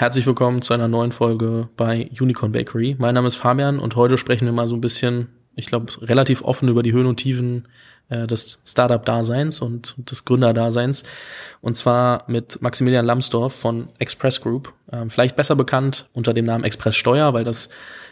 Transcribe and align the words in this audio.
Herzlich 0.00 0.24
willkommen 0.24 0.62
zu 0.62 0.72
einer 0.72 0.88
neuen 0.88 1.12
Folge 1.12 1.68
bei 1.76 2.08
Unicorn 2.18 2.52
Bakery. 2.52 2.96
Mein 2.98 3.14
Name 3.14 3.28
ist 3.28 3.36
Fabian 3.36 3.78
und 3.78 3.96
heute 3.96 4.16
sprechen 4.16 4.46
wir 4.46 4.52
mal 4.54 4.66
so 4.66 4.74
ein 4.74 4.80
bisschen, 4.80 5.28
ich 5.56 5.66
glaube, 5.66 5.92
relativ 6.00 6.42
offen 6.42 6.70
über 6.70 6.82
die 6.82 6.92
Höhen 6.92 7.04
und 7.04 7.18
Tiefen 7.18 7.68
äh, 8.10 8.26
des 8.26 8.60
Startup-Daseins 8.66 9.60
und 9.60 9.94
des 10.10 10.24
Gründerdaseins. 10.24 11.04
Und 11.62 11.76
zwar 11.76 12.24
mit 12.26 12.60
Maximilian 12.60 13.06
Lambsdorff 13.06 13.54
von 13.54 13.88
Express 13.98 14.40
Group. 14.40 14.72
Ähm, 14.92 15.10
vielleicht 15.10 15.36
besser 15.36 15.56
bekannt 15.56 16.08
unter 16.12 16.34
dem 16.34 16.44
Namen 16.44 16.64
Express 16.64 16.96
Steuer, 16.96 17.32
weil 17.32 17.44
das 17.44 17.68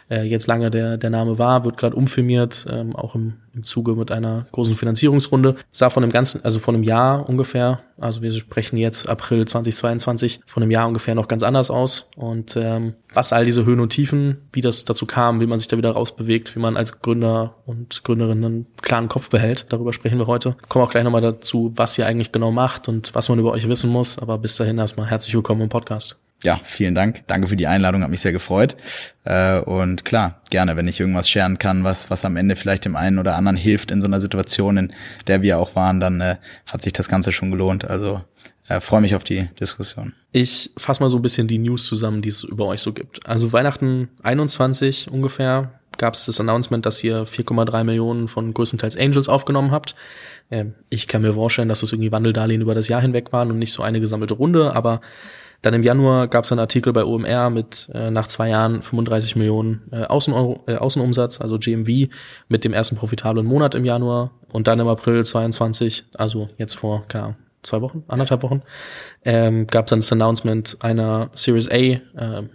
äh, 0.09 0.23
jetzt 0.23 0.47
lange 0.47 0.71
der, 0.71 0.97
der 0.97 1.09
Name 1.09 1.37
war, 1.37 1.65
wird 1.65 1.77
gerade 1.77 1.95
umfirmiert, 1.95 2.65
ähm, 2.69 2.95
auch 2.95 3.15
im, 3.15 3.33
im 3.53 3.63
Zuge 3.63 3.95
mit 3.95 4.11
einer 4.11 4.47
großen 4.51 4.75
Finanzierungsrunde. 4.75 5.55
Sah 5.71 5.89
von 5.89 6.01
dem 6.01 6.11
ganzen, 6.11 6.43
also 6.43 6.59
von 6.59 6.75
einem 6.75 6.83
Jahr 6.83 7.29
ungefähr, 7.29 7.81
also 7.99 8.21
wir 8.21 8.31
sprechen 8.31 8.77
jetzt 8.77 9.07
April 9.07 9.45
2022, 9.45 10.41
von 10.45 10.63
einem 10.63 10.71
Jahr 10.71 10.87
ungefähr 10.87 11.15
noch 11.15 11.27
ganz 11.27 11.43
anders 11.43 11.69
aus. 11.69 12.09
Und 12.15 12.55
ähm, 12.55 12.95
was 13.13 13.33
all 13.33 13.45
diese 13.45 13.65
Höhen 13.65 13.79
und 13.79 13.89
Tiefen, 13.89 14.37
wie 14.51 14.61
das 14.61 14.85
dazu 14.85 15.05
kam, 15.05 15.41
wie 15.41 15.47
man 15.47 15.59
sich 15.59 15.67
da 15.67 15.77
wieder 15.77 15.91
rausbewegt, 15.91 16.55
wie 16.55 16.59
man 16.59 16.77
als 16.77 17.01
Gründer 17.01 17.55
und 17.65 18.03
Gründerin 18.03 18.43
einen 18.43 18.65
klaren 18.81 19.09
Kopf 19.09 19.29
behält, 19.29 19.67
darüber 19.69 19.88
sprechen 19.93 20.17
wir 20.17 20.27
heute. 20.27 20.55
Kommen 20.67 20.85
auch 20.85 20.91
gleich 20.91 21.03
nochmal 21.03 21.21
dazu, 21.21 21.71
was 21.75 21.97
ihr 21.97 22.05
eigentlich 22.05 22.31
genau 22.31 22.51
macht 22.51 22.87
und 22.87 23.13
was 23.15 23.29
man 23.29 23.39
über 23.39 23.51
euch 23.51 23.67
wissen 23.67 23.89
muss. 23.89 24.19
Aber 24.19 24.37
bis 24.37 24.55
dahin 24.55 24.77
erstmal 24.77 25.09
herzlich 25.09 25.33
willkommen 25.33 25.61
im 25.61 25.69
Podcast 25.69 26.17
ja, 26.43 26.59
vielen 26.63 26.95
Dank. 26.95 27.23
Danke 27.27 27.47
für 27.47 27.57
die 27.57 27.67
Einladung, 27.67 28.01
hat 28.01 28.09
mich 28.09 28.21
sehr 28.21 28.31
gefreut. 28.31 28.77
Äh, 29.25 29.59
und 29.59 30.05
klar, 30.05 30.41
gerne, 30.49 30.77
wenn 30.77 30.87
ich 30.87 30.99
irgendwas 30.99 31.29
scheren 31.29 31.59
kann, 31.59 31.83
was, 31.83 32.09
was 32.09 32.23
am 32.23 32.37
Ende 32.37 32.55
vielleicht 32.55 32.85
dem 32.85 32.95
einen 32.95 33.19
oder 33.19 33.35
anderen 33.35 33.57
hilft 33.57 33.91
in 33.91 34.01
so 34.01 34.07
einer 34.07 34.21
Situation, 34.21 34.77
in 34.77 34.93
der 35.27 35.41
wir 35.41 35.59
auch 35.59 35.75
waren, 35.75 35.99
dann 35.99 36.21
äh, 36.21 36.37
hat 36.65 36.81
sich 36.81 36.93
das 36.93 37.09
Ganze 37.09 37.31
schon 37.33 37.51
gelohnt. 37.51 37.85
Also 37.85 38.21
äh, 38.69 38.79
freue 38.79 39.01
mich 39.01 39.15
auf 39.15 39.25
die 39.25 39.49
Diskussion. 39.59 40.13
Ich 40.31 40.71
fasse 40.77 41.03
mal 41.03 41.09
so 41.09 41.17
ein 41.17 41.21
bisschen 41.21 41.49
die 41.49 41.59
News 41.59 41.85
zusammen, 41.85 42.21
die 42.21 42.29
es 42.29 42.43
über 42.43 42.67
euch 42.67 42.81
so 42.81 42.93
gibt. 42.93 43.27
Also 43.27 43.51
Weihnachten 43.51 44.07
21 44.23 45.11
ungefähr 45.11 45.78
gab 45.99 46.15
es 46.15 46.25
das 46.25 46.39
Announcement, 46.39 46.83
dass 46.85 47.03
ihr 47.03 47.25
4,3 47.25 47.83
Millionen 47.83 48.27
von 48.27 48.53
größtenteils 48.53 48.97
Angels 48.97 49.29
aufgenommen 49.29 49.69
habt. 49.69 49.95
Ähm, 50.49 50.73
ich 50.89 51.07
kann 51.07 51.21
mir 51.21 51.33
vorstellen, 51.33 51.69
dass 51.69 51.81
das 51.81 51.91
irgendwie 51.91 52.11
Wandeldarlehen 52.11 52.61
über 52.61 52.73
das 52.73 52.87
Jahr 52.87 53.01
hinweg 53.01 53.31
waren 53.31 53.51
und 53.51 53.59
nicht 53.59 53.73
so 53.73 53.83
eine 53.83 53.99
gesammelte 53.99 54.33
Runde, 54.33 54.75
aber 54.75 55.01
dann 55.61 55.73
im 55.73 55.83
Januar 55.83 56.27
gab 56.29 56.45
es 56.45 56.51
einen 56.51 56.59
Artikel 56.59 56.93
bei 56.93 57.03
OMR 57.03 57.49
mit 57.49 57.89
äh, 57.93 58.11
nach 58.11 58.27
zwei 58.27 58.49
Jahren 58.49 58.81
35 58.81 59.35
Millionen 59.35 59.81
äh, 59.91 60.05
Außen 60.05 60.33
äh, 60.67 60.75
Außenumsatz, 60.75 61.41
also 61.41 61.59
GMV, 61.59 62.09
mit 62.47 62.63
dem 62.63 62.71
ersten 62.71 62.95
profitablen 62.95 63.45
Monat 63.45 63.75
im 63.75 63.83
Januar. 63.83 64.31
Und 64.51 64.67
dann 64.67 64.79
im 64.79 64.87
April 64.87 65.23
22, 65.23 66.05
also 66.15 66.47
jetzt 66.57 66.75
vor, 66.75 67.05
keine 67.07 67.25
Ahnung, 67.25 67.37
zwei 67.63 67.81
Wochen, 67.81 68.03
anderthalb 68.07 68.43
Wochen, 68.43 68.61
ähm, 69.25 69.67
gab 69.67 69.85
es 69.85 69.89
dann 69.89 69.99
das 69.99 70.11
Announcement 70.11 70.77
einer 70.81 71.29
Series 71.33 71.69
A 71.69 71.75
äh, 71.75 72.01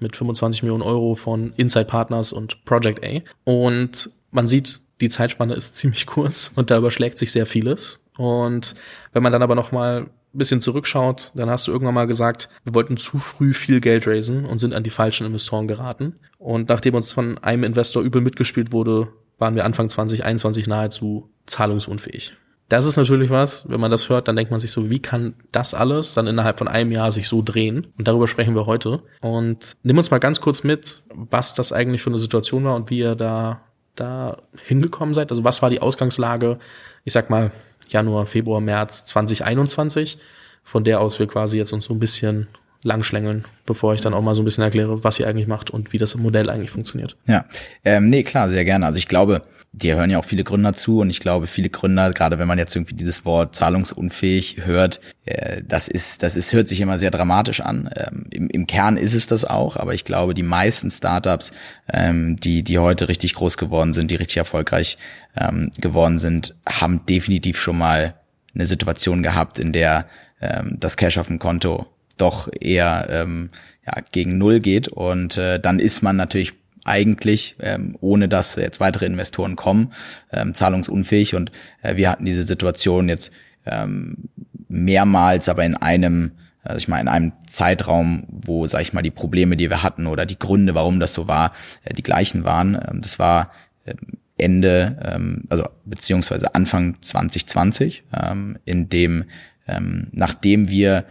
mit 0.01 0.17
25 0.17 0.63
Millionen 0.63 0.83
Euro 0.83 1.15
von 1.15 1.53
Inside 1.57 1.87
Partners 1.87 2.33
und 2.33 2.65
Project 2.65 3.05
A. 3.05 3.21
Und 3.45 4.11
man 4.31 4.47
sieht, 4.47 4.81
die 5.01 5.09
Zeitspanne 5.09 5.55
ist 5.55 5.77
ziemlich 5.77 6.07
kurz 6.07 6.53
und 6.55 6.71
da 6.71 6.79
überschlägt 6.79 7.19
sich 7.19 7.33
sehr 7.33 7.47
vieles. 7.47 8.01
Und 8.17 8.75
wenn 9.13 9.23
man 9.23 9.33
dann 9.33 9.43
aber 9.43 9.55
noch 9.55 9.73
mal 9.73 10.11
bisschen 10.39 10.61
zurückschaut, 10.61 11.33
dann 11.35 11.49
hast 11.49 11.67
du 11.67 11.73
irgendwann 11.73 11.95
mal 11.95 12.07
gesagt, 12.07 12.49
wir 12.65 12.75
wollten 12.75 12.97
zu 12.97 13.19
früh 13.19 13.55
viel 13.55 13.81
Geld 13.81 14.07
raisen 14.07 14.45
und 14.45 14.59
sind 14.59 14.75
an 14.75 14.83
die 14.83 14.91
falschen 14.91 15.27
Investoren 15.27 15.69
geraten. 15.69 16.17
Und 16.39 16.69
nachdem 16.69 16.95
uns 16.95 17.13
von 17.13 17.39
einem 17.39 17.65
Investor 17.65 18.03
übel 18.03 18.21
mitgespielt 18.21 18.73
wurde, 18.73 19.09
waren 19.39 19.55
wir 19.55 19.65
Anfang 19.65 19.89
2021 19.89 20.67
nahezu 20.67 21.31
zahlungsunfähig. 21.47 22.35
Das 22.69 22.87
ist 22.87 22.97
natürlich 22.97 23.31
was, 23.31 23.69
wenn 23.69 23.81
man 23.81 23.91
das 23.91 24.09
hört, 24.09 24.27
dann 24.27 24.37
denkt 24.37 24.51
man 24.51 24.61
sich 24.61 24.71
so, 24.71 24.89
wie 24.89 25.01
kann 25.01 25.35
das 25.53 25.75
alles 25.75 26.15
dann 26.15 26.27
innerhalb 26.27 26.59
von 26.59 26.69
einem 26.69 26.93
Jahr 26.93 27.13
sich 27.13 27.29
so 27.29 27.43
drehen? 27.43 27.89
Und 27.99 28.09
darüber 28.09 28.27
sprechen 28.27 28.55
wir 28.55 28.67
heute. 28.67 29.03
Und 29.21 29.77
nimm 29.83 29.99
uns 29.99 30.11
mal 30.11 30.19
ganz 30.19 30.41
kurz 30.41 30.65
mit, 30.65 31.05
was 31.11 31.55
das 31.55 31.73
eigentlich 31.73 32.03
für 32.03 32.11
eine 32.11 32.19
Situation 32.19 32.65
war 32.65 32.75
und 32.75 32.89
wie 32.89 32.99
ihr 32.99 33.17
da, 33.17 33.61
da 33.97 34.39
hingekommen 34.65 35.13
seid. 35.15 35.31
Also 35.31 35.45
was 35.45 35.61
war 35.61 35.69
die 35.69 35.81
Ausgangslage? 35.81 36.59
Ich 37.05 37.13
sag 37.13 37.29
mal, 37.29 37.51
Januar, 37.89 38.25
Februar, 38.25 38.61
März 38.61 39.05
2021, 39.07 40.19
von 40.63 40.85
der 40.85 41.01
aus 41.01 41.19
wir 41.19 41.27
quasi 41.27 41.59
jetzt 41.59 41.73
uns 41.73 41.85
so 41.85 41.93
ein 41.93 42.01
bisschen 42.01 42.49
langschlängeln, 42.83 43.45
bevor 43.67 43.95
ich 43.95 44.01
dann 44.01 44.15
auch 44.15 44.23
mal 44.23 44.35
so 44.35 44.43
ein 44.43 44.45
bisschen 44.45 44.65
erkläre, 44.65 45.05
was 45.05 45.19
ihr 45.19 45.27
eigentlich 45.27 45.47
macht 45.47 45.71
und 45.71 45.93
wie 45.93 45.99
das 45.99 46.15
Modell 46.17 46.51
eigentlich 46.51 46.71
funktioniert. 46.71 47.17
Ja, 47.27 47.45
ähm, 47.85 48.09
nee, 48.09 48.23
klar, 48.23 48.49
sehr 48.49 48.65
gerne. 48.65 48.87
Also 48.87 48.99
ich 48.99 49.09
glaube, 49.09 49.43
dir 49.77 49.97
hören 49.97 50.11
ja 50.11 50.19
auch 50.19 50.25
viele 50.25 50.45
Gründer 50.45 50.73
zu 50.73 51.01
und 51.01 51.11
ich 51.11 51.21
glaube, 51.21 51.47
viele 51.47 51.69
Gründer, 51.69 52.13
gerade 52.13 52.39
wenn 52.39 52.47
man 52.47 52.59
jetzt 52.59 52.75
irgendwie 52.77 52.95
dieses 52.95 53.25
Wort 53.25 53.57
zahlungsunfähig 53.57 54.65
hört, 54.65 55.01
äh, 55.25 55.63
das 55.67 55.89
ist, 55.89 56.23
das 56.23 56.37
ist, 56.37 56.53
hört 56.53 56.69
sich 56.69 56.81
immer 56.81 56.99
sehr 56.99 57.11
dramatisch 57.11 57.61
an. 57.61 57.91
Ähm, 57.97 58.27
im, 58.31 58.49
Im 58.49 58.67
Kern 58.67 58.97
ist 58.97 59.15
es 59.15 59.27
das 59.27 59.45
auch, 59.45 59.77
aber 59.77 59.93
ich 59.95 60.05
glaube, 60.05 60.35
die 60.35 60.45
meisten 60.45 60.91
Startups, 60.91 61.51
ähm, 61.93 62.39
die, 62.39 62.63
die 62.63 62.79
heute 62.79 63.09
richtig 63.09 63.35
groß 63.35 63.59
geworden 63.59 63.93
sind, 63.93 64.11
die 64.11 64.17
richtig 64.17 64.37
erfolgreich 64.37 64.97
ähm, 65.37 65.71
geworden 65.79 66.19
sind, 66.19 66.55
haben 66.69 67.05
definitiv 67.07 67.61
schon 67.61 67.79
mal 67.79 68.15
eine 68.55 68.67
Situation 68.67 69.23
gehabt, 69.25 69.59
in 69.59 69.73
der 69.73 70.07
ähm, 70.41 70.77
das 70.79 70.97
Cash 70.97 71.19
auf 71.19 71.27
dem 71.27 71.41
Konto 71.41 71.87
doch 72.17 72.49
eher 72.61 73.09
ähm, 73.11 73.49
ja, 73.85 74.01
gegen 74.13 74.39
Null 74.39 74.61
geht 74.61 74.87
und 74.87 75.37
äh, 75.37 75.59
dann 75.59 75.81
ist 75.81 76.03
man 76.03 76.15
natürlich 76.17 76.55
eigentlich, 76.85 77.57
ähm, 77.61 77.97
ohne 78.01 78.29
dass 78.29 78.57
jetzt 78.57 78.81
weitere 78.81 79.07
Investoren 79.07 79.57
kommen, 79.57 79.93
ähm, 80.33 80.55
zahlungsunfähig. 80.55 81.35
Und 81.35 81.51
äh, 81.83 81.97
wir 81.97 82.11
hatten 82.11 82.25
diese 82.25 82.45
Situation 82.45 83.09
jetzt 83.09 83.33
ähm, 83.67 84.29
mehrmals, 84.69 85.49
aber 85.49 85.65
in 85.65 85.77
einem, 85.77 86.33
also 86.63 86.79
ich 86.79 86.89
meine, 86.89 87.03
in 87.03 87.09
einem 87.09 87.33
Zeitraum, 87.47 88.25
wo, 88.29 88.67
sag 88.67 88.83
ich 88.83 88.93
mal, 88.93 89.03
die 89.03 89.11
Probleme, 89.11 89.57
die 89.57 89.71
wir 89.71 89.83
hatten 89.83 90.07
oder 90.07 90.27
die 90.27 90.39
Gründe, 90.39 90.75
warum 90.75 91.01
das 91.01 91.15
so 91.15 91.27
war, 91.27 91.53
äh, 91.85 91.95
die 91.95 92.03
gleichen 92.03 92.45
waren. 92.45 92.75
Ähm, 92.75 93.01
das 93.01 93.19
war 93.19 93.51
äh, 93.85 93.95
Ende, 94.37 94.99
ähm, 95.03 95.45
also 95.49 95.69
beziehungsweise 95.85 96.55
Anfang 96.55 96.97
2020, 97.01 98.05
ähm, 98.13 98.59
in 98.65 98.89
dem, 98.89 99.25
ähm, 99.69 100.09
nachdem 100.13 100.69
wir 100.69 101.05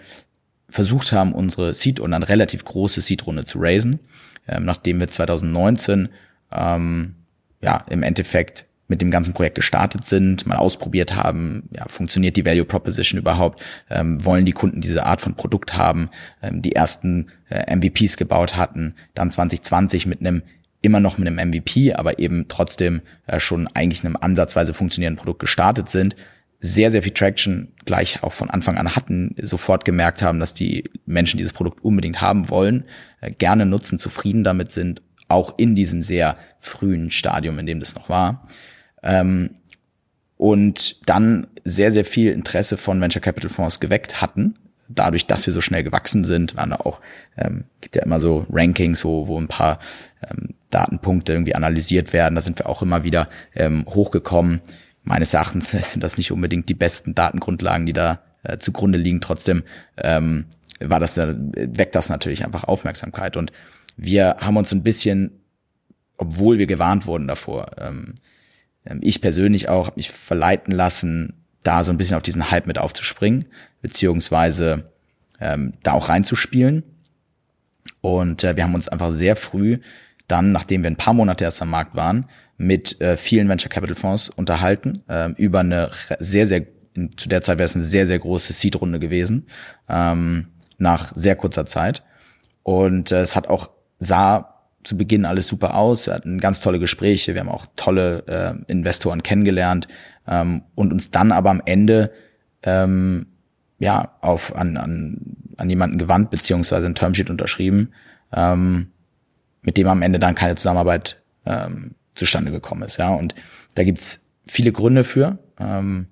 versucht 0.70 1.12
haben, 1.12 1.34
unsere 1.34 1.74
Seed 1.74 2.00
und 2.00 2.12
dann 2.12 2.24
relativ 2.24 2.66
große 2.66 3.00
Seed-Runde 3.00 3.46
zu 3.46 3.60
raisen, 3.60 4.00
ähm, 4.48 4.66
nachdem 4.66 5.00
wir 5.00 5.08
2019 5.08 6.10
ähm, 6.52 7.16
ja 7.62 7.84
im 7.90 8.04
Endeffekt 8.04 8.66
mit 8.88 9.02
dem 9.02 9.12
ganzen 9.12 9.34
Projekt 9.34 9.56
gestartet 9.56 10.06
sind, 10.06 10.46
mal 10.46 10.58
ausprobiert 10.58 11.16
haben, 11.16 11.70
ja, 11.72 11.86
funktioniert 11.88 12.36
die 12.36 12.46
Value 12.46 12.66
Proposition 12.66 13.20
überhaupt, 13.20 13.64
ähm, 13.90 14.24
wollen 14.24 14.46
die 14.46 14.52
Kunden 14.52 14.82
diese 14.82 15.06
Art 15.06 15.22
von 15.22 15.36
Produkt 15.36 15.76
haben, 15.78 16.10
ähm, 16.42 16.62
die 16.62 16.76
ersten 16.76 17.28
äh, 17.50 17.76
MVPs 17.76 18.18
gebaut 18.18 18.56
hatten, 18.56 18.94
dann 19.14 19.32
2020 19.32 20.06
mit 20.06 20.20
einem 20.20 20.44
immer 20.82 21.00
noch 21.00 21.18
mit 21.18 21.28
einem 21.28 21.50
MVP, 21.50 21.94
aber 21.94 22.20
eben 22.20 22.48
trotzdem 22.50 23.02
äh, 23.26 23.40
schon 23.40 23.68
eigentlich 23.74 24.04
einem 24.04 24.18
ansatzweise 24.20 24.74
funktionierenden 24.74 25.18
Produkt 25.18 25.40
gestartet 25.40 25.90
sind, 25.90 26.16
sehr, 26.66 26.92
sehr 26.92 27.04
viel 27.04 27.12
Traction 27.12 27.74
gleich 27.84 28.24
auch 28.24 28.32
von 28.32 28.50
Anfang 28.50 28.78
an 28.78 28.96
hatten, 28.96 29.36
sofort 29.42 29.84
gemerkt 29.84 30.22
haben, 30.22 30.40
dass 30.40 30.54
die 30.54 30.86
Menschen 31.06 31.38
dieses 31.38 31.52
Produkt 31.52 31.84
unbedingt 31.84 32.22
haben 32.22 32.50
wollen, 32.50 32.86
äh, 33.20 33.32
gerne 33.32 33.66
nutzen, 33.66 34.00
zufrieden 34.00 34.46
damit 34.46 34.72
sind, 34.72 35.02
auch 35.28 35.56
in 35.58 35.76
diesem 35.76 36.02
sehr 36.02 36.38
frühen 36.60 37.10
Stadium, 37.10 37.60
in 37.60 37.66
dem 37.66 37.82
das 37.82 37.96
noch 37.96 38.08
war. 38.08 38.48
Ähm, 39.04 39.56
und 40.38 41.06
dann 41.06 41.48
sehr, 41.66 41.92
sehr 41.92 42.06
viel 42.06 42.32
Interesse 42.32 42.78
von 42.78 43.02
Venture 43.02 43.22
Capital 43.22 43.50
Fonds 43.50 43.82
geweckt 43.82 44.22
hatten. 44.22 44.56
Dadurch, 44.88 45.28
dass 45.28 45.46
wir 45.46 45.52
so 45.52 45.60
schnell 45.60 45.84
gewachsen 45.84 46.24
sind, 46.24 46.56
waren 46.56 46.70
da 46.70 46.78
auch, 46.78 47.02
ähm, 47.36 47.66
gibt 47.82 47.98
ja 47.98 48.04
immer 48.04 48.22
so 48.22 48.46
Rankings, 48.50 49.04
wo, 49.04 49.28
wo 49.28 49.38
ein 49.38 49.50
paar 49.50 49.80
ähm, 50.30 50.56
Datenpunkte 50.70 51.34
irgendwie 51.34 51.56
analysiert 51.56 52.14
werden. 52.14 52.36
Da 52.36 52.42
sind 52.42 52.58
wir 52.60 52.70
auch 52.70 52.82
immer 52.82 53.04
wieder 53.04 53.28
ähm, 53.54 53.86
hochgekommen 53.90 54.62
meines 55.04 55.34
Erachtens 55.34 55.72
sind 55.72 56.04
das 56.04 56.18
nicht 56.18 56.32
unbedingt 56.32 56.70
die 56.70 56.74
besten 56.74 57.16
Datengrundlagen, 57.16 57.86
die 57.86 57.94
da 57.94 58.22
äh, 58.44 58.58
zugrunde 58.58 58.98
liegen. 58.98 59.22
Trotzdem 59.22 59.64
ähm, 59.98 60.46
war 60.80 61.00
das, 61.00 61.18
äh, 61.18 61.36
weckt 61.38 61.96
das 61.96 62.10
natürlich 62.10 62.44
einfach 62.46 62.64
Aufmerksamkeit. 62.64 63.38
Und 63.38 63.52
wir 63.96 64.38
haben 64.40 64.58
uns 64.58 64.72
ein 64.72 64.84
bisschen, 64.84 65.32
obwohl 66.18 66.58
wir 66.58 66.68
gewarnt 66.68 67.06
wurden 67.06 67.28
davor, 67.28 67.72
ähm, 67.78 68.16
ähm 68.86 69.00
ich 69.02 69.22
persönlich 69.22 69.70
auch, 69.70 69.88
habe 69.88 69.98
mich 69.98 70.12
verleiten 70.12 70.74
lassen, 70.74 71.34
da 71.64 71.84
so 71.84 71.92
ein 71.92 71.98
bisschen 71.98 72.18
auf 72.18 72.24
diesen 72.24 72.52
Hype 72.52 72.68
mit 72.68 72.78
aufzuspringen, 72.78 73.46
beziehungsweise 73.82 74.92
ähm, 75.40 75.74
da 75.84 75.94
auch 75.94 76.10
reinzuspielen. 76.10 76.84
Und 78.02 78.44
äh, 78.44 78.58
wir 78.58 78.64
haben 78.64 78.76
uns 78.76 78.90
einfach 78.90 79.12
sehr 79.12 79.36
früh 79.36 79.80
dann, 80.34 80.52
nachdem 80.52 80.84
wir 80.84 80.90
ein 80.90 80.98
paar 80.98 81.14
Monate 81.14 81.44
erst 81.44 81.62
am 81.62 81.70
Markt 81.70 81.96
waren, 81.96 82.26
mit 82.58 83.00
äh, 83.02 83.18
vielen 83.18 83.48
Venture 83.48 83.70
Capital 83.70 83.96
Fonds 83.96 84.30
unterhalten, 84.30 85.04
äh, 85.08 85.30
über 85.38 85.60
eine 85.60 85.90
sehr, 85.92 86.48
sehr, 86.48 86.66
zu 87.16 87.30
der 87.30 87.44
Zeit 87.44 87.60
wäre 87.60 87.68
es 87.68 87.76
eine 87.76 87.84
sehr, 87.84 88.08
sehr 88.08 88.18
große 88.18 88.52
Seed-Runde 88.52 89.00
gewesen, 89.00 89.46
ähm, 89.88 90.48
nach 90.80 91.14
sehr 91.16 91.36
kurzer 91.36 91.68
Zeit. 91.68 92.04
Und 92.64 93.12
äh, 93.12 93.22
es 93.22 93.36
hat 93.36 93.48
auch, 93.48 93.70
sah 94.00 94.50
zu 94.84 94.98
Beginn 94.98 95.26
alles 95.26 95.48
super 95.48 95.76
aus. 95.76 96.08
Wir 96.08 96.16
hatten 96.16 96.40
ganz 96.40 96.60
tolle 96.60 96.80
Gespräche, 96.80 97.36
wir 97.36 97.42
haben 97.42 97.50
auch 97.50 97.68
tolle 97.76 98.24
äh, 98.28 98.72
Investoren 98.72 99.22
kennengelernt 99.22 99.88
ähm, 100.28 100.64
und 100.74 100.92
uns 100.92 101.12
dann 101.12 101.32
aber 101.32 101.52
am 101.52 101.62
Ende 101.64 102.12
ähm, 102.64 103.28
ja 103.80 104.16
auf 104.20 104.56
an, 104.56 104.78
an 104.78 105.38
an 105.58 105.70
jemanden 105.70 105.98
gewandt, 105.98 106.30
beziehungsweise 106.30 106.86
ein 106.86 106.96
Termsheet 106.96 107.30
unterschrieben, 107.30 107.94
ähm, 108.34 108.88
mit 109.64 109.78
dem 109.78 109.88
am 109.88 110.02
Ende 110.02 110.20
dann 110.20 110.36
keine 110.36 110.56
Zusammenarbeit 110.56 111.22
ähm, 111.46 111.96
zustande 112.16 112.52
gekommen 112.52 112.84
ist. 112.84 112.98
Ja, 112.98 113.10
und 113.10 113.34
da 113.76 113.84
gibt's 113.84 114.22
viele 114.46 114.72
Gründe 114.72 115.04
für, 115.04 115.40
ähm, 115.60 116.08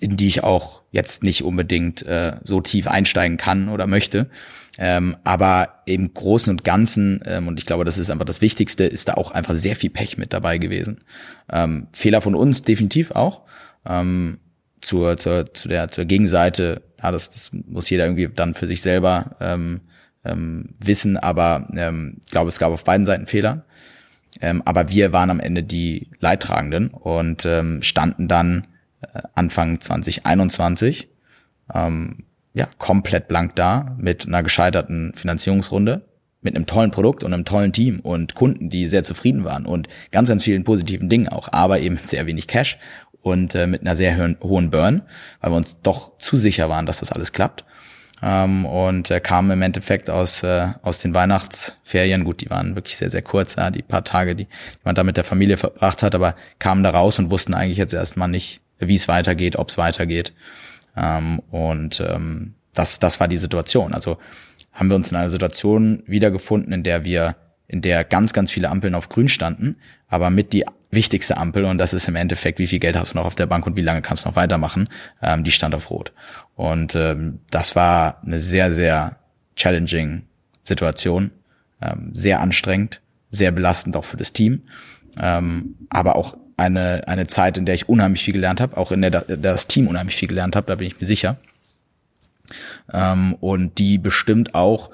in 0.00 0.16
die 0.16 0.28
ich 0.28 0.44
auch 0.44 0.82
jetzt 0.92 1.24
nicht 1.24 1.42
unbedingt 1.42 2.02
äh, 2.02 2.36
so 2.44 2.60
tief 2.60 2.86
einsteigen 2.86 3.36
kann 3.36 3.68
oder 3.68 3.86
möchte. 3.86 4.30
Ähm, 4.80 5.16
aber 5.24 5.82
im 5.86 6.14
Großen 6.14 6.50
und 6.52 6.62
Ganzen, 6.62 7.20
ähm, 7.26 7.48
und 7.48 7.58
ich 7.58 7.66
glaube, 7.66 7.84
das 7.84 7.98
ist 7.98 8.10
einfach 8.10 8.24
das 8.24 8.40
Wichtigste, 8.40 8.84
ist 8.84 9.08
da 9.08 9.14
auch 9.14 9.32
einfach 9.32 9.56
sehr 9.56 9.74
viel 9.74 9.90
Pech 9.90 10.18
mit 10.18 10.32
dabei 10.32 10.58
gewesen. 10.58 11.00
Ähm, 11.50 11.88
Fehler 11.92 12.20
von 12.20 12.36
uns 12.36 12.62
definitiv 12.62 13.10
auch. 13.10 13.42
Ähm, 13.84 14.38
zur, 14.80 15.16
zur, 15.16 15.52
zu 15.52 15.66
der, 15.66 15.88
zur 15.88 16.04
Gegenseite, 16.04 16.82
ja, 17.02 17.10
das, 17.10 17.30
das 17.30 17.50
muss 17.52 17.90
jeder 17.90 18.04
irgendwie 18.04 18.28
dann 18.28 18.54
für 18.54 18.68
sich 18.68 18.80
selber 18.80 19.36
ähm, 19.40 19.80
ähm, 20.28 20.74
wissen, 20.78 21.16
aber 21.16 21.66
ähm, 21.74 22.18
ich 22.24 22.30
glaube, 22.30 22.48
es 22.48 22.58
gab 22.58 22.72
auf 22.72 22.84
beiden 22.84 23.06
Seiten 23.06 23.26
Fehler. 23.26 23.64
Ähm, 24.40 24.62
aber 24.64 24.90
wir 24.90 25.12
waren 25.12 25.30
am 25.30 25.40
Ende 25.40 25.62
die 25.62 26.08
Leidtragenden 26.20 26.88
und 26.88 27.44
ähm, 27.44 27.82
standen 27.82 28.28
dann 28.28 28.66
äh, 29.00 29.20
Anfang 29.34 29.80
2021 29.80 31.08
ähm, 31.74 32.24
ja 32.54 32.68
komplett 32.78 33.28
blank 33.28 33.56
da 33.56 33.96
mit 33.98 34.26
einer 34.26 34.42
gescheiterten 34.42 35.12
Finanzierungsrunde, 35.14 36.02
mit 36.40 36.54
einem 36.54 36.66
tollen 36.66 36.90
Produkt 36.90 37.24
und 37.24 37.32
einem 37.32 37.44
tollen 37.44 37.72
Team 37.72 38.00
und 38.00 38.34
Kunden, 38.34 38.70
die 38.70 38.86
sehr 38.86 39.02
zufrieden 39.02 39.44
waren 39.44 39.66
und 39.66 39.88
ganz, 40.12 40.28
ganz 40.28 40.44
vielen 40.44 40.64
positiven 40.64 41.08
Dingen 41.08 41.28
auch, 41.28 41.52
aber 41.52 41.80
eben 41.80 41.98
sehr 42.02 42.26
wenig 42.26 42.46
Cash 42.46 42.78
und 43.20 43.54
äh, 43.54 43.66
mit 43.66 43.80
einer 43.80 43.96
sehr 43.96 44.36
hohen 44.42 44.70
Burn, 44.70 45.02
weil 45.40 45.52
wir 45.52 45.56
uns 45.56 45.80
doch 45.82 46.16
zu 46.18 46.36
sicher 46.36 46.68
waren, 46.68 46.86
dass 46.86 47.00
das 47.00 47.12
alles 47.12 47.32
klappt. 47.32 47.64
Ähm, 48.22 48.66
und 48.66 49.10
er 49.10 49.20
kam 49.20 49.50
im 49.50 49.62
Endeffekt 49.62 50.10
aus, 50.10 50.42
äh, 50.42 50.68
aus 50.82 50.98
den 50.98 51.14
Weihnachtsferien. 51.14 52.24
Gut, 52.24 52.40
die 52.40 52.50
waren 52.50 52.74
wirklich 52.74 52.96
sehr, 52.96 53.10
sehr 53.10 53.22
kurz, 53.22 53.56
ja, 53.56 53.70
die 53.70 53.82
paar 53.82 54.04
Tage, 54.04 54.34
die, 54.34 54.46
die 54.46 54.84
man 54.84 54.94
da 54.94 55.04
mit 55.04 55.16
der 55.16 55.24
Familie 55.24 55.56
verbracht 55.56 56.02
hat, 56.02 56.14
aber 56.14 56.34
kamen 56.58 56.82
da 56.82 56.90
raus 56.90 57.18
und 57.18 57.30
wussten 57.30 57.54
eigentlich 57.54 57.78
jetzt 57.78 57.94
erstmal 57.94 58.28
nicht, 58.28 58.60
wie 58.78 58.96
es 58.96 59.08
weitergeht, 59.08 59.56
ob 59.56 59.68
es 59.68 59.78
weitergeht. 59.78 60.32
Ähm, 60.96 61.40
und 61.50 62.00
ähm, 62.00 62.54
das, 62.74 62.98
das 62.98 63.20
war 63.20 63.28
die 63.28 63.38
Situation. 63.38 63.94
Also 63.94 64.18
haben 64.72 64.88
wir 64.88 64.96
uns 64.96 65.10
in 65.10 65.16
einer 65.16 65.30
Situation 65.30 66.02
wiedergefunden, 66.06 66.72
in 66.72 66.82
der 66.82 67.04
wir, 67.04 67.36
in 67.68 67.82
der 67.82 68.02
ganz, 68.02 68.32
ganz 68.32 68.50
viele 68.50 68.70
Ampeln 68.70 68.94
auf 68.94 69.08
grün 69.08 69.28
standen, 69.28 69.76
aber 70.08 70.30
mit 70.30 70.52
die 70.54 70.64
wichtigste 70.90 71.36
Ampel, 71.36 71.64
und 71.64 71.76
das 71.76 71.92
ist 71.92 72.08
im 72.08 72.16
Endeffekt, 72.16 72.58
wie 72.58 72.66
viel 72.66 72.78
Geld 72.78 72.96
hast 72.96 73.12
du 73.12 73.18
noch 73.18 73.26
auf 73.26 73.34
der 73.34 73.46
Bank 73.46 73.66
und 73.66 73.76
wie 73.76 73.82
lange 73.82 74.00
kannst 74.00 74.24
du 74.24 74.30
noch 74.30 74.36
weitermachen, 74.36 74.88
ähm, 75.22 75.44
die 75.44 75.50
stand 75.50 75.74
auf 75.74 75.90
Rot. 75.90 76.12
Und 76.56 76.94
ähm, 76.94 77.40
das 77.50 77.76
war 77.76 78.22
eine 78.24 78.40
sehr, 78.40 78.72
sehr 78.72 79.18
challenging 79.54 80.22
Situation, 80.64 81.30
ähm, 81.82 82.10
sehr 82.14 82.40
anstrengend, 82.40 83.02
sehr 83.30 83.52
belastend 83.52 83.96
auch 83.96 84.04
für 84.06 84.16
das 84.16 84.32
Team, 84.32 84.62
ähm, 85.20 85.74
aber 85.90 86.16
auch 86.16 86.38
eine, 86.56 87.06
eine 87.06 87.26
Zeit, 87.26 87.58
in 87.58 87.66
der 87.66 87.74
ich 87.74 87.88
unheimlich 87.88 88.24
viel 88.24 88.34
gelernt 88.34 88.60
habe, 88.62 88.78
auch 88.78 88.90
in 88.90 89.02
der, 89.02 89.10
der 89.10 89.36
das 89.36 89.66
Team 89.66 89.86
unheimlich 89.88 90.16
viel 90.16 90.28
gelernt 90.28 90.56
habe, 90.56 90.66
da 90.66 90.74
bin 90.74 90.86
ich 90.86 90.98
mir 90.98 91.06
sicher. 91.06 91.36
Ähm, 92.92 93.34
und 93.40 93.78
die 93.78 93.98
bestimmt 93.98 94.54
auch 94.54 94.90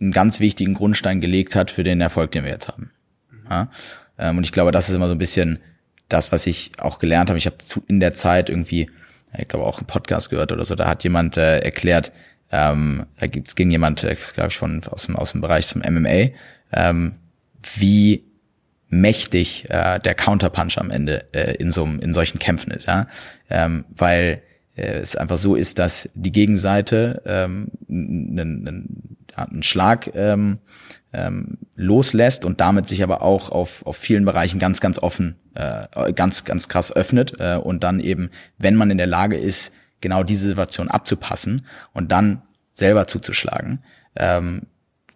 einen 0.00 0.12
ganz 0.12 0.40
wichtigen 0.40 0.74
Grundstein 0.74 1.20
gelegt 1.20 1.54
hat 1.54 1.70
für 1.70 1.82
den 1.82 2.00
Erfolg, 2.00 2.32
den 2.32 2.44
wir 2.44 2.50
jetzt 2.50 2.68
haben. 2.68 2.90
Ja? 3.48 3.68
Ähm, 4.18 4.38
und 4.38 4.44
ich 4.44 4.52
glaube, 4.52 4.72
das 4.72 4.88
ist 4.88 4.94
immer 4.94 5.08
so 5.08 5.14
ein 5.14 5.18
bisschen 5.18 5.58
das, 6.08 6.32
was 6.32 6.46
ich 6.46 6.72
auch 6.78 6.98
gelernt 6.98 7.30
habe. 7.30 7.38
Ich 7.38 7.46
habe 7.46 7.56
in 7.86 8.00
der 8.00 8.14
Zeit 8.14 8.48
irgendwie, 8.50 8.90
ich 9.36 9.48
glaube 9.48 9.64
auch 9.64 9.78
einen 9.78 9.86
Podcast 9.86 10.30
gehört 10.30 10.52
oder 10.52 10.64
so, 10.64 10.74
da 10.74 10.88
hat 10.88 11.04
jemand 11.04 11.36
äh, 11.36 11.58
erklärt, 11.58 12.12
ähm, 12.50 13.06
da 13.18 13.26
gibt's, 13.26 13.54
ging 13.54 13.70
jemand, 13.70 14.04
äh, 14.04 14.16
glaube 14.34 14.48
ich, 14.48 14.56
von 14.56 14.82
aus 14.84 15.06
dem, 15.06 15.16
aus 15.16 15.32
dem 15.32 15.40
Bereich 15.40 15.66
zum 15.66 15.80
MMA, 15.80 16.30
ähm, 16.72 17.14
wie 17.78 18.24
mächtig 18.88 19.70
äh, 19.70 19.98
der 20.00 20.14
Counterpunch 20.14 20.78
am 20.78 20.90
Ende 20.90 21.24
äh, 21.32 21.54
in 21.54 21.70
so 21.70 21.84
in 21.84 22.12
solchen 22.12 22.38
Kämpfen 22.38 22.72
ist, 22.72 22.86
ja, 22.86 23.06
ähm, 23.48 23.86
weil 23.88 24.42
äh, 24.76 24.98
es 24.98 25.16
einfach 25.16 25.38
so 25.38 25.54
ist, 25.56 25.78
dass 25.78 26.10
die 26.14 26.30
Gegenseite 26.30 27.22
ähm, 27.24 27.68
einen, 27.88 28.68
einen 28.68 29.16
Schlag 29.60 30.10
ähm, 30.14 30.58
ähm, 31.12 31.58
loslässt 31.74 32.44
und 32.44 32.60
damit 32.60 32.86
sich 32.86 33.02
aber 33.02 33.22
auch 33.22 33.50
auf, 33.50 33.84
auf 33.86 33.96
vielen 33.96 34.24
Bereichen 34.24 34.58
ganz, 34.58 34.80
ganz 34.80 34.98
offen, 34.98 35.36
äh, 35.54 36.12
ganz, 36.12 36.44
ganz 36.44 36.68
krass 36.68 36.94
öffnet 36.94 37.34
äh, 37.38 37.56
und 37.56 37.84
dann 37.84 38.00
eben, 38.00 38.30
wenn 38.58 38.76
man 38.76 38.90
in 38.90 38.98
der 38.98 39.06
Lage 39.06 39.36
ist, 39.36 39.72
genau 40.00 40.22
diese 40.22 40.46
Situation 40.46 40.88
abzupassen 40.88 41.66
und 41.92 42.12
dann 42.12 42.42
selber 42.72 43.06
zuzuschlagen, 43.06 43.82
ähm, 44.16 44.62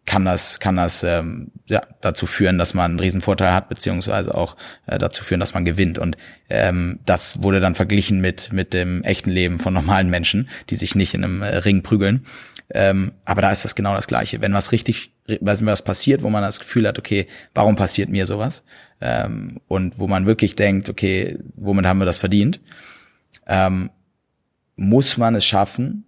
kann 0.07 0.25
das, 0.25 0.61
kann 0.61 0.77
das 0.77 1.03
ähm, 1.03 1.51
ja, 1.67 1.83
dazu 2.01 2.27
führen, 2.27 2.59
dass 2.59 2.75
man 2.75 2.93
einen 2.93 3.01
riesen 3.01 3.21
Vorteil 3.21 3.53
hat, 3.53 3.69
beziehungsweise 3.69 4.35
auch 4.35 4.57
äh, 4.87 4.99
dazu 4.99 5.25
führen, 5.25 5.41
dass 5.41 5.53
man 5.53 5.65
gewinnt. 5.65 5.99
Und 5.99 6.17
ähm, 6.49 7.01
das 7.05 7.43
wurde 7.43 7.59
dann 7.59 7.75
verglichen 7.75 8.21
mit, 8.21 8.53
mit 8.53 8.73
dem 8.73 9.03
echten 9.03 9.31
Leben 9.31 9.59
von 9.59 9.75
normalen 9.75 10.09
Menschen, 10.09 10.49
die 10.71 10.77
sich 10.77 10.95
nicht 10.95 11.13
in 11.13 11.25
einem 11.25 11.43
äh, 11.43 11.57
Ring 11.57 11.83
prügeln. 11.83 12.25
Ähm, 12.71 13.13
aber 13.25 13.43
da 13.43 13.53
ist 13.53 13.65
das 13.65 13.75
genau 13.75 13.95
das 13.95 14.07
Gleiche. 14.07 14.41
Wenn 14.41 14.53
was 14.53 14.73
richtig, 14.73 15.13
wenn 15.27 15.67
was 15.67 15.83
passiert, 15.83 16.23
wo 16.23 16.31
man 16.31 16.43
das 16.43 16.61
Gefühl 16.61 16.87
hat, 16.87 16.99
okay, 16.99 17.27
warum 17.55 17.77
passiert 17.77 18.09
mir 18.09 18.27
sowas? 18.27 18.65
Ähm, 19.01 19.61
und 19.69 19.99
wo 19.99 20.09
man 20.09 20.27
wirklich 20.27 20.57
denkt, 20.57 20.89
okay, 20.89 21.39
womit 21.55 21.87
haben 21.87 21.99
wir 21.99 22.07
das 22.07 22.19
verdient? 22.19 22.61
Ähm, 23.47 23.91
muss 24.77 25.17
man 25.17 25.35
es 25.35 25.45
schaffen, 25.45 26.05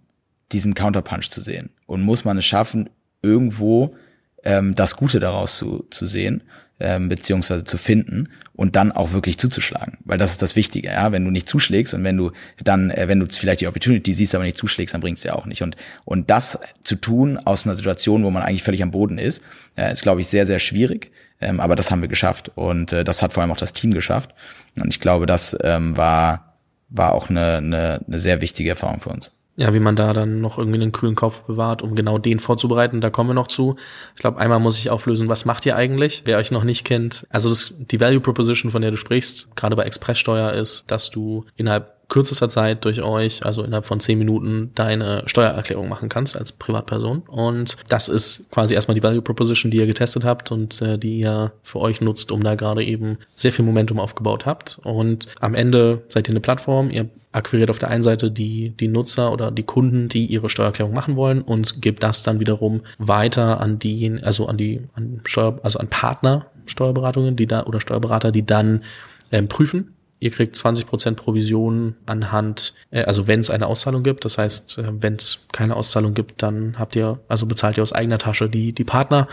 diesen 0.51 0.73
Counterpunch 0.73 1.29
zu 1.29 1.41
sehen. 1.41 1.69
Und 1.85 2.01
muss 2.01 2.25
man 2.25 2.37
es 2.37 2.45
schaffen, 2.45 2.89
irgendwo 3.21 3.95
ähm, 4.43 4.75
das 4.75 4.95
Gute 4.97 5.19
daraus 5.19 5.57
zu, 5.57 5.85
zu 5.89 6.05
sehen 6.05 6.43
ähm, 6.79 7.09
beziehungsweise 7.09 7.63
zu 7.63 7.77
finden 7.77 8.29
und 8.53 8.75
dann 8.75 8.91
auch 8.91 9.13
wirklich 9.13 9.37
zuzuschlagen, 9.37 9.97
weil 10.05 10.17
das 10.17 10.31
ist 10.31 10.41
das 10.41 10.55
Wichtige. 10.55 10.89
Ja, 10.89 11.11
wenn 11.11 11.25
du 11.25 11.31
nicht 11.31 11.49
zuschlägst 11.49 11.93
und 11.93 12.03
wenn 12.03 12.17
du 12.17 12.31
dann, 12.63 12.89
äh, 12.91 13.07
wenn 13.07 13.19
du 13.19 13.25
vielleicht 13.29 13.61
die 13.61 13.67
Opportunity 13.67 14.13
siehst, 14.13 14.35
aber 14.35 14.43
nicht 14.43 14.57
zuschlägst, 14.57 14.93
dann 14.93 15.01
bringt's 15.01 15.23
ja 15.23 15.33
auch 15.33 15.45
nicht. 15.45 15.61
Und 15.61 15.75
und 16.05 16.29
das 16.29 16.59
zu 16.83 16.95
tun 16.95 17.37
aus 17.37 17.65
einer 17.65 17.75
Situation, 17.75 18.23
wo 18.23 18.29
man 18.29 18.43
eigentlich 18.43 18.63
völlig 18.63 18.83
am 18.83 18.91
Boden 18.91 19.17
ist, 19.17 19.41
äh, 19.75 19.91
ist 19.91 20.03
glaube 20.03 20.21
ich 20.21 20.27
sehr 20.27 20.45
sehr 20.45 20.59
schwierig. 20.59 21.11
Ähm, 21.41 21.59
aber 21.59 21.75
das 21.75 21.89
haben 21.89 22.01
wir 22.01 22.09
geschafft 22.09 22.51
und 22.55 22.91
äh, 22.91 23.03
das 23.03 23.21
hat 23.21 23.31
vor 23.31 23.41
allem 23.41 23.51
auch 23.51 23.57
das 23.57 23.73
Team 23.73 23.93
geschafft. 23.93 24.33
Und 24.75 24.89
ich 24.89 24.99
glaube, 24.99 25.25
das 25.25 25.57
ähm, 25.63 25.95
war 25.95 26.57
war 26.89 27.13
auch 27.13 27.29
eine, 27.29 27.57
eine, 27.57 28.01
eine 28.07 28.19
sehr 28.19 28.41
wichtige 28.41 28.71
Erfahrung 28.71 28.99
für 28.99 29.09
uns 29.09 29.31
ja, 29.59 29.73
wie 29.73 29.81
man 29.81 29.97
da 29.97 30.13
dann 30.13 30.39
noch 30.39 30.57
irgendwie 30.57 30.81
einen 30.81 30.93
kühlen 30.93 31.15
Kopf 31.15 31.43
bewahrt, 31.43 31.81
um 31.81 31.93
genau 31.93 32.17
den 32.17 32.39
vorzubereiten, 32.39 33.01
da 33.01 33.09
kommen 33.09 33.29
wir 33.29 33.33
noch 33.33 33.47
zu. 33.47 33.75
Ich 34.15 34.21
glaube, 34.21 34.39
einmal 34.39 34.61
muss 34.61 34.79
ich 34.79 34.89
auflösen, 34.89 35.27
was 35.27 35.43
macht 35.43 35.65
ihr 35.65 35.75
eigentlich, 35.75 36.21
wer 36.23 36.37
euch 36.37 36.49
noch 36.49 36.63
nicht 36.63 36.85
kennt. 36.85 37.27
Also 37.29 37.49
das, 37.49 37.73
die 37.77 37.99
Value 37.99 38.21
Proposition, 38.21 38.71
von 38.71 38.81
der 38.81 38.91
du 38.91 38.97
sprichst, 38.97 39.53
gerade 39.57 39.75
bei 39.75 39.83
Expresssteuer 39.83 40.53
ist, 40.53 40.89
dass 40.89 41.09
du 41.09 41.43
innerhalb 41.57 41.98
kürzester 42.09 42.49
Zeit 42.49 42.83
durch 42.85 43.01
euch, 43.01 43.45
also 43.45 43.63
innerhalb 43.63 43.85
von 43.85 43.99
zehn 43.99 44.17
Minuten, 44.17 44.71
deine 44.75 45.23
Steuererklärung 45.27 45.87
machen 45.87 46.09
kannst 46.09 46.35
als 46.35 46.51
Privatperson. 46.51 47.19
Und 47.27 47.77
das 47.87 48.09
ist 48.09 48.49
quasi 48.51 48.73
erstmal 48.73 48.95
die 48.95 49.03
Value 49.03 49.21
Proposition, 49.21 49.71
die 49.71 49.77
ihr 49.77 49.87
getestet 49.87 50.25
habt 50.25 50.51
und 50.51 50.81
äh, 50.81 50.97
die 50.97 51.19
ihr 51.19 51.51
für 51.63 51.79
euch 51.79 52.01
nutzt, 52.01 52.31
um 52.31 52.43
da 52.43 52.55
gerade 52.55 52.83
eben 52.83 53.17
sehr 53.35 53.53
viel 53.53 53.65
Momentum 53.65 53.99
aufgebaut 53.99 54.45
habt. 54.45 54.79
Und 54.83 55.27
am 55.39 55.53
Ende 55.53 56.03
seid 56.09 56.27
ihr 56.27 56.33
eine 56.33 56.41
Plattform, 56.41 56.89
ihr 56.89 57.09
akquiriert 57.31 57.69
auf 57.69 57.77
der 57.77 57.89
einen 57.89 58.01
Seite 58.01 58.31
die, 58.31 58.71
die 58.71 58.87
Nutzer 58.87 59.31
oder 59.31 59.51
die 59.51 59.63
Kunden, 59.63 60.09
die 60.09 60.25
ihre 60.25 60.49
Steuererklärung 60.49 60.93
machen 60.93 61.15
wollen 61.15 61.41
und 61.41 61.81
gibt 61.81 62.01
das 62.01 62.23
dann 62.23 62.39
wiederum 62.39 62.81
weiter 62.97 63.61
an 63.61 63.77
die, 63.77 64.19
also 64.23 64.47
an 64.47 64.57
die, 64.57 64.81
an 64.95 65.21
Steuer, 65.25 65.59
also 65.61 65.77
an 65.77 65.89
Partner 65.89 66.47
Steuerberatungen, 66.65 67.35
die 67.35 67.47
da 67.47 67.65
oder 67.65 67.81
Steuerberater, 67.81 68.31
die 68.31 68.45
dann 68.45 68.83
ähm, 69.31 69.47
prüfen. 69.47 69.93
Ihr 70.19 70.31
kriegt 70.31 70.55
20% 70.55 71.15
Provision 71.15 71.95
anhand, 72.05 72.73
äh, 72.91 73.03
also 73.03 73.27
wenn 73.27 73.39
es 73.39 73.49
eine 73.49 73.67
Auszahlung 73.67 74.03
gibt. 74.03 74.25
Das 74.25 74.37
heißt, 74.37 74.77
äh, 74.77 74.91
wenn 75.01 75.15
es 75.15 75.45
keine 75.51 75.75
Auszahlung 75.75 76.13
gibt, 76.13 76.43
dann 76.43 76.77
habt 76.77 76.95
ihr, 76.95 77.19
also 77.27 77.45
bezahlt 77.45 77.77
ihr 77.77 77.83
aus 77.83 77.93
eigener 77.93 78.17
Tasche 78.17 78.49
die, 78.49 78.73
die 78.73 78.83
Partner. 78.83 79.27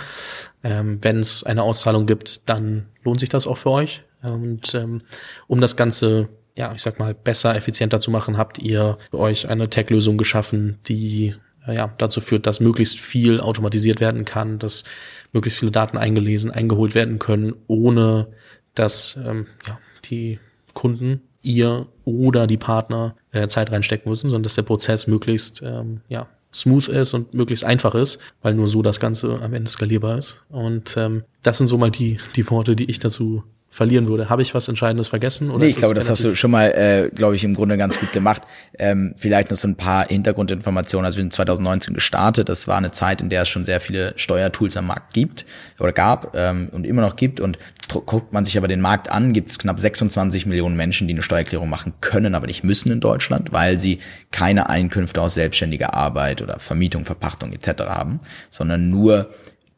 Ähm, 0.63 0.99
wenn 1.03 1.19
es 1.19 1.45
eine 1.45 1.63
Auszahlung 1.63 2.07
gibt, 2.07 2.41
dann 2.47 2.87
lohnt 3.03 3.21
sich 3.21 3.29
das 3.29 3.47
auch 3.47 3.59
für 3.59 3.71
euch. 3.71 4.05
Und 4.23 4.75
ähm, 4.75 5.03
um 5.47 5.61
das 5.61 5.77
Ganze 5.77 6.29
ja, 6.57 6.73
ich 6.73 6.81
sag 6.81 6.99
mal, 6.99 7.15
besser, 7.15 7.55
effizienter 7.55 8.01
zu 8.01 8.11
machen, 8.11 8.39
habt 8.39 8.59
ihr 8.59 8.97
für 9.11 9.19
euch 9.19 9.49
eine 9.49 9.69
Tech-Lösung 9.69 10.17
geschaffen, 10.17 10.79
die 10.89 11.35
ja, 11.71 11.93
dazu 11.99 12.21
führt, 12.21 12.47
dass 12.47 12.61
möglichst 12.61 12.99
viel 12.99 13.41
automatisiert 13.41 14.01
werden 14.01 14.25
kann, 14.25 14.59
dass 14.59 14.85
möglichst 15.33 15.59
viele 15.59 15.73
Daten 15.73 15.99
eingelesen, 15.99 16.51
eingeholt 16.51 16.95
werden 16.95 17.19
können, 17.19 17.55
ohne 17.67 18.29
dass 18.75 19.17
ähm, 19.17 19.47
ja, 19.67 19.79
die 20.05 20.39
Kunden, 20.77 21.23
ihr 21.43 21.87
oder 22.05 22.47
die 22.47 22.57
Partner 22.57 23.17
äh, 23.33 23.49
Zeit 23.49 23.73
reinstecken 23.73 24.09
müssen, 24.09 24.29
sondern 24.29 24.45
dass 24.45 24.55
der 24.55 24.63
Prozess 24.63 25.07
möglichst 25.07 25.63
ähm, 25.65 26.03
ja, 26.09 26.29
smooth 26.55 26.89
ist 26.89 27.15
und 27.15 27.35
möglichst 27.35 27.65
einfach 27.65 27.95
ist, 27.95 28.21
weil 28.43 28.55
nur 28.55 28.69
so 28.69 28.83
das 28.83 29.01
Ganze 29.01 29.41
am 29.43 29.55
Ende 29.55 29.71
skalierbar 29.71 30.19
ist. 30.19 30.45
Und 30.49 30.97
ähm, 30.97 31.25
das 31.43 31.59
sind 31.59 31.67
so 31.67 31.79
mal 31.79 31.91
die, 31.91 32.19
die 32.37 32.49
Worte, 32.51 32.77
die 32.77 32.91
ich 32.91 32.99
dazu 32.99 33.43
verlieren 33.69 34.07
würde. 34.07 34.31
Habe 34.31 34.43
ich 34.43 34.55
was 34.55 34.69
Entscheidendes 34.69 35.09
vergessen? 35.09 35.51
Oder 35.51 35.65
nee, 35.65 35.71
ich 35.71 35.77
glaube, 35.77 35.95
das 35.95 36.09
hast 36.09 36.25
du 36.25 36.35
schon 36.35 36.51
mal, 36.51 36.69
äh, 36.69 37.11
glaube 37.15 37.37
ich, 37.37 37.45
im 37.45 37.55
Grunde 37.55 37.77
ganz 37.77 37.99
gut 37.99 38.13
gemacht. 38.13 38.43
Ähm, 38.79 39.15
vielleicht 39.19 39.51
noch 39.51 39.59
so 39.59 39.69
ein 39.69 39.77
paar 39.77 40.09
Hintergrundinformationen. 40.09 41.05
Also 41.05 41.19
wir 41.19 41.23
sind 41.23 41.33
2019 41.33 41.93
gestartet. 41.93 42.49
Das 42.49 42.69
war 42.69 42.79
eine 42.79 42.91
Zeit, 42.93 43.21
in 43.21 43.29
der 43.29 43.43
es 43.43 43.49
schon 43.49 43.65
sehr 43.65 43.81
viele 43.81 44.15
Steuertools 44.17 44.77
am 44.77 44.87
Markt 44.87 45.13
gibt 45.13 45.45
oder 45.79 45.93
gab 45.93 46.35
ähm, 46.35 46.69
und 46.73 46.87
immer 46.87 47.03
noch 47.03 47.17
gibt. 47.17 47.41
Und 47.41 47.59
guckt 47.89 48.33
man 48.33 48.45
sich 48.45 48.57
aber 48.57 48.69
den 48.69 48.81
Markt 48.81 49.11
an, 49.11 49.33
gibt 49.33 49.51
es 49.51 49.59
knapp 49.59 49.79
26 49.79 50.47
Millionen 50.47 50.77
Menschen, 50.77 51.07
die 51.07 51.15
eine 51.15 51.23
Steuererklärung 51.23 51.69
machen 51.69 51.95
können, 52.01 52.35
aber 52.35 52.47
nicht 52.47 52.65
müssen 52.65 52.91
in 52.91 53.01
Deutschland, 53.01 53.53
weil 53.53 53.79
sie 53.79 53.99
keine 54.31 54.69
Einkünfte 54.69 55.21
aus 55.21 55.35
selbstständiger 55.35 55.95
Arbeit 55.95 56.41
oder 56.41 56.59
Vermietung, 56.59 57.05
Verpachtung 57.05 57.53
etc. 57.53 57.85
haben, 57.87 58.21
sondern 58.51 58.89
nur 58.91 59.31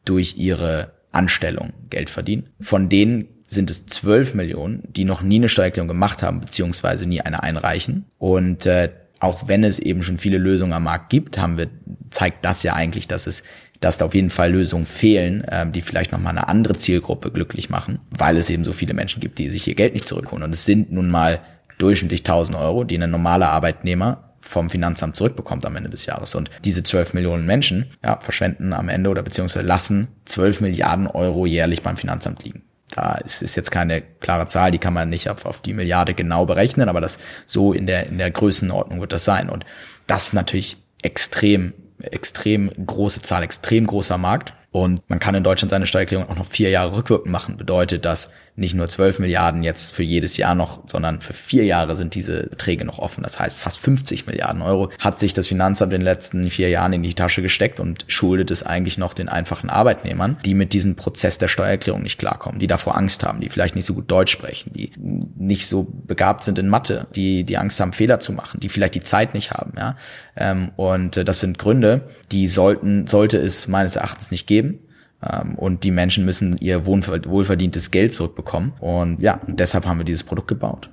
durch 0.05 0.37
ihre 0.37 0.93
Anstellung 1.11 1.73
Geld 1.89 2.09
verdienen. 2.09 2.49
Von 2.59 2.89
denen 2.89 3.27
sind 3.49 3.71
es 3.71 3.87
12 3.87 4.35
Millionen, 4.35 4.83
die 4.89 5.05
noch 5.05 5.23
nie 5.23 5.37
eine 5.37 5.49
Steuererklärung 5.49 5.87
gemacht 5.87 6.21
haben, 6.21 6.39
beziehungsweise 6.39 7.09
nie 7.09 7.21
eine 7.21 7.41
einreichen. 7.41 8.05
Und 8.19 8.67
äh, 8.67 8.89
auch 9.19 9.47
wenn 9.47 9.63
es 9.63 9.79
eben 9.79 10.03
schon 10.03 10.19
viele 10.19 10.37
Lösungen 10.37 10.73
am 10.73 10.83
Markt 10.83 11.09
gibt, 11.09 11.39
haben 11.39 11.57
wir, 11.57 11.67
zeigt 12.11 12.45
das 12.45 12.61
ja 12.61 12.75
eigentlich, 12.75 13.07
dass 13.07 13.25
es, 13.25 13.43
dass 13.79 13.97
da 13.97 14.05
auf 14.05 14.13
jeden 14.13 14.29
Fall 14.29 14.51
Lösungen 14.51 14.85
fehlen, 14.85 15.43
ähm, 15.51 15.71
die 15.71 15.81
vielleicht 15.81 16.11
nochmal 16.11 16.37
eine 16.37 16.47
andere 16.47 16.77
Zielgruppe 16.77 17.31
glücklich 17.31 17.71
machen, 17.71 17.99
weil 18.11 18.37
es 18.37 18.51
eben 18.51 18.63
so 18.63 18.71
viele 18.71 18.93
Menschen 18.93 19.19
gibt, 19.19 19.39
die 19.39 19.49
sich 19.49 19.67
ihr 19.67 19.75
Geld 19.75 19.95
nicht 19.95 20.07
zurückholen. 20.07 20.43
Und 20.43 20.53
es 20.53 20.65
sind 20.65 20.91
nun 20.91 21.09
mal 21.09 21.39
durchschnittlich 21.79 22.21
1000 22.21 22.55
Euro, 22.55 22.83
die 22.83 23.01
ein 23.01 23.09
normaler 23.09 23.49
Arbeitnehmer 23.49 24.35
vom 24.41 24.69
Finanzamt 24.69 25.15
zurückbekommt 25.15 25.65
am 25.65 25.75
Ende 25.75 25.89
des 25.89 26.05
Jahres. 26.05 26.35
Und 26.35 26.51
diese 26.63 26.83
12 26.83 27.15
Millionen 27.15 27.47
Menschen 27.47 27.87
ja, 28.03 28.19
verschwenden 28.19 28.73
am 28.73 28.89
Ende 28.89 29.09
oder 29.09 29.23
beziehungsweise 29.23 29.65
lassen 29.65 30.07
12 30.25 30.61
Milliarden 30.61 31.07
Euro 31.07 31.47
jährlich 31.47 31.81
beim 31.81 31.97
Finanzamt 31.97 32.43
liegen. 32.43 32.63
Da 32.95 33.15
ist, 33.15 33.41
ist 33.41 33.55
jetzt 33.55 33.71
keine 33.71 34.01
klare 34.01 34.47
Zahl, 34.47 34.71
die 34.71 34.79
kann 34.79 34.93
man 34.93 35.09
nicht 35.09 35.29
auf, 35.29 35.45
auf 35.45 35.61
die 35.61 35.73
Milliarde 35.73 36.13
genau 36.13 36.45
berechnen, 36.45 36.89
aber 36.89 37.01
das 37.01 37.19
so 37.45 37.73
in 37.73 37.85
der, 37.85 38.07
in 38.07 38.17
der 38.17 38.31
Größenordnung 38.31 38.99
wird 38.99 39.13
das 39.13 39.25
sein. 39.25 39.49
Und 39.49 39.65
das 40.07 40.27
ist 40.27 40.33
natürlich 40.33 40.77
extrem, 41.01 41.73
extrem 42.01 42.71
große 42.85 43.21
Zahl, 43.21 43.43
extrem 43.43 43.85
großer 43.87 44.17
Markt. 44.17 44.53
Und 44.71 45.07
man 45.09 45.19
kann 45.19 45.35
in 45.35 45.43
Deutschland 45.43 45.71
seine 45.71 45.87
Steuererklärung 45.87 46.29
auch 46.29 46.35
noch 46.35 46.45
vier 46.45 46.69
Jahre 46.69 46.95
rückwirkend 46.95 47.31
machen. 47.31 47.57
Bedeutet, 47.57 48.05
dass 48.05 48.29
nicht 48.59 48.75
nur 48.75 48.87
12 48.87 49.19
Milliarden 49.19 49.63
jetzt 49.63 49.95
für 49.95 50.03
jedes 50.03 50.37
Jahr 50.37 50.55
noch, 50.55 50.83
sondern 50.87 51.21
für 51.21 51.33
vier 51.33 51.65
Jahre 51.65 51.95
sind 51.95 52.15
diese 52.15 52.47
Beträge 52.49 52.85
noch 52.85 52.99
offen. 52.99 53.23
Das 53.23 53.39
heißt, 53.39 53.57
fast 53.57 53.79
50 53.79 54.27
Milliarden 54.27 54.61
Euro 54.61 54.89
hat 54.99 55.19
sich 55.19 55.33
das 55.33 55.47
Finanzamt 55.47 55.93
in 55.93 56.01
den 56.01 56.05
letzten 56.05 56.49
vier 56.49 56.69
Jahren 56.69 56.93
in 56.93 57.03
die 57.03 57.13
Tasche 57.13 57.41
gesteckt 57.41 57.79
und 57.79 58.05
schuldet 58.07 58.51
es 58.51 58.63
eigentlich 58.63 58.97
noch 58.97 59.13
den 59.13 59.29
einfachen 59.29 59.69
Arbeitnehmern, 59.69 60.37
die 60.45 60.53
mit 60.53 60.73
diesem 60.73 60.95
Prozess 60.95 61.37
der 61.37 61.47
Steuererklärung 61.47 62.03
nicht 62.03 62.19
klarkommen, 62.19 62.59
die 62.59 62.67
davor 62.67 62.97
Angst 62.97 63.25
haben, 63.25 63.41
die 63.41 63.49
vielleicht 63.49 63.75
nicht 63.75 63.85
so 63.85 63.93
gut 63.93 64.11
Deutsch 64.11 64.31
sprechen, 64.31 64.71
die 64.73 64.91
nicht 64.97 65.67
so 65.67 65.87
begabt 66.05 66.43
sind 66.43 66.59
in 66.59 66.67
Mathe, 66.67 67.07
die, 67.15 67.43
die 67.43 67.57
Angst 67.57 67.79
haben, 67.79 67.93
Fehler 67.93 68.19
zu 68.19 68.33
machen, 68.33 68.59
die 68.59 68.69
vielleicht 68.69 68.95
die 68.95 69.03
Zeit 69.03 69.33
nicht 69.33 69.51
haben, 69.51 69.73
ja. 69.77 69.95
Ähm, 70.35 70.71
und 70.75 71.17
äh, 71.17 71.25
das 71.25 71.39
sind 71.39 71.57
Gründe, 71.57 72.09
die 72.31 72.47
sollten, 72.47 73.07
sollte 73.07 73.37
es 73.37 73.67
meines 73.67 73.95
Erachtens 73.95 74.31
nicht 74.31 74.47
geben. 74.47 74.79
Ähm, 75.21 75.55
und 75.55 75.83
die 75.83 75.91
Menschen 75.91 76.25
müssen 76.25 76.57
ihr 76.57 76.85
wohlverdientes 76.85 77.91
Geld 77.91 78.13
zurückbekommen. 78.13 78.73
Und 78.79 79.21
ja, 79.21 79.39
deshalb 79.47 79.85
haben 79.85 79.99
wir 79.99 80.05
dieses 80.05 80.23
Produkt 80.23 80.47
gebaut. 80.47 80.89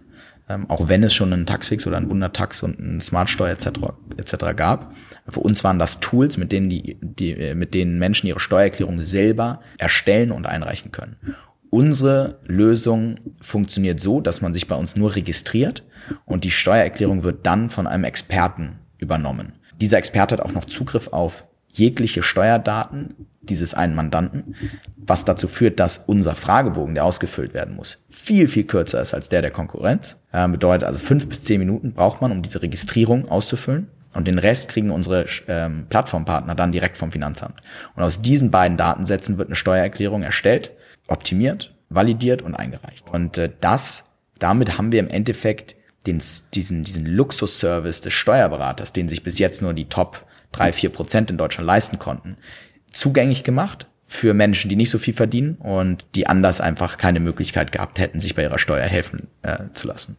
Ähm, 0.49 0.71
auch 0.71 0.89
wenn 0.89 1.03
es 1.03 1.13
schon 1.13 1.33
einen 1.33 1.47
Taxfix 1.47 1.87
oder 1.87 1.97
einen 1.97 2.09
Wundertax 2.09 2.63
und 2.63 2.79
einen 2.79 3.01
Smartsteuer 3.01 3.51
etc. 3.51 3.69
etc. 4.17 4.37
gab. 4.55 4.95
Für 5.29 5.41
uns 5.41 5.65
waren 5.65 5.81
das 5.81 5.99
Tools, 5.99 6.37
mit 6.37 6.53
denen 6.53 6.71
die, 6.71 6.97
die, 7.01 7.33
äh, 7.33 7.55
mit 7.55 7.75
denen 7.75 7.99
Menschen 7.99 8.29
ihre 8.29 8.39
Steuererklärung 8.39 9.01
selber 9.01 9.61
erstellen 9.79 10.31
und 10.31 10.47
einreichen 10.47 10.93
können. 10.93 11.17
Unsere 11.71 12.39
Lösung 12.45 13.17
funktioniert 13.41 13.99
so, 13.99 14.21
dass 14.21 14.41
man 14.41 14.55
sich 14.55 14.69
bei 14.69 14.77
uns 14.77 14.95
nur 14.95 15.17
registriert 15.17 15.83
und 16.25 16.45
die 16.45 16.53
Steuererklärung 16.53 17.25
wird 17.25 17.45
dann 17.45 17.69
von 17.69 17.89
einem 17.89 18.05
Experten 18.05 18.79
übernommen. 18.99 19.55
Dieser 19.81 19.99
Experte 19.99 20.37
hat 20.37 20.41
auch 20.41 20.53
noch 20.53 20.65
Zugriff 20.65 21.09
auf 21.09 21.47
jegliche 21.73 22.23
Steuerdaten 22.23 23.27
dieses 23.51 23.75
einen 23.75 23.95
Mandanten, 23.95 24.55
was 24.97 25.25
dazu 25.25 25.49
führt, 25.49 25.81
dass 25.81 25.99
unser 25.99 26.35
Fragebogen, 26.35 26.95
der 26.95 27.05
ausgefüllt 27.05 27.55
werden 27.55 27.75
muss, 27.75 28.05
viel, 28.09 28.49
viel 28.49 28.65
kürzer 28.65 29.01
ist 29.01 29.15
als 29.15 29.29
der 29.29 29.43
der 29.43 29.51
Konkurrenz. 29.51 30.17
Äh, 30.33 30.49
bedeutet 30.49 30.87
also 30.87 30.99
fünf 30.99 31.29
bis 31.29 31.43
zehn 31.43 31.59
Minuten 31.59 31.93
braucht 31.93 32.21
man, 32.21 32.33
um 32.33 32.43
diese 32.43 32.63
Registrierung 32.63 33.29
auszufüllen. 33.29 33.89
Und 34.15 34.27
den 34.27 34.39
Rest 34.39 34.71
kriegen 34.71 34.91
unsere 34.91 35.27
ähm, 35.47 35.87
Plattformpartner 35.91 36.55
dann 36.55 36.73
direkt 36.73 36.97
vom 36.97 37.13
Finanzamt. 37.13 37.61
Und 37.95 38.03
aus 38.03 38.23
diesen 38.23 38.51
beiden 38.51 38.79
Datensätzen 38.79 39.37
wird 39.37 39.49
eine 39.49 39.57
Steuererklärung 39.57 40.23
erstellt, 40.23 40.71
optimiert, 41.07 41.75
validiert 41.91 42.41
und 42.41 42.55
eingereicht. 42.55 43.09
Und 43.11 43.37
äh, 43.37 43.51
das, 43.61 44.05
damit 44.39 44.79
haben 44.79 44.91
wir 44.91 45.01
im 45.01 45.09
Endeffekt 45.09 45.77
den, 46.07 46.23
diesen, 46.55 46.83
diesen 46.83 47.05
Luxusservice 47.05 48.01
des 48.01 48.13
Steuerberaters, 48.13 48.93
den 48.93 49.09
sich 49.09 49.23
bis 49.23 49.39
jetzt 49.39 49.61
nur 49.61 49.75
die 49.75 49.89
Top 49.89 50.25
drei, 50.53 50.73
vier 50.73 50.91
Prozent 50.91 51.31
in 51.31 51.37
Deutschland 51.37 51.67
leisten 51.67 51.99
konnten, 51.99 52.37
zugänglich 52.97 53.45
gemacht 53.45 53.87
für 54.05 54.35
Menschen, 54.35 54.69
die 54.69 54.77
nicht 54.77 54.91
so 54.91 54.99
viel 54.99 55.15
verdienen 55.15 55.57
und 55.57 56.05
die 56.15 56.27
anders 56.27 56.61
einfach 56.61 56.97
keine 56.97 57.21
Möglichkeit 57.21 57.73
gehabt 57.73 57.99
hätten, 57.99 58.21
sich 58.21 58.35
bei 58.35 58.43
ihrer 58.43 58.59
Steuer 58.59 58.87
helfen 58.87 59.27
äh, 59.43 59.65
zu 59.75 59.89
lassen. 59.89 60.17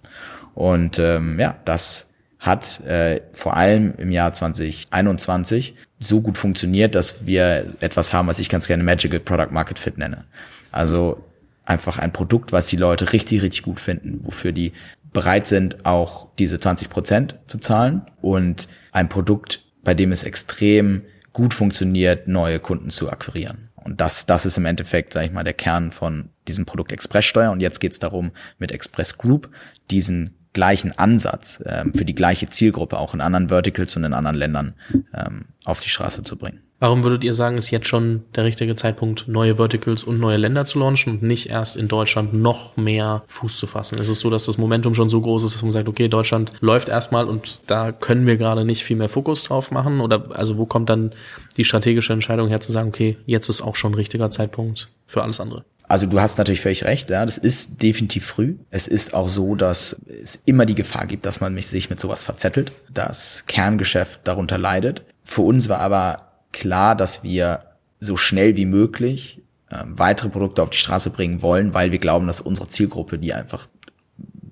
Und 0.53 0.99
ähm, 0.99 1.39
ja, 1.39 1.55
das 1.65 2.09
hat 2.39 2.81
äh, 2.85 3.21
vor 3.31 3.55
allem 3.57 3.93
im 3.97 4.11
Jahr 4.11 4.33
2021 4.33 5.75
so 5.99 6.21
gut 6.21 6.37
funktioniert, 6.37 6.93
dass 6.93 7.25
wir 7.25 7.65
etwas 7.79 8.13
haben, 8.13 8.27
was 8.27 8.39
ich 8.39 8.49
ganz 8.49 8.67
gerne 8.67 8.83
Magical 8.83 9.19
Product 9.19 9.51
Market 9.51 9.79
Fit 9.79 9.97
nenne. 9.97 10.25
Also 10.71 11.23
einfach 11.65 11.97
ein 11.97 12.13
Produkt, 12.13 12.51
was 12.51 12.67
die 12.67 12.77
Leute 12.77 13.13
richtig, 13.13 13.41
richtig 13.41 13.63
gut 13.63 13.79
finden, 13.79 14.19
wofür 14.23 14.51
die 14.51 14.73
bereit 15.13 15.47
sind, 15.47 15.85
auch 15.85 16.27
diese 16.37 16.59
20 16.59 16.89
Prozent 16.89 17.35
zu 17.47 17.57
zahlen 17.57 18.03
und 18.21 18.67
ein 18.91 19.09
Produkt, 19.09 19.63
bei 19.83 19.93
dem 19.93 20.11
es 20.11 20.23
extrem 20.23 21.01
gut 21.37 21.53
funktioniert, 21.53 22.27
neue 22.27 22.59
Kunden 22.59 22.89
zu 22.89 23.11
akquirieren. 23.11 23.69
Und 23.75 24.01
das, 24.01 24.25
das 24.25 24.47
ist 24.47 24.57
im 24.57 24.65
Endeffekt, 24.65 25.13
sage 25.13 25.27
ich 25.27 25.31
mal, 25.31 25.43
der 25.43 25.53
Kern 25.53 25.91
von 25.91 26.29
diesem 26.47 26.65
Produkt 26.65 26.91
Expresssteuer. 26.91 27.51
Und 27.51 27.59
jetzt 27.59 27.79
geht 27.79 27.91
es 27.91 27.99
darum, 27.99 28.31
mit 28.57 28.71
Express 28.71 29.19
Group 29.19 29.51
diesen 29.91 30.35
gleichen 30.53 30.97
Ansatz 30.97 31.61
ähm, 31.63 31.93
für 31.93 32.05
die 32.05 32.15
gleiche 32.15 32.49
Zielgruppe 32.49 32.97
auch 32.97 33.13
in 33.13 33.21
anderen 33.21 33.49
Verticals 33.49 33.95
und 33.95 34.03
in 34.03 34.13
anderen 34.13 34.35
Ländern 34.35 34.73
ähm, 35.13 35.45
auf 35.63 35.79
die 35.79 35.89
Straße 35.89 36.23
zu 36.23 36.37
bringen. 36.37 36.63
Warum 36.79 37.03
würdet 37.03 37.23
ihr 37.23 37.33
sagen, 37.33 37.57
ist 37.57 37.71
jetzt 37.71 37.87
schon 37.87 38.23
der 38.35 38.43
richtige 38.43 38.75
Zeitpunkt, 38.75 39.27
neue 39.27 39.55
Verticals 39.55 40.03
und 40.03 40.19
neue 40.19 40.37
Länder 40.37 40.63
zu 40.63 40.77
launchen 40.77 41.13
und 41.13 41.23
nicht 41.23 41.49
erst 41.49 41.75
in 41.75 41.87
Deutschland 41.87 42.33
noch 42.33 42.77
mehr 42.77 43.23
Fuß 43.27 43.57
zu 43.57 43.65
fassen? 43.65 43.97
Ist 43.97 44.09
es 44.09 44.19
so, 44.19 44.29
dass 44.29 44.45
das 44.45 44.59
Momentum 44.59 44.93
schon 44.93 45.09
so 45.09 45.19
groß 45.19 45.43
ist, 45.45 45.55
dass 45.55 45.63
man 45.63 45.71
sagt, 45.71 45.89
okay, 45.89 46.07
Deutschland 46.07 46.53
läuft 46.59 46.89
erstmal 46.89 47.25
und 47.25 47.61
da 47.65 47.91
können 47.91 48.27
wir 48.27 48.37
gerade 48.37 48.63
nicht 48.63 48.83
viel 48.83 48.95
mehr 48.95 49.09
Fokus 49.09 49.43
drauf 49.43 49.71
machen? 49.71 50.01
Oder 50.01 50.29
also 50.35 50.59
wo 50.59 50.67
kommt 50.67 50.91
dann 50.91 51.11
die 51.57 51.63
strategische 51.63 52.13
Entscheidung 52.13 52.47
her 52.49 52.59
zu 52.59 52.71
sagen, 52.71 52.89
okay, 52.89 53.17
jetzt 53.25 53.49
ist 53.49 53.61
auch 53.61 53.75
schon 53.75 53.93
ein 53.93 53.95
richtiger 53.95 54.29
Zeitpunkt 54.29 54.89
für 55.07 55.23
alles 55.23 55.39
andere? 55.39 55.65
Also 55.87 56.05
du 56.05 56.19
hast 56.19 56.37
natürlich 56.37 56.61
völlig 56.61 56.83
recht, 56.83 57.09
ja, 57.09 57.25
das 57.25 57.39
ist 57.39 57.81
definitiv 57.81 58.25
früh. 58.25 58.55
Es 58.69 58.87
ist 58.87 59.13
auch 59.15 59.29
so, 59.29 59.55
dass 59.55 59.95
es 60.21 60.39
immer 60.45 60.65
die 60.65 60.75
Gefahr 60.75 61.07
gibt, 61.07 61.25
dass 61.25 61.39
man 61.39 61.59
sich 61.59 61.89
mit 61.89 61.99
sowas 61.99 62.23
verzettelt, 62.23 62.71
das 62.93 63.45
Kerngeschäft 63.47 64.19
darunter 64.25 64.57
leidet. 64.57 65.03
Für 65.23 65.41
uns 65.41 65.69
war 65.69 65.79
aber 65.79 66.26
klar, 66.51 66.95
dass 66.95 67.23
wir 67.23 67.63
so 67.99 68.17
schnell 68.17 68.55
wie 68.55 68.65
möglich 68.65 69.41
äh, 69.69 69.83
weitere 69.85 70.29
Produkte 70.29 70.61
auf 70.63 70.69
die 70.69 70.77
Straße 70.77 71.09
bringen 71.09 71.41
wollen, 71.41 71.73
weil 71.73 71.91
wir 71.91 71.99
glauben, 71.99 72.27
dass 72.27 72.41
unsere 72.41 72.67
Zielgruppe 72.67 73.17
die 73.17 73.33
einfach 73.33 73.67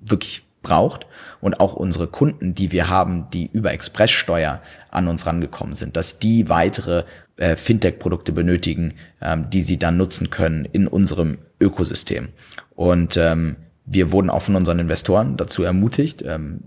wirklich 0.02 0.42
braucht 0.62 1.06
und 1.40 1.60
auch 1.60 1.74
unsere 1.74 2.08
Kunden, 2.08 2.54
die 2.54 2.72
wir 2.72 2.88
haben, 2.88 3.30
die 3.30 3.48
über 3.52 3.72
Expresssteuer 3.72 4.60
an 4.90 5.06
uns 5.06 5.24
rangekommen 5.24 5.74
sind, 5.74 5.96
dass 5.96 6.18
die 6.18 6.48
weitere 6.48 7.04
äh, 7.36 7.54
Fintech-Produkte 7.54 8.32
benötigen, 8.32 8.94
ähm, 9.20 9.48
die 9.48 9.62
sie 9.62 9.78
dann 9.78 9.96
nutzen 9.96 10.30
können 10.30 10.64
in 10.64 10.88
unserem 10.88 11.38
Ökosystem. 11.60 12.28
Und 12.74 13.16
ähm, 13.16 13.56
wir 13.84 14.10
wurden 14.10 14.28
auch 14.28 14.42
von 14.42 14.56
unseren 14.56 14.80
Investoren 14.80 15.36
dazu 15.36 15.62
ermutigt, 15.62 16.22
ähm, 16.26 16.60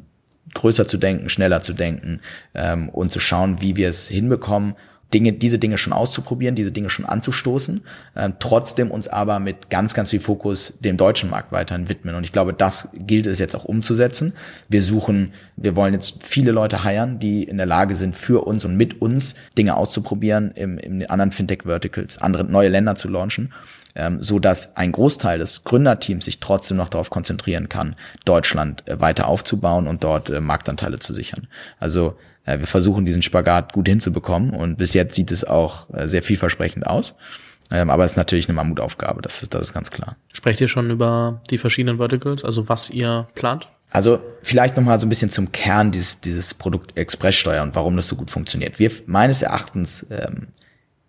größer 0.53 0.87
zu 0.87 0.97
denken, 0.97 1.29
schneller 1.29 1.61
zu 1.61 1.73
denken 1.73 2.21
ähm, 2.55 2.89
und 2.89 3.11
zu 3.11 3.19
schauen, 3.19 3.61
wie 3.61 3.75
wir 3.75 3.89
es 3.89 4.07
hinbekommen, 4.07 4.75
Dinge, 5.13 5.33
diese 5.33 5.57
Dinge 5.57 5.77
schon 5.77 5.93
auszuprobieren, 5.93 6.55
diese 6.55 6.71
Dinge 6.71 6.89
schon 6.89 7.05
anzustoßen, 7.05 7.81
äh, 8.15 8.29
trotzdem 8.39 8.91
uns 8.91 9.07
aber 9.07 9.39
mit 9.39 9.69
ganz, 9.69 9.93
ganz 9.93 10.11
viel 10.11 10.19
Fokus 10.19 10.75
dem 10.79 10.97
deutschen 10.97 11.29
Markt 11.29 11.51
weiterhin 11.51 11.89
widmen. 11.89 12.15
Und 12.15 12.23
ich 12.23 12.31
glaube, 12.31 12.53
das 12.53 12.89
gilt 12.93 13.25
es 13.25 13.39
jetzt 13.39 13.55
auch 13.55 13.65
umzusetzen. 13.65 14.33
Wir 14.67 14.81
suchen, 14.81 15.33
wir 15.55 15.75
wollen 15.75 15.93
jetzt 15.93 16.23
viele 16.23 16.51
Leute 16.51 16.83
heiern, 16.83 17.19
die 17.19 17.43
in 17.43 17.57
der 17.57 17.65
Lage 17.65 17.95
sind, 17.95 18.15
für 18.15 18.45
uns 18.45 18.65
und 18.65 18.77
mit 18.77 19.01
uns 19.01 19.35
Dinge 19.57 19.77
auszuprobieren, 19.77 20.51
im, 20.51 20.77
in 20.77 21.05
anderen 21.07 21.31
Fintech-Verticals, 21.31 22.19
andere 22.19 22.43
neue 22.43 22.69
Länder 22.69 22.95
zu 22.95 23.07
launchen, 23.09 23.51
ähm, 23.95 24.21
so 24.21 24.37
dass 24.37 24.75
ein 24.77 24.91
Großteil 24.91 25.39
des 25.39 25.63
Gründerteams 25.63 26.25
sich 26.25 26.39
trotzdem 26.39 26.77
noch 26.77 26.89
darauf 26.89 27.09
konzentrieren 27.09 27.67
kann, 27.67 27.95
Deutschland 28.25 28.87
äh, 28.87 29.01
weiter 29.01 29.27
aufzubauen 29.27 29.87
und 29.87 30.03
dort 30.03 30.29
äh, 30.29 30.39
Marktanteile 30.39 30.99
zu 30.99 31.13
sichern. 31.13 31.47
Also 31.79 32.15
wir 32.57 32.67
versuchen 32.67 33.05
diesen 33.05 33.21
Spagat 33.21 33.73
gut 33.73 33.87
hinzubekommen 33.87 34.51
und 34.51 34.77
bis 34.77 34.93
jetzt 34.93 35.13
sieht 35.13 35.31
es 35.31 35.43
auch 35.43 35.93
äh, 35.93 36.07
sehr 36.07 36.23
vielversprechend 36.23 36.87
aus. 36.87 37.15
Ähm, 37.71 37.89
aber 37.91 38.03
es 38.03 38.11
ist 38.11 38.17
natürlich 38.17 38.47
eine 38.47 38.55
Mammutaufgabe, 38.55 39.21
das 39.21 39.43
ist, 39.43 39.53
das 39.53 39.61
ist 39.61 39.73
ganz 39.73 39.91
klar. 39.91 40.15
Sprecht 40.33 40.59
ihr 40.61 40.67
schon 40.67 40.89
über 40.89 41.41
die 41.51 41.59
verschiedenen 41.59 41.97
Verticals, 41.97 42.43
also 42.43 42.67
was 42.67 42.89
ihr 42.89 43.27
plant? 43.35 43.67
Also 43.91 44.19
vielleicht 44.41 44.77
nochmal 44.77 44.99
so 44.99 45.05
ein 45.05 45.09
bisschen 45.09 45.29
zum 45.29 45.51
Kern 45.51 45.91
dieses, 45.91 46.21
dieses 46.21 46.53
Produkt 46.53 46.97
Expresssteuer 46.97 47.63
und 47.63 47.75
warum 47.75 47.95
das 47.95 48.07
so 48.07 48.15
gut 48.15 48.31
funktioniert. 48.31 48.79
Wir 48.79 48.91
meines 49.05 49.41
Erachtens 49.41 50.05
ähm, 50.09 50.47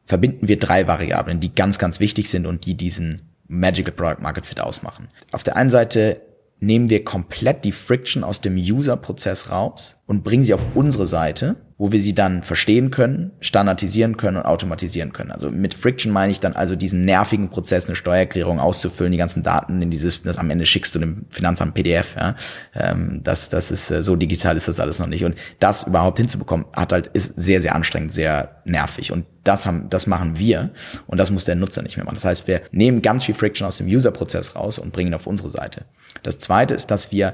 verbinden 0.04 0.48
wir 0.48 0.58
drei 0.58 0.86
Variablen, 0.86 1.40
die 1.40 1.54
ganz, 1.54 1.78
ganz 1.78 2.00
wichtig 2.00 2.28
sind 2.28 2.46
und 2.46 2.66
die 2.66 2.74
diesen 2.74 3.30
Magical 3.48 3.92
Product 3.92 4.22
Market 4.22 4.46
Fit 4.46 4.60
ausmachen. 4.60 5.08
Auf 5.32 5.42
der 5.42 5.56
einen 5.56 5.70
Seite 5.70 6.20
nehmen 6.60 6.90
wir 6.90 7.04
komplett 7.04 7.64
die 7.64 7.72
Friction 7.72 8.22
aus 8.22 8.40
dem 8.40 8.56
User-Prozess 8.56 9.50
raus 9.50 9.96
und 10.06 10.22
bringen 10.22 10.44
sie 10.44 10.54
auf 10.54 10.64
unsere 10.74 11.06
Seite 11.06 11.56
wo 11.80 11.92
wir 11.92 12.02
sie 12.02 12.12
dann 12.12 12.42
verstehen 12.42 12.90
können, 12.90 13.30
standardisieren 13.40 14.18
können 14.18 14.36
und 14.36 14.42
automatisieren 14.42 15.14
können. 15.14 15.30
Also 15.30 15.50
mit 15.50 15.72
Friction 15.72 16.12
meine 16.12 16.30
ich 16.30 16.38
dann 16.38 16.52
also 16.52 16.76
diesen 16.76 17.06
nervigen 17.06 17.48
Prozess, 17.48 17.86
eine 17.86 17.96
Steuererklärung 17.96 18.60
auszufüllen, 18.60 19.12
die 19.12 19.16
ganzen 19.16 19.42
Daten 19.42 19.80
in 19.80 19.90
dieses, 19.90 20.22
das 20.22 20.36
am 20.36 20.50
Ende 20.50 20.66
schickst 20.66 20.94
du 20.94 20.98
dem 20.98 21.24
Finanzamt 21.30 21.72
PDF. 21.72 22.16
Ja? 22.16 22.34
Ähm, 22.74 23.22
das, 23.24 23.48
das 23.48 23.70
ist 23.70 23.90
äh, 23.90 24.02
so 24.02 24.14
digital 24.14 24.56
ist 24.56 24.68
das 24.68 24.78
alles 24.78 24.98
noch 24.98 25.06
nicht. 25.06 25.24
Und 25.24 25.36
das 25.58 25.84
überhaupt 25.84 26.18
hinzubekommen, 26.18 26.66
hat 26.76 26.92
halt 26.92 27.06
ist 27.14 27.40
sehr, 27.40 27.62
sehr 27.62 27.74
anstrengend, 27.74 28.12
sehr 28.12 28.60
nervig. 28.66 29.10
Und 29.10 29.24
das 29.44 29.64
haben, 29.64 29.88
das 29.88 30.06
machen 30.06 30.38
wir 30.38 30.72
und 31.06 31.16
das 31.16 31.30
muss 31.30 31.46
der 31.46 31.54
Nutzer 31.54 31.80
nicht 31.80 31.96
mehr 31.96 32.04
machen. 32.04 32.16
Das 32.16 32.26
heißt, 32.26 32.46
wir 32.46 32.60
nehmen 32.72 33.00
ganz 33.00 33.24
viel 33.24 33.34
Friction 33.34 33.66
aus 33.66 33.78
dem 33.78 33.86
User-Prozess 33.86 34.54
raus 34.54 34.78
und 34.78 34.92
bringen 34.92 35.12
ihn 35.12 35.14
auf 35.14 35.26
unsere 35.26 35.48
Seite. 35.48 35.86
Das 36.24 36.38
zweite 36.38 36.74
ist, 36.74 36.90
dass 36.90 37.10
wir 37.10 37.32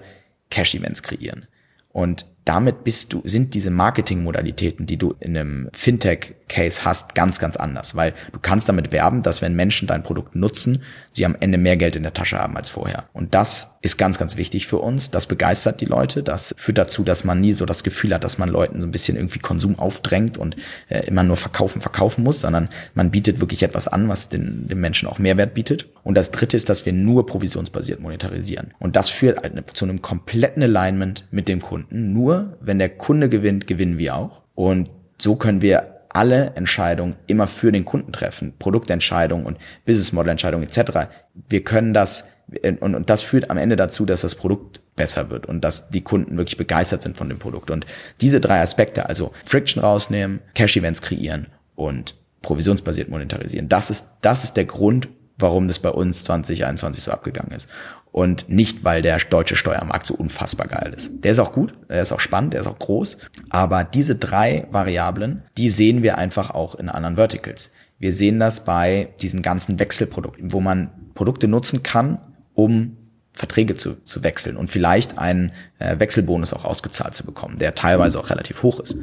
Cash-Events 0.50 1.02
kreieren. 1.02 1.48
Und 1.88 2.26
damit 2.46 2.84
bist 2.84 3.12
du, 3.12 3.22
sind 3.24 3.54
diese 3.54 3.72
Marketingmodalitäten, 3.72 4.86
die 4.86 4.96
du 4.96 5.16
in 5.18 5.36
einem 5.36 5.68
Fintech-Case 5.72 6.84
hast, 6.84 7.16
ganz, 7.16 7.40
ganz 7.40 7.56
anders, 7.56 7.96
weil 7.96 8.14
du 8.30 8.38
kannst 8.40 8.68
damit 8.68 8.92
werben, 8.92 9.24
dass 9.24 9.42
wenn 9.42 9.56
Menschen 9.56 9.88
dein 9.88 10.04
Produkt 10.04 10.36
nutzen, 10.36 10.84
sie 11.10 11.26
am 11.26 11.36
Ende 11.40 11.58
mehr 11.58 11.76
Geld 11.76 11.96
in 11.96 12.04
der 12.04 12.14
Tasche 12.14 12.38
haben 12.38 12.56
als 12.56 12.68
vorher. 12.68 13.06
Und 13.12 13.34
das 13.34 13.78
ist 13.82 13.98
ganz, 13.98 14.16
ganz 14.16 14.36
wichtig 14.36 14.68
für 14.68 14.78
uns. 14.78 15.10
Das 15.10 15.26
begeistert 15.26 15.80
die 15.80 15.86
Leute. 15.86 16.22
Das 16.22 16.54
führt 16.56 16.78
dazu, 16.78 17.02
dass 17.02 17.24
man 17.24 17.40
nie 17.40 17.52
so 17.52 17.66
das 17.66 17.82
Gefühl 17.82 18.14
hat, 18.14 18.22
dass 18.22 18.38
man 18.38 18.48
Leuten 18.48 18.80
so 18.80 18.86
ein 18.86 18.92
bisschen 18.92 19.16
irgendwie 19.16 19.40
Konsum 19.40 19.76
aufdrängt 19.76 20.38
und 20.38 20.54
äh, 20.88 21.00
immer 21.00 21.24
nur 21.24 21.36
verkaufen, 21.36 21.80
verkaufen 21.80 22.22
muss, 22.22 22.40
sondern 22.42 22.68
man 22.94 23.10
bietet 23.10 23.40
wirklich 23.40 23.64
etwas 23.64 23.88
an, 23.88 24.08
was 24.08 24.28
den, 24.28 24.68
den 24.68 24.80
Menschen 24.80 25.08
auch 25.08 25.18
Mehrwert 25.18 25.52
bietet. 25.54 25.88
Und 26.06 26.14
das 26.14 26.30
dritte 26.30 26.56
ist, 26.56 26.68
dass 26.68 26.86
wir 26.86 26.92
nur 26.92 27.26
provisionsbasiert 27.26 27.98
monetarisieren. 27.98 28.72
Und 28.78 28.94
das 28.94 29.08
führt 29.08 29.40
zu 29.74 29.84
einem 29.84 30.02
kompletten 30.02 30.62
Alignment 30.62 31.26
mit 31.32 31.48
dem 31.48 31.60
Kunden. 31.60 32.12
Nur 32.12 32.58
wenn 32.60 32.78
der 32.78 32.90
Kunde 32.90 33.28
gewinnt, 33.28 33.66
gewinnen 33.66 33.98
wir 33.98 34.14
auch. 34.14 34.42
Und 34.54 34.88
so 35.20 35.34
können 35.34 35.62
wir 35.62 36.04
alle 36.10 36.52
Entscheidungen 36.54 37.16
immer 37.26 37.48
für 37.48 37.72
den 37.72 37.84
Kunden 37.84 38.12
treffen, 38.12 38.54
Produktentscheidungen 38.56 39.46
und 39.46 39.58
Business 39.84 40.12
Model 40.12 40.30
Entscheidungen 40.30 40.68
etc. 40.68 41.08
Wir 41.48 41.64
können 41.64 41.92
das 41.92 42.28
und, 42.62 42.94
und 42.94 43.10
das 43.10 43.22
führt 43.22 43.50
am 43.50 43.58
Ende 43.58 43.74
dazu, 43.74 44.06
dass 44.06 44.20
das 44.20 44.36
Produkt 44.36 44.80
besser 44.94 45.28
wird 45.30 45.46
und 45.46 45.62
dass 45.62 45.90
die 45.90 46.02
Kunden 46.02 46.36
wirklich 46.36 46.56
begeistert 46.56 47.02
sind 47.02 47.16
von 47.16 47.28
dem 47.28 47.40
Produkt. 47.40 47.72
Und 47.72 47.84
diese 48.20 48.40
drei 48.40 48.60
Aspekte, 48.60 49.08
also 49.08 49.32
Friction 49.44 49.82
rausnehmen, 49.82 50.38
Cash 50.54 50.76
Events 50.76 51.02
kreieren 51.02 51.48
und 51.74 52.14
provisionsbasiert 52.42 53.08
monetarisieren, 53.08 53.68
das 53.68 53.90
ist 53.90 54.18
das 54.20 54.44
ist 54.44 54.56
der 54.56 54.66
Grund, 54.66 55.08
warum 55.38 55.68
das 55.68 55.78
bei 55.78 55.90
uns 55.90 56.24
2021 56.24 57.04
so 57.04 57.12
abgegangen 57.12 57.52
ist. 57.52 57.68
Und 58.12 58.48
nicht, 58.48 58.84
weil 58.84 59.02
der 59.02 59.18
deutsche 59.18 59.56
Steuermarkt 59.56 60.06
so 60.06 60.14
unfassbar 60.14 60.68
geil 60.68 60.94
ist. 60.96 61.10
Der 61.22 61.32
ist 61.32 61.38
auch 61.38 61.52
gut, 61.52 61.74
der 61.88 62.00
ist 62.00 62.12
auch 62.12 62.20
spannend, 62.20 62.54
der 62.54 62.62
ist 62.62 62.66
auch 62.66 62.78
groß. 62.78 63.18
Aber 63.50 63.84
diese 63.84 64.16
drei 64.16 64.66
Variablen, 64.70 65.42
die 65.58 65.68
sehen 65.68 66.02
wir 66.02 66.16
einfach 66.16 66.50
auch 66.50 66.76
in 66.76 66.88
anderen 66.88 67.16
Verticals. 67.16 67.70
Wir 67.98 68.12
sehen 68.12 68.40
das 68.40 68.64
bei 68.64 69.08
diesen 69.20 69.42
ganzen 69.42 69.78
Wechselprodukten, 69.78 70.52
wo 70.52 70.60
man 70.60 70.90
Produkte 71.14 71.48
nutzen 71.48 71.82
kann, 71.82 72.18
um 72.54 72.96
Verträge 73.32 73.74
zu, 73.74 74.02
zu 74.02 74.24
wechseln 74.24 74.56
und 74.56 74.70
vielleicht 74.70 75.18
einen 75.18 75.52
äh, 75.78 75.98
Wechselbonus 75.98 76.54
auch 76.54 76.64
ausgezahlt 76.64 77.14
zu 77.14 77.24
bekommen, 77.24 77.58
der 77.58 77.74
teilweise 77.74 78.18
auch 78.18 78.30
relativ 78.30 78.62
hoch 78.62 78.80
ist. 78.80 78.96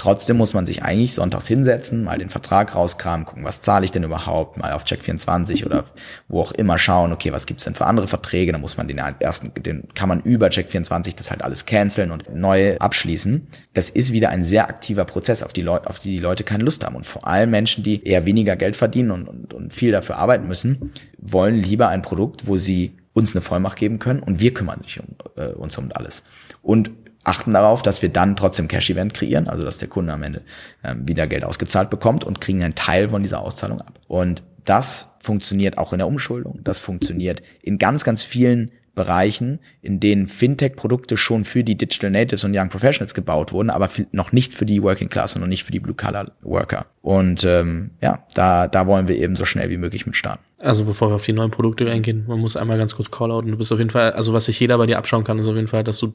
Trotzdem 0.00 0.38
muss 0.38 0.54
man 0.54 0.64
sich 0.64 0.82
eigentlich 0.82 1.12
sonntags 1.12 1.46
hinsetzen, 1.46 2.04
mal 2.04 2.16
den 2.16 2.30
Vertrag 2.30 2.74
rauskramen, 2.74 3.26
gucken, 3.26 3.44
was 3.44 3.60
zahle 3.60 3.84
ich 3.84 3.90
denn 3.90 4.02
überhaupt, 4.02 4.56
mal 4.56 4.72
auf 4.72 4.84
Check24 4.84 5.66
oder 5.66 5.84
wo 6.26 6.40
auch 6.40 6.52
immer 6.52 6.78
schauen, 6.78 7.12
okay, 7.12 7.32
was 7.32 7.44
gibt's 7.44 7.64
denn 7.64 7.74
für 7.74 7.84
andere 7.84 8.08
Verträge, 8.08 8.50
dann 8.50 8.62
muss 8.62 8.78
man 8.78 8.88
den 8.88 8.96
ersten, 8.96 9.52
den 9.62 9.88
kann 9.94 10.08
man 10.08 10.22
über 10.22 10.46
Check24 10.46 11.16
das 11.16 11.30
halt 11.30 11.44
alles 11.44 11.66
canceln 11.66 12.12
und 12.12 12.34
neu 12.34 12.78
abschließen. 12.78 13.46
Das 13.74 13.90
ist 13.90 14.10
wieder 14.10 14.30
ein 14.30 14.42
sehr 14.42 14.70
aktiver 14.70 15.04
Prozess, 15.04 15.42
auf 15.42 15.52
die 15.52 15.60
Leute, 15.60 15.90
auf 15.90 15.98
die 15.98 16.12
die 16.12 16.18
Leute 16.18 16.44
keine 16.44 16.64
Lust 16.64 16.82
haben. 16.82 16.96
Und 16.96 17.04
vor 17.04 17.26
allem 17.26 17.50
Menschen, 17.50 17.84
die 17.84 18.02
eher 18.02 18.24
weniger 18.24 18.56
Geld 18.56 18.76
verdienen 18.76 19.10
und, 19.10 19.28
und, 19.28 19.52
und 19.52 19.74
viel 19.74 19.92
dafür 19.92 20.16
arbeiten 20.16 20.48
müssen, 20.48 20.92
wollen 21.18 21.56
lieber 21.56 21.88
ein 21.88 22.00
Produkt, 22.00 22.46
wo 22.46 22.56
sie 22.56 22.96
uns 23.12 23.34
eine 23.34 23.42
Vollmacht 23.42 23.76
geben 23.76 23.98
können 23.98 24.20
und 24.20 24.40
wir 24.40 24.54
kümmern 24.54 24.80
sich 24.80 24.98
um, 24.98 25.08
äh, 25.36 25.48
uns 25.48 25.76
um 25.76 25.90
alles. 25.92 26.22
Und 26.62 26.90
achten 27.24 27.52
darauf, 27.52 27.82
dass 27.82 28.02
wir 28.02 28.08
dann 28.08 28.36
trotzdem 28.36 28.68
Cash-Event 28.68 29.14
kreieren, 29.14 29.48
also 29.48 29.64
dass 29.64 29.78
der 29.78 29.88
Kunde 29.88 30.12
am 30.12 30.22
Ende 30.22 30.42
ähm, 30.82 31.06
wieder 31.06 31.26
Geld 31.26 31.44
ausgezahlt 31.44 31.90
bekommt 31.90 32.24
und 32.24 32.40
kriegen 32.40 32.62
einen 32.62 32.74
Teil 32.74 33.10
von 33.10 33.22
dieser 33.22 33.40
Auszahlung 33.40 33.80
ab. 33.80 34.00
Und 34.08 34.42
das 34.64 35.16
funktioniert 35.20 35.78
auch 35.78 35.92
in 35.92 35.98
der 35.98 36.06
Umschuldung. 36.06 36.60
Das 36.64 36.80
funktioniert 36.80 37.42
in 37.62 37.78
ganz, 37.78 38.04
ganz 38.04 38.22
vielen 38.22 38.72
Bereichen, 39.00 39.60
in 39.80 39.98
denen 39.98 40.28
Fintech-Produkte 40.28 41.16
schon 41.16 41.44
für 41.44 41.64
die 41.64 41.74
Digital 41.74 42.10
Natives 42.10 42.44
und 42.44 42.54
Young 42.54 42.68
Professionals 42.68 43.14
gebaut 43.14 43.50
wurden, 43.50 43.70
aber 43.70 43.88
noch 44.12 44.32
nicht 44.32 44.52
für 44.52 44.66
die 44.66 44.82
Working 44.82 45.08
Class 45.08 45.34
und 45.34 45.40
noch 45.40 45.48
nicht 45.48 45.64
für 45.64 45.72
die 45.72 45.80
Blue-Collar-Worker. 45.80 46.84
Und 47.00 47.44
ähm, 47.44 47.92
ja, 48.02 48.26
da, 48.34 48.68
da 48.68 48.86
wollen 48.86 49.08
wir 49.08 49.16
eben 49.16 49.36
so 49.36 49.46
schnell 49.46 49.70
wie 49.70 49.78
möglich 49.78 50.04
mit 50.04 50.16
starten. 50.16 50.44
Also 50.58 50.84
bevor 50.84 51.10
wir 51.10 51.14
auf 51.14 51.24
die 51.24 51.32
neuen 51.32 51.50
Produkte 51.50 51.90
eingehen, 51.90 52.26
man 52.28 52.38
muss 52.38 52.56
einmal 52.56 52.76
ganz 52.76 52.94
kurz 52.94 53.10
Callouten. 53.10 53.50
Du 53.50 53.56
bist 53.56 53.72
auf 53.72 53.78
jeden 53.78 53.88
Fall, 53.88 54.12
also 54.12 54.34
was 54.34 54.44
sich 54.44 54.60
jeder 54.60 54.76
bei 54.76 54.84
dir 54.84 54.98
abschauen 54.98 55.24
kann, 55.24 55.38
ist 55.38 55.48
auf 55.48 55.56
jeden 55.56 55.68
Fall, 55.68 55.82
dass 55.82 55.98
du 55.98 56.12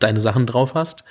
deine 0.00 0.20
Sachen 0.20 0.46
drauf 0.46 0.74
hast. 0.74 1.04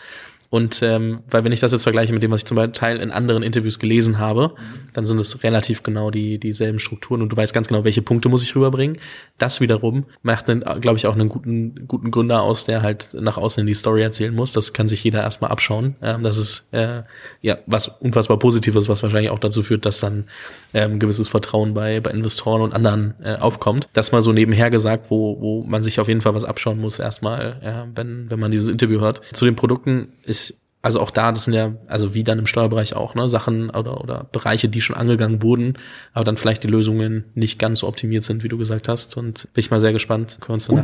Und 0.49 0.83
ähm, 0.83 1.19
weil 1.29 1.43
wenn 1.43 1.51
ich 1.51 1.59
das 1.59 1.71
jetzt 1.71 1.83
vergleiche 1.83 2.13
mit 2.13 2.21
dem, 2.21 2.29
was 2.29 2.41
ich 2.41 2.45
zum 2.45 2.73
Teil 2.73 2.99
in 2.99 3.11
anderen 3.11 3.41
Interviews 3.41 3.79
gelesen 3.79 4.19
habe, 4.19 4.53
dann 4.93 5.05
sind 5.05 5.19
es 5.19 5.43
relativ 5.43 5.81
genau 5.81 6.11
die 6.11 6.37
dieselben 6.37 6.79
Strukturen 6.79 7.21
und 7.21 7.29
du 7.29 7.37
weißt 7.37 7.53
ganz 7.53 7.69
genau, 7.69 7.83
welche 7.83 8.03
Punkte 8.03 8.29
muss 8.29 8.43
ich 8.43 8.55
rüberbringen. 8.55 8.97
Das 9.39 9.61
wiederum 9.61 10.05
macht, 10.21 10.45
glaube 10.45 10.97
ich, 10.97 11.07
auch 11.07 11.15
einen 11.15 11.29
guten 11.29 11.87
guten 11.87 12.11
Gründer 12.11 12.43
aus, 12.43 12.65
der 12.65 12.83
halt 12.83 13.09
nach 13.13 13.37
außen 13.37 13.61
in 13.61 13.67
die 13.67 13.73
Story 13.73 14.01
erzählen 14.01 14.33
muss. 14.33 14.51
Das 14.51 14.73
kann 14.73 14.87
sich 14.87 15.03
jeder 15.03 15.21
erstmal 15.21 15.51
abschauen. 15.51 15.95
Ähm, 16.01 16.23
das 16.23 16.37
ist 16.37 16.67
äh, 16.71 17.01
ja 17.41 17.57
was 17.65 17.87
unfassbar 17.87 18.37
Positives, 18.37 18.87
was 18.89 19.01
wahrscheinlich 19.01 19.31
auch 19.31 19.39
dazu 19.39 19.63
führt, 19.63 19.85
dass 19.85 19.99
dann 19.99 20.25
ähm, 20.73 20.99
gewisses 20.99 21.29
Vertrauen 21.29 21.73
bei 21.73 21.99
bei 21.99 22.11
Investoren 22.11 22.61
und 22.61 22.73
anderen 22.73 23.15
äh, 23.23 23.35
aufkommt. 23.35 23.89
Das 23.93 24.11
mal 24.11 24.21
so 24.21 24.31
nebenher 24.31 24.69
gesagt, 24.69 25.09
wo 25.09 25.39
wo 25.39 25.63
man 25.63 25.81
sich 25.81 25.99
auf 25.99 26.07
jeden 26.07 26.21
Fall 26.21 26.35
was 26.35 26.43
abschauen 26.43 26.79
muss 26.79 26.99
erstmal, 26.99 27.57
äh, 27.61 27.95
wenn 27.95 28.29
wenn 28.29 28.39
man 28.39 28.51
dieses 28.51 28.69
Interview 28.69 28.99
hört. 28.99 29.21
Zu 29.33 29.45
den 29.45 29.55
Produkten 29.55 30.09
ist 30.23 30.42
also 30.83 30.99
auch 30.99 31.11
da, 31.11 31.31
das 31.31 31.45
sind 31.45 31.53
ja, 31.53 31.73
also 31.87 32.13
wie 32.13 32.25
dann 32.25 32.39
im 32.39 32.45
Steuerbereich 32.45 32.93
auch, 32.93 33.15
ne, 33.15 33.29
Sachen 33.29 33.69
oder, 33.69 34.01
oder 34.01 34.25
Bereiche, 34.33 34.67
die 34.67 34.81
schon 34.81 34.97
angegangen 34.97 35.41
wurden, 35.41 35.77
aber 36.11 36.25
dann 36.25 36.35
vielleicht 36.35 36.61
die 36.63 36.67
Lösungen 36.67 37.23
nicht 37.35 37.57
ganz 37.57 37.79
so 37.79 37.87
optimiert 37.87 38.25
sind, 38.25 38.43
wie 38.43 38.49
du 38.49 38.57
gesagt 38.57 38.89
hast. 38.89 39.15
Und 39.15 39.47
bin 39.53 39.61
ich 39.61 39.71
mal 39.71 39.79
sehr 39.79 39.93
gespannt. 39.93 40.39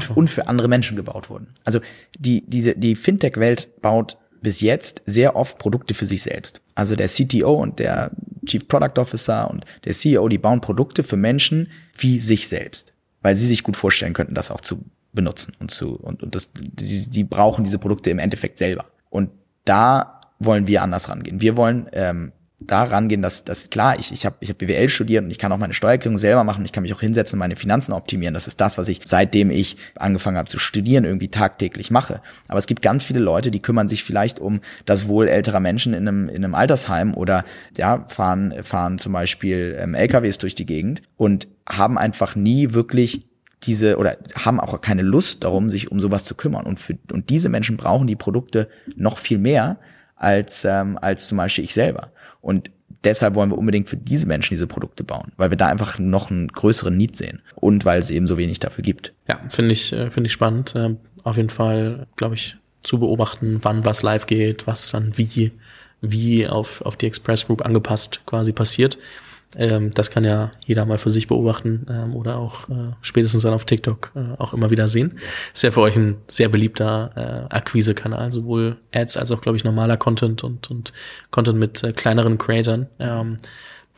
Und, 0.10 0.18
und 0.18 0.30
für 0.30 0.48
andere 0.48 0.70
Menschen 0.70 0.96
gebaut 0.96 1.30
wurden. 1.30 1.48
Also 1.66 1.82
die, 2.18 2.46
diese, 2.48 2.76
die 2.76 2.96
Fintech-Welt 2.96 3.82
baut 3.82 4.18
bis 4.42 4.62
jetzt 4.62 5.02
sehr 5.06 5.36
oft 5.36 5.60
Produkte 5.60 5.94
für 5.94 6.06
sich 6.06 6.24
selbst. 6.24 6.62
Also 6.76 6.96
der 6.96 7.10
CTO 7.10 7.52
und 7.52 7.80
der 7.80 8.12
Chief 8.46 8.66
Product 8.70 9.02
Officer 9.02 9.52
und 9.52 9.66
der 9.84 9.92
CEO, 9.92 10.30
die 10.30 10.38
bauen 10.38 10.62
Produkte 10.62 11.04
für 11.04 11.18
Menschen 11.18 11.68
wie 11.98 12.20
sich 12.20 12.48
selbst, 12.48 12.94
weil 13.22 13.36
sie 13.36 13.48
sich 13.48 13.64
gut 13.64 13.76
vorstellen 13.76 14.14
könnten, 14.14 14.34
das 14.34 14.50
auch 14.50 14.62
zu 14.62 14.80
benutzen 15.12 15.58
und 15.60 15.72
zu 15.72 15.96
und, 15.98 16.24
und 16.24 16.36
das 16.36 16.52
die, 16.54 17.10
die 17.10 17.24
brauchen 17.26 17.66
diese 17.66 17.80
Produkte 17.80 18.12
im 18.12 18.20
Endeffekt 18.20 18.60
selber. 18.60 18.86
Und 19.10 19.32
da 19.66 20.22
wollen 20.40 20.68
wir 20.68 20.82
anders 20.82 21.10
rangehen. 21.10 21.42
Wir 21.42 21.58
wollen 21.58 21.90
ähm, 21.92 22.32
da 22.62 22.84
rangehen, 22.84 23.22
dass, 23.22 23.46
dass 23.46 23.70
klar, 23.70 23.98
ich, 24.00 24.12
ich 24.12 24.26
habe 24.26 24.36
ich 24.42 24.50
hab 24.50 24.58
BWL 24.58 24.90
studiert 24.90 25.24
und 25.24 25.32
ich 25.32 25.38
kann 25.38 25.52
auch 25.52 25.58
meine 25.58 25.74
Steuererklärung 25.74 26.18
selber 26.18 26.44
machen, 26.44 26.66
ich 26.66 26.72
kann 26.72 26.84
mich 26.84 26.94
auch 26.94 27.00
hinsetzen 27.00 27.38
und 27.38 27.40
meine 27.40 27.56
Finanzen 27.56 27.94
optimieren. 27.94 28.34
Das 28.34 28.48
ist 28.48 28.60
das, 28.60 28.78
was 28.78 28.90
ich 28.90 29.02
seitdem 29.06 29.50
ich 29.50 29.78
angefangen 29.96 30.38
habe 30.38 30.50
zu 30.50 30.60
studieren, 30.60 31.06
irgendwie 31.06 31.30
tagtäglich 31.30 31.90
mache. 31.90 32.22
Aber 32.48 32.60
es 32.60 32.68
gibt 32.68 32.82
ganz 32.82 33.04
viele 33.04 33.20
Leute, 33.20 33.50
die 33.50 33.62
kümmern 33.62 33.88
sich 33.88 34.04
vielleicht 34.04 34.40
um 34.40 34.60
das 34.86 35.08
Wohl 35.08 35.28
älterer 35.28 35.62
Menschen 35.62 35.94
in 35.94 36.08
einem, 36.08 36.28
in 36.28 36.44
einem 36.44 36.56
Altersheim 36.56 37.14
oder 37.14 37.46
ja, 37.78 38.06
fahren, 38.10 38.54
fahren 38.62 38.98
zum 38.98 39.14
Beispiel 39.14 39.78
ähm, 39.80 39.94
LKWs 39.94 40.38
durch 40.38 40.56
die 40.56 40.66
Gegend 40.66 41.02
und 41.16 41.48
haben 41.68 41.98
einfach 41.98 42.36
nie 42.36 42.74
wirklich 42.74 43.29
diese 43.64 43.98
oder 43.98 44.18
haben 44.36 44.60
auch 44.60 44.80
keine 44.82 45.02
Lust 45.02 45.44
darum, 45.44 45.70
sich 45.70 45.92
um 45.92 46.00
sowas 46.00 46.24
zu 46.24 46.36
kümmern. 46.36 46.66
Und 46.66 46.80
für 46.80 46.98
und 47.12 47.30
diese 47.30 47.50
Menschen 47.50 47.78
brauchen 47.78 48.08
die 48.08 48.16
Produkte 48.16 48.70
noch 48.96 49.18
viel 49.18 49.38
mehr 49.38 49.78
als 50.16 50.66
ähm, 50.66 50.98
als 51.02 51.28
zum 51.28 51.38
Beispiel 51.38 51.64
ich 51.64 51.74
selber. 51.74 52.12
Und 52.42 52.72
deshalb 53.04 53.36
wollen 53.36 53.52
wir 53.52 53.58
unbedingt 53.58 53.90
für 53.90 53.98
diese 53.98 54.28
Menschen 54.28 54.54
diese 54.54 54.68
Produkte 54.68 55.04
bauen, 55.04 55.32
weil 55.38 55.50
wir 55.50 55.58
da 55.58 55.68
einfach 55.68 56.00
noch 56.00 56.32
einen 56.32 56.48
größeren 56.48 56.96
Need 56.96 57.16
sehen 57.16 57.42
und 57.56 57.86
weil 57.86 58.00
es 58.00 58.10
eben 58.10 58.28
so 58.28 58.38
wenig 58.38 58.60
dafür 58.60 58.84
gibt. 58.84 59.14
Ja, 59.28 59.40
finde 59.50 59.74
ich 59.74 59.92
äh, 59.94 60.10
finde 60.10 60.28
ich 60.28 60.34
spannend. 60.34 60.76
Äh, 60.76 60.96
auf 61.24 61.38
jeden 61.38 61.50
Fall, 61.50 62.08
glaube 62.16 62.36
ich, 62.36 62.58
zu 62.84 63.00
beobachten, 63.00 63.60
wann 63.62 63.84
was 63.84 64.04
live 64.04 64.26
geht, 64.26 64.68
was 64.68 64.92
dann 64.92 65.18
wie 65.18 65.52
wie 66.02 66.48
auf 66.48 66.82
auf 66.82 66.96
die 66.96 67.08
Express 67.08 67.48
Group 67.48 67.66
angepasst 67.66 68.22
quasi 68.26 68.54
passiert. 68.54 68.98
Ähm, 69.56 69.92
das 69.92 70.12
kann 70.12 70.24
ja 70.24 70.52
jeder 70.66 70.86
mal 70.86 71.00
für 71.00 71.10
sich 71.10 71.28
beobachten 71.28 71.88
ähm, 71.90 72.16
oder 72.16 72.38
auch 72.38 72.70
äh, 72.70 72.94
spätestens 73.02 73.42
dann 73.42 73.54
auf 73.54 73.66
TikTok 73.66 74.12
äh, 74.16 74.40
auch 74.40 74.54
immer 74.54 74.70
wieder 74.70 74.88
sehen. 74.88 75.18
Ist 75.54 75.64
ja 75.64 75.72
für 75.72 75.82
euch 75.82 75.96
ein 75.96 76.18
sehr 76.28 76.50
beliebter 76.50 77.48
äh, 77.50 77.56
Akquise-Kanal, 77.56 78.30
sowohl 78.30 78.78
Ads 78.94 79.18
als 79.18 79.32
auch, 79.32 79.42
glaube 79.42 79.58
ich, 79.58 79.64
normaler 79.64 79.98
Content 79.98 80.44
und, 80.44 80.70
und 80.70 80.94
Content 81.32 81.58
mit 81.58 81.84
äh, 81.84 81.94
kleineren 81.94 82.38
Creatern. 82.38 82.88
Ähm, 83.00 83.38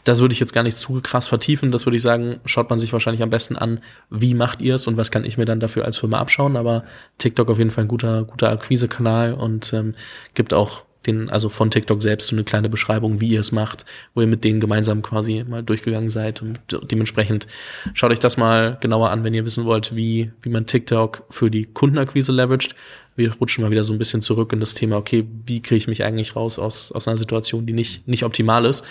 das 0.04 0.20
würde 0.20 0.34
ich 0.34 0.40
jetzt 0.40 0.54
gar 0.54 0.64
nicht 0.64 0.78
zu 0.78 1.02
krass 1.02 1.28
vertiefen. 1.28 1.72
Das 1.72 1.86
würde 1.86 1.98
ich 1.98 2.02
sagen, 2.02 2.40
schaut 2.46 2.70
man 2.70 2.80
sich 2.80 2.92
wahrscheinlich 2.94 3.22
am 3.22 3.30
besten 3.30 3.56
an, 3.56 3.82
wie 4.10 4.34
macht 4.34 4.62
ihr 4.62 4.76
es 4.76 4.88
und 4.88 4.98
was 4.98 5.12
kann 5.12 5.26
ich 5.26 5.38
mir 5.38 5.46
dann 5.46 5.60
dafür 5.60 5.86
als 5.86 5.98
Firma 5.98 6.20
abschauen. 6.20 6.56
Aber 6.56 6.84
TikTok 7.18 7.50
auf 7.50 7.58
jeden 7.58 7.72
Fall 7.72 7.84
ein 7.84 7.90
guter, 7.90 8.24
guter 8.24 8.50
Akquise-Kanal 8.50 9.34
und 9.34 9.74
ähm, 9.74 9.96
gibt 10.34 10.54
auch 10.54 10.86
den, 11.08 11.30
also 11.30 11.50
von 11.50 11.72
TikTok 11.72 12.02
selbst 12.02 12.28
so 12.28 12.36
eine 12.36 12.44
kleine 12.44 12.70
Beschreibung, 12.70 13.22
wie 13.22 13.30
ihr 13.30 13.40
es 13.40 13.52
macht, 13.52 13.86
wo 14.14 14.22
ihr 14.22 14.28
mit 14.28 14.44
denen 14.44 14.60
gemeinsam 14.60 15.02
quasi 15.02 15.44
mal 15.48 15.64
durchgegangen 15.64 16.10
seid 16.10 16.42
und 16.42 16.60
dementsprechend 16.92 17.48
schaut 17.94 18.12
euch 18.12 18.20
das 18.20 18.38
mal 18.38 18.78
genauer 18.80 19.10
an, 19.10 19.24
wenn 19.24 19.34
ihr 19.34 19.46
wissen 19.46 19.66
wollt, 19.66 19.96
wie, 19.96 20.32
wie 20.42 20.50
man 20.50 20.68
TikTok 20.68 21.24
für 21.30 21.50
die 21.50 21.66
Kundenakquise 21.66 22.32
leveraged. 22.32 22.76
Wir 23.16 23.34
rutschen 23.34 23.64
mal 23.64 23.72
wieder 23.72 23.84
so 23.84 23.94
ein 23.94 24.00
bisschen 24.00 24.22
zurück 24.22 24.54
in 24.54 24.60
das 24.60 24.74
Thema, 24.74 24.98
okay, 24.98 25.28
wie 25.46 25.62
kriege 25.62 25.78
ich 25.78 25.88
mich 25.88 26.04
eigentlich 26.04 26.36
raus 26.36 26.60
aus, 26.60 26.92
aus 26.92 27.08
einer 27.08 27.18
Situation, 27.18 27.66
die 27.66 27.74
nicht, 27.74 28.08
nicht 28.08 28.24
optimal 28.24 28.66
ist. 28.66 28.86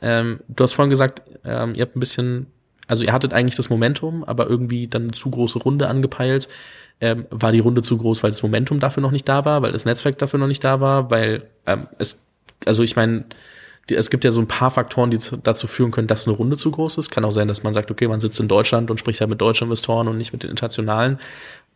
Ähm, 0.00 0.40
du 0.48 0.62
hast 0.62 0.74
vorhin 0.74 0.90
gesagt, 0.90 1.22
ähm, 1.44 1.74
ihr 1.74 1.82
habt 1.82 1.96
ein 1.96 2.00
bisschen, 2.00 2.46
also 2.86 3.02
ihr 3.02 3.12
hattet 3.12 3.32
eigentlich 3.32 3.56
das 3.56 3.70
Momentum, 3.70 4.22
aber 4.22 4.48
irgendwie 4.48 4.86
dann 4.86 5.02
eine 5.02 5.12
zu 5.12 5.30
große 5.30 5.58
Runde 5.58 5.88
angepeilt 5.88 6.48
ähm, 7.00 7.26
war 7.30 7.52
die 7.52 7.60
Runde 7.60 7.82
zu 7.82 7.96
groß, 7.96 8.22
weil 8.22 8.30
das 8.30 8.42
Momentum 8.42 8.80
dafür 8.80 9.02
noch 9.02 9.10
nicht 9.10 9.28
da 9.28 9.44
war, 9.44 9.62
weil 9.62 9.72
das 9.72 9.84
Netzwerk 9.84 10.18
dafür 10.18 10.40
noch 10.40 10.46
nicht 10.46 10.64
da 10.64 10.80
war, 10.80 11.10
weil 11.10 11.44
ähm, 11.66 11.86
es, 11.98 12.22
also 12.64 12.82
ich 12.82 12.96
meine, 12.96 13.24
es 13.90 14.10
gibt 14.10 14.24
ja 14.24 14.30
so 14.30 14.40
ein 14.40 14.48
paar 14.48 14.70
Faktoren, 14.70 15.10
die 15.10 15.18
zu, 15.18 15.36
dazu 15.36 15.66
führen 15.66 15.90
können, 15.90 16.08
dass 16.08 16.26
eine 16.26 16.36
Runde 16.36 16.56
zu 16.56 16.70
groß 16.70 16.98
ist. 16.98 17.10
Kann 17.10 17.24
auch 17.24 17.30
sein, 17.30 17.48
dass 17.48 17.62
man 17.62 17.72
sagt, 17.72 17.90
okay, 17.90 18.08
man 18.08 18.20
sitzt 18.20 18.38
in 18.40 18.48
Deutschland 18.48 18.90
und 18.90 18.98
spricht 18.98 19.20
halt 19.20 19.30
mit 19.30 19.40
deutschen 19.40 19.64
Investoren 19.64 20.08
und 20.08 20.18
nicht 20.18 20.32
mit 20.32 20.42
den 20.42 20.50
internationalen. 20.50 21.18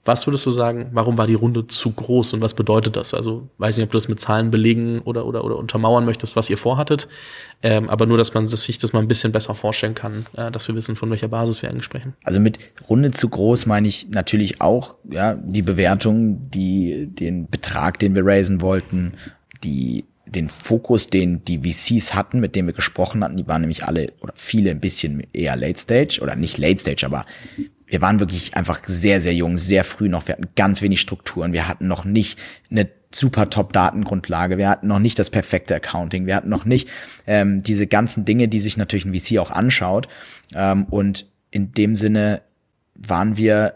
Was 0.05 0.27
würdest 0.27 0.45
du 0.47 0.51
sagen, 0.51 0.91
warum 0.93 1.17
war 1.17 1.29
die 1.29 1.35
Runde 1.35 1.67
zu 1.69 1.93
groß 1.93 2.33
und 2.33 2.41
was 2.41 2.55
bedeutet 2.55 2.97
das? 2.97 3.15
Also 3.15 3.49
weiß 3.59 3.77
nicht, 3.77 3.85
ob 3.85 3.93
du 3.93 3.97
das 3.97 4.09
mit 4.09 4.19
Zahlen 4.19 4.51
belegen 4.51 5.01
oder, 5.01 5.27
oder, 5.27 5.45
oder 5.45 5.57
untermauern 5.57 6.05
möchtest, 6.05 6.35
was 6.35 6.51
ihr 6.51 6.59
vorhattet, 6.59 7.09
ähm, 7.63 7.89
aber 7.89 8.07
nur, 8.07 8.19
dass 8.19 8.35
man 8.35 8.45
sich 8.45 8.79
das 8.79 8.93
mal 8.93 8.99
ein 8.99 9.07
bisschen 9.07 9.31
besser 9.31 9.55
vorstellen 9.55 9.95
kann, 9.95 10.27
äh, 10.37 10.51
dass 10.51 10.67
wir 10.67 10.75
wissen, 10.75 10.97
von 10.97 11.09
welcher 11.11 11.29
Basis 11.29 11.63
wir 11.63 11.71
eigentlich 11.71 11.85
sprechen. 11.85 12.15
Also 12.25 12.41
mit 12.41 12.59
Runde 12.89 13.13
zu 13.13 13.29
groß 13.29 13.67
meine 13.67 13.87
ich 13.87 14.09
natürlich 14.09 14.61
auch 14.61 14.97
ja, 15.09 15.35
die 15.35 15.63
Bewertung, 15.63 16.51
die, 16.51 17.07
den 17.07 17.49
Betrag, 17.49 18.01
den 18.01 18.17
wir 18.17 18.27
raisen 18.27 18.61
wollten, 18.61 19.15
die 19.63 20.05
den 20.27 20.49
Fokus, 20.49 21.09
den 21.09 21.45
die 21.45 21.59
VCs 21.59 22.15
hatten, 22.15 22.41
mit 22.41 22.57
denen 22.57 22.69
wir 22.69 22.75
gesprochen 22.75 23.23
hatten, 23.23 23.37
die 23.37 23.47
waren 23.47 23.61
nämlich 23.61 23.85
alle 23.85 24.13
oder 24.21 24.33
viele 24.35 24.71
ein 24.71 24.81
bisschen 24.81 25.27
eher 25.33 25.57
Late 25.57 25.79
Stage 25.79 26.21
oder 26.23 26.37
nicht 26.37 26.59
Late 26.59 26.79
Stage, 26.79 27.05
aber 27.07 27.27
wir 27.93 28.01
waren 28.01 28.21
wirklich 28.21 28.57
einfach 28.57 28.81
sehr, 28.87 29.21
sehr 29.21 29.35
jung, 29.35 29.59
sehr 29.59 29.85
früh 29.85 30.09
noch. 30.09 30.27
Wir 30.27 30.33
hatten 30.33 30.49
ganz 30.57 30.81
wenig 30.81 30.99
Strukturen. 30.99 31.53
Wir 31.53 31.69
hatten 31.69 31.89
noch 31.89 32.07
nicht 32.07 32.39
eine 32.71 32.89
super 33.15 33.51
Top-Datengrundlage. 33.51 34.57
Wir 34.57 34.71
hatten 34.71 34.87
noch 34.87 34.99
nicht 34.99 35.19
das 35.19 35.29
perfekte 35.29 35.75
Accounting. 35.75 36.25
Wir 36.25 36.35
hatten 36.37 36.49
noch 36.49 36.65
nicht 36.65 36.89
ähm, 37.27 37.63
diese 37.63 37.87
ganzen 37.87 38.25
Dinge, 38.25 38.49
die 38.49 38.61
sich 38.61 38.79
natürlich 38.79 39.05
ein 39.05 39.15
VC 39.15 39.39
auch 39.39 39.51
anschaut. 39.51 40.09
Ähm, 40.55 40.85
und 40.85 41.27
in 41.51 41.73
dem 41.73 41.95
Sinne 41.97 42.41
waren 42.95 43.37
wir 43.37 43.75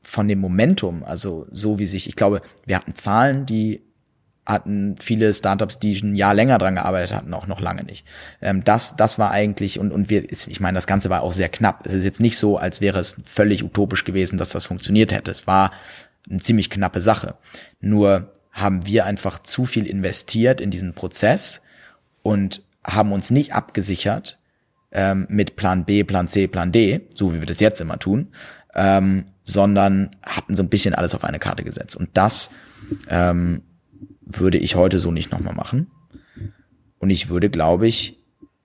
von 0.00 0.28
dem 0.28 0.38
Momentum, 0.38 1.04
also 1.04 1.46
so 1.50 1.78
wie 1.78 1.84
sich, 1.84 2.08
ich 2.08 2.16
glaube, 2.16 2.40
wir 2.64 2.74
hatten 2.74 2.94
Zahlen, 2.94 3.44
die 3.44 3.82
hatten 4.48 4.96
viele 4.98 5.32
Startups, 5.34 5.78
die 5.78 6.00
ein 6.00 6.16
Jahr 6.16 6.34
länger 6.34 6.58
dran 6.58 6.74
gearbeitet 6.74 7.14
hatten, 7.14 7.34
auch 7.34 7.46
noch 7.46 7.60
lange 7.60 7.84
nicht. 7.84 8.06
Ähm, 8.40 8.64
das, 8.64 8.96
das 8.96 9.18
war 9.18 9.30
eigentlich, 9.30 9.78
und, 9.78 9.92
und 9.92 10.08
wir, 10.08 10.30
ich 10.32 10.60
meine, 10.60 10.76
das 10.76 10.86
Ganze 10.86 11.10
war 11.10 11.22
auch 11.22 11.32
sehr 11.32 11.50
knapp. 11.50 11.86
Es 11.86 11.94
ist 11.94 12.04
jetzt 12.04 12.20
nicht 12.20 12.38
so, 12.38 12.56
als 12.56 12.80
wäre 12.80 12.98
es 12.98 13.20
völlig 13.24 13.62
utopisch 13.62 14.04
gewesen, 14.04 14.38
dass 14.38 14.48
das 14.48 14.64
funktioniert 14.64 15.12
hätte. 15.12 15.30
Es 15.30 15.46
war 15.46 15.70
eine 16.28 16.40
ziemlich 16.40 16.70
knappe 16.70 17.02
Sache. 17.02 17.34
Nur 17.80 18.32
haben 18.50 18.86
wir 18.86 19.04
einfach 19.04 19.38
zu 19.38 19.66
viel 19.66 19.86
investiert 19.86 20.60
in 20.60 20.70
diesen 20.70 20.94
Prozess 20.94 21.62
und 22.22 22.62
haben 22.84 23.12
uns 23.12 23.30
nicht 23.30 23.52
abgesichert 23.52 24.38
ähm, 24.92 25.26
mit 25.28 25.56
Plan 25.56 25.84
B, 25.84 26.04
Plan 26.04 26.26
C, 26.26 26.48
Plan 26.48 26.72
D, 26.72 27.06
so 27.14 27.34
wie 27.34 27.40
wir 27.40 27.46
das 27.46 27.60
jetzt 27.60 27.80
immer 27.80 27.98
tun, 27.98 28.28
ähm, 28.74 29.26
sondern 29.44 30.10
hatten 30.24 30.56
so 30.56 30.62
ein 30.62 30.70
bisschen 30.70 30.94
alles 30.94 31.14
auf 31.14 31.24
eine 31.24 31.38
Karte 31.38 31.64
gesetzt. 31.64 31.96
Und 31.96 32.08
das 32.14 32.50
ähm, 33.08 33.62
würde 34.28 34.58
ich 34.58 34.74
heute 34.74 35.00
so 35.00 35.10
nicht 35.10 35.32
nochmal 35.32 35.54
machen. 35.54 35.90
Und 36.98 37.10
ich 37.10 37.28
würde, 37.28 37.50
glaube 37.50 37.86
ich, 37.86 38.18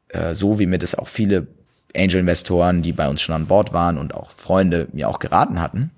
äh, 0.10 0.36
so 0.36 0.60
wie 0.60 0.66
mir 0.66 0.80
das 0.80 0.96
auch 0.96 1.08
viele 1.08 1.48
Angel-Investoren, 1.96 2.82
die 2.82 2.94
bei 2.94 3.08
uns 3.08 3.22
schon 3.22 3.36
an 3.36 3.48
Bord 3.48 3.74
waren 3.74 3.98
und 3.98 4.14
auch 4.16 4.32
Freunde 4.32 4.88
mir 4.94 5.08
auch 5.10 5.20
geraten 5.20 5.62
hatten, 5.62 5.92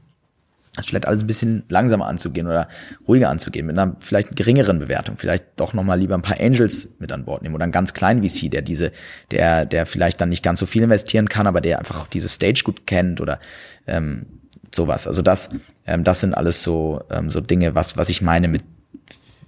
das 0.76 0.88
vielleicht 0.88 1.08
alles 1.08 1.24
ein 1.24 1.28
bisschen 1.28 1.64
langsamer 1.70 2.06
anzugehen 2.06 2.48
oder 2.48 2.68
ruhiger 3.08 3.30
anzugehen, 3.30 3.66
mit 3.66 3.78
einer 3.78 3.96
vielleicht 4.00 4.36
geringeren 4.36 4.80
Bewertung, 4.80 5.16
vielleicht 5.18 5.46
doch 5.56 5.74
nochmal 5.74 6.00
lieber 6.00 6.16
ein 6.16 6.22
paar 6.22 6.40
Angels 6.40 6.90
mit 7.00 7.12
an 7.14 7.24
Bord 7.24 7.44
nehmen 7.44 7.56
oder 7.56 7.64
einen 7.64 7.72
ganz 7.72 7.94
kleinen 7.94 8.28
VC, 8.28 8.52
der 8.52 8.62
diese, 8.62 8.92
der, 9.32 9.66
der 9.66 9.86
vielleicht 9.86 10.20
dann 10.20 10.30
nicht 10.30 10.44
ganz 10.44 10.60
so 10.60 10.66
viel 10.66 10.84
investieren 10.84 11.30
kann, 11.30 11.48
aber 11.48 11.62
der 11.62 11.80
einfach 11.80 12.02
auch 12.02 12.08
diese 12.08 12.28
Stage 12.28 12.64
gut 12.66 12.86
kennt 12.86 13.22
oder 13.22 13.40
ähm, 13.88 14.26
sowas. 14.74 15.08
Also 15.08 15.22
das, 15.22 15.50
ähm, 15.86 16.04
das 16.04 16.20
sind 16.20 16.34
alles 16.34 16.62
so, 16.62 17.02
ähm, 17.10 17.30
so 17.30 17.40
Dinge, 17.40 17.74
was, 17.74 17.96
was 17.96 18.10
ich 18.10 18.22
meine 18.22 18.50
mit 18.50 18.64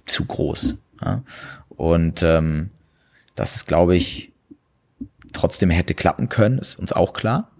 zu 0.08 0.24
groß. 0.24 0.76
Ja? 1.02 1.22
Und 1.68 2.22
ähm, 2.22 2.70
das 3.34 3.54
ist, 3.56 3.66
glaube 3.66 3.96
ich, 3.96 4.32
trotzdem 5.32 5.70
hätte 5.70 5.94
klappen 5.94 6.28
können, 6.28 6.58
ist 6.58 6.78
uns 6.78 6.92
auch 6.92 7.12
klar. 7.12 7.50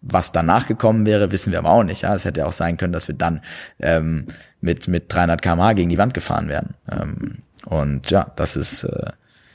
Was 0.00 0.32
danach 0.32 0.66
gekommen 0.66 1.06
wäre, 1.06 1.30
wissen 1.30 1.52
wir 1.52 1.60
aber 1.60 1.70
auch 1.70 1.84
nicht. 1.84 2.02
Ja, 2.02 2.14
es 2.14 2.24
hätte 2.24 2.46
auch 2.46 2.52
sein 2.52 2.76
können, 2.76 2.92
dass 2.92 3.06
wir 3.06 3.14
dann 3.14 3.40
ähm, 3.78 4.26
mit 4.60 4.88
mit 4.88 5.12
300 5.12 5.40
km/h 5.40 5.74
gegen 5.74 5.90
die 5.90 5.98
Wand 5.98 6.12
gefahren 6.12 6.48
werden. 6.48 6.74
Ähm, 6.90 7.38
und 7.66 8.10
ja, 8.10 8.32
das 8.34 8.56
ist 8.56 8.82
äh, 8.82 9.12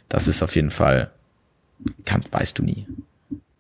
das 0.10 0.28
ist 0.28 0.42
auf 0.42 0.56
jeden 0.56 0.72
Fall, 0.72 1.12
kann, 2.06 2.22
weißt 2.32 2.60
du 2.60 2.64
nie. 2.64 2.88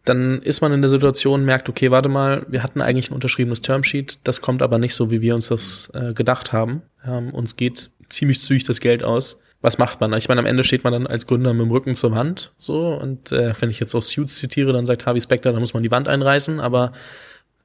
Dann 0.05 0.41
ist 0.41 0.61
man 0.61 0.71
in 0.71 0.81
der 0.81 0.89
Situation, 0.89 1.43
merkt, 1.43 1.67
okay, 1.67 1.91
warte 1.91 2.07
mal, 2.07 2.45
wir 2.47 2.63
hatten 2.63 2.81
eigentlich 2.81 3.11
ein 3.11 3.13
unterschriebenes 3.13 3.61
Termsheet, 3.61 4.19
das 4.23 4.39
kommt 4.39 4.61
aber 4.61 4.77
nicht 4.77 4.95
so, 4.95 5.11
wie 5.11 5.19
wir 5.19 5.35
uns 5.35 5.49
das 5.49 5.91
äh, 5.93 6.13
gedacht 6.13 6.53
haben. 6.53 6.81
Ähm, 7.05 7.31
uns 7.31 7.57
geht 7.57 7.91
ziemlich 8.09 8.41
zügig 8.41 8.63
das 8.63 8.79
Geld 8.79 9.03
aus. 9.03 9.41
Was 9.61 9.77
macht 9.77 9.99
man? 9.99 10.13
Ich 10.13 10.27
meine, 10.27 10.39
am 10.39 10.45
Ende 10.45 10.63
steht 10.63 10.83
man 10.83 10.93
dann 10.93 11.07
als 11.07 11.25
Gründer 11.25 11.53
mit 11.53 11.65
dem 11.65 11.71
Rücken 11.71 11.95
zur 11.95 12.11
Wand, 12.11 12.53
so, 12.57 12.93
und 12.93 13.31
äh, 13.31 13.53
wenn 13.59 13.71
ich 13.71 13.79
jetzt 13.79 13.95
auch 13.95 14.03
Suits 14.03 14.37
zitiere, 14.37 14.71
dann 14.71 14.85
sagt 14.85 15.05
Harvey 15.05 15.21
Specter, 15.21 15.51
dann 15.51 15.59
muss 15.59 15.73
man 15.73 15.81
die 15.81 15.91
Wand 15.91 16.07
einreißen, 16.07 16.59
aber 16.59 16.91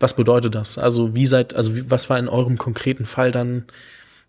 was 0.01 0.17
bedeutet 0.17 0.55
das? 0.55 0.79
Also 0.79 1.15
wie 1.15 1.27
seid, 1.27 1.55
also 1.55 1.77
wie, 1.77 1.91
was 1.91 2.11
war 2.11 2.19
in 2.19 2.29
eurem 2.29 2.59
konkreten 2.59 3.07
Fall 3.07 3.31
dann 3.31 3.67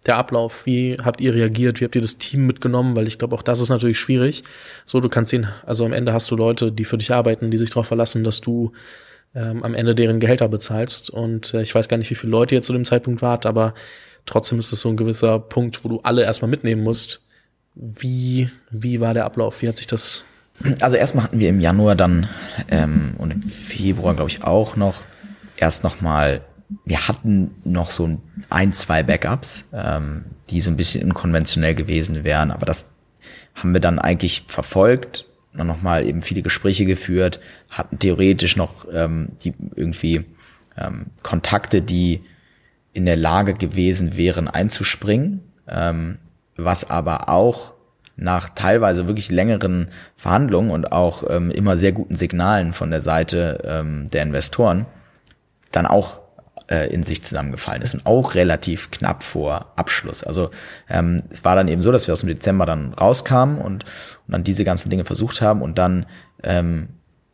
der 0.05 0.17
Ablauf? 0.17 0.65
Wie 0.65 0.97
habt 1.03 1.21
ihr 1.21 1.33
reagiert? 1.33 1.79
Wie 1.79 1.85
habt 1.85 1.95
ihr 1.95 2.01
das 2.01 2.17
Team 2.17 2.45
mitgenommen? 2.45 2.95
Weil 2.95 3.07
ich 3.07 3.17
glaube, 3.17 3.35
auch 3.35 3.41
das 3.41 3.59
ist 3.59 3.69
natürlich 3.69 3.99
schwierig. 3.99 4.43
So, 4.85 4.99
du 4.99 5.09
kannst 5.09 5.31
sehen, 5.31 5.47
also 5.65 5.85
am 5.85 5.93
Ende 5.93 6.13
hast 6.13 6.29
du 6.29 6.35
Leute, 6.35 6.71
die 6.71 6.85
für 6.85 6.97
dich 6.97 7.11
arbeiten, 7.11 7.51
die 7.51 7.57
sich 7.57 7.69
darauf 7.69 7.87
verlassen, 7.87 8.23
dass 8.23 8.41
du 8.41 8.71
ähm, 9.33 9.63
am 9.63 9.73
Ende 9.73 9.95
deren 9.95 10.19
Gehälter 10.19 10.47
bezahlst. 10.47 11.09
Und 11.09 11.53
äh, 11.53 11.61
ich 11.61 11.73
weiß 11.73 11.87
gar 11.87 11.97
nicht, 11.97 12.11
wie 12.11 12.15
viele 12.15 12.31
Leute 12.31 12.55
ihr 12.55 12.61
zu 12.61 12.73
dem 12.73 12.85
Zeitpunkt 12.85 13.21
wart, 13.21 13.45
aber 13.45 13.73
Trotzdem 14.25 14.59
ist 14.59 14.71
es 14.71 14.79
so 14.79 14.89
ein 14.89 14.97
gewisser 14.97 15.39
Punkt, 15.39 15.83
wo 15.83 15.89
du 15.89 15.99
alle 16.01 16.23
erstmal 16.23 16.49
mitnehmen 16.49 16.83
musst. 16.83 17.21
Wie, 17.75 18.49
wie 18.69 18.99
war 18.99 19.13
der 19.13 19.25
Ablauf? 19.25 19.61
Wie 19.61 19.67
hat 19.67 19.77
sich 19.77 19.87
das? 19.87 20.23
Also 20.79 20.95
erstmal 20.95 21.25
hatten 21.25 21.39
wir 21.39 21.49
im 21.49 21.59
Januar 21.59 21.95
dann 21.95 22.29
ähm, 22.69 23.15
und 23.17 23.31
im 23.31 23.41
Februar, 23.41 24.13
glaube 24.15 24.29
ich, 24.29 24.43
auch 24.43 24.75
noch 24.75 25.01
erst 25.57 25.83
nochmal, 25.83 26.41
wir 26.85 27.07
hatten 27.07 27.55
noch 27.63 27.89
so 27.89 28.19
ein, 28.49 28.73
zwei 28.73 29.03
Backups, 29.03 29.65
ähm, 29.73 30.25
die 30.49 30.61
so 30.61 30.69
ein 30.69 30.77
bisschen 30.77 31.03
unkonventionell 31.03 31.75
gewesen 31.75 32.23
wären, 32.23 32.51
aber 32.51 32.65
das 32.65 32.91
haben 33.55 33.73
wir 33.73 33.81
dann 33.81 33.99
eigentlich 33.99 34.45
verfolgt, 34.47 35.25
dann 35.53 35.67
nochmal 35.67 36.05
eben 36.05 36.21
viele 36.21 36.41
Gespräche 36.41 36.85
geführt, 36.85 37.39
hatten 37.69 37.99
theoretisch 37.99 38.55
noch 38.55 38.85
ähm, 38.93 39.29
die 39.43 39.53
irgendwie 39.75 40.25
ähm, 40.77 41.07
Kontakte, 41.21 41.81
die 41.81 42.21
in 42.93 43.05
der 43.05 43.17
Lage 43.17 43.53
gewesen 43.53 44.15
wären 44.15 44.47
einzuspringen, 44.47 45.41
ähm, 45.67 46.17
was 46.55 46.89
aber 46.89 47.29
auch 47.29 47.73
nach 48.15 48.49
teilweise 48.49 49.07
wirklich 49.07 49.31
längeren 49.31 49.89
Verhandlungen 50.15 50.69
und 50.69 50.91
auch 50.91 51.23
ähm, 51.29 51.49
immer 51.49 51.77
sehr 51.77 51.91
guten 51.91 52.15
Signalen 52.15 52.71
von 52.71 52.91
der 52.91 53.01
Seite 53.01 53.59
ähm, 53.65 54.09
der 54.11 54.23
Investoren 54.23 54.85
dann 55.71 55.87
auch 55.87 56.19
äh, 56.69 56.93
in 56.93 57.01
sich 57.01 57.23
zusammengefallen 57.23 57.81
ist 57.81 57.95
und 57.95 58.05
auch 58.05 58.35
relativ 58.35 58.91
knapp 58.91 59.23
vor 59.23 59.73
Abschluss. 59.75 60.23
Also 60.23 60.51
ähm, 60.89 61.23
es 61.31 61.43
war 61.43 61.55
dann 61.55 61.67
eben 61.67 61.81
so, 61.81 61.91
dass 61.91 62.07
wir 62.07 62.13
aus 62.13 62.19
dem 62.19 62.29
Dezember 62.29 62.65
dann 62.67 62.93
rauskamen 62.93 63.57
und, 63.57 63.83
und 63.83 64.31
dann 64.31 64.43
diese 64.43 64.63
ganzen 64.63 64.91
Dinge 64.91 65.05
versucht 65.05 65.41
haben 65.41 65.61
und 65.61 65.79
dann 65.79 66.05
ähm, 66.43 66.89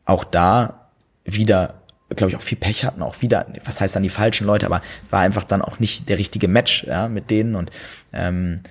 auch 0.05 0.23
da 0.23 0.91
wieder 1.25 1.78
glaube 2.15 2.31
ich, 2.31 2.37
auch 2.37 2.41
viel 2.41 2.57
Pech 2.57 2.85
hatten, 2.85 3.01
auch 3.01 3.21
wieder, 3.21 3.45
was 3.65 3.79
heißt 3.79 3.95
dann 3.95 4.03
die 4.03 4.09
falschen 4.09 4.47
Leute, 4.47 4.65
aber 4.65 4.81
es 5.05 5.11
war 5.11 5.21
einfach 5.21 5.43
dann 5.43 5.61
auch 5.61 5.79
nicht 5.79 6.09
der 6.09 6.17
richtige 6.17 6.47
Match 6.47 6.83
ja, 6.85 7.07
mit 7.07 7.29
denen 7.29 7.55
und 7.55 7.71
ähm, 8.13 8.61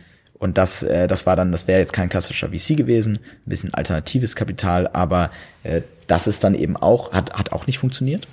Und 0.40 0.56
das, 0.56 0.84
äh, 0.84 1.08
das 1.08 1.26
war 1.26 1.34
dann, 1.34 1.50
das 1.50 1.66
wäre 1.66 1.80
jetzt 1.80 1.92
kein 1.92 2.08
klassischer 2.08 2.50
VC 2.50 2.76
gewesen, 2.76 3.18
ein 3.18 3.48
bisschen 3.48 3.74
alternatives 3.74 4.36
Kapital, 4.36 4.86
aber 4.92 5.30
äh, 5.64 5.82
das 6.06 6.26
ist 6.26 6.44
dann 6.44 6.54
eben 6.54 6.76
auch, 6.76 7.12
hat, 7.12 7.32
hat 7.34 7.52
auch 7.52 7.66
nicht 7.66 7.78
funktioniert. 7.78 8.28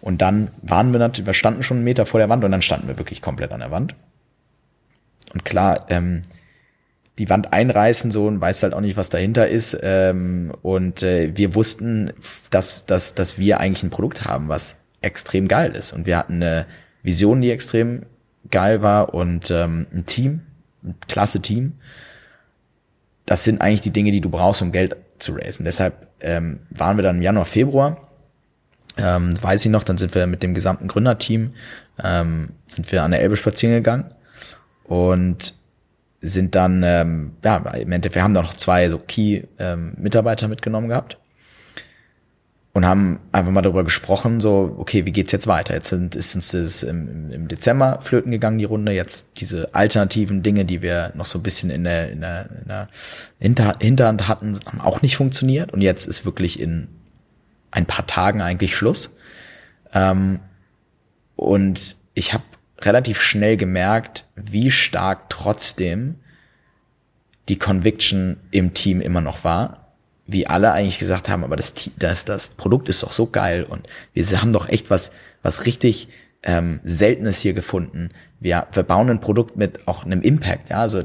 Und 0.00 0.22
dann 0.22 0.48
waren 0.62 0.92
wir 0.92 0.98
natürlich, 0.98 1.26
wir 1.26 1.34
standen 1.34 1.62
schon 1.62 1.78
einen 1.78 1.84
Meter 1.84 2.06
vor 2.06 2.18
der 2.18 2.30
Wand 2.30 2.44
und 2.44 2.50
dann 2.50 2.62
standen 2.62 2.88
wir 2.88 2.96
wirklich 2.96 3.20
komplett 3.20 3.52
an 3.52 3.60
der 3.60 3.70
Wand. 3.70 3.94
Und 5.34 5.44
klar, 5.44 5.86
ähm, 5.90 6.22
die 7.20 7.28
Wand 7.28 7.52
einreißen 7.52 8.10
so 8.10 8.26
und 8.26 8.40
weiß 8.40 8.62
halt 8.62 8.72
auch 8.72 8.80
nicht, 8.80 8.96
was 8.96 9.10
dahinter 9.10 9.46
ist. 9.46 9.78
Ähm, 9.82 10.52
und 10.62 11.02
äh, 11.02 11.36
wir 11.36 11.54
wussten, 11.54 12.14
dass, 12.48 12.86
dass, 12.86 13.14
dass 13.14 13.38
wir 13.38 13.60
eigentlich 13.60 13.82
ein 13.82 13.90
Produkt 13.90 14.24
haben, 14.24 14.48
was 14.48 14.76
extrem 15.02 15.46
geil 15.46 15.76
ist. 15.76 15.92
Und 15.92 16.06
wir 16.06 16.16
hatten 16.16 16.36
eine 16.36 16.64
Vision, 17.02 17.42
die 17.42 17.50
extrem 17.50 18.06
geil 18.50 18.80
war 18.80 19.12
und 19.12 19.50
ähm, 19.50 19.86
ein 19.92 20.06
Team, 20.06 20.40
ein 20.82 20.94
klasse 21.08 21.42
Team. 21.42 21.74
Das 23.26 23.44
sind 23.44 23.60
eigentlich 23.60 23.82
die 23.82 23.92
Dinge, 23.92 24.12
die 24.12 24.22
du 24.22 24.30
brauchst, 24.30 24.62
um 24.62 24.72
Geld 24.72 24.96
zu 25.18 25.32
raisen. 25.32 25.66
Deshalb 25.66 26.06
ähm, 26.20 26.60
waren 26.70 26.96
wir 26.96 27.02
dann 27.02 27.16
im 27.16 27.22
Januar, 27.22 27.44
Februar, 27.44 28.08
ähm, 28.96 29.34
weiß 29.42 29.66
ich 29.66 29.70
noch, 29.70 29.84
dann 29.84 29.98
sind 29.98 30.14
wir 30.14 30.26
mit 30.26 30.42
dem 30.42 30.54
gesamten 30.54 30.88
Gründerteam, 30.88 31.52
ähm, 32.02 32.48
sind 32.66 32.90
wir 32.90 33.02
an 33.02 33.10
der 33.10 33.20
Elbe 33.20 33.36
spazieren 33.36 33.74
gegangen 33.74 34.14
und 34.84 35.59
sind 36.20 36.54
dann, 36.54 36.82
ähm, 36.84 37.32
ja, 37.42 37.56
im 37.56 37.92
Endeffekt, 37.92 38.16
wir 38.16 38.22
haben 38.22 38.34
da 38.34 38.42
noch 38.42 38.54
zwei 38.54 38.88
so 38.88 38.98
Key-Mitarbeiter 38.98 40.44
ähm, 40.44 40.50
mitgenommen 40.50 40.88
gehabt 40.88 41.16
und 42.72 42.86
haben 42.86 43.18
einfach 43.32 43.50
mal 43.50 43.62
darüber 43.62 43.82
gesprochen, 43.82 44.38
so, 44.38 44.76
okay, 44.78 45.04
wie 45.04 45.12
geht's 45.12 45.32
jetzt 45.32 45.48
weiter? 45.48 45.74
Jetzt 45.74 45.88
sind, 45.88 46.14
ist 46.14 46.34
uns 46.36 46.52
das 46.52 46.82
im, 46.82 47.30
im 47.30 47.48
Dezember 47.48 48.00
flöten 48.00 48.30
gegangen, 48.30 48.58
die 48.58 48.64
Runde. 48.64 48.92
Jetzt 48.92 49.40
diese 49.40 49.74
alternativen 49.74 50.42
Dinge, 50.42 50.64
die 50.64 50.80
wir 50.80 51.12
noch 51.16 51.26
so 51.26 51.38
ein 51.38 51.42
bisschen 51.42 51.70
in 51.70 51.82
der, 51.82 52.12
in 52.12 52.20
der, 52.20 52.48
in 52.62 52.68
der 52.68 52.88
Hinter, 53.40 53.72
Hinterhand 53.80 54.28
hatten, 54.28 54.58
haben 54.66 54.80
auch 54.80 55.02
nicht 55.02 55.16
funktioniert. 55.16 55.72
Und 55.72 55.80
jetzt 55.80 56.06
ist 56.06 56.24
wirklich 56.24 56.60
in 56.60 56.86
ein 57.72 57.86
paar 57.86 58.06
Tagen 58.06 58.40
eigentlich 58.40 58.76
Schluss. 58.76 59.10
Ähm, 59.92 60.38
und 61.34 61.96
ich 62.14 62.34
habe 62.34 62.44
relativ 62.84 63.20
schnell 63.20 63.56
gemerkt, 63.56 64.26
wie 64.36 64.70
stark 64.70 65.30
trotzdem 65.30 66.16
die 67.48 67.58
Conviction 67.58 68.36
im 68.50 68.74
Team 68.74 69.00
immer 69.00 69.20
noch 69.20 69.44
war. 69.44 69.94
Wie 70.26 70.46
alle 70.46 70.72
eigentlich 70.72 71.00
gesagt 71.00 71.28
haben, 71.28 71.42
aber 71.42 71.56
das, 71.56 71.74
das, 71.98 72.24
das 72.24 72.50
Produkt 72.50 72.88
ist 72.88 73.02
doch 73.02 73.12
so 73.12 73.26
geil 73.26 73.64
und 73.64 73.88
wir 74.14 74.24
haben 74.40 74.52
doch 74.52 74.68
echt 74.68 74.88
was, 74.88 75.10
was 75.42 75.66
richtig 75.66 76.08
ähm, 76.44 76.80
Seltenes 76.84 77.40
hier 77.40 77.52
gefunden. 77.52 78.10
Wir, 78.38 78.68
wir 78.72 78.84
bauen 78.84 79.10
ein 79.10 79.20
Produkt 79.20 79.56
mit 79.56 79.88
auch 79.88 80.04
einem 80.04 80.22
Impact, 80.22 80.70
ja, 80.70 80.80
also 80.80 81.02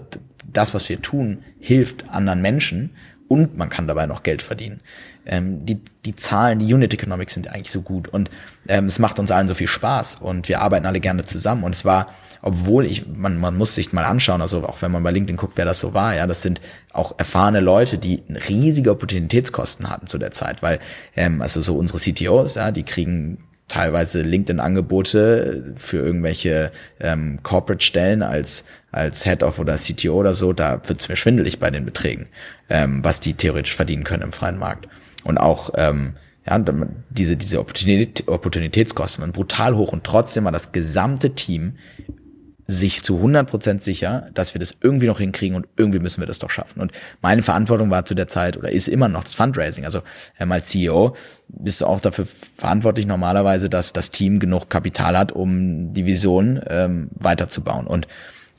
das, 0.53 0.73
was 0.73 0.87
wir 0.89 1.01
tun, 1.01 1.43
hilft 1.59 2.09
anderen 2.09 2.41
Menschen 2.41 2.91
und 3.27 3.57
man 3.57 3.69
kann 3.69 3.87
dabei 3.87 4.05
noch 4.05 4.23
Geld 4.23 4.41
verdienen. 4.41 4.81
Ähm, 5.25 5.65
die, 5.65 5.79
die 6.05 6.15
Zahlen, 6.15 6.59
die 6.59 6.71
Unit 6.71 6.93
Economics 6.93 7.33
sind 7.33 7.47
eigentlich 7.47 7.71
so 7.71 7.81
gut 7.81 8.07
und 8.07 8.29
ähm, 8.67 8.85
es 8.85 8.99
macht 8.99 9.17
uns 9.19 9.31
allen 9.31 9.47
so 9.47 9.55
viel 9.55 9.67
Spaß 9.67 10.17
und 10.17 10.47
wir 10.47 10.61
arbeiten 10.61 10.85
alle 10.85 10.99
gerne 10.99 11.25
zusammen 11.25 11.63
und 11.63 11.73
es 11.73 11.83
war, 11.85 12.07
obwohl 12.43 12.85
ich, 12.85 13.07
man, 13.07 13.39
man 13.39 13.57
muss 13.57 13.73
sich 13.73 13.91
mal 13.91 14.05
anschauen, 14.05 14.41
also 14.41 14.63
auch 14.67 14.81
wenn 14.83 14.91
man 14.91 15.01
bei 15.01 15.09
LinkedIn 15.09 15.37
guckt, 15.37 15.53
wer 15.55 15.65
das 15.65 15.79
so 15.79 15.95
war, 15.95 16.13
ja, 16.13 16.27
das 16.27 16.43
sind 16.43 16.61
auch 16.93 17.15
erfahrene 17.17 17.59
Leute, 17.59 17.97
die 17.97 18.21
riesige 18.47 18.91
Opportunitätskosten 18.91 19.89
hatten 19.89 20.05
zu 20.05 20.19
der 20.19 20.29
Zeit, 20.29 20.61
weil, 20.61 20.79
ähm, 21.15 21.41
also 21.41 21.61
so 21.61 21.75
unsere 21.75 21.97
CTOs, 21.97 22.55
ja, 22.55 22.71
die 22.71 22.83
kriegen 22.83 23.39
teilweise 23.67 24.21
LinkedIn-Angebote 24.21 25.73
für 25.75 25.97
irgendwelche 25.97 26.71
ähm, 26.99 27.39
Corporate-Stellen 27.43 28.23
als 28.23 28.65
als 28.95 29.25
Head 29.25 29.43
of 29.43 29.59
oder 29.59 29.75
CTO 29.75 30.13
oder 30.13 30.33
so, 30.33 30.53
da 30.53 30.81
wird's 30.87 31.09
mir 31.09 31.17
schwindelig 31.17 31.59
bei 31.59 31.69
den 31.69 31.83
Beträgen, 31.83 32.27
ähm, 32.69 33.03
was 33.03 33.19
die 33.19 33.33
theoretisch 33.33 33.75
verdienen 33.75 34.05
können 34.05 34.23
im 34.23 34.31
freien 34.31 34.57
Markt. 34.57 34.87
Und 35.25 35.37
auch 35.37 35.71
ähm, 35.75 36.13
ja, 36.47 36.63
diese, 37.09 37.35
diese 37.35 37.59
Opportunität, 37.59 38.27
Opportunitätskosten 38.27 39.21
waren 39.21 39.33
brutal 39.33 39.75
hoch 39.75 39.91
und 39.91 40.05
trotzdem 40.05 40.45
war 40.45 40.53
das 40.53 40.71
gesamte 40.71 41.31
Team 41.31 41.73
sich 42.67 43.03
zu 43.03 43.19
100% 43.19 43.79
sicher, 43.79 44.29
dass 44.33 44.55
wir 44.55 44.59
das 44.59 44.77
irgendwie 44.81 45.05
noch 45.05 45.19
hinkriegen 45.19 45.55
und 45.55 45.67
irgendwie 45.77 45.99
müssen 45.99 46.21
wir 46.21 46.27
das 46.27 46.39
doch 46.39 46.49
schaffen. 46.49 46.81
Und 46.81 46.91
meine 47.21 47.43
Verantwortung 47.43 47.91
war 47.91 48.05
zu 48.05 48.15
der 48.15 48.27
Zeit 48.27 48.57
oder 48.57 48.71
ist 48.71 48.87
immer 48.87 49.07
noch 49.07 49.23
das 49.23 49.35
Fundraising. 49.35 49.85
Also 49.85 50.01
ähm, 50.39 50.51
als 50.51 50.69
CEO 50.69 51.15
bist 51.47 51.81
du 51.81 51.85
auch 51.85 51.99
dafür 51.99 52.27
verantwortlich 52.57 53.05
normalerweise, 53.05 53.69
dass 53.69 53.93
das 53.93 54.09
Team 54.09 54.39
genug 54.39 54.69
Kapital 54.69 55.17
hat, 55.17 55.31
um 55.31 55.93
die 55.93 56.05
Vision 56.05 56.59
ähm, 56.67 57.09
weiterzubauen. 57.13 57.85
Und 57.85 58.07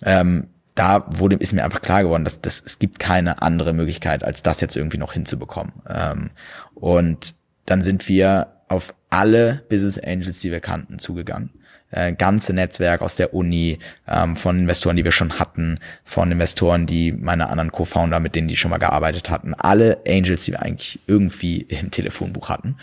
ähm, 0.03 0.49
da 0.77 1.07
wurde, 1.09 1.37
ist 1.37 1.53
mir 1.53 1.65
einfach 1.65 1.83
klar 1.83 2.05
geworden, 2.05 2.25
dass, 2.25 2.41
dass 2.41 2.63
es 2.65 2.79
gibt 2.79 3.01
keine 3.01 3.43
andere 3.43 3.73
Möglichkeit, 3.73 4.23
als 4.23 4.43
das 4.43 4.61
jetzt 4.61 4.77
irgendwie 4.77 4.99
noch 4.99 5.15
hinzubekommen. 5.15 5.73
Ähm, 5.89 6.31
und 6.75 7.35
dann 7.65 7.83
sind 7.83 8.09
wir 8.09 8.53
auf 8.69 8.95
alle 9.11 9.65
Business 9.69 9.99
Angels, 9.99 10.41
die 10.41 10.53
wir 10.53 10.61
kannten, 10.61 10.99
zugegangen. 10.99 11.51
Äh, 11.91 12.15
ganze 12.15 12.53
Netzwerk 12.53 13.01
aus 13.01 13.15
der 13.15 13.33
Uni, 13.33 13.79
ähm, 14.09 14.35
von 14.35 14.59
Investoren, 14.59 14.97
die 14.97 15.05
wir 15.05 15.13
schon 15.13 15.39
hatten, 15.39 15.79
von 16.03 16.33
Investoren, 16.33 16.87
die 16.87 17.13
meine 17.13 17.49
anderen 17.49 17.71
Co-Founder, 17.71 18.19
mit 18.19 18.35
denen 18.35 18.49
die 18.49 18.57
schon 18.57 18.73
mal 18.73 18.79
gearbeitet 18.79 19.31
hatten, 19.31 19.55
alle 19.55 19.99
Angels, 20.07 20.45
die 20.45 20.53
wir 20.53 20.63
eigentlich 20.63 20.99
irgendwie 21.07 21.63
im 21.63 21.93
Telefonbuch 21.93 22.49
hatten. 22.49 22.77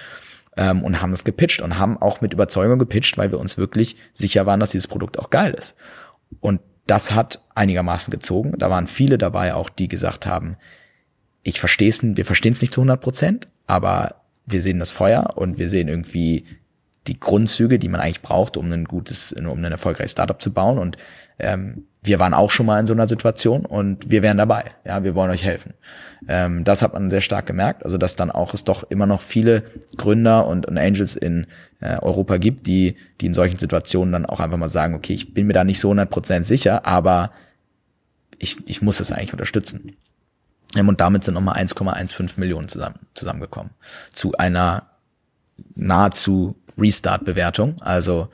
Ähm, 0.55 0.83
und 0.83 1.01
haben 1.01 1.11
das 1.11 1.25
gepitcht 1.25 1.61
und 1.61 1.79
haben 1.79 2.01
auch 2.01 2.21
mit 2.21 2.33
Überzeugung 2.33 2.79
gepitcht, 2.79 3.17
weil 3.17 3.31
wir 3.31 3.39
uns 3.39 3.57
wirklich 3.57 3.97
sicher 4.13 4.45
waren, 4.45 4.59
dass 4.59 4.71
dieses 4.71 4.87
Produkt 4.87 5.19
auch 5.19 5.29
geil 5.29 5.53
ist. 5.53 5.75
Und 6.39 6.61
das 6.87 7.11
hat 7.11 7.43
einigermaßen 7.55 8.11
gezogen. 8.11 8.53
Da 8.57 8.69
waren 8.69 8.87
viele 8.87 9.17
dabei 9.17 9.53
auch, 9.53 9.69
die 9.69 9.87
gesagt 9.87 10.25
haben, 10.25 10.57
ich 11.43 11.59
verstehe 11.59 11.89
es, 11.89 12.01
wir 12.03 12.25
verstehen 12.25 12.53
es 12.53 12.61
nicht 12.61 12.73
zu 12.73 12.81
100 12.81 13.01
Prozent, 13.01 13.47
aber 13.67 14.15
wir 14.45 14.61
sehen 14.61 14.79
das 14.79 14.91
Feuer 14.91 15.33
und 15.35 15.57
wir 15.57 15.69
sehen 15.69 15.87
irgendwie 15.87 16.45
die 17.07 17.19
Grundzüge, 17.19 17.79
die 17.79 17.89
man 17.89 18.01
eigentlich 18.01 18.21
braucht, 18.21 18.57
um 18.57 18.71
ein 18.71 18.85
gutes, 18.85 19.33
um 19.33 19.63
ein 19.63 19.71
erfolgreiches 19.71 20.11
Startup 20.11 20.41
zu 20.41 20.53
bauen. 20.53 20.77
Und 20.77 20.97
ähm, 21.39 21.85
wir 22.01 22.19
waren 22.19 22.33
auch 22.33 22.51
schon 22.51 22.65
mal 22.65 22.79
in 22.79 22.85
so 22.85 22.93
einer 22.93 23.07
Situation 23.07 23.65
und 23.65 24.09
wir 24.09 24.23
wären 24.23 24.37
dabei. 24.37 24.71
Ja, 24.85 25.03
wir 25.03 25.15
wollen 25.15 25.31
euch 25.31 25.43
helfen. 25.43 25.73
Ähm, 26.27 26.63
das 26.63 26.81
hat 26.81 26.93
man 26.93 27.09
sehr 27.09 27.21
stark 27.21 27.45
gemerkt. 27.45 27.83
Also 27.83 27.97
dass 27.97 28.15
dann 28.15 28.31
auch 28.31 28.53
es 28.53 28.63
doch 28.63 28.83
immer 28.89 29.05
noch 29.05 29.21
viele 29.21 29.63
Gründer 29.97 30.47
und, 30.47 30.65
und 30.65 30.77
Angels 30.77 31.15
in 31.15 31.47
äh, 31.79 31.97
Europa 31.97 32.37
gibt, 32.37 32.67
die, 32.67 32.95
die 33.21 33.25
in 33.25 33.33
solchen 33.33 33.57
Situationen 33.57 34.11
dann 34.11 34.25
auch 34.25 34.39
einfach 34.39 34.57
mal 34.57 34.69
sagen, 34.69 34.95
okay, 34.95 35.13
ich 35.13 35.33
bin 35.33 35.47
mir 35.47 35.53
da 35.53 35.63
nicht 35.63 35.79
so 35.79 35.91
100% 35.91 36.43
sicher, 36.43 36.85
aber 36.85 37.31
ich, 38.37 38.57
ich 38.65 38.81
muss 38.81 38.97
das 38.97 39.11
eigentlich 39.11 39.33
unterstützen. 39.33 39.95
Ähm, 40.75 40.89
und 40.89 41.01
damit 41.01 41.23
sind 41.23 41.33
nochmal 41.33 41.61
1,15 41.61 42.39
Millionen 42.39 42.67
zusammen, 42.67 42.99
zusammengekommen. 43.13 43.71
Zu 44.11 44.33
einer 44.33 44.87
nahezu 45.75 46.55
Restart-Bewertung. 46.77 47.75
Also 47.81 48.29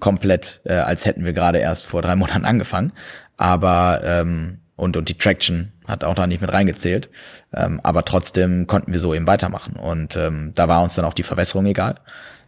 komplett, 0.00 0.60
äh, 0.64 0.74
als 0.74 1.04
hätten 1.04 1.24
wir 1.24 1.32
gerade 1.32 1.58
erst 1.58 1.86
vor 1.86 2.02
drei 2.02 2.16
Monaten 2.16 2.44
angefangen. 2.44 2.92
Aber 3.36 4.00
ähm, 4.04 4.58
und, 4.76 4.96
und 4.96 5.08
die 5.08 5.16
Traction 5.16 5.72
hat 5.86 6.04
auch 6.04 6.14
da 6.14 6.26
nicht 6.26 6.40
mit 6.40 6.52
reingezählt. 6.52 7.08
Ähm, 7.52 7.80
aber 7.82 8.04
trotzdem 8.04 8.66
konnten 8.66 8.92
wir 8.92 9.00
so 9.00 9.14
eben 9.14 9.26
weitermachen. 9.26 9.76
Und 9.76 10.16
ähm, 10.16 10.52
da 10.54 10.68
war 10.68 10.82
uns 10.82 10.94
dann 10.94 11.04
auch 11.04 11.14
die 11.14 11.22
Verwässerung 11.22 11.66
egal. 11.66 11.96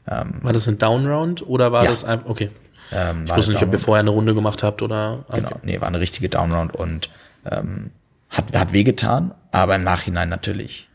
Ähm, 0.07 0.41
war 0.43 0.53
das 0.53 0.69
ein 0.69 0.79
Downround 0.79 1.47
oder 1.47 1.73
war 1.73 1.85
ja. 1.85 1.91
das 1.91 2.05
ein, 2.05 2.21
okay. 2.25 2.51
Ähm, 2.93 3.25
ich 3.27 3.37
wusste 3.37 3.53
nicht, 3.53 3.63
ob 3.63 3.73
ihr 3.73 3.79
vorher 3.79 4.01
eine 4.01 4.11
Runde 4.11 4.35
gemacht 4.35 4.63
habt 4.63 4.83
oder. 4.83 5.25
Okay. 5.29 5.41
Genau, 5.41 5.57
nee, 5.63 5.81
war 5.81 5.89
eine 5.89 6.01
richtige 6.01 6.29
Downround 6.29 6.75
und 6.75 7.11
ähm, 7.51 7.91
hat, 8.31 8.53
hat 8.55 8.73
wehgetan, 8.73 9.35
aber 9.53 9.75
im 9.77 9.85
Nachhinein 9.85 10.29
natürlich 10.29 10.89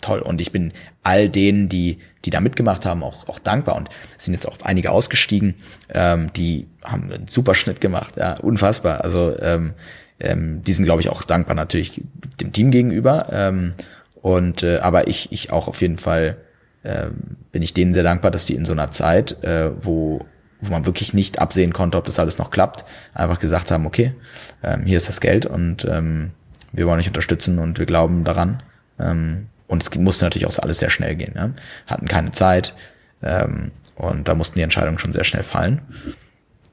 toll. 0.00 0.20
Und 0.20 0.40
ich 0.40 0.52
bin 0.52 0.72
all 1.02 1.28
denen, 1.28 1.68
die, 1.68 1.98
die 2.24 2.30
da 2.30 2.40
mitgemacht 2.40 2.84
haben, 2.86 3.02
auch, 3.02 3.28
auch 3.28 3.38
dankbar. 3.38 3.76
Und 3.76 3.88
es 4.16 4.24
sind 4.24 4.34
jetzt 4.34 4.46
auch 4.46 4.56
einige 4.62 4.90
ausgestiegen, 4.90 5.54
ähm, 5.88 6.32
die 6.34 6.66
haben 6.84 7.12
einen 7.12 7.28
super 7.28 7.54
Schnitt 7.54 7.80
gemacht, 7.80 8.16
ja, 8.16 8.34
unfassbar. 8.34 9.02
Also 9.02 9.36
ähm, 9.40 9.74
ähm, 10.20 10.62
die 10.64 10.72
sind, 10.72 10.84
glaube 10.84 11.02
ich, 11.02 11.08
auch 11.08 11.22
dankbar 11.22 11.54
natürlich 11.54 12.02
dem 12.40 12.52
Team 12.52 12.70
gegenüber. 12.70 13.26
Ähm, 13.30 13.72
und 14.14 14.62
äh, 14.62 14.78
aber 14.78 15.08
ich, 15.08 15.30
ich 15.32 15.52
auch 15.52 15.68
auf 15.68 15.80
jeden 15.80 15.98
Fall 15.98 16.36
ähm, 16.84 17.36
bin 17.52 17.62
ich 17.62 17.74
denen 17.74 17.92
sehr 17.92 18.02
dankbar, 18.02 18.30
dass 18.30 18.46
die 18.46 18.54
in 18.54 18.64
so 18.64 18.72
einer 18.72 18.90
Zeit, 18.90 19.42
äh, 19.42 19.70
wo 19.76 20.24
wo 20.60 20.70
man 20.70 20.86
wirklich 20.86 21.12
nicht 21.12 21.38
absehen 21.38 21.72
konnte, 21.72 21.98
ob 21.98 22.04
das 22.04 22.18
alles 22.18 22.38
noch 22.38 22.50
klappt, 22.50 22.84
einfach 23.14 23.38
gesagt 23.38 23.70
haben, 23.70 23.86
okay, 23.86 24.14
ähm, 24.62 24.84
hier 24.86 24.96
ist 24.96 25.08
das 25.08 25.20
Geld 25.20 25.46
und 25.46 25.84
ähm, 25.84 26.30
wir 26.72 26.86
wollen 26.86 26.98
euch 26.98 27.08
unterstützen 27.08 27.58
und 27.58 27.78
wir 27.78 27.86
glauben 27.86 28.24
daran. 28.24 28.62
Ähm, 28.98 29.48
und 29.66 29.82
es 29.82 29.94
musste 29.98 30.24
natürlich 30.24 30.46
auch 30.46 30.58
alles 30.62 30.78
sehr 30.78 30.90
schnell 30.90 31.16
gehen. 31.16 31.34
Ja? 31.34 31.50
Hatten 31.86 32.06
keine 32.06 32.32
Zeit 32.32 32.74
ähm, 33.22 33.72
und 33.96 34.28
da 34.28 34.34
mussten 34.34 34.56
die 34.56 34.62
Entscheidungen 34.62 34.98
schon 34.98 35.12
sehr 35.12 35.24
schnell 35.24 35.42
fallen. 35.42 35.80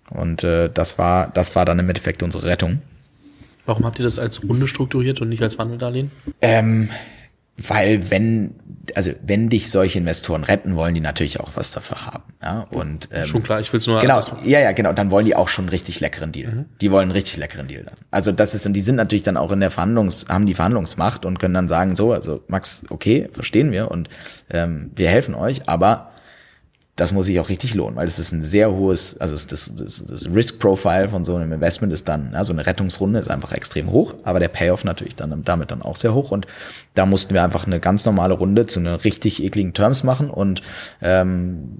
Und 0.09 0.43
äh, 0.43 0.69
das 0.71 0.97
war, 0.97 1.29
das 1.29 1.55
war 1.55 1.65
dann 1.65 1.79
im 1.79 1.89
Endeffekt 1.89 2.21
unsere 2.23 2.45
Rettung. 2.45 2.81
Warum 3.65 3.85
habt 3.85 3.99
ihr 3.99 4.03
das 4.03 4.19
als 4.19 4.43
Runde 4.47 4.67
strukturiert 4.67 5.21
und 5.21 5.29
nicht 5.29 5.41
als 5.41 5.57
Wandeldarlehen? 5.57 6.11
Ähm, 6.41 6.89
weil 7.57 8.09
wenn 8.09 8.55
also 8.95 9.11
wenn 9.25 9.49
dich 9.49 9.71
solche 9.71 9.97
Investoren 9.97 10.43
retten, 10.43 10.75
wollen 10.75 10.93
die 10.93 10.99
natürlich 10.99 11.39
auch 11.39 11.51
was 11.55 11.71
dafür 11.71 12.05
haben. 12.05 12.23
Ja? 12.41 12.67
Und 12.71 13.07
ähm, 13.13 13.25
schon 13.25 13.43
klar, 13.43 13.59
ich 13.59 13.71
will's 13.71 13.87
nur 13.87 14.01
genau, 14.01 14.19
ja 14.43 14.59
ja 14.59 14.71
genau, 14.73 14.91
dann 14.91 15.09
wollen 15.09 15.25
die 15.25 15.35
auch 15.35 15.47
schon 15.47 15.63
einen 15.63 15.69
richtig 15.69 15.99
leckeren 15.99 16.31
Deal. 16.31 16.51
Mhm. 16.51 16.65
Die 16.81 16.91
wollen 16.91 17.03
einen 17.03 17.11
richtig 17.11 17.37
leckeren 17.37 17.67
Deal 17.67 17.83
dann. 17.83 17.95
Also 18.11 18.31
das 18.31 18.53
ist 18.53 18.65
und 18.65 18.73
die 18.73 18.81
sind 18.81 18.95
natürlich 18.95 19.23
dann 19.23 19.37
auch 19.37 19.51
in 19.51 19.59
der 19.59 19.71
Verhandlungs 19.71 20.25
haben 20.27 20.45
die 20.45 20.53
Verhandlungsmacht 20.53 21.25
und 21.25 21.39
können 21.39 21.53
dann 21.53 21.67
sagen 21.67 21.95
so, 21.95 22.11
also 22.11 22.43
Max, 22.47 22.83
okay, 22.89 23.29
verstehen 23.31 23.71
wir 23.71 23.89
und 23.89 24.09
ähm, 24.49 24.91
wir 24.95 25.09
helfen 25.09 25.35
euch, 25.35 25.69
aber 25.69 26.12
das 26.95 27.11
muss 27.11 27.25
sich 27.25 27.39
auch 27.39 27.49
richtig 27.49 27.73
lohnen, 27.73 27.95
weil 27.95 28.07
es 28.07 28.19
ist 28.19 28.33
ein 28.33 28.43
sehr 28.43 28.71
hohes, 28.71 29.19
also 29.19 29.35
das, 29.47 29.73
das, 29.75 30.05
das 30.05 30.29
Risk-Profile 30.31 31.09
von 31.09 31.23
so 31.23 31.35
einem 31.35 31.51
Investment 31.51 31.91
ist 31.91 32.07
dann, 32.07 32.31
ja, 32.33 32.43
so 32.43 32.53
eine 32.53 32.65
Rettungsrunde 32.65 33.19
ist 33.19 33.31
einfach 33.31 33.51
extrem 33.51 33.89
hoch, 33.89 34.13
aber 34.23 34.39
der 34.39 34.49
Payoff 34.49 34.83
natürlich 34.83 35.15
dann 35.15 35.43
damit 35.43 35.71
dann 35.71 35.81
auch 35.81 35.95
sehr 35.95 36.13
hoch 36.13 36.29
und 36.29 36.45
da 36.93 37.07
mussten 37.07 37.33
wir 37.33 37.43
einfach 37.43 37.65
eine 37.65 37.79
ganz 37.79 38.05
normale 38.05 38.35
Runde 38.35 38.67
zu 38.67 38.79
einer 38.79 39.03
richtig 39.03 39.43
ekligen 39.43 39.73
Terms 39.73 40.03
machen 40.03 40.29
und 40.29 40.61
ähm, 41.01 41.77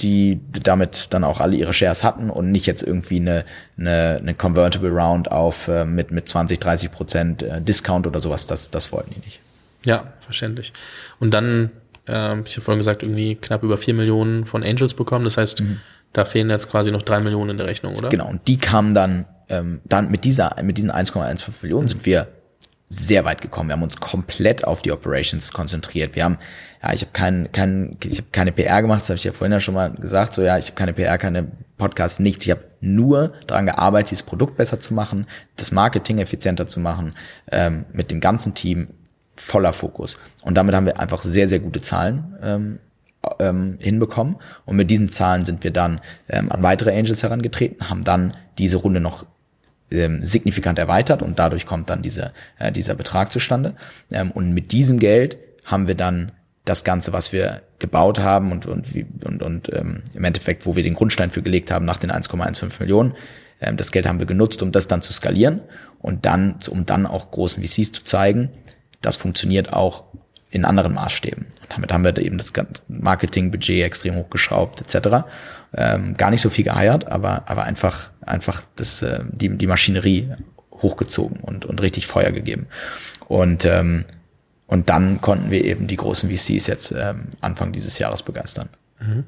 die 0.00 0.40
damit 0.52 1.08
dann 1.10 1.24
auch 1.24 1.40
alle 1.40 1.56
ihre 1.56 1.72
Shares 1.72 2.02
hatten 2.02 2.30
und 2.30 2.50
nicht 2.50 2.66
jetzt 2.66 2.82
irgendwie 2.82 3.16
eine, 3.16 3.44
eine, 3.78 4.18
eine 4.20 4.34
Convertible 4.34 4.90
Round 4.90 5.30
auf 5.32 5.68
äh, 5.68 5.84
mit, 5.84 6.10
mit 6.10 6.28
20, 6.28 6.58
30 6.60 6.92
Prozent 6.92 7.42
äh, 7.42 7.60
Discount 7.60 8.06
oder 8.06 8.20
sowas, 8.20 8.46
das, 8.46 8.70
das 8.70 8.92
wollten 8.92 9.14
die 9.14 9.20
nicht. 9.20 9.40
Ja, 9.84 10.12
verständlich. 10.20 10.72
Und 11.20 11.32
dann 11.32 11.70
äh, 12.06 12.40
ich 12.40 12.56
habe 12.56 12.62
vorhin 12.62 12.78
gesagt, 12.78 13.02
irgendwie 13.02 13.36
knapp 13.36 13.62
über 13.62 13.78
vier 13.78 13.94
Millionen 13.94 14.46
von 14.46 14.62
Angels 14.62 14.94
bekommen. 14.94 15.24
Das 15.24 15.36
heißt, 15.36 15.60
mhm. 15.60 15.80
da 16.12 16.24
fehlen 16.24 16.50
jetzt 16.50 16.70
quasi 16.70 16.90
noch 16.90 17.02
drei 17.02 17.20
Millionen 17.20 17.50
in 17.50 17.56
der 17.58 17.66
Rechnung, 17.66 17.96
oder? 17.96 18.08
Genau, 18.08 18.28
und 18.28 18.46
die 18.48 18.58
kamen 18.58 18.94
dann, 18.94 19.26
ähm, 19.48 19.80
dann 19.84 20.10
mit 20.10 20.24
dieser, 20.24 20.56
mit 20.62 20.78
diesen 20.78 20.90
1,15 20.90 21.50
Millionen 21.62 21.84
mhm. 21.84 21.88
sind 21.88 22.06
wir 22.06 22.28
sehr 22.88 23.24
weit 23.24 23.40
gekommen. 23.40 23.68
Wir 23.68 23.74
haben 23.74 23.82
uns 23.82 23.96
komplett 23.96 24.64
auf 24.64 24.80
die 24.80 24.92
Operations 24.92 25.52
konzentriert. 25.52 26.14
Wir 26.14 26.24
haben, 26.24 26.38
ja, 26.82 26.92
ich 26.92 27.00
habe 27.00 27.10
kein, 27.12 27.50
kein, 27.50 27.96
ich 28.04 28.18
habe 28.18 28.28
keine 28.30 28.52
PR 28.52 28.80
gemacht, 28.80 29.00
das 29.02 29.10
habe 29.10 29.16
ich 29.18 29.24
ja 29.24 29.32
vorhin 29.32 29.52
ja 29.52 29.60
schon 29.60 29.74
mal 29.74 29.90
gesagt. 29.92 30.34
So, 30.34 30.42
ja, 30.42 30.56
ich 30.56 30.66
habe 30.66 30.76
keine 30.76 30.92
PR, 30.92 31.18
keine 31.18 31.50
Podcasts, 31.78 32.20
nichts. 32.20 32.44
Ich 32.44 32.52
habe 32.52 32.62
nur 32.80 33.32
daran 33.48 33.66
gearbeitet, 33.66 34.12
dieses 34.12 34.22
Produkt 34.22 34.56
besser 34.56 34.78
zu 34.78 34.94
machen, 34.94 35.26
das 35.56 35.72
Marketing 35.72 36.18
effizienter 36.18 36.66
zu 36.66 36.78
machen, 36.78 37.14
ähm, 37.50 37.86
mit 37.92 38.12
dem 38.12 38.20
ganzen 38.20 38.54
Team 38.54 38.88
voller 39.36 39.72
Fokus. 39.72 40.16
Und 40.42 40.54
damit 40.54 40.74
haben 40.74 40.86
wir 40.86 41.00
einfach 41.00 41.22
sehr, 41.22 41.48
sehr 41.48 41.58
gute 41.58 41.80
Zahlen 41.80 42.36
ähm, 42.42 42.78
ähm, 43.38 43.76
hinbekommen. 43.80 44.36
Und 44.64 44.76
mit 44.76 44.90
diesen 44.90 45.08
Zahlen 45.08 45.44
sind 45.44 45.64
wir 45.64 45.70
dann 45.70 46.00
ähm, 46.28 46.50
an 46.50 46.62
weitere 46.62 46.96
Angels 46.96 47.22
herangetreten, 47.22 47.88
haben 47.90 48.04
dann 48.04 48.32
diese 48.58 48.78
Runde 48.78 49.00
noch 49.00 49.26
ähm, 49.90 50.24
signifikant 50.24 50.78
erweitert 50.78 51.22
und 51.22 51.38
dadurch 51.38 51.66
kommt 51.66 51.90
dann 51.90 52.02
diese, 52.02 52.32
äh, 52.58 52.72
dieser 52.72 52.94
Betrag 52.94 53.30
zustande. 53.30 53.74
Ähm, 54.10 54.30
und 54.30 54.52
mit 54.52 54.72
diesem 54.72 54.98
Geld 54.98 55.38
haben 55.64 55.86
wir 55.86 55.94
dann 55.94 56.32
das 56.64 56.82
Ganze, 56.82 57.12
was 57.12 57.32
wir 57.32 57.62
gebaut 57.78 58.18
haben 58.18 58.50
und, 58.50 58.66
und, 58.66 58.88
und, 59.24 59.42
und 59.42 59.72
ähm, 59.72 60.02
im 60.14 60.24
Endeffekt, 60.24 60.66
wo 60.66 60.74
wir 60.74 60.82
den 60.82 60.94
Grundstein 60.94 61.30
für 61.30 61.42
gelegt 61.42 61.70
haben 61.70 61.84
nach 61.84 61.98
den 61.98 62.10
1,15 62.10 62.80
Millionen, 62.80 63.14
ähm, 63.60 63.76
das 63.76 63.92
Geld 63.92 64.06
haben 64.06 64.18
wir 64.18 64.26
genutzt, 64.26 64.62
um 64.62 64.72
das 64.72 64.88
dann 64.88 65.02
zu 65.02 65.12
skalieren 65.12 65.60
und 66.00 66.26
dann, 66.26 66.56
um 66.68 66.86
dann 66.86 67.06
auch 67.06 67.30
großen 67.30 67.62
VCs 67.62 67.92
zu 67.92 68.04
zeigen, 68.04 68.50
das 69.06 69.16
funktioniert 69.16 69.72
auch 69.72 70.04
in 70.50 70.64
anderen 70.64 70.94
Maßstäben. 70.94 71.44
Und 71.44 71.72
damit 71.72 71.92
haben 71.92 72.04
wir 72.04 72.16
eben 72.18 72.38
das 72.38 72.52
Marketingbudget 72.88 73.84
extrem 73.84 74.16
hochgeschraubt 74.16 74.80
etc. 74.80 75.26
Ähm, 75.74 76.16
gar 76.16 76.30
nicht 76.30 76.40
so 76.40 76.50
viel 76.50 76.64
geheiert, 76.64 77.06
aber 77.08 77.48
aber 77.48 77.64
einfach 77.64 78.10
einfach 78.20 78.62
das 78.76 79.02
äh, 79.02 79.20
die 79.30 79.56
die 79.56 79.66
Maschinerie 79.66 80.30
hochgezogen 80.72 81.40
und 81.40 81.64
und 81.64 81.80
richtig 81.82 82.06
Feuer 82.06 82.32
gegeben. 82.32 82.66
Und 83.28 83.64
ähm, 83.64 84.04
und 84.66 84.88
dann 84.88 85.20
konnten 85.20 85.50
wir 85.50 85.64
eben 85.64 85.86
die 85.86 85.96
großen 85.96 86.28
VCs 86.28 86.66
jetzt 86.66 86.92
ähm, 86.92 87.28
Anfang 87.40 87.72
dieses 87.72 87.98
Jahres 87.98 88.22
begeistern. 88.22 88.68
Mhm. 88.98 89.24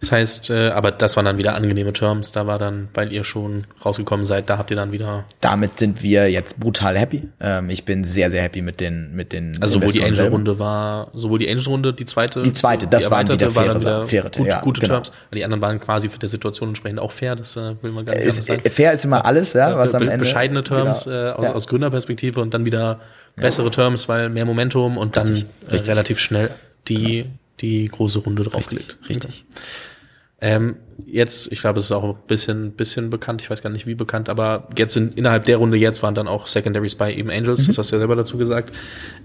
Das 0.00 0.12
heißt, 0.12 0.50
äh, 0.50 0.70
aber 0.70 0.92
das 0.92 1.16
waren 1.16 1.26
dann 1.26 1.36
wieder 1.36 1.54
angenehme 1.54 1.92
Terms. 1.92 2.32
Da 2.32 2.46
war 2.46 2.58
dann, 2.58 2.88
weil 2.94 3.12
ihr 3.12 3.22
schon 3.22 3.66
rausgekommen 3.84 4.24
seid, 4.24 4.48
da 4.48 4.56
habt 4.56 4.70
ihr 4.70 4.76
dann 4.76 4.92
wieder. 4.92 5.24
Damit 5.40 5.78
sind 5.78 6.02
wir 6.02 6.30
jetzt 6.30 6.58
brutal 6.58 6.98
happy. 6.98 7.28
Ähm, 7.38 7.68
ich 7.68 7.84
bin 7.84 8.04
sehr, 8.04 8.30
sehr 8.30 8.42
happy 8.42 8.62
mit 8.62 8.80
den, 8.80 9.14
mit 9.14 9.32
den. 9.32 9.58
Also 9.60 9.78
sowohl 9.78 9.92
die 9.92 10.02
Angel-Runde 10.02 10.58
war, 10.58 11.10
sowohl 11.12 11.38
die 11.38 11.50
Angel-Runde, 11.50 11.92
die 11.92 12.06
zweite. 12.06 12.40
Die 12.40 12.52
zweite, 12.54 12.86
das 12.86 13.04
die 13.04 13.10
waren 13.10 13.28
wieder 13.28 13.50
faire, 13.50 13.74
war 13.74 13.80
wieder 13.80 14.04
faire 14.06 14.30
gut, 14.30 14.46
ja, 14.46 14.60
gute 14.62 14.80
genau. 14.80 14.94
Terms. 14.94 15.12
Die 15.34 15.44
anderen 15.44 15.60
waren 15.60 15.78
quasi 15.80 16.08
für 16.08 16.18
der 16.18 16.30
Situation 16.30 16.70
entsprechend 16.70 16.98
auch 16.98 17.12
fair. 17.12 17.34
Das 17.34 17.56
äh, 17.56 17.74
will 17.82 17.92
man 17.92 18.06
gar 18.06 18.14
nicht 18.14 18.24
ist, 18.24 18.42
sagen. 18.44 18.62
Fair 18.70 18.94
ist 18.94 19.04
immer 19.04 19.26
alles, 19.26 19.52
ja, 19.52 19.76
was 19.76 19.94
am 19.94 20.02
Ende. 20.02 20.16
Bescheidene 20.16 20.64
Terms 20.64 21.04
genau. 21.04 21.16
äh, 21.16 21.30
aus, 21.32 21.48
ja. 21.48 21.54
aus 21.54 21.66
Gründerperspektive 21.68 22.40
und 22.40 22.54
dann 22.54 22.64
wieder 22.64 23.00
bessere 23.36 23.66
ja. 23.66 23.70
Terms, 23.70 24.08
weil 24.08 24.30
mehr 24.30 24.46
Momentum 24.46 24.96
und 24.96 25.18
dann 25.18 25.28
richtig, 25.28 25.46
äh, 25.66 25.70
richtig. 25.72 25.90
relativ 25.90 26.18
schnell 26.18 26.50
die, 26.88 27.22
genau. 27.22 27.34
die 27.60 27.88
große 27.88 28.20
Runde 28.20 28.44
draufgelegt. 28.44 28.96
Richtig. 29.08 29.24
richtig. 29.28 29.44
Ähm, 30.40 30.76
jetzt, 31.06 31.52
ich 31.52 31.60
glaube, 31.60 31.78
es 31.78 31.86
ist 31.86 31.92
auch 31.92 32.04
ein 32.04 32.16
bisschen, 32.26 32.72
bisschen 32.72 33.10
bekannt, 33.10 33.42
ich 33.42 33.50
weiß 33.50 33.62
gar 33.62 33.70
nicht 33.70 33.86
wie 33.86 33.94
bekannt, 33.94 34.28
aber 34.28 34.68
jetzt 34.76 34.96
in, 34.96 35.12
innerhalb 35.12 35.44
der 35.44 35.58
Runde 35.58 35.76
jetzt 35.76 36.02
waren 36.02 36.14
dann 36.14 36.28
auch 36.28 36.46
Secondaries 36.48 36.94
bei 36.94 37.12
eben 37.12 37.30
Angels, 37.30 37.62
mhm. 37.62 37.66
das 37.68 37.78
hast 37.78 37.92
du 37.92 37.96
ja 37.96 38.00
selber 38.00 38.16
dazu 38.16 38.38
gesagt. 38.38 38.74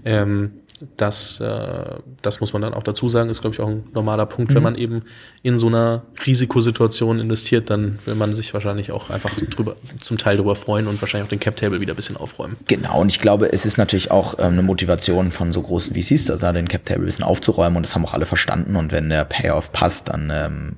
Ähm, 0.04 0.52
das, 0.98 1.40
äh, 1.40 1.84
das 2.20 2.40
muss 2.40 2.52
man 2.52 2.60
dann 2.60 2.74
auch 2.74 2.82
dazu 2.82 3.08
sagen, 3.08 3.30
ist, 3.30 3.40
glaube 3.40 3.54
ich, 3.54 3.60
auch 3.60 3.68
ein 3.68 3.84
normaler 3.94 4.26
Punkt. 4.26 4.50
Mhm. 4.50 4.56
Wenn 4.56 4.62
man 4.62 4.74
eben 4.74 5.02
in 5.42 5.56
so 5.56 5.68
einer 5.68 6.02
Risikosituation 6.26 7.18
investiert, 7.18 7.70
dann 7.70 7.98
will 8.04 8.14
man 8.14 8.34
sich 8.34 8.52
wahrscheinlich 8.52 8.92
auch 8.92 9.08
einfach 9.08 9.30
drüber, 9.50 9.76
zum 10.00 10.18
Teil 10.18 10.36
drüber 10.36 10.54
freuen 10.54 10.86
und 10.86 11.00
wahrscheinlich 11.00 11.26
auch 11.26 11.30
den 11.30 11.40
Cap-Table 11.40 11.80
wieder 11.80 11.94
ein 11.94 11.96
bisschen 11.96 12.18
aufräumen. 12.18 12.56
Genau, 12.68 13.00
und 13.00 13.10
ich 13.10 13.20
glaube, 13.20 13.50
es 13.50 13.64
ist 13.64 13.78
natürlich 13.78 14.10
auch 14.10 14.34
ähm, 14.38 14.52
eine 14.52 14.62
Motivation 14.62 15.30
von 15.30 15.52
so 15.52 15.62
großen 15.62 15.94
VCs, 15.94 16.26
da 16.26 16.52
den 16.52 16.68
Cap-Table 16.68 17.04
ein 17.04 17.06
bisschen 17.06 17.24
aufzuräumen 17.24 17.78
und 17.78 17.86
das 17.86 17.94
haben 17.94 18.04
auch 18.04 18.12
alle 18.12 18.26
verstanden 18.26 18.76
und 18.76 18.92
wenn 18.92 19.08
der 19.08 19.24
Payoff 19.24 19.72
passt, 19.72 20.08
dann 20.08 20.30
ähm, 20.34 20.76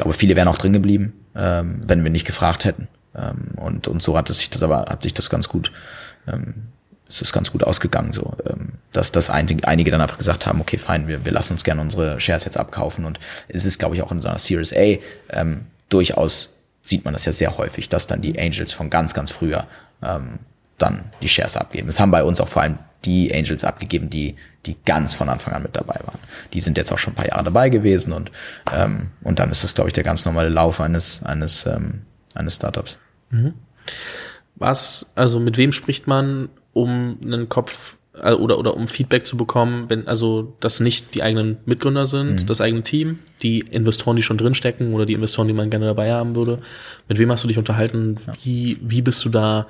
glaube, 0.00 0.14
viele 0.14 0.36
wären 0.36 0.48
auch 0.48 0.58
drin 0.58 0.72
geblieben, 0.72 1.12
ähm, 1.34 1.80
wenn 1.84 2.02
wir 2.02 2.10
nicht 2.10 2.26
gefragt 2.26 2.64
hätten. 2.64 2.88
Ähm, 3.14 3.52
und, 3.56 3.88
und 3.88 4.02
so 4.02 4.16
hat 4.16 4.30
es 4.30 4.38
sich 4.38 4.50
das 4.50 4.62
aber, 4.62 4.86
hat 4.88 5.02
sich 5.02 5.14
das 5.14 5.30
ganz 5.30 5.48
gut, 5.48 5.72
ähm, 6.26 6.54
ist 7.08 7.32
ganz 7.32 7.50
gut 7.50 7.64
ausgegangen, 7.64 8.12
so, 8.12 8.34
ähm, 8.48 8.74
dass, 8.92 9.10
dass 9.10 9.30
einige, 9.30 9.66
einige 9.66 9.90
dann 9.90 10.00
einfach 10.00 10.18
gesagt 10.18 10.46
haben, 10.46 10.60
okay, 10.60 10.78
fein, 10.78 11.08
wir, 11.08 11.24
wir 11.24 11.32
lassen 11.32 11.54
uns 11.54 11.64
gerne 11.64 11.80
unsere 11.80 12.20
Shares 12.20 12.44
jetzt 12.44 12.56
abkaufen. 12.56 13.04
Und 13.04 13.18
es 13.48 13.66
ist, 13.66 13.78
glaube 13.78 13.96
ich, 13.96 14.02
auch 14.02 14.12
in 14.12 14.22
so 14.22 14.28
einer 14.28 14.38
Series 14.38 14.72
A 14.72 14.98
ähm, 15.30 15.66
durchaus 15.88 16.50
sieht 16.84 17.04
man 17.04 17.12
das 17.12 17.24
ja 17.24 17.32
sehr 17.32 17.56
häufig, 17.58 17.88
dass 17.88 18.06
dann 18.06 18.20
die 18.20 18.38
Angels 18.38 18.72
von 18.72 18.90
ganz, 18.90 19.12
ganz 19.12 19.30
früher 19.30 19.66
ähm, 20.02 20.38
dann 20.78 21.12
die 21.20 21.28
Shares 21.28 21.56
abgeben. 21.56 21.88
Es 21.88 22.00
haben 22.00 22.10
bei 22.10 22.24
uns 22.24 22.40
auch 22.40 22.48
vor 22.48 22.62
allem 22.62 22.78
die 23.04 23.34
Angels 23.34 23.64
abgegeben, 23.64 24.08
die, 24.08 24.36
die 24.66 24.76
ganz 24.84 25.14
von 25.14 25.28
Anfang 25.28 25.54
an 25.54 25.62
mit 25.62 25.76
dabei 25.76 25.98
waren. 26.04 26.18
Die 26.52 26.60
sind 26.60 26.76
jetzt 26.76 26.92
auch 26.92 26.98
schon 26.98 27.12
ein 27.12 27.16
paar 27.16 27.28
Jahre 27.28 27.44
dabei 27.44 27.68
gewesen 27.68 28.12
und, 28.12 28.30
ähm, 28.74 29.10
und 29.22 29.38
dann 29.38 29.50
ist 29.50 29.64
das, 29.64 29.74
glaube 29.74 29.88
ich, 29.88 29.94
der 29.94 30.04
ganz 30.04 30.24
normale 30.24 30.48
Lauf 30.50 30.80
eines, 30.80 31.22
eines, 31.22 31.66
ähm, 31.66 32.02
eines 32.34 32.56
Startups. 32.56 32.98
Mhm. 33.30 33.54
Was, 34.56 35.12
also 35.14 35.40
mit 35.40 35.56
wem 35.56 35.72
spricht 35.72 36.06
man, 36.06 36.50
um 36.74 37.18
einen 37.22 37.48
Kopf 37.48 37.96
äh, 38.22 38.32
oder, 38.32 38.58
oder 38.58 38.76
um 38.76 38.86
Feedback 38.86 39.24
zu 39.24 39.38
bekommen, 39.38 39.88
wenn 39.88 40.06
also 40.06 40.54
das 40.60 40.80
nicht 40.80 41.14
die 41.14 41.22
eigenen 41.22 41.56
Mitgründer 41.64 42.04
sind, 42.04 42.42
mhm. 42.42 42.46
das 42.46 42.60
eigene 42.60 42.82
Team, 42.82 43.20
die 43.42 43.60
Investoren, 43.60 44.16
die 44.16 44.22
schon 44.22 44.36
drinstecken 44.36 44.92
oder 44.92 45.06
die 45.06 45.14
Investoren, 45.14 45.48
die 45.48 45.54
man 45.54 45.70
gerne 45.70 45.86
dabei 45.86 46.12
haben 46.12 46.36
würde. 46.36 46.58
Mit 47.08 47.18
wem 47.18 47.30
hast 47.30 47.44
du 47.44 47.48
dich 47.48 47.58
unterhalten? 47.58 48.18
Wie, 48.42 48.78
wie 48.82 49.00
bist 49.00 49.24
du 49.24 49.30
da 49.30 49.66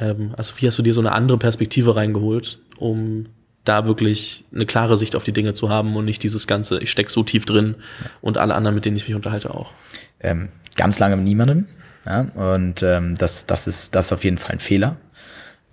ähm, 0.00 0.34
also 0.36 0.54
wie 0.56 0.66
hast 0.66 0.78
du 0.78 0.82
dir 0.82 0.92
so 0.92 1.00
eine 1.00 1.12
andere 1.12 1.38
Perspektive 1.38 1.96
reingeholt, 1.96 2.58
um 2.78 3.26
da 3.64 3.86
wirklich 3.86 4.44
eine 4.54 4.66
klare 4.66 4.96
Sicht 4.96 5.16
auf 5.16 5.24
die 5.24 5.32
Dinge 5.32 5.54
zu 5.54 5.70
haben 5.70 5.96
und 5.96 6.04
nicht 6.04 6.22
dieses 6.22 6.46
ganze, 6.46 6.78
ich 6.80 6.90
steck 6.90 7.10
so 7.10 7.22
tief 7.22 7.46
drin 7.46 7.74
und 8.20 8.38
alle 8.38 8.54
anderen, 8.54 8.74
mit 8.74 8.84
denen 8.84 8.96
ich 8.96 9.08
mich 9.08 9.16
unterhalte, 9.16 9.52
auch. 9.54 9.72
Ähm, 10.20 10.48
ganz 10.76 10.98
lange 10.98 11.16
mit 11.16 11.24
niemandem. 11.24 11.66
Ja, 12.06 12.20
und 12.34 12.82
ähm, 12.82 13.16
das, 13.16 13.46
das 13.46 13.66
ist 13.66 13.94
das 13.94 14.06
ist 14.06 14.12
auf 14.12 14.24
jeden 14.24 14.36
Fall 14.36 14.52
ein 14.52 14.60
Fehler. 14.60 14.96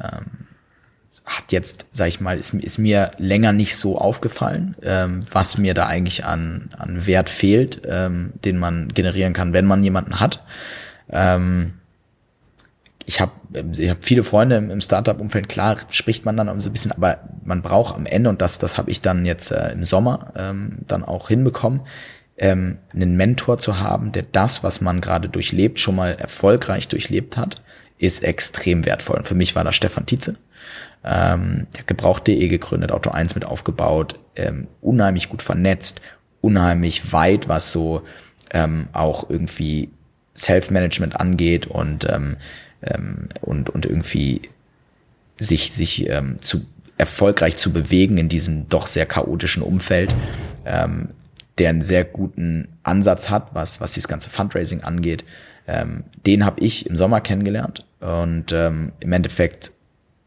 Ähm, 0.02 0.48
hat 1.26 1.52
jetzt, 1.52 1.86
sag 1.92 2.08
ich 2.08 2.20
mal, 2.20 2.38
ist, 2.38 2.54
ist 2.54 2.78
mir 2.78 3.12
länger 3.18 3.52
nicht 3.52 3.76
so 3.76 3.98
aufgefallen, 3.98 4.76
ähm, 4.82 5.22
was 5.32 5.58
mir 5.58 5.74
da 5.74 5.88
eigentlich 5.88 6.26
an, 6.26 6.70
an 6.78 7.06
Wert 7.06 7.30
fehlt, 7.30 7.82
ähm, 7.86 8.34
den 8.44 8.58
man 8.58 8.90
generieren 8.90 9.34
kann, 9.34 9.54
wenn 9.54 9.66
man 9.66 9.84
jemanden 9.84 10.20
hat. 10.20 10.44
Ähm, 11.10 11.74
ich 13.12 13.20
habe 13.20 13.34
ich 13.78 13.90
hab 13.90 14.06
viele 14.06 14.24
Freunde 14.24 14.56
im, 14.56 14.80
Startup-Umfeld, 14.80 15.50
klar 15.50 15.76
spricht 15.90 16.24
man 16.26 16.38
dann 16.38 16.62
so 16.62 16.70
ein 16.70 16.72
bisschen, 16.72 16.94
aber 16.94 17.20
man 17.44 17.62
braucht 17.62 17.94
am 17.96 18.06
Ende, 18.06 18.30
und 18.30 18.42
das, 18.42 18.58
das 18.58 18.78
habe 18.78 18.90
ich 18.90 19.02
dann 19.02 19.26
jetzt 19.26 19.52
äh, 19.52 19.74
im 19.74 19.84
Sommer 19.84 20.32
ähm, 20.38 20.78
dann 20.88 21.04
auch 21.04 21.28
hinbekommen, 21.28 21.82
ähm, 22.38 22.78
einen 22.94 23.18
Mentor 23.18 23.58
zu 23.58 23.80
haben, 23.80 24.14
der 24.14 24.24
das, 24.24 24.64
was 24.64 24.80
man 24.80 25.02
gerade 25.02 25.28
durchlebt, 25.28 25.80
schon 25.80 25.98
mal 25.98 26.14
erfolgreich 26.14 26.88
durchlebt 26.88 27.36
hat, 27.36 27.62
ist 27.98 28.24
extrem 28.24 28.86
wertvoll. 28.86 29.18
Und 29.18 29.28
für 29.28 29.36
mich 29.36 29.56
war 29.56 29.66
das 29.66 29.76
Stefan 29.76 30.06
Tietze. 30.06 30.38
Ähm, 31.04 31.68
der 31.76 31.84
Gebraucht.de 31.84 32.48
gegründet, 32.48 32.94
Auto 32.94 33.10
1 33.10 33.36
mit 33.36 33.44
aufgebaut, 33.44 34.20
ähm, 34.38 34.68
unheimlich 34.80 35.28
gut 35.28 35.42
vernetzt, 35.42 36.00
unheimlich 36.40 37.12
weit, 37.12 37.50
was 37.50 37.74
so 37.74 38.04
ähm, 38.54 38.88
auch 38.94 39.30
irgendwie 39.30 39.90
Self-Management 40.42 41.20
angeht 41.20 41.68
und 41.68 42.10
ähm, 42.10 42.38
ähm, 42.84 43.30
und, 43.42 43.70
und 43.70 43.86
irgendwie 43.86 44.42
sich, 45.40 45.72
sich 45.72 46.10
ähm, 46.10 46.42
zu 46.42 46.66
erfolgreich 46.98 47.58
zu 47.58 47.72
bewegen 47.72 48.18
in 48.18 48.30
diesem 48.30 48.70
doch 48.70 48.86
sehr 48.88 49.06
chaotischen 49.06 49.64
Umfeld, 49.64 50.14
ähm, 50.66 51.10
der 51.58 51.70
einen 51.70 51.82
sehr 51.82 52.06
guten 52.06 52.68
Ansatz 52.84 53.30
hat, 53.30 53.54
was, 53.54 53.82
was 53.82 53.94
dieses 53.94 54.08
ganze 54.08 54.30
Fundraising 54.30 54.82
angeht. 54.82 55.24
Ähm, 55.68 56.04
den 56.26 56.46
habe 56.46 56.62
ich 56.62 56.86
im 56.86 56.96
Sommer 56.96 57.22
kennengelernt 57.22 57.86
und 58.00 58.52
ähm, 58.52 58.92
im 59.00 59.14
Endeffekt 59.14 59.72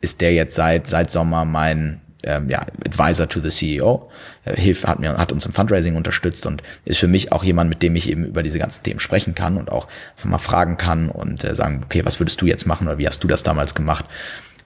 ist 0.00 0.20
der 0.20 0.32
jetzt 0.32 0.54
seit, 0.54 0.86
seit 0.86 1.10
Sommer 1.10 1.44
mein 1.44 2.00
ähm, 2.26 2.48
ja, 2.48 2.66
Advisor 2.84 3.28
to 3.28 3.40
the 3.40 3.50
CEO, 3.50 4.10
äh, 4.44 4.60
hilft, 4.60 4.86
hat 4.86 4.98
mir, 4.98 5.16
hat 5.16 5.32
uns 5.32 5.46
im 5.46 5.52
Fundraising 5.52 5.96
unterstützt 5.96 6.46
und 6.46 6.62
ist 6.84 6.98
für 6.98 7.08
mich 7.08 7.32
auch 7.32 7.44
jemand, 7.44 7.68
mit 7.70 7.82
dem 7.82 7.96
ich 7.96 8.08
eben 8.08 8.24
über 8.24 8.42
diese 8.42 8.58
ganzen 8.58 8.82
Themen 8.82 9.00
sprechen 9.00 9.34
kann 9.34 9.56
und 9.56 9.70
auch 9.70 9.88
mal 10.24 10.38
fragen 10.38 10.76
kann 10.76 11.08
und 11.08 11.44
äh, 11.44 11.54
sagen, 11.54 11.82
okay, 11.84 12.04
was 12.04 12.20
würdest 12.20 12.40
du 12.40 12.46
jetzt 12.46 12.66
machen 12.66 12.86
oder 12.86 12.98
wie 12.98 13.06
hast 13.06 13.22
du 13.22 13.28
das 13.28 13.42
damals 13.42 13.74
gemacht? 13.74 14.04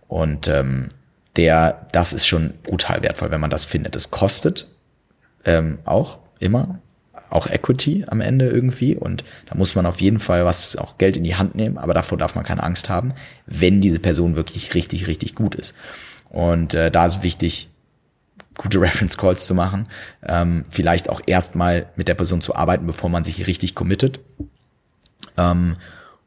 Und 0.06 0.48
ähm, 0.48 0.88
der, 1.36 1.86
das 1.92 2.12
ist 2.12 2.26
schon 2.26 2.54
brutal 2.62 3.02
wertvoll, 3.02 3.30
wenn 3.30 3.40
man 3.40 3.50
das 3.50 3.64
findet. 3.64 3.94
Es 3.94 4.10
kostet 4.10 4.66
ähm, 5.44 5.78
auch 5.84 6.18
immer 6.38 6.80
auch 7.30 7.46
Equity 7.46 8.04
am 8.08 8.20
Ende 8.20 8.48
irgendwie 8.48 8.96
und 8.96 9.24
da 9.46 9.54
muss 9.54 9.74
man 9.74 9.86
auf 9.86 10.00
jeden 10.00 10.18
Fall 10.18 10.44
was 10.44 10.76
auch 10.76 10.98
Geld 10.98 11.16
in 11.16 11.24
die 11.24 11.36
Hand 11.36 11.54
nehmen, 11.54 11.78
aber 11.78 11.94
davor 11.94 12.16
darf 12.18 12.34
man 12.34 12.44
keine 12.44 12.62
Angst 12.62 12.88
haben, 12.88 13.12
wenn 13.46 13.80
diese 13.80 13.98
Person 13.98 14.36
wirklich 14.36 14.74
richtig 14.74 15.06
richtig 15.06 15.34
gut 15.34 15.54
ist. 15.54 15.74
Und 16.30 16.74
äh, 16.74 16.90
da 16.90 17.06
ist 17.06 17.22
wichtig, 17.22 17.70
gute 18.56 18.80
Reference 18.80 19.16
Calls 19.16 19.46
zu 19.46 19.54
machen, 19.54 19.86
ähm, 20.26 20.64
vielleicht 20.68 21.08
auch 21.08 21.20
erstmal 21.26 21.86
mit 21.96 22.08
der 22.08 22.14
Person 22.14 22.40
zu 22.40 22.54
arbeiten, 22.54 22.86
bevor 22.86 23.10
man 23.10 23.24
sich 23.24 23.46
richtig 23.46 23.74
committet. 23.74 24.20
Ähm, 25.36 25.74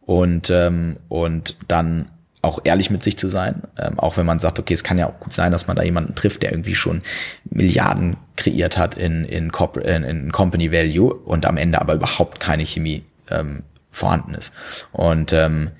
und, 0.02 0.50
ähm, 0.50 0.98
und 1.10 1.56
dann 1.68 2.10
auch 2.42 2.60
ehrlich 2.64 2.90
mit 2.90 3.04
sich 3.04 3.18
zu 3.18 3.28
sein, 3.28 3.62
ähm, 3.78 4.00
auch 4.00 4.18
wenn 4.18 4.26
man 4.26 4.40
sagt, 4.40 4.58
okay, 4.58 4.74
es 4.74 4.84
kann 4.84 4.98
ja 4.98 5.08
auch 5.08 5.20
gut 5.20 5.32
sein, 5.32 5.52
dass 5.52 5.68
man 5.68 5.76
da 5.76 5.84
jemanden 5.84 6.16
trifft, 6.16 6.42
der 6.42 6.52
irgendwie 6.52 6.76
schon 6.76 7.04
Milliarden 7.46 8.18
kreiert 8.36 8.78
hat 8.78 8.98
in, 8.98 9.26
in, 9.26 9.52
in, 9.84 10.04
in 10.04 10.32
Company 10.32 10.72
Value 10.72 11.14
und 11.14 11.46
am 11.46 11.58
Ende 11.58 11.80
aber 11.80 11.94
überhaupt 11.94 12.40
keine 12.40 12.66
Chemie 12.66 13.04
ähm, 13.30 13.64
vorhanden 13.92 14.34
ist. 14.34 14.52
Und 14.92 15.34
ähm, 15.34 15.72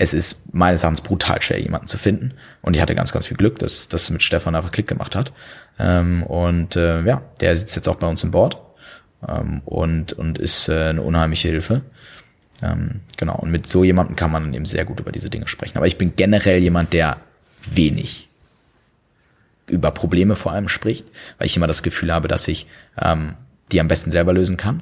es 0.00 0.14
ist 0.14 0.54
meines 0.54 0.82
Erachtens 0.82 1.02
brutal 1.02 1.42
schwer, 1.42 1.60
jemanden 1.60 1.86
zu 1.86 1.98
finden. 1.98 2.32
Und 2.62 2.74
ich 2.74 2.80
hatte 2.80 2.94
ganz, 2.94 3.12
ganz 3.12 3.26
viel 3.26 3.36
Glück, 3.36 3.58
dass 3.58 3.86
das 3.86 4.08
mit 4.08 4.22
Stefan 4.22 4.54
einfach 4.54 4.72
Klick 4.72 4.86
gemacht 4.86 5.14
hat. 5.14 5.30
Ähm, 5.78 6.22
und 6.22 6.74
äh, 6.74 7.02
ja, 7.02 7.20
der 7.40 7.54
sitzt 7.54 7.76
jetzt 7.76 7.86
auch 7.86 7.96
bei 7.96 8.06
uns 8.06 8.24
im 8.24 8.30
Board 8.30 8.56
ähm, 9.28 9.60
und, 9.66 10.14
und 10.14 10.38
ist 10.38 10.70
äh, 10.70 10.88
eine 10.88 11.02
unheimliche 11.02 11.48
Hilfe. 11.48 11.82
Ähm, 12.62 13.00
genau, 13.18 13.36
und 13.36 13.50
mit 13.50 13.66
so 13.66 13.84
jemandem 13.84 14.16
kann 14.16 14.30
man 14.30 14.54
eben 14.54 14.64
sehr 14.64 14.86
gut 14.86 15.00
über 15.00 15.12
diese 15.12 15.28
Dinge 15.28 15.48
sprechen. 15.48 15.76
Aber 15.76 15.86
ich 15.86 15.98
bin 15.98 16.16
generell 16.16 16.62
jemand, 16.62 16.94
der 16.94 17.18
wenig 17.70 18.30
über 19.66 19.90
Probleme 19.90 20.34
vor 20.34 20.52
allem 20.52 20.68
spricht, 20.68 21.08
weil 21.36 21.46
ich 21.46 21.58
immer 21.58 21.66
das 21.66 21.82
Gefühl 21.82 22.10
habe, 22.10 22.26
dass 22.26 22.48
ich 22.48 22.66
ähm, 22.98 23.34
die 23.70 23.80
am 23.80 23.88
besten 23.88 24.10
selber 24.10 24.32
lösen 24.32 24.56
kann. 24.56 24.80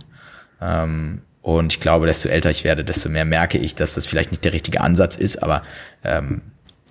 Ähm, 0.61 1.23
und 1.43 1.73
ich 1.73 1.81
glaube, 1.81 2.07
desto 2.07 2.29
älter 2.29 2.51
ich 2.51 2.65
werde, 2.65 2.85
desto 2.85 3.09
mehr 3.09 3.25
merke 3.25 3.59
ich, 3.59 3.75
dass 3.75 3.95
das 3.95 4.07
vielleicht 4.07 4.31
nicht 4.31 4.45
der 4.45 4.53
richtige 4.53 4.81
Ansatz 4.81 5.17
ist, 5.17 5.43
aber 5.43 5.63
ähm, 6.05 6.43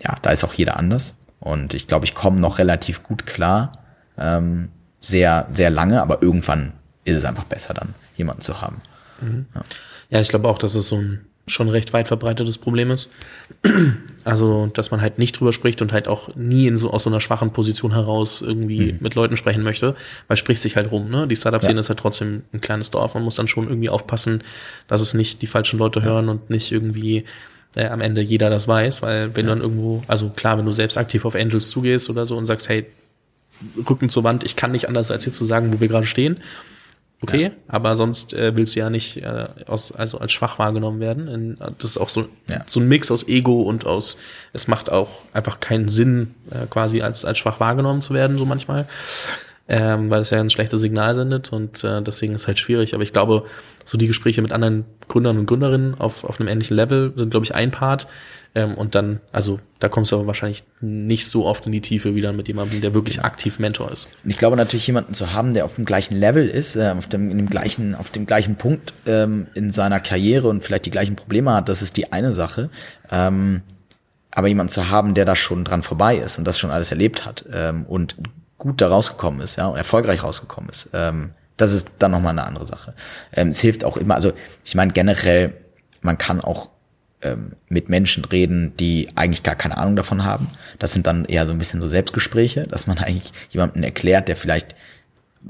ja, 0.03 0.15
da 0.21 0.31
ist 0.31 0.43
auch 0.43 0.53
jeder 0.53 0.77
anders. 0.77 1.15
Und 1.39 1.73
ich 1.73 1.87
glaube, 1.87 2.05
ich 2.05 2.15
komme 2.15 2.39
noch 2.39 2.57
relativ 2.57 3.03
gut 3.03 3.25
klar, 3.25 3.71
ähm, 4.17 4.69
sehr, 4.99 5.47
sehr 5.53 5.69
lange, 5.69 6.01
aber 6.01 6.21
irgendwann 6.21 6.73
ist 7.03 7.15
es 7.15 7.25
einfach 7.25 7.43
besser, 7.43 7.73
dann 7.73 7.93
jemanden 8.15 8.41
zu 8.41 8.61
haben. 8.61 8.81
Mhm. 9.21 9.45
Ja. 9.53 9.61
ja, 10.09 10.19
ich 10.21 10.29
glaube 10.29 10.47
auch, 10.47 10.57
dass 10.57 10.75
es 10.75 10.87
so 10.87 10.97
ein 10.97 11.26
schon 11.47 11.69
recht 11.69 11.93
weit 11.93 12.07
verbreitetes 12.07 12.57
Problem 12.57 12.91
ist. 12.91 13.09
Also, 14.23 14.69
dass 14.73 14.91
man 14.91 14.99
halt 14.99 15.19
nicht 15.19 15.39
drüber 15.39 15.53
spricht 15.53 15.81
und 15.81 15.93
halt 15.93 16.09
auch 16.09 16.35
nie 16.35 16.67
in 16.67 16.75
so 16.75 16.91
aus 16.91 17.03
so 17.03 17.09
einer 17.09 17.21
schwachen 17.21 17.53
Position 17.53 17.93
heraus 17.93 18.41
irgendwie 18.41 18.91
mhm. 18.91 18.97
mit 18.99 19.15
Leuten 19.15 19.37
sprechen 19.37 19.63
möchte, 19.63 19.95
weil 20.27 20.35
spricht 20.35 20.61
sich 20.61 20.75
halt 20.75 20.91
rum, 20.91 21.09
ne? 21.09 21.29
Die 21.29 21.35
Startup-Szene 21.37 21.75
ja. 21.75 21.79
ist 21.79 21.87
halt 21.87 21.99
trotzdem 21.99 22.41
ein 22.51 22.59
kleines 22.59 22.91
Dorf. 22.91 23.13
Man 23.13 23.23
muss 23.23 23.35
dann 23.35 23.47
schon 23.47 23.69
irgendwie 23.69 23.87
aufpassen, 23.87 24.43
dass 24.89 24.99
es 24.99 25.13
nicht 25.13 25.41
die 25.41 25.47
falschen 25.47 25.79
Leute 25.79 26.03
hören 26.03 26.27
und 26.27 26.49
nicht 26.49 26.73
irgendwie 26.73 27.23
äh, 27.77 27.87
am 27.87 28.01
Ende 28.01 28.21
jeder 28.21 28.49
das 28.49 28.67
weiß, 28.67 29.01
weil 29.01 29.33
wenn 29.33 29.45
ja. 29.45 29.53
du 29.53 29.59
dann 29.59 29.61
irgendwo, 29.61 30.03
also 30.07 30.29
klar, 30.29 30.57
wenn 30.57 30.65
du 30.65 30.73
selbst 30.73 30.97
aktiv 30.97 31.23
auf 31.23 31.35
Angels 31.35 31.69
zugehst 31.69 32.09
oder 32.09 32.25
so 32.25 32.35
und 32.35 32.43
sagst, 32.43 32.67
hey, 32.67 32.85
Rücken 33.89 34.09
zur 34.09 34.25
Wand, 34.25 34.43
ich 34.43 34.57
kann 34.57 34.71
nicht 34.71 34.89
anders 34.89 35.09
als 35.09 35.23
hier 35.23 35.31
zu 35.31 35.45
sagen, 35.45 35.73
wo 35.73 35.79
wir 35.79 35.87
gerade 35.87 36.05
stehen, 36.05 36.41
okay, 37.21 37.43
ja. 37.43 37.51
aber 37.67 37.95
sonst 37.95 38.33
äh, 38.33 38.55
willst 38.55 38.75
du 38.75 38.79
ja 38.79 38.89
nicht 38.89 39.17
äh, 39.17 39.47
aus, 39.65 39.91
also 39.91 40.19
als 40.19 40.31
schwach 40.31 40.59
wahrgenommen 40.59 40.99
werden. 40.99 41.27
In, 41.27 41.57
das 41.77 41.91
ist 41.91 41.97
auch 41.97 42.09
so, 42.09 42.29
ja. 42.49 42.63
so 42.65 42.79
ein 42.79 42.87
Mix 42.87 43.11
aus 43.11 43.27
Ego 43.27 43.61
und 43.61 43.85
aus, 43.85 44.17
es 44.53 44.67
macht 44.67 44.91
auch 44.91 45.21
einfach 45.33 45.59
keinen 45.59 45.89
Sinn, 45.89 46.35
äh, 46.51 46.67
quasi 46.67 47.01
als, 47.01 47.25
als 47.25 47.37
schwach 47.37 47.59
wahrgenommen 47.59 48.01
zu 48.01 48.13
werden, 48.13 48.37
so 48.37 48.45
manchmal. 48.45 48.87
Ähm, 49.69 50.09
weil 50.09 50.21
es 50.21 50.29
ja 50.29 50.39
ein 50.39 50.49
schlechtes 50.49 50.79
Signal 50.79 51.13
sendet 51.13 51.51
und 51.51 51.83
äh, 51.83 52.01
deswegen 52.01 52.33
ist 52.33 52.47
halt 52.47 52.57
schwierig. 52.57 52.93
Aber 52.93 53.03
ich 53.03 53.11
glaube, 53.11 53.43
so 53.83 53.97
die 53.97 54.07
Gespräche 54.07 54.41
mit 54.41 54.53
anderen 54.53 54.85
Gründern 55.09 55.37
und 55.37 55.45
Gründerinnen 55.45 55.99
auf, 55.99 56.23
auf 56.23 56.39
einem 56.39 56.47
ähnlichen 56.47 56.75
Level 56.77 57.11
sind, 57.15 57.31
glaube 57.31 57.45
ich, 57.45 57.53
ein 57.53 57.71
Part. 57.71 58.07
Ähm, 58.55 58.75
und 58.75 58.95
dann, 58.95 59.19
also 59.31 59.59
da 59.79 59.89
kommst 59.89 60.11
du 60.11 60.15
aber 60.15 60.27
wahrscheinlich 60.27 60.63
nicht 60.81 61.27
so 61.27 61.45
oft 61.45 61.65
in 61.65 61.71
die 61.71 61.81
Tiefe 61.81 62.15
wie 62.15 62.21
dann 62.21 62.35
mit 62.35 62.47
jemandem, 62.47 62.81
der 62.81 62.93
wirklich 62.93 63.23
aktiv 63.23 63.59
Mentor 63.59 63.91
ist. 63.91 64.07
Und 64.23 64.29
ich 64.29 64.37
glaube 64.37 64.57
natürlich 64.57 64.87
jemanden 64.87 65.13
zu 65.13 65.33
haben, 65.33 65.53
der 65.53 65.65
auf 65.65 65.75
dem 65.75 65.85
gleichen 65.85 66.17
Level 66.17 66.47
ist, 66.47 66.75
äh, 66.75 66.93
auf 66.97 67.07
dem, 67.07 67.29
in 67.29 67.37
dem 67.37 67.49
gleichen, 67.49 67.93
auf 67.93 68.09
dem 68.09 68.25
gleichen 68.25 68.55
Punkt 68.55 68.93
ähm, 69.05 69.47
in 69.53 69.71
seiner 69.71 69.99
Karriere 69.99 70.47
und 70.47 70.63
vielleicht 70.63 70.85
die 70.85 70.91
gleichen 70.91 71.15
Probleme 71.15 71.53
hat, 71.53 71.69
das 71.69 71.81
ist 71.81 71.97
die 71.97 72.11
eine 72.11 72.33
Sache. 72.33 72.69
Ähm, 73.11 73.61
aber 74.31 74.47
jemanden 74.47 74.69
zu 74.69 74.89
haben, 74.89 75.13
der 75.13 75.25
da 75.25 75.35
schon 75.35 75.63
dran 75.63 75.83
vorbei 75.83 76.17
ist 76.17 76.37
und 76.37 76.45
das 76.45 76.57
schon 76.59 76.71
alles 76.71 76.91
erlebt 76.91 77.25
hat 77.25 77.45
ähm, 77.51 77.85
und 77.85 78.15
gut 78.57 78.81
da 78.81 78.87
rausgekommen 78.87 79.41
ist, 79.41 79.55
ja, 79.57 79.67
und 79.67 79.77
erfolgreich 79.77 80.23
rausgekommen 80.23 80.69
ist, 80.69 80.89
ähm, 80.93 81.31
das 81.57 81.73
ist 81.73 81.89
dann 81.99 82.11
nochmal 82.11 82.31
eine 82.31 82.45
andere 82.45 82.67
Sache. 82.67 82.93
Ähm, 83.33 83.49
es 83.49 83.59
hilft 83.59 83.83
auch 83.83 83.97
immer, 83.97 84.15
also 84.15 84.33
ich 84.63 84.75
meine 84.75 84.93
generell, 84.93 85.53
man 86.01 86.17
kann 86.17 86.39
auch 86.39 86.69
ähm, 87.23 87.53
mit 87.67 87.89
Menschen 87.89 88.25
reden, 88.25 88.77
die 88.77 89.09
eigentlich 89.15 89.41
gar 89.41 89.55
keine 89.55 89.77
Ahnung 89.77 89.95
davon 89.95 90.23
haben. 90.23 90.49
Das 90.77 90.93
sind 90.93 91.07
dann 91.07 91.25
eher 91.25 91.47
so 91.47 91.51
ein 91.51 91.57
bisschen 91.57 91.81
so 91.81 91.87
Selbstgespräche, 91.87 92.63
dass 92.63 92.85
man 92.85 92.97
eigentlich 92.99 93.31
jemanden 93.49 93.83
erklärt, 93.83 94.27
der 94.27 94.35
vielleicht 94.35 94.75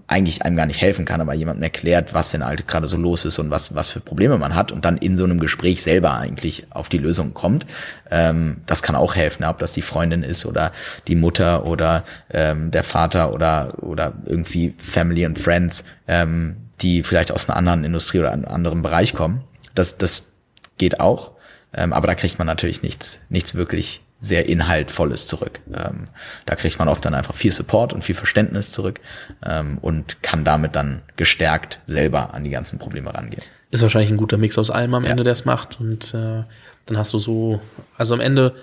eigentlich 0.08 0.44
einem 0.44 0.56
gar 0.56 0.66
nicht 0.66 0.82
helfen 0.82 1.06
kann, 1.06 1.22
aber 1.22 1.34
jemandem 1.34 1.64
erklärt, 1.64 2.14
was 2.14 2.32
denn 2.32 2.46
halt 2.46 2.68
gerade 2.68 2.88
so 2.88 2.98
los 2.98 3.26
ist 3.26 3.40
und 3.40 3.50
was, 3.50 3.76
was 3.76 3.90
für 3.90 4.00
Probleme 4.00 4.38
man 4.38 4.56
hat 4.56 4.72
und 4.72 4.86
dann 4.86 4.98
in 4.98 5.16
so 5.16 5.24
einem 5.24 5.40
Gespräch 5.40 5.82
selber 5.82 6.14
eigentlich 6.14 6.68
auf 6.70 6.90
die 6.90 6.98
Lösung 6.98 7.34
kommt. 7.34 7.66
Ähm, 8.12 8.58
das 8.66 8.84
kann 8.84 8.96
auch 8.96 9.16
helfen, 9.16 9.44
ob 9.46 9.60
das 9.60 9.74
die 9.74 9.82
Freundin 9.82 10.24
ist 10.24 10.46
oder 10.46 10.72
die 11.08 11.16
Mutter 11.16 11.66
oder 11.66 12.04
ähm, 12.32 12.72
der 12.72 12.84
Vater 12.84 13.34
oder, 13.34 13.82
oder 13.82 14.14
irgendwie 14.26 14.74
Family 14.78 15.26
und 15.26 15.40
Friends, 15.40 15.84
ähm, 16.08 16.58
die 16.82 17.04
vielleicht 17.04 17.32
aus 17.32 17.50
einer 17.50 17.58
anderen 17.58 17.84
Industrie 17.84 18.20
oder 18.20 18.32
einem 18.32 18.46
anderen 18.46 18.82
Bereich 18.82 19.14
kommen. 19.14 19.44
Das, 19.74 19.98
das 19.98 20.32
geht 20.78 21.00
auch. 21.00 21.32
Ähm, 21.74 21.92
aber 21.94 22.08
da 22.08 22.16
kriegt 22.16 22.38
man 22.38 22.48
natürlich 22.48 22.82
nichts, 22.82 23.26
nichts 23.30 23.56
wirklich 23.56 24.02
sehr 24.20 24.48
Inhaltvolles 24.48 25.28
zurück. 25.28 25.60
Ähm, 25.74 26.06
da 26.46 26.56
kriegt 26.56 26.80
man 26.80 26.88
oft 26.88 27.06
dann 27.06 27.14
einfach 27.14 27.36
viel 27.36 27.52
Support 27.52 27.94
und 27.94 28.04
viel 28.04 28.16
Verständnis 28.16 28.72
zurück 28.72 29.00
ähm, 29.46 29.78
und 29.82 30.22
kann 30.24 30.44
damit 30.44 30.76
dann 30.76 31.04
gestärkt 31.16 31.82
selber 31.88 32.34
an 32.34 32.44
die 32.44 32.50
ganzen 32.50 32.80
Probleme 32.80 33.14
rangehen. 33.14 33.44
Ist 33.70 33.82
wahrscheinlich 33.84 34.12
ein 34.12 34.18
guter 34.18 34.38
Mix 34.38 34.58
aus 34.58 34.72
allem 34.72 34.94
am 34.94 35.04
ja. 35.04 35.12
Ende, 35.12 35.24
der 35.24 35.34
es 35.34 35.46
macht. 35.46 35.80
Und 35.80 36.14
äh, 36.14 36.44
dann 36.86 36.98
hast 36.98 37.14
du 37.14 37.20
so, 37.20 37.62
also 37.98 38.14
am 38.14 38.22
Ende 38.22 38.56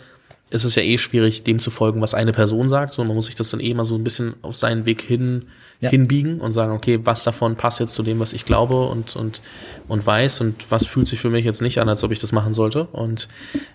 ist 0.51 0.65
es 0.65 0.75
ja 0.75 0.83
eh 0.83 0.99
schwierig, 0.99 1.45
dem 1.45 1.59
zu 1.59 1.71
folgen, 1.71 2.01
was 2.01 2.15
eine 2.15 2.33
Person 2.33 2.69
sagt, 2.69 2.93
sondern 2.93 3.09
man 3.09 3.17
muss 3.17 3.27
sich 3.27 3.35
das 3.35 3.51
dann 3.51 3.61
eh 3.61 3.75
mal 3.75 3.85
so 3.85 3.97
ein 3.97 4.05
bisschen 4.05 4.35
auf 4.43 4.57
seinen 4.57 4.87
Weg 4.87 5.03
hin 5.03 5.47
ja. 5.81 5.91
hinbiegen 5.91 6.41
und 6.41 6.53
sagen, 6.53 6.73
okay, 6.73 7.01
was 7.05 7.25
davon 7.25 7.57
passt 7.57 7.81
jetzt 7.81 7.95
zu 7.95 8.03
dem, 8.03 8.19
was 8.21 8.33
ich 8.33 8.45
glaube 8.45 8.87
und, 8.89 9.17
und, 9.17 9.43
und 9.89 10.07
weiß 10.07 10.41
und 10.41 10.71
was 10.71 10.87
fühlt 10.87 11.07
sich 11.07 11.21
für 11.21 11.31
mich 11.31 11.45
jetzt 11.45 11.63
nicht 11.63 11.79
an, 11.79 11.89
als 11.89 12.03
ob 12.05 12.11
ich 12.11 12.19
das 12.19 12.33
machen 12.33 12.53
sollte. 12.53 12.85
Und 12.85 13.29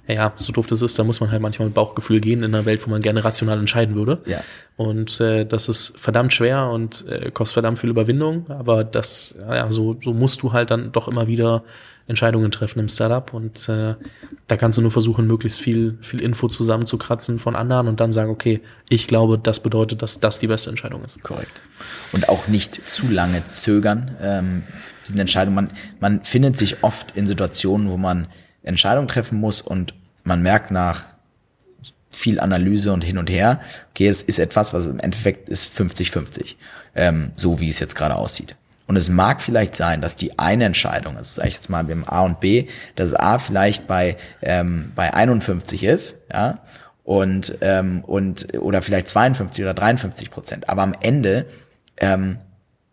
ja, 0.07 0.33
so 0.35 0.51
doof 0.51 0.67
das 0.67 0.81
ist, 0.81 0.97
da 0.97 1.03
muss 1.03 1.19
man 1.19 1.31
halt 1.31 1.41
manchmal 1.41 1.67
mit 1.67 1.75
Bauchgefühl 1.75 2.19
gehen 2.19 2.43
in 2.43 2.53
einer 2.53 2.65
Welt, 2.65 2.85
wo 2.85 2.89
man 2.89 3.01
gerne 3.01 3.23
rational 3.23 3.59
entscheiden 3.59 3.95
würde. 3.95 4.21
Ja. 4.25 4.41
Und 4.79 5.19
äh, 5.19 5.43
das 5.45 5.67
ist 5.67 5.99
verdammt 5.99 6.31
schwer 6.31 6.69
und 6.69 7.05
äh, 7.09 7.31
kostet 7.31 7.55
verdammt 7.55 7.79
viel 7.79 7.89
Überwindung, 7.89 8.49
aber 8.49 8.85
das, 8.85 9.35
ja, 9.37 9.69
so, 9.73 9.97
so 10.01 10.13
musst 10.13 10.41
du 10.41 10.53
halt 10.53 10.71
dann 10.71 10.93
doch 10.93 11.09
immer 11.09 11.27
wieder 11.27 11.63
Entscheidungen 12.07 12.49
treffen 12.49 12.79
im 12.79 12.87
Startup 12.87 13.33
und 13.33 13.67
äh, 13.67 13.95
da 14.47 14.55
kannst 14.55 14.77
du 14.77 14.81
nur 14.81 14.91
versuchen, 14.91 15.27
möglichst 15.27 15.59
viel, 15.59 15.97
viel 15.99 16.21
Info 16.21 16.47
zusammenzukratzen 16.47 17.39
von 17.39 17.57
anderen 17.57 17.89
und 17.89 17.99
dann 17.99 18.13
sagen, 18.13 18.31
okay, 18.31 18.61
ich 18.87 19.09
glaube, 19.09 19.37
das 19.37 19.61
bedeutet, 19.61 20.01
dass 20.01 20.21
das 20.21 20.39
die 20.39 20.47
beste 20.47 20.69
Entscheidung 20.69 21.03
ist. 21.03 21.21
Korrekt. 21.23 21.61
Und 22.13 22.29
auch 22.29 22.47
nicht 22.47 22.87
zu 22.87 23.09
lange 23.09 23.43
zögern, 23.43 24.15
ähm, 24.21 24.63
diesen 25.05 25.19
Entscheidungen. 25.19 25.55
Man, 25.55 25.71
man 25.99 26.23
findet 26.23 26.55
sich 26.55 26.85
oft 26.85 27.17
in 27.17 27.27
Situationen, 27.27 27.89
wo 27.89 27.97
man 27.97 28.29
Entscheidungen 28.63 29.09
treffen 29.09 29.41
muss 29.41 29.59
und 29.59 29.93
man 30.23 30.41
merkt 30.41 30.71
nach 30.71 31.18
viel 32.19 32.39
Analyse 32.39 32.91
und 32.91 33.03
hin 33.03 33.17
und 33.17 33.29
her, 33.29 33.61
okay, 33.91 34.07
es 34.07 34.21
ist 34.21 34.39
etwas, 34.39 34.73
was 34.73 34.87
im 34.87 34.99
Endeffekt 34.99 35.47
ist 35.49 35.75
50-50, 35.75 36.55
ähm, 36.95 37.31
so 37.35 37.59
wie 37.59 37.69
es 37.69 37.79
jetzt 37.79 37.95
gerade 37.95 38.15
aussieht. 38.15 38.55
Und 38.87 38.95
es 38.95 39.07
mag 39.07 39.41
vielleicht 39.41 39.75
sein, 39.75 40.01
dass 40.01 40.15
die 40.15 40.37
eine 40.37 40.65
Entscheidung, 40.65 41.15
also 41.15 41.35
sage 41.35 41.47
ich 41.47 41.53
jetzt 41.53 41.69
mal 41.69 41.83
beim 41.83 42.03
A 42.05 42.21
und 42.21 42.39
B, 42.39 42.67
dass 42.95 43.13
A 43.13 43.37
vielleicht 43.37 43.87
bei, 43.87 44.17
ähm, 44.41 44.91
bei 44.95 45.13
51 45.13 45.83
ist, 45.83 46.17
ja, 46.31 46.59
und 47.03 47.57
ähm, 47.61 48.03
und 48.03 48.53
oder 48.59 48.81
vielleicht 48.81 49.07
52 49.07 49.63
oder 49.63 49.73
53 49.73 50.29
Prozent. 50.29 50.69
Aber 50.69 50.83
am 50.83 50.93
Ende 50.99 51.45
ähm, 51.97 52.37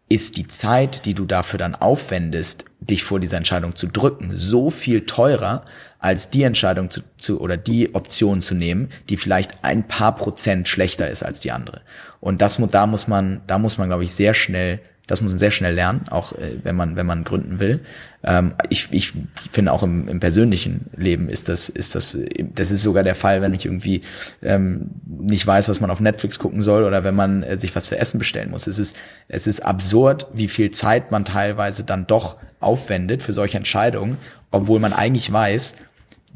ist 0.09 0.37
die 0.37 0.47
Zeit, 0.47 1.05
die 1.05 1.15
du 1.15 1.25
dafür 1.25 1.59
dann 1.59 1.75
aufwendest, 1.75 2.65
dich 2.81 3.03
vor 3.03 3.19
dieser 3.19 3.39
Entscheidung 3.39 3.75
zu 3.75 3.89
drücken, 3.89 4.31
so 4.33 4.71
viel 4.71 5.05
teurer, 5.05 5.65
als 5.99 6.31
die 6.31 6.45
Entscheidung 6.45 6.91
zu, 6.91 7.01
zu 7.19 7.41
oder 7.41 7.57
die 7.57 7.95
Option 7.95 8.41
zu 8.41 8.55
nehmen, 8.55 8.91
die 9.09 9.17
vielleicht 9.17 9.65
ein 9.65 9.89
paar 9.89 10.15
Prozent 10.15 10.69
schlechter 10.69 11.11
ist 11.11 11.25
als 11.25 11.41
die 11.41 11.51
andere. 11.51 11.81
Und 12.21 12.41
das 12.41 12.61
da 12.71 12.87
muss 12.87 13.09
man, 13.09 13.41
da 13.49 13.59
muss 13.59 13.79
man, 13.79 13.89
glaube 13.89 14.05
ich, 14.05 14.13
sehr 14.13 14.35
schnell 14.35 14.81
das 15.07 15.21
muss 15.21 15.33
man 15.33 15.39
sehr 15.39 15.51
schnell 15.51 15.75
lernen, 15.75 16.07
auch 16.11 16.33
äh, 16.33 16.59
wenn 16.63 16.75
man 16.75 16.97
wenn 16.97 17.07
man 17.07 17.25
gründen 17.25 17.61
will. 17.61 17.81
Ähm, 18.25 18.55
ich, 18.71 18.89
ich 18.91 19.13
finde 19.51 19.73
auch 19.73 19.83
im, 19.83 20.09
im 20.09 20.21
persönlichen 20.21 20.87
Leben 20.97 21.29
ist 21.29 21.49
das 21.49 21.69
ist 21.69 21.95
das 21.95 22.19
das 22.55 22.71
ist 22.71 22.83
sogar 22.83 23.05
der 23.05 23.15
Fall, 23.15 23.41
wenn 23.41 23.55
ich 23.55 23.67
irgendwie 23.67 24.03
ähm, 24.43 24.91
nicht 25.07 25.47
weiß, 25.47 25.69
was 25.69 25.81
man 25.81 25.91
auf 25.91 26.01
Netflix 26.01 26.39
gucken 26.39 26.61
soll 26.61 26.85
oder 26.85 27.05
wenn 27.05 27.15
man 27.15 27.43
äh, 27.43 27.59
sich 27.59 27.75
was 27.77 27.87
zu 27.87 27.99
essen 27.99 28.19
bestellen 28.19 28.51
muss. 28.51 28.67
Es 28.67 28.79
ist 28.79 28.97
es 29.29 29.47
ist 29.47 29.61
absurd, 29.61 30.27
wie 30.33 30.49
viel 30.49 30.73
Zeit 30.73 31.11
man 31.11 31.25
teilweise 31.25 31.85
dann 31.85 32.07
doch 32.07 32.37
aufwendet 32.59 33.23
für 33.23 33.33
solche 33.33 33.59
Entscheidungen, 33.59 34.17
obwohl 34.51 34.81
man 34.81 34.93
eigentlich 34.93 35.33
weiß, 35.33 35.77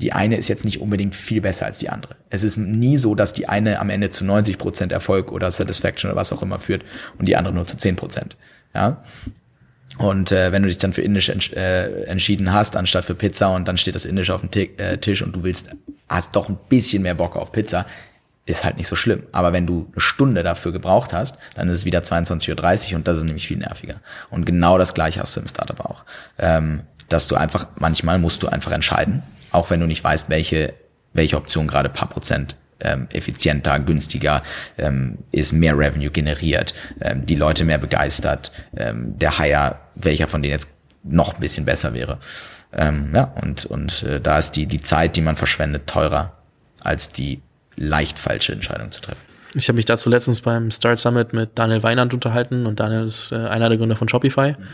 die 0.00 0.12
eine 0.12 0.36
ist 0.36 0.48
jetzt 0.48 0.64
nicht 0.64 0.80
unbedingt 0.80 1.14
viel 1.14 1.42
besser 1.42 1.66
als 1.66 1.78
die 1.78 1.90
andere. 1.90 2.16
Es 2.30 2.42
ist 2.42 2.56
nie 2.56 2.96
so, 2.96 3.14
dass 3.14 3.32
die 3.32 3.48
eine 3.48 3.80
am 3.80 3.90
Ende 3.90 4.10
zu 4.10 4.24
90 4.24 4.56
Prozent 4.56 4.92
Erfolg 4.92 5.30
oder 5.30 5.50
Satisfaction 5.50 6.10
oder 6.10 6.18
was 6.18 6.32
auch 6.32 6.42
immer 6.42 6.58
führt 6.58 6.84
und 7.18 7.26
die 7.26 7.36
andere 7.36 7.52
nur 7.52 7.66
zu 7.66 7.76
10%. 7.76 7.96
Prozent. 7.96 8.36
Ja. 8.74 9.02
Und 9.98 10.32
äh, 10.32 10.50
wenn 10.50 10.62
du 10.62 10.68
dich 10.68 10.78
dann 10.78 10.92
für 10.92 11.02
Indisch 11.02 11.28
entsch 11.28 11.52
äh, 11.52 12.04
entschieden 12.04 12.52
hast, 12.52 12.76
anstatt 12.76 13.04
für 13.04 13.14
Pizza 13.14 13.50
und 13.54 13.68
dann 13.68 13.76
steht 13.76 13.94
das 13.94 14.06
Indisch 14.06 14.30
auf 14.30 14.40
dem 14.40 14.50
T 14.50 14.70
äh, 14.78 14.96
Tisch 14.98 15.20
und 15.22 15.36
du 15.36 15.42
willst, 15.42 15.70
hast 16.08 16.34
doch 16.34 16.48
ein 16.48 16.58
bisschen 16.68 17.02
mehr 17.02 17.14
Bock 17.14 17.36
auf 17.36 17.52
Pizza, 17.52 17.84
ist 18.46 18.64
halt 18.64 18.78
nicht 18.78 18.88
so 18.88 18.96
schlimm. 18.96 19.24
Aber 19.32 19.52
wenn 19.52 19.66
du 19.66 19.88
eine 19.92 20.00
Stunde 20.00 20.42
dafür 20.42 20.72
gebraucht 20.72 21.12
hast, 21.12 21.38
dann 21.54 21.68
ist 21.68 21.74
es 21.74 21.84
wieder 21.84 22.00
22.30 22.00 22.90
Uhr 22.90 22.96
und 22.96 23.08
das 23.08 23.18
ist 23.18 23.24
nämlich 23.24 23.46
viel 23.46 23.58
nerviger. 23.58 24.00
Und 24.30 24.46
genau 24.46 24.78
das 24.78 24.94
gleiche 24.94 25.20
hast 25.20 25.36
du 25.36 25.40
im 25.40 25.48
Startup 25.48 25.80
auch. 25.80 26.04
Ähm, 26.38 26.82
dass 27.08 27.26
du 27.26 27.34
einfach, 27.34 27.66
manchmal 27.76 28.18
musst 28.18 28.42
du 28.42 28.48
einfach 28.48 28.72
entscheiden, 28.72 29.22
auch 29.50 29.70
wenn 29.70 29.80
du 29.80 29.86
nicht 29.86 30.02
weißt, 30.02 30.30
welche, 30.30 30.72
welche 31.12 31.36
Option 31.36 31.66
gerade 31.66 31.88
paar 31.88 32.08
Prozent 32.08 32.56
ähm, 32.80 33.08
effizienter, 33.12 33.78
günstiger, 33.80 34.42
ähm, 34.78 35.18
ist 35.32 35.52
mehr 35.52 35.76
Revenue 35.76 36.10
generiert, 36.10 36.74
ähm, 37.00 37.26
die 37.26 37.36
Leute 37.36 37.64
mehr 37.64 37.78
begeistert, 37.78 38.52
ähm, 38.76 39.18
der 39.18 39.38
Hire, 39.38 39.76
welcher 39.94 40.28
von 40.28 40.42
denen 40.42 40.52
jetzt 40.52 40.68
noch 41.02 41.34
ein 41.34 41.40
bisschen 41.40 41.64
besser 41.64 41.94
wäre. 41.94 42.18
Ähm, 42.72 43.10
ja, 43.14 43.24
und, 43.40 43.66
und 43.66 44.02
äh, 44.04 44.20
da 44.20 44.38
ist 44.38 44.52
die, 44.52 44.66
die 44.66 44.80
Zeit, 44.80 45.16
die 45.16 45.22
man 45.22 45.36
verschwendet, 45.36 45.86
teurer 45.86 46.36
als 46.80 47.10
die 47.10 47.40
leicht 47.76 48.18
falsche 48.18 48.52
Entscheidung 48.52 48.90
zu 48.90 49.00
treffen. 49.00 49.20
Ich 49.54 49.68
habe 49.68 49.76
mich 49.76 49.84
dazu 49.84 50.08
letztens 50.08 50.42
beim 50.42 50.70
Start 50.70 50.98
Summit 50.98 51.32
mit 51.32 51.58
Daniel 51.58 51.82
Weinand 51.82 52.14
unterhalten 52.14 52.66
und 52.66 52.78
Daniel 52.78 53.04
ist 53.04 53.32
äh, 53.32 53.36
einer 53.36 53.68
der 53.68 53.78
Gründer 53.78 53.96
von 53.96 54.08
Shopify. 54.08 54.52
Mhm. 54.52 54.66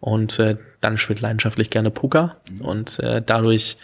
Und 0.00 0.38
äh, 0.38 0.56
Daniel 0.80 0.98
spielt 0.98 1.20
leidenschaftlich 1.20 1.70
gerne 1.70 1.90
Poker 1.90 2.36
mhm. 2.50 2.60
und 2.60 2.98
äh, 2.98 3.22
dadurch 3.24 3.76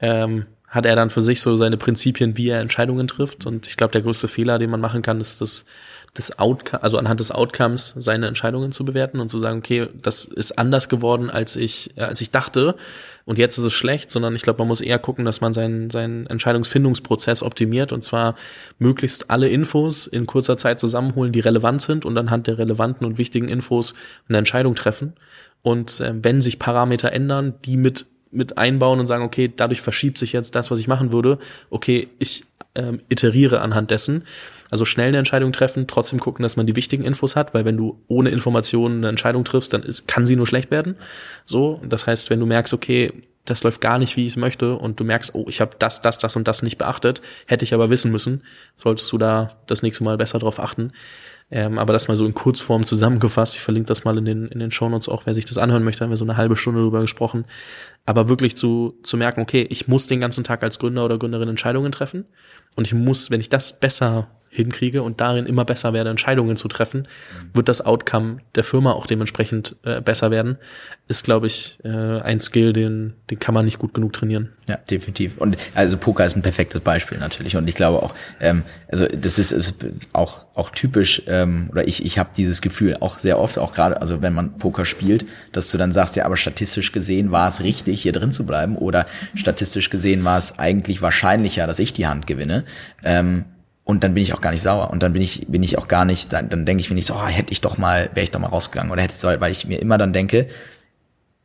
ähm, 0.00 0.46
hat 0.76 0.86
er 0.86 0.94
dann 0.94 1.10
für 1.10 1.22
sich 1.22 1.40
so 1.40 1.56
seine 1.56 1.76
Prinzipien, 1.76 2.36
wie 2.36 2.50
er 2.50 2.60
Entscheidungen 2.60 3.08
trifft. 3.08 3.46
Und 3.46 3.66
ich 3.66 3.76
glaube, 3.76 3.92
der 3.92 4.02
größte 4.02 4.28
Fehler, 4.28 4.58
den 4.58 4.70
man 4.70 4.80
machen 4.80 5.02
kann, 5.02 5.20
ist 5.20 5.40
das, 5.40 5.66
das 6.14 6.38
Outcome, 6.38 6.82
also 6.82 6.98
anhand 6.98 7.18
des 7.18 7.30
Outcomes 7.30 7.94
seine 7.98 8.26
Entscheidungen 8.28 8.70
zu 8.70 8.84
bewerten 8.84 9.18
und 9.18 9.28
zu 9.28 9.38
sagen, 9.38 9.58
okay, 9.58 9.88
das 10.00 10.24
ist 10.24 10.58
anders 10.58 10.88
geworden, 10.88 11.30
als 11.30 11.56
ich, 11.56 11.94
als 11.96 12.20
ich 12.20 12.30
dachte. 12.30 12.76
Und 13.24 13.38
jetzt 13.38 13.58
ist 13.58 13.64
es 13.64 13.72
schlecht, 13.72 14.10
sondern 14.10 14.36
ich 14.36 14.42
glaube, 14.42 14.58
man 14.60 14.68
muss 14.68 14.80
eher 14.80 15.00
gucken, 15.00 15.24
dass 15.24 15.40
man 15.40 15.52
seinen, 15.52 15.90
seinen 15.90 16.26
Entscheidungsfindungsprozess 16.26 17.42
optimiert 17.42 17.92
und 17.92 18.04
zwar 18.04 18.36
möglichst 18.78 19.30
alle 19.30 19.48
Infos 19.48 20.06
in 20.06 20.26
kurzer 20.26 20.56
Zeit 20.56 20.78
zusammenholen, 20.78 21.32
die 21.32 21.40
relevant 21.40 21.82
sind 21.82 22.04
und 22.04 22.16
anhand 22.16 22.46
der 22.46 22.58
relevanten 22.58 23.04
und 23.04 23.18
wichtigen 23.18 23.48
Infos 23.48 23.94
eine 24.28 24.38
Entscheidung 24.38 24.76
treffen. 24.76 25.14
Und 25.62 26.00
äh, 26.00 26.14
wenn 26.22 26.40
sich 26.40 26.60
Parameter 26.60 27.12
ändern, 27.12 27.54
die 27.64 27.76
mit 27.76 28.06
mit 28.30 28.58
einbauen 28.58 29.00
und 29.00 29.06
sagen, 29.06 29.24
okay, 29.24 29.52
dadurch 29.54 29.80
verschiebt 29.80 30.18
sich 30.18 30.32
jetzt 30.32 30.54
das, 30.54 30.70
was 30.70 30.80
ich 30.80 30.88
machen 30.88 31.12
würde. 31.12 31.38
Okay, 31.70 32.08
ich 32.18 32.44
ähm, 32.74 33.00
iteriere 33.08 33.60
anhand 33.60 33.90
dessen. 33.90 34.24
Also 34.70 34.84
schnell 34.84 35.08
eine 35.08 35.18
Entscheidung 35.18 35.52
treffen, 35.52 35.86
trotzdem 35.86 36.18
gucken, 36.18 36.42
dass 36.42 36.56
man 36.56 36.66
die 36.66 36.76
wichtigen 36.76 37.04
Infos 37.04 37.36
hat, 37.36 37.54
weil 37.54 37.64
wenn 37.64 37.76
du 37.76 38.02
ohne 38.08 38.30
Informationen 38.30 38.98
eine 38.98 39.08
Entscheidung 39.08 39.44
triffst, 39.44 39.72
dann 39.72 39.82
ist, 39.82 40.08
kann 40.08 40.26
sie 40.26 40.36
nur 40.36 40.46
schlecht 40.46 40.70
werden. 40.70 40.96
So, 41.44 41.80
das 41.88 42.06
heißt, 42.06 42.30
wenn 42.30 42.40
du 42.40 42.46
merkst, 42.46 42.74
okay, 42.74 43.12
das 43.44 43.62
läuft 43.62 43.80
gar 43.80 43.98
nicht, 43.98 44.16
wie 44.16 44.22
ich 44.22 44.32
es 44.32 44.36
möchte, 44.36 44.74
und 44.74 44.98
du 44.98 45.04
merkst, 45.04 45.34
oh, 45.34 45.46
ich 45.48 45.60
habe 45.60 45.76
das, 45.78 46.02
das, 46.02 46.18
das 46.18 46.34
und 46.34 46.48
das 46.48 46.62
nicht 46.62 46.78
beachtet, 46.78 47.22
hätte 47.46 47.64
ich 47.64 47.74
aber 47.74 47.90
wissen 47.90 48.10
müssen, 48.10 48.42
solltest 48.74 49.10
du 49.12 49.18
da 49.18 49.56
das 49.66 49.82
nächste 49.82 50.02
Mal 50.02 50.16
besser 50.16 50.40
drauf 50.40 50.58
achten. 50.58 50.92
Ähm, 51.50 51.78
aber 51.78 51.92
das 51.92 52.08
mal 52.08 52.16
so 52.16 52.26
in 52.26 52.34
Kurzform 52.34 52.84
zusammengefasst. 52.84 53.54
Ich 53.54 53.60
verlinke 53.60 53.86
das 53.86 54.04
mal 54.04 54.18
in 54.18 54.24
den, 54.24 54.48
in 54.48 54.58
den 54.58 54.72
Shownotes 54.72 55.08
auch, 55.08 55.26
wer 55.26 55.34
sich 55.34 55.44
das 55.44 55.58
anhören 55.58 55.84
möchte, 55.84 56.02
haben 56.02 56.10
wir 56.10 56.16
so 56.16 56.24
eine 56.24 56.36
halbe 56.36 56.56
Stunde 56.56 56.80
drüber 56.80 57.00
gesprochen. 57.00 57.44
Aber 58.04 58.28
wirklich 58.28 58.56
zu, 58.56 58.98
zu 59.02 59.16
merken, 59.16 59.40
okay, 59.40 59.66
ich 59.70 59.86
muss 59.86 60.08
den 60.08 60.20
ganzen 60.20 60.42
Tag 60.42 60.64
als 60.64 60.78
Gründer 60.78 61.04
oder 61.04 61.18
Gründerin 61.18 61.48
Entscheidungen 61.48 61.92
treffen. 61.92 62.24
Und 62.74 62.86
ich 62.86 62.94
muss, 62.94 63.30
wenn 63.30 63.40
ich 63.40 63.48
das 63.48 63.78
besser 63.78 64.28
hinkriege 64.56 65.02
und 65.02 65.20
darin 65.20 65.46
immer 65.46 65.64
besser 65.64 65.92
werde, 65.92 66.10
Entscheidungen 66.10 66.56
zu 66.56 66.68
treffen, 66.68 67.06
wird 67.54 67.68
das 67.68 67.84
Outcome 67.84 68.38
der 68.54 68.64
Firma 68.64 68.92
auch 68.92 69.06
dementsprechend 69.06 69.76
äh, 69.84 70.00
besser 70.00 70.30
werden. 70.30 70.58
Ist, 71.08 71.24
glaube 71.24 71.46
ich, 71.46 71.78
äh, 71.84 71.88
ein 71.88 72.40
Skill, 72.40 72.72
den, 72.72 73.14
den 73.30 73.38
kann 73.38 73.54
man 73.54 73.64
nicht 73.64 73.78
gut 73.78 73.94
genug 73.94 74.12
trainieren. 74.12 74.52
Ja, 74.66 74.76
definitiv. 74.76 75.38
Und 75.38 75.56
also 75.74 75.96
Poker 75.96 76.24
ist 76.24 76.36
ein 76.36 76.42
perfektes 76.42 76.80
Beispiel 76.80 77.18
natürlich. 77.18 77.56
Und 77.56 77.68
ich 77.68 77.76
glaube 77.76 78.02
auch, 78.02 78.14
ähm, 78.40 78.62
also 78.88 79.06
das 79.06 79.38
ist, 79.38 79.52
ist 79.52 79.76
auch 80.12 80.46
auch 80.56 80.70
typisch, 80.70 81.22
ähm, 81.26 81.68
oder 81.70 81.86
ich 81.86 82.04
ich 82.04 82.18
habe 82.18 82.30
dieses 82.36 82.62
Gefühl 82.62 82.96
auch 83.00 83.18
sehr 83.18 83.38
oft, 83.38 83.58
auch 83.58 83.74
gerade, 83.74 84.00
also 84.00 84.22
wenn 84.22 84.32
man 84.32 84.56
Poker 84.58 84.86
spielt, 84.86 85.26
dass 85.52 85.70
du 85.70 85.76
dann 85.76 85.92
sagst, 85.92 86.16
ja, 86.16 86.24
aber 86.24 86.36
statistisch 86.36 86.92
gesehen 86.92 87.30
war 87.30 87.48
es 87.48 87.62
richtig, 87.62 88.02
hier 88.02 88.12
drin 88.12 88.32
zu 88.32 88.46
bleiben, 88.46 88.76
oder 88.76 89.06
statistisch 89.34 89.90
gesehen 89.90 90.24
war 90.24 90.38
es 90.38 90.58
eigentlich 90.58 91.02
wahrscheinlicher, 91.02 91.66
dass 91.66 91.78
ich 91.78 91.92
die 91.92 92.06
Hand 92.06 92.26
gewinne. 92.26 92.64
Ähm, 93.04 93.44
und 93.86 94.02
dann 94.02 94.14
bin 94.14 94.22
ich 94.24 94.34
auch 94.34 94.40
gar 94.40 94.50
nicht 94.50 94.62
sauer. 94.62 94.90
Und 94.90 95.04
dann 95.04 95.12
bin 95.12 95.22
ich 95.22 95.46
bin 95.46 95.62
ich 95.62 95.78
auch 95.78 95.86
gar 95.86 96.04
nicht 96.04 96.32
dann, 96.32 96.48
dann 96.48 96.66
denke 96.66 96.80
ich 96.80 96.90
mir 96.90 96.96
nicht 96.96 97.06
so 97.06 97.14
oh, 97.14 97.26
hätte 97.26 97.52
ich 97.52 97.60
doch 97.60 97.78
mal 97.78 98.10
wäre 98.14 98.24
ich 98.24 98.32
doch 98.32 98.40
mal 98.40 98.48
rausgegangen 98.48 98.90
oder 98.90 99.00
hätte 99.00 99.14
soll 99.14 99.40
weil 99.40 99.52
ich 99.52 99.64
mir 99.64 99.80
immer 99.80 99.96
dann 99.96 100.12
denke 100.12 100.48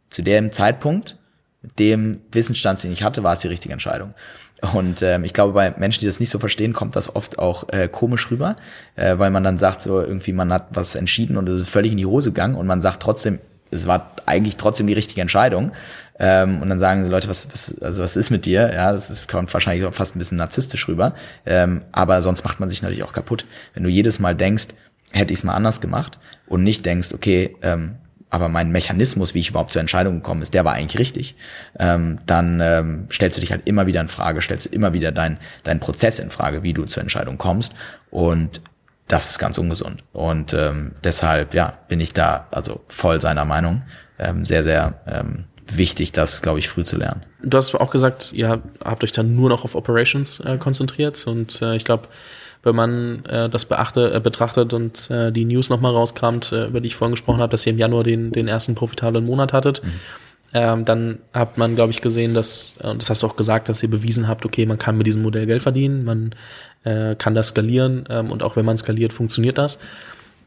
zu 0.09 0.23
dem 0.23 0.51
Zeitpunkt 0.51 1.17
mit 1.61 1.77
dem 1.77 2.17
Wissensstand 2.31 2.83
den 2.83 2.91
ich 2.91 3.03
hatte 3.03 3.23
war 3.23 3.33
es 3.33 3.41
die 3.41 3.47
richtige 3.47 3.71
Entscheidung. 3.71 4.15
Und 4.73 5.03
ähm, 5.03 5.23
ich 5.23 5.33
glaube 5.33 5.53
bei 5.53 5.71
Menschen 5.77 5.99
die 5.99 6.07
das 6.07 6.19
nicht 6.19 6.31
so 6.31 6.39
verstehen 6.39 6.73
kommt 6.73 6.95
das 6.95 7.15
oft 7.15 7.37
auch 7.37 7.69
äh, 7.69 7.87
komisch 7.87 8.31
rüber 8.31 8.55
äh, 8.95 9.19
weil 9.19 9.29
man 9.29 9.43
dann 9.43 9.59
sagt 9.59 9.83
so 9.83 10.01
irgendwie 10.01 10.33
man 10.33 10.51
hat 10.51 10.69
was 10.71 10.95
entschieden 10.95 11.37
und 11.37 11.47
es 11.47 11.61
ist 11.61 11.69
völlig 11.69 11.91
in 11.91 11.99
die 11.99 12.07
Hose 12.07 12.31
gegangen 12.31 12.55
und 12.55 12.65
man 12.65 12.81
sagt 12.81 13.03
trotzdem 13.03 13.37
es 13.71 13.87
war 13.87 14.11
eigentlich 14.25 14.57
trotzdem 14.57 14.87
die 14.87 14.93
richtige 14.93 15.21
Entscheidung. 15.21 15.71
Ähm, 16.19 16.61
und 16.61 16.69
dann 16.69 16.77
sagen 16.77 17.03
sie 17.03 17.09
Leute, 17.09 17.29
was, 17.29 17.49
was, 17.51 17.81
also 17.81 18.03
was 18.03 18.15
ist 18.15 18.29
mit 18.29 18.45
dir? 18.45 18.71
Ja, 18.73 18.91
das 18.91 19.27
kommt 19.27 19.51
wahrscheinlich 19.53 19.85
auch 19.85 19.93
fast 19.93 20.15
ein 20.15 20.19
bisschen 20.19 20.37
narzisstisch 20.37 20.87
rüber. 20.87 21.15
Ähm, 21.45 21.81
aber 21.91 22.21
sonst 22.21 22.43
macht 22.43 22.59
man 22.59 22.69
sich 22.69 22.81
natürlich 22.81 23.03
auch 23.03 23.13
kaputt. 23.13 23.45
Wenn 23.73 23.83
du 23.83 23.89
jedes 23.89 24.19
Mal 24.19 24.35
denkst, 24.35 24.67
hätte 25.11 25.33
ich 25.33 25.39
es 25.39 25.43
mal 25.43 25.55
anders 25.55 25.81
gemacht 25.81 26.19
und 26.47 26.63
nicht 26.63 26.85
denkst, 26.85 27.13
okay, 27.13 27.55
ähm, 27.61 27.95
aber 28.29 28.47
mein 28.47 28.71
Mechanismus, 28.71 29.33
wie 29.33 29.39
ich 29.39 29.49
überhaupt 29.49 29.73
zur 29.73 29.81
Entscheidung 29.81 30.15
gekommen 30.15 30.41
ist, 30.41 30.53
der 30.53 30.63
war 30.63 30.73
eigentlich 30.73 30.99
richtig, 30.99 31.35
ähm, 31.77 32.15
dann 32.25 32.61
ähm, 32.61 33.07
stellst 33.11 33.35
du 33.35 33.41
dich 33.41 33.51
halt 33.51 33.63
immer 33.65 33.87
wieder 33.87 33.99
in 33.99 34.07
Frage, 34.07 34.41
stellst 34.41 34.67
du 34.67 34.69
immer 34.69 34.93
wieder 34.93 35.11
deinen 35.11 35.37
dein 35.63 35.81
Prozess 35.81 36.17
in 36.17 36.31
Frage, 36.31 36.63
wie 36.63 36.71
du 36.71 36.85
zur 36.85 37.01
Entscheidung 37.01 37.37
kommst. 37.37 37.73
Und 38.09 38.61
das 39.11 39.29
ist 39.29 39.39
ganz 39.39 39.57
ungesund. 39.57 40.03
Und 40.13 40.53
ähm, 40.53 40.93
deshalb, 41.03 41.53
ja, 41.53 41.77
bin 41.89 41.99
ich 41.99 42.13
da 42.13 42.47
also 42.51 42.81
voll 42.87 43.19
seiner 43.19 43.43
Meinung. 43.43 43.83
Ähm, 44.17 44.45
sehr, 44.45 44.63
sehr 44.63 45.01
ähm, 45.05 45.45
wichtig, 45.67 46.13
das, 46.13 46.41
glaube 46.41 46.59
ich, 46.59 46.69
früh 46.69 46.85
zu 46.85 46.97
lernen. 46.97 47.23
Du 47.43 47.57
hast 47.57 47.73
auch 47.75 47.91
gesagt, 47.91 48.31
ihr 48.33 48.61
habt 48.83 49.03
euch 49.03 49.11
dann 49.11 49.35
nur 49.35 49.49
noch 49.49 49.65
auf 49.65 49.75
Operations 49.75 50.39
äh, 50.39 50.57
konzentriert 50.57 51.25
und 51.27 51.61
äh, 51.61 51.75
ich 51.75 51.83
glaube, 51.83 52.07
wenn 52.63 52.75
man 52.75 53.25
äh, 53.25 53.49
das 53.49 53.65
beachte, 53.65 54.13
äh, 54.13 54.19
betrachtet 54.19 54.73
und 54.73 55.09
äh, 55.09 55.31
die 55.31 55.45
News 55.45 55.69
nochmal 55.69 55.93
rauskramt, 55.93 56.51
äh, 56.51 56.67
über 56.67 56.79
die 56.79 56.87
ich 56.87 56.95
vorhin 56.95 57.13
gesprochen 57.13 57.41
habe, 57.41 57.51
dass 57.51 57.65
ihr 57.65 57.73
im 57.73 57.79
Januar 57.79 58.03
den, 58.03 58.31
den 58.31 58.47
ersten 58.47 58.75
profitablen 58.75 59.25
Monat 59.25 59.51
hattet, 59.51 59.83
mhm. 59.83 59.91
ähm, 60.53 60.85
dann 60.85 61.19
hat 61.33 61.57
man, 61.57 61.75
glaube 61.75 61.91
ich, 61.91 62.01
gesehen, 62.01 62.33
dass, 62.33 62.75
äh, 62.83 62.95
das 62.95 63.09
hast 63.09 63.23
du 63.23 63.27
auch 63.27 63.35
gesagt, 63.35 63.67
dass 63.67 63.81
ihr 63.81 63.89
bewiesen 63.89 64.27
habt, 64.27 64.45
okay, 64.45 64.65
man 64.65 64.77
kann 64.77 64.97
mit 64.97 65.07
diesem 65.07 65.23
Modell 65.23 65.47
Geld 65.47 65.63
verdienen, 65.63 66.03
man 66.03 66.35
äh, 66.83 67.15
kann 67.15 67.35
das 67.35 67.49
skalieren 67.49 68.05
ähm, 68.09 68.31
und 68.31 68.43
auch 68.43 68.55
wenn 68.55 68.65
man 68.65 68.77
skaliert, 68.77 69.13
funktioniert 69.13 69.57
das. 69.57 69.79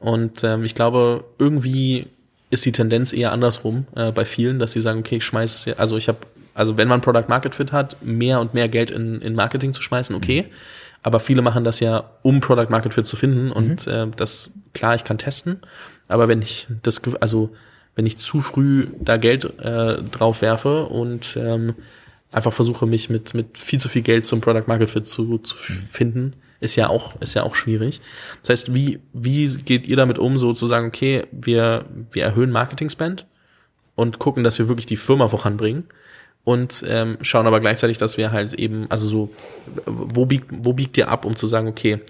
Und 0.01 0.45
ähm, 0.45 0.65
ich 0.65 0.75
glaube, 0.75 1.25
irgendwie 1.39 2.07
ist 2.51 2.65
die 2.65 2.73
Tendenz 2.73 3.13
eher 3.13 3.33
andersrum 3.33 3.87
äh, 3.97 4.13
bei 4.13 4.25
vielen, 4.25 4.59
dass 4.59 4.73
sie 4.73 4.81
sagen, 4.81 5.01
okay, 5.01 5.17
ich 5.17 5.25
schmeiß, 5.25 5.71
also 5.77 5.97
ich 5.97 6.09
habe, 6.09 6.19
also 6.55 6.77
wenn 6.77 6.89
man 6.89 7.01
Product 7.01 7.29
Market 7.29 7.55
Fit 7.55 7.73
hat, 7.73 7.97
mehr 8.03 8.41
und 8.41 8.55
mehr 8.55 8.69
Geld 8.69 8.91
in, 8.91 9.21
in 9.21 9.35
Marketing 9.35 9.73
zu 9.73 9.83
schmeißen, 9.83 10.15
okay. 10.15 10.43
Mhm. 10.43 10.55
Aber 11.03 11.21
viele 11.21 11.43
machen 11.43 11.65
das 11.65 11.81
ja, 11.81 12.05
um 12.23 12.41
Product 12.41 12.71
Market 12.71 12.95
Fit 12.95 13.07
zu 13.07 13.17
finden. 13.17 13.53
Und 13.53 13.87
mhm. 13.87 13.93
äh, 13.93 14.07
das, 14.17 14.51
klar, 14.73 14.95
ich 14.95 15.05
kann 15.05 15.19
testen. 15.19 15.61
Aber 16.09 16.29
wenn 16.29 16.41
ich 16.41 16.67
das, 16.83 17.03
also 17.21 17.51
wenn 17.95 18.07
ich 18.07 18.19
zu 18.19 18.41
früh 18.41 18.89
da 19.01 19.19
Geld 19.19 19.45
äh, 19.61 20.03
drauf 20.03 20.43
werfe 20.43 20.87
und 20.87 21.37
ähm, 21.37 21.75
einfach 22.35 22.53
versuche, 22.53 22.87
mich 22.87 23.11
mit, 23.11 23.35
mit 23.35 23.59
viel 23.59 23.81
zu 23.81 23.89
viel 23.89 24.03
Geld 24.03 24.27
zum 24.27 24.41
Product 24.41 24.65
Market 24.67 24.91
Fit 24.91 25.07
zu, 25.07 25.39
zu 25.39 25.57
finden, 25.57 26.35
ist 26.61 26.77
ja 26.77 26.89
auch, 26.89 27.21
ist 27.21 27.35
ja 27.35 27.43
auch 27.43 27.55
schwierig. 27.55 28.01
Das 28.41 28.51
heißt, 28.51 28.75
wie, 28.75 29.01
wie 29.13 29.49
geht 29.49 29.87
ihr 29.87 29.97
damit 29.97 30.19
um, 30.19 30.39
so 30.39 30.53
zu 30.53 30.67
sagen, 30.67 30.89
okay, 30.89 31.25
wir, 31.31 31.85
wir 32.11 32.25
erhöhen 32.25 32.51
Marketing 32.51 32.89
Spend 32.89 33.27
und 33.95 34.19
gucken, 34.19 34.45
dass 34.45 34.59
wir 34.59 34.69
wirklich 34.69 34.87
die 34.87 34.97
Firma 34.97 35.29
voranbringen 35.29 35.85
und 36.43 36.85
ähm, 36.89 37.19
schauen 37.23 37.47
aber 37.47 37.61
gleichzeitig, 37.61 37.99
dass 37.99 38.19
wir 38.19 38.33
halt 38.33 38.53
eben, 38.55 38.91
also 38.91 39.07
so, 39.07 39.31
wo 39.87 40.27
biegt, 40.27 40.47
wo 40.51 40.73
biegt 40.73 40.97
ihr 40.97 41.09
ab, 41.09 41.25
um 41.25 41.37
zu 41.37 41.47
sagen, 41.47 41.69
okay, 41.69 42.01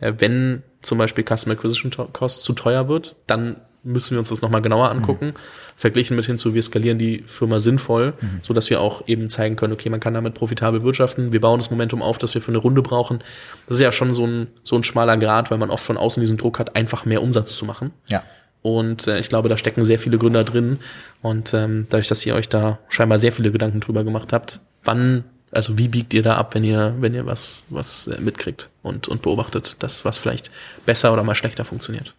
äh, 0.00 0.12
wenn 0.18 0.62
zum 0.82 0.98
Beispiel 0.98 1.24
Customer 1.24 1.54
Acquisition 1.54 1.90
Cost 2.12 2.42
zu 2.42 2.52
teuer 2.52 2.88
wird, 2.88 3.16
dann 3.26 3.60
müssen 3.88 4.12
wir 4.12 4.18
uns 4.20 4.28
das 4.28 4.42
nochmal 4.42 4.62
genauer 4.62 4.90
angucken, 4.90 5.26
mhm. 5.26 5.34
verglichen 5.76 6.16
mit 6.16 6.26
hinzu, 6.26 6.54
wir 6.54 6.62
skalieren 6.62 6.98
die 6.98 7.24
Firma 7.26 7.58
sinnvoll, 7.58 8.14
mhm. 8.20 8.38
so 8.42 8.54
dass 8.54 8.70
wir 8.70 8.80
auch 8.80 9.08
eben 9.08 9.30
zeigen 9.30 9.56
können, 9.56 9.72
okay, 9.72 9.88
man 9.88 10.00
kann 10.00 10.14
damit 10.14 10.34
profitabel 10.34 10.82
wirtschaften, 10.82 11.32
wir 11.32 11.40
bauen 11.40 11.58
das 11.58 11.70
Momentum 11.70 12.02
auf, 12.02 12.18
das 12.18 12.34
wir 12.34 12.42
für 12.42 12.52
eine 12.52 12.58
Runde 12.58 12.82
brauchen. 12.82 13.20
Das 13.66 13.76
ist 13.76 13.82
ja 13.82 13.92
schon 13.92 14.14
so 14.14 14.26
ein, 14.26 14.48
so 14.62 14.76
ein 14.76 14.84
schmaler 14.84 15.16
Grad, 15.16 15.50
weil 15.50 15.58
man 15.58 15.70
oft 15.70 15.84
von 15.84 15.96
außen 15.96 16.20
diesen 16.20 16.38
Druck 16.38 16.58
hat, 16.58 16.76
einfach 16.76 17.04
mehr 17.04 17.22
Umsatz 17.22 17.56
zu 17.56 17.64
machen. 17.64 17.92
Ja. 18.08 18.22
Und 18.62 19.06
äh, 19.06 19.18
ich 19.18 19.28
glaube, 19.28 19.48
da 19.48 19.56
stecken 19.56 19.84
sehr 19.84 19.98
viele 19.98 20.18
Gründer 20.18 20.44
drin. 20.44 20.78
Und 21.22 21.54
ähm, 21.54 21.86
dadurch, 21.88 22.08
dass 22.08 22.24
ihr 22.26 22.34
euch 22.34 22.48
da 22.48 22.78
scheinbar 22.88 23.18
sehr 23.18 23.32
viele 23.32 23.50
Gedanken 23.50 23.80
drüber 23.80 24.04
gemacht 24.04 24.32
habt, 24.32 24.60
wann, 24.84 25.24
also 25.50 25.78
wie 25.78 25.88
biegt 25.88 26.12
ihr 26.14 26.22
da 26.22 26.36
ab, 26.36 26.54
wenn 26.54 26.64
ihr, 26.64 26.94
wenn 27.00 27.14
ihr 27.14 27.26
was, 27.26 27.64
was 27.68 28.08
äh, 28.08 28.20
mitkriegt 28.20 28.68
und, 28.82 29.08
und 29.08 29.22
beobachtet, 29.22 29.82
dass 29.82 30.04
was 30.04 30.18
vielleicht 30.18 30.50
besser 30.86 31.12
oder 31.12 31.22
mal 31.22 31.34
schlechter 31.34 31.64
funktioniert? 31.64 32.14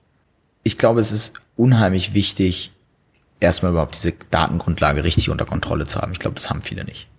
Ich 0.63 0.78
glaube, 0.78 1.01
es 1.01 1.11
ist 1.11 1.34
unheimlich 1.60 2.14
wichtig, 2.14 2.72
erstmal 3.41 3.74
überhaupt 3.74 3.95
diese 3.95 4.14
Datengrundlage 4.32 5.03
richtig 5.03 5.30
unter 5.30 5.45
Kontrolle 5.45 5.86
zu 5.86 5.99
haben. 5.99 6.14
Ich 6.14 6.20
glaube, 6.20 6.36
das 6.36 6.49
haben 6.49 6.62
viele 6.62 6.86
nicht. 6.86 7.10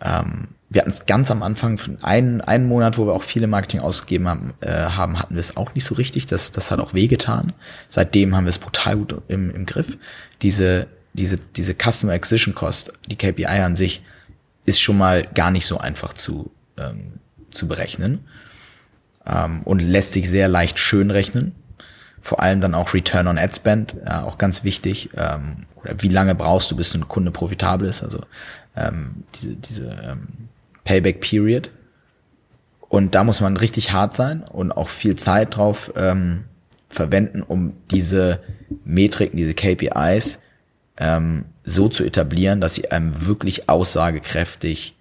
Ähm, 0.00 0.48
wir 0.68 0.80
hatten 0.80 0.90
es 0.90 1.06
ganz 1.06 1.30
am 1.30 1.44
Anfang, 1.44 1.78
einen, 2.02 2.40
einen 2.40 2.66
Monat, 2.66 2.98
wo 2.98 3.06
wir 3.06 3.12
auch 3.12 3.22
viele 3.22 3.46
Marketing 3.46 3.78
ausgegeben 3.78 4.26
haben, 4.26 4.54
äh, 4.60 4.72
haben 4.72 5.20
hatten 5.20 5.34
wir 5.34 5.40
es 5.40 5.56
auch 5.56 5.72
nicht 5.76 5.84
so 5.84 5.94
richtig. 5.94 6.26
Das, 6.26 6.50
das 6.50 6.72
hat 6.72 6.80
auch 6.80 6.94
wehgetan. 6.94 7.52
Seitdem 7.88 8.34
haben 8.34 8.44
wir 8.44 8.50
es 8.50 8.58
brutal 8.58 8.96
gut 8.96 9.22
im, 9.28 9.54
im 9.54 9.66
Griff. 9.66 9.98
Diese, 10.42 10.88
diese, 11.12 11.38
diese 11.38 11.74
Customer 11.74 12.12
Acquisition 12.12 12.56
Cost, 12.56 12.92
die 13.08 13.16
KPI 13.16 13.46
an 13.46 13.76
sich, 13.76 14.02
ist 14.66 14.80
schon 14.80 14.98
mal 14.98 15.22
gar 15.22 15.52
nicht 15.52 15.66
so 15.66 15.78
einfach 15.78 16.14
zu, 16.14 16.50
ähm, 16.76 17.20
zu 17.52 17.68
berechnen 17.68 18.26
ähm, 19.26 19.60
und 19.62 19.78
lässt 19.78 20.12
sich 20.12 20.28
sehr 20.28 20.48
leicht 20.48 20.80
schön 20.80 21.12
rechnen 21.12 21.54
vor 22.24 22.40
allem 22.40 22.62
dann 22.62 22.74
auch 22.74 22.94
Return 22.94 23.28
on 23.28 23.38
Ad 23.38 23.54
Spend, 23.54 23.96
äh, 24.06 24.14
auch 24.14 24.38
ganz 24.38 24.64
wichtig. 24.64 25.10
Ähm, 25.14 25.66
oder 25.76 25.94
wie 25.98 26.08
lange 26.08 26.34
brauchst 26.34 26.70
du, 26.70 26.76
bis 26.76 26.94
ein 26.94 27.06
Kunde 27.06 27.30
profitabel 27.30 27.86
ist, 27.86 28.02
also 28.02 28.20
ähm, 28.76 29.24
diese, 29.34 29.54
diese 29.56 29.90
ähm, 30.02 30.26
Payback 30.84 31.20
Period. 31.20 31.70
Und 32.80 33.14
da 33.14 33.24
muss 33.24 33.42
man 33.42 33.58
richtig 33.58 33.92
hart 33.92 34.14
sein 34.14 34.42
und 34.42 34.72
auch 34.72 34.88
viel 34.88 35.16
Zeit 35.16 35.54
drauf 35.56 35.92
ähm, 35.96 36.44
verwenden, 36.88 37.42
um 37.42 37.68
diese 37.90 38.40
Metriken, 38.86 39.36
diese 39.36 39.52
KPIs 39.52 40.40
ähm, 40.96 41.44
so 41.62 41.90
zu 41.90 42.04
etablieren, 42.04 42.62
dass 42.62 42.74
sie 42.74 42.90
einem 42.90 43.26
wirklich 43.26 43.68
aussagekräftig 43.68 44.96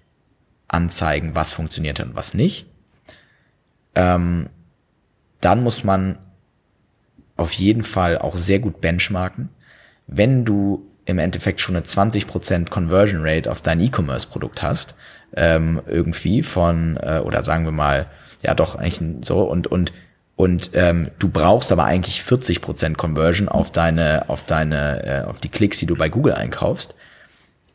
anzeigen, 0.68 1.36
was 1.36 1.54
funktioniert 1.54 2.02
und 2.02 2.16
was 2.16 2.34
nicht. 2.34 2.66
Ähm, 3.96 4.50
dann 5.40 5.64
muss 5.64 5.86
man 5.86 6.18
auf 7.36 7.54
jeden 7.54 7.84
Fall 7.84 8.18
auch 8.18 8.38
sehr 8.38 8.60
gut 8.60 8.82
benchmarken. 8.82 9.50
Wenn 10.08 10.46
du 10.46 10.86
im 11.06 11.20
Endeffekt 11.20 11.62
schon 11.62 11.76
eine 11.76 11.86
20% 11.86 12.70
Conversion 12.70 13.22
Rate 13.24 13.52
auf 13.52 13.62
dein 13.62 13.80
E-Commerce-Produkt 13.80 14.62
hast, 14.62 14.96
ähm, 15.36 15.82
irgendwie 15.88 16.44
von, 16.44 16.98
äh, 16.98 17.20
oder 17.24 17.44
sagen 17.44 17.66
wir 17.66 17.72
mal, 17.72 18.08
ja 18.42 18.54
doch 18.54 18.76
eigentlich 18.76 19.02
so 19.26 19.44
und 19.44 19.68
und 19.68 19.94
und 20.36 20.72
ähm, 20.74 21.12
du 21.20 21.30
brauchst 21.30 21.72
aber 21.72 21.86
eigentlich 21.86 22.22
40% 22.22 22.96
Conversion 22.96 23.48
auf 23.48 23.72
deine, 23.72 24.30
auf 24.30 24.44
deine, 24.46 25.06
äh, 25.06 25.24
auf 25.26 25.40
die 25.40 25.50
Klicks, 25.50 25.78
die 25.78 25.86
du 25.86 25.96
bei 25.96 26.10
Google 26.10 26.34
einkaufst. 26.34 26.96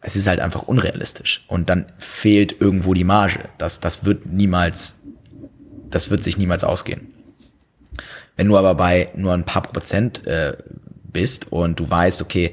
Es 0.00 0.16
ist 0.16 0.26
halt 0.26 0.40
einfach 0.40 0.64
unrealistisch. 0.64 1.44
Und 1.46 1.70
dann 1.70 1.86
fehlt 1.98 2.60
irgendwo 2.60 2.94
die 2.94 3.04
Marge. 3.04 3.48
Das, 3.58 3.78
das 3.78 4.04
wird 4.04 4.26
niemals, 4.26 4.96
das 5.88 6.10
wird 6.10 6.24
sich 6.24 6.36
niemals 6.36 6.64
ausgehen. 6.64 7.14
Wenn 8.38 8.48
du 8.48 8.56
aber 8.56 8.76
bei 8.76 9.10
nur 9.14 9.34
ein 9.34 9.44
paar 9.44 9.62
Prozent 9.62 10.26
äh, 10.26 10.56
bist 11.12 11.52
und 11.52 11.80
du 11.80 11.90
weißt, 11.90 12.22
okay, 12.22 12.52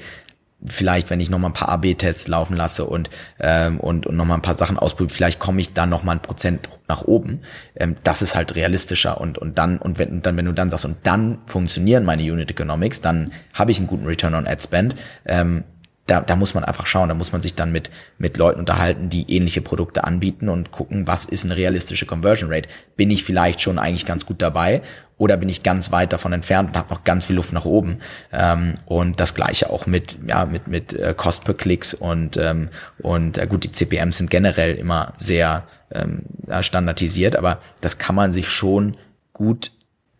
vielleicht, 0.65 1.11
wenn 1.11 1.19
ich 1.19 1.29
noch 1.29 1.37
mal 1.37 1.49
ein 1.49 1.53
paar 1.53 1.69
AB-Tests 1.69 2.27
laufen 2.27 2.57
lasse 2.57 2.85
und 2.85 3.11
ähm, 3.39 3.79
und 3.79 4.07
und 4.07 4.15
noch 4.15 4.25
mal 4.25 4.33
ein 4.33 4.41
paar 4.41 4.55
Sachen 4.55 4.79
ausprobiere, 4.79 5.15
vielleicht 5.15 5.39
komme 5.39 5.61
ich 5.61 5.73
dann 5.73 5.89
noch 5.89 6.03
mal 6.03 6.13
ein 6.13 6.21
Prozent 6.21 6.69
nach 6.87 7.03
oben. 7.03 7.41
Ähm, 7.75 7.95
das 8.03 8.23
ist 8.23 8.35
halt 8.35 8.55
realistischer 8.55 9.21
und 9.21 9.37
und 9.37 9.59
dann 9.59 9.77
und 9.77 9.99
wenn 9.99 10.23
dann 10.23 10.35
wenn 10.37 10.45
du 10.45 10.53
dann 10.53 10.71
sagst 10.71 10.85
und 10.85 10.97
dann 11.03 11.37
funktionieren 11.45 12.03
meine 12.03 12.23
Unit 12.23 12.49
Economics, 12.49 12.99
dann 13.01 13.31
habe 13.53 13.71
ich 13.71 13.77
einen 13.77 13.87
guten 13.87 14.07
Return 14.07 14.33
on 14.33 14.47
Ad 14.47 14.63
Spend. 14.63 14.95
Ähm, 15.25 15.65
da, 16.07 16.21
da 16.21 16.35
muss 16.35 16.53
man 16.53 16.63
einfach 16.63 16.85
schauen, 16.85 17.09
da 17.09 17.15
muss 17.15 17.31
man 17.31 17.41
sich 17.41 17.55
dann 17.55 17.71
mit, 17.71 17.89
mit 18.19 18.37
Leuten 18.37 18.59
unterhalten, 18.59 19.09
die 19.09 19.31
ähnliche 19.35 19.61
Produkte 19.61 20.03
anbieten 20.03 20.49
und 20.49 20.71
gucken, 20.71 21.07
was 21.07 21.25
ist 21.25 21.45
eine 21.45 21.55
realistische 21.55 22.05
Conversion 22.05 22.53
Rate. 22.53 22.69
Bin 22.95 23.09
ich 23.09 23.23
vielleicht 23.23 23.61
schon 23.61 23.79
eigentlich 23.79 24.05
ganz 24.05 24.25
gut 24.25 24.41
dabei 24.41 24.83
oder 25.17 25.37
bin 25.37 25.49
ich 25.49 25.63
ganz 25.63 25.91
weit 25.91 26.13
davon 26.13 26.33
entfernt 26.33 26.69
und 26.69 26.77
habe 26.77 26.93
noch 26.93 27.03
ganz 27.03 27.25
viel 27.25 27.35
Luft 27.35 27.53
nach 27.53 27.65
oben. 27.65 27.99
Ähm, 28.31 28.73
und 28.85 29.19
das 29.19 29.33
gleiche 29.33 29.69
auch 29.69 29.85
mit, 29.85 30.17
ja, 30.27 30.45
mit, 30.45 30.67
mit 30.67 30.93
äh, 30.93 31.13
Cost 31.15 31.45
per 31.45 31.53
Klicks 31.53 31.93
und, 31.93 32.37
ähm, 32.37 32.69
und 32.99 33.37
äh, 33.37 33.47
gut, 33.47 33.63
die 33.63 33.71
CPMs 33.71 34.17
sind 34.17 34.29
generell 34.29 34.75
immer 34.75 35.13
sehr 35.17 35.63
ähm, 35.91 36.23
standardisiert, 36.61 37.35
aber 37.35 37.59
das 37.81 37.97
kann 37.97 38.15
man 38.15 38.31
sich 38.31 38.49
schon 38.49 38.97
gut 39.33 39.71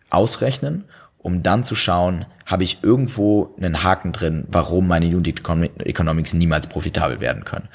ausrechnen 0.10 0.86
um 1.26 1.41
dann 1.41 1.64
zu 1.64 1.74
schauen, 1.74 2.28
habe 2.46 2.64
ich 2.64 2.84
irgendwo 2.84 3.56
einen 3.58 3.82
Haken 3.82 4.14
drin, 4.14 4.46
warum 4.48 4.88
meine 4.88 5.08
Unit 5.08 5.41
Economics 5.80 6.34
niemals 6.36 6.68
profitabel 6.68 7.20
werden 7.20 7.46
können. 7.46 7.68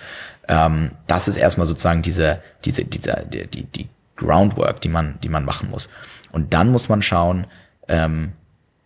Ähm, 0.47 0.93
das 1.09 1.27
ist 1.27 1.35
erstmal 1.35 1.67
sozusagen 1.67 2.01
diese, 2.01 2.41
diese, 2.65 2.85
diese, 2.85 3.27
die, 3.29 3.49
die, 3.49 3.65
die 3.65 3.89
Groundwork, 4.15 4.81
die 4.83 4.89
man, 4.89 5.19
die 5.25 5.29
man 5.29 5.45
machen 5.45 5.69
muss. 5.69 5.89
Und 6.33 6.55
dann 6.55 6.71
muss 6.71 6.89
man 6.89 7.03
schauen, 7.03 7.47
ähm, 7.89 8.33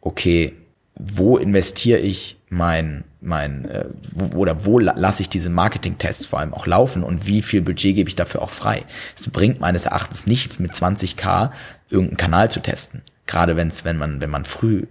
okay, 0.00 0.54
wo 0.96 1.36
investiere 1.36 1.98
ich 1.98 2.38
mein, 2.48 3.04
mein, 3.20 3.64
äh, 3.66 3.86
wo, 4.12 4.38
oder 4.38 4.64
wo 4.64 4.78
lasse 4.78 5.22
ich 5.22 5.28
diese 5.28 5.50
Marketing-Tests 5.50 6.26
vor 6.26 6.38
allem 6.38 6.54
auch 6.54 6.66
laufen 6.66 7.02
und 7.02 7.26
wie 7.26 7.42
viel 7.42 7.62
Budget 7.62 7.96
gebe 7.96 8.08
ich 8.08 8.16
dafür 8.16 8.42
auch 8.42 8.50
frei? 8.50 8.84
Es 9.16 9.28
bringt 9.28 9.60
meines 9.60 9.86
Erachtens 9.86 10.26
nicht 10.26 10.60
mit 10.60 10.72
20k 10.72 11.50
irgendeinen 11.90 12.16
Kanal 12.16 12.50
zu 12.50 12.60
testen 12.60 13.02
gerade 13.26 13.56
wenn's, 13.56 13.84
wenn 13.84 13.96
man, 13.96 14.20
wenn 14.20 14.30
man 14.30 14.44
früh 14.44 14.86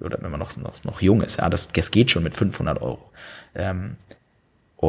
oder 0.00 0.18
wenn 0.20 0.30
man 0.30 0.40
noch, 0.40 0.56
noch, 0.56 0.84
noch 0.84 1.00
jung 1.00 1.22
ist, 1.22 1.38
ja, 1.38 1.48
das, 1.48 1.68
das 1.68 1.90
geht 1.90 2.10
schon 2.10 2.22
mit 2.22 2.34
500 2.34 2.80
Euro. 2.82 3.10
Ähm, 3.54 3.96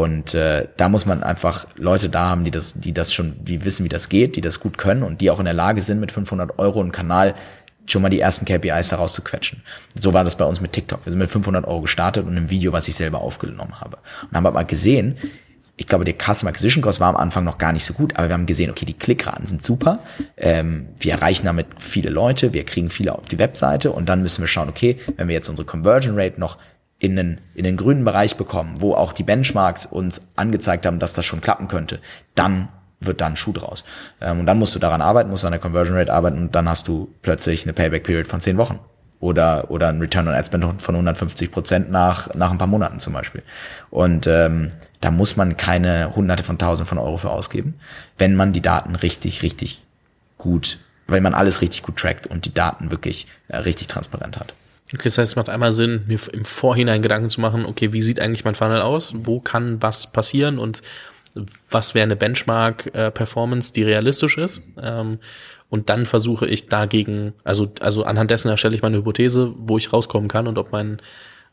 und 0.04 0.34
äh, 0.34 0.68
da 0.78 0.90
muss 0.90 1.06
man 1.06 1.24
einfach 1.24 1.68
Leute 1.76 2.10
da 2.10 2.30
haben, 2.30 2.44
die 2.44 2.52
das, 2.52 2.74
die 2.74 2.94
das 2.94 3.14
schon, 3.14 3.44
die 3.44 3.66
wissen, 3.66 3.84
wie 3.84 3.90
das 3.90 4.10
geht, 4.10 4.36
die 4.36 4.42
das 4.42 4.60
gut 4.60 4.78
können 4.78 5.02
und 5.02 5.22
die 5.22 5.32
auch 5.32 5.40
in 5.40 5.46
der 5.46 5.54
Lage 5.54 5.82
sind, 5.82 6.00
mit 6.00 6.12
500 6.12 6.60
Euro 6.60 6.82
einen 6.82 6.92
Kanal 6.92 7.34
schon 7.88 8.02
mal 8.02 8.10
die 8.10 8.20
ersten 8.20 8.46
KPIs 8.46 8.90
daraus 8.90 9.14
zu 9.14 9.24
quetschen. 9.24 9.64
So 10.00 10.14
war 10.14 10.24
das 10.24 10.36
bei 10.36 10.46
uns 10.46 10.62
mit 10.62 10.74
TikTok. 10.74 11.06
Wir 11.06 11.12
sind 11.12 11.20
mit 11.20 11.30
500 11.30 11.66
Euro 11.66 11.82
gestartet 11.82 12.26
und 12.26 12.32
einem 12.32 12.50
Video, 12.50 12.74
was 12.74 12.88
ich 12.88 12.96
selber 12.96 13.22
aufgenommen 13.22 13.80
habe. 13.80 13.98
Und 14.30 14.36
haben 14.36 14.46
aber 14.46 14.66
gesehen, 14.66 15.18
ich 15.78 15.88
glaube, 15.88 16.06
der 16.06 16.16
Customer 16.16 16.50
Acquisition 16.50 16.84
Cost 16.84 17.00
war 17.00 17.10
am 17.10 17.16
Anfang 17.16 17.44
noch 17.44 17.58
gar 17.58 17.72
nicht 17.72 17.86
so 17.86 17.94
gut, 17.94 18.18
aber 18.18 18.30
wir 18.30 18.34
haben 18.34 18.46
gesehen, 18.46 18.70
okay, 18.70 18.86
die 18.86 18.94
Klickraten 18.94 19.46
sind 19.46 19.64
super, 19.64 20.00
ähm, 20.36 20.90
wir 21.00 21.14
erreichen 21.14 21.46
damit 21.46 21.68
viele 21.80 22.10
Leute, 22.10 22.54
wir 22.54 22.66
kriegen 22.66 22.90
viele 22.90 23.16
auf 23.16 23.26
die 23.26 23.38
Webseite 23.40 23.92
und 23.92 24.10
dann 24.10 24.22
müssen 24.24 24.42
wir 24.42 24.48
schauen, 24.48 24.70
okay, 24.70 24.98
wenn 25.16 25.28
wir 25.28 25.36
jetzt 25.36 25.50
unsere 25.50 25.68
Conversion 25.68 26.20
Rate 26.20 26.40
noch 26.40 26.58
in 27.00 27.16
den, 27.16 27.42
in 27.54 27.64
den 27.64 27.78
grünen 27.78 28.04
Bereich 28.04 28.38
bekommen, 28.38 28.76
wo 28.80 28.94
auch 28.96 29.14
die 29.14 29.24
Benchmarks 29.24 29.86
uns 29.86 30.28
angezeigt 30.36 30.86
haben, 30.86 31.00
dass 31.00 31.14
das 31.14 31.26
schon 31.26 31.42
klappen 31.42 31.68
könnte, 31.68 32.00
dann 32.36 32.70
wird 33.00 33.22
dann 33.22 33.36
Schuh 33.36 33.54
draus. 33.54 33.84
Ähm, 34.22 34.40
und 34.40 34.46
dann 34.48 34.58
musst 34.58 34.74
du 34.74 34.80
daran 34.80 35.02
arbeiten, 35.02 35.30
musst 35.30 35.46
an 35.46 35.52
der 35.52 35.60
Conversion 35.60 35.98
Rate 35.98 36.12
arbeiten 36.12 36.38
und 36.38 36.56
dann 36.56 36.68
hast 36.68 36.88
du 36.88 37.14
plötzlich 37.22 37.64
eine 37.64 37.74
Payback 37.74 38.04
Period 38.04 38.28
von 38.28 38.42
zehn 38.42 38.58
Wochen 38.58 38.80
oder 39.20 39.70
oder 39.70 39.90
ein 39.90 40.00
Return 40.00 40.28
on 40.28 40.34
Ad 40.34 40.48
Spend 40.48 40.82
von 40.82 40.96
150 40.96 41.52
Prozent 41.52 41.92
nach 41.92 42.34
nach 42.36 42.52
ein 42.52 42.58
paar 42.58 42.68
Monaten 42.68 43.00
zum 43.00 43.14
Beispiel. 43.14 43.44
Und 43.90 44.26
ähm, 44.28 44.70
da 45.02 45.12
muss 45.12 45.36
man 45.38 45.58
keine 45.58 46.16
Hunderte 46.16 46.44
von 46.44 46.58
Tausenden 46.58 46.88
von 46.88 46.98
Euro 46.98 47.18
für 47.18 47.30
ausgeben, 47.30 47.76
wenn 48.18 48.36
man 48.36 48.54
die 48.54 48.62
Daten 48.62 48.96
richtig 48.96 49.44
richtig 49.44 49.86
gut, 50.38 50.80
wenn 51.08 51.24
man 51.24 51.36
alles 51.36 51.62
richtig 51.62 51.84
gut 51.84 51.98
trackt 51.98 52.28
und 52.28 52.46
die 52.46 52.54
Daten 52.54 52.90
wirklich 52.90 53.28
äh, 53.48 53.58
richtig 53.58 53.88
transparent 53.88 54.40
hat. 54.40 54.54
Okay, 54.94 55.04
das 55.04 55.18
heißt, 55.18 55.34
es 55.34 55.36
macht 55.36 55.50
einmal 55.50 55.74
Sinn, 55.74 56.04
mir 56.08 56.20
im 56.32 56.46
Vorhinein 56.46 57.02
Gedanken 57.02 57.30
zu 57.30 57.42
machen, 57.42 57.66
okay, 57.66 57.92
wie 57.92 58.02
sieht 58.02 58.22
eigentlich 58.22 58.46
mein 58.46 58.56
Funnel 58.56 58.82
aus? 58.82 59.14
Wo 59.16 59.42
kann 59.42 59.82
was 59.82 60.12
passieren 60.14 60.60
und 60.60 60.82
was 61.70 61.94
wäre 61.94 62.04
eine 62.04 62.16
Benchmark-Performance, 62.16 63.72
äh, 63.72 63.74
die 63.74 63.84
realistisch 63.84 64.38
ist? 64.38 64.64
Ähm, 64.82 65.20
und 65.70 65.90
dann 65.90 66.06
versuche 66.06 66.48
ich 66.48 66.68
dagegen, 66.68 67.34
also, 67.44 67.72
also 67.82 68.04
anhand 68.04 68.32
dessen 68.32 68.50
erstelle 68.50 68.76
ich 68.76 68.82
meine 68.82 68.98
Hypothese, 68.98 69.54
wo 69.58 69.78
ich 69.78 69.92
rauskommen 69.92 70.30
kann 70.30 70.48
und 70.48 70.58
ob 70.58 70.72
mein, 70.72 71.02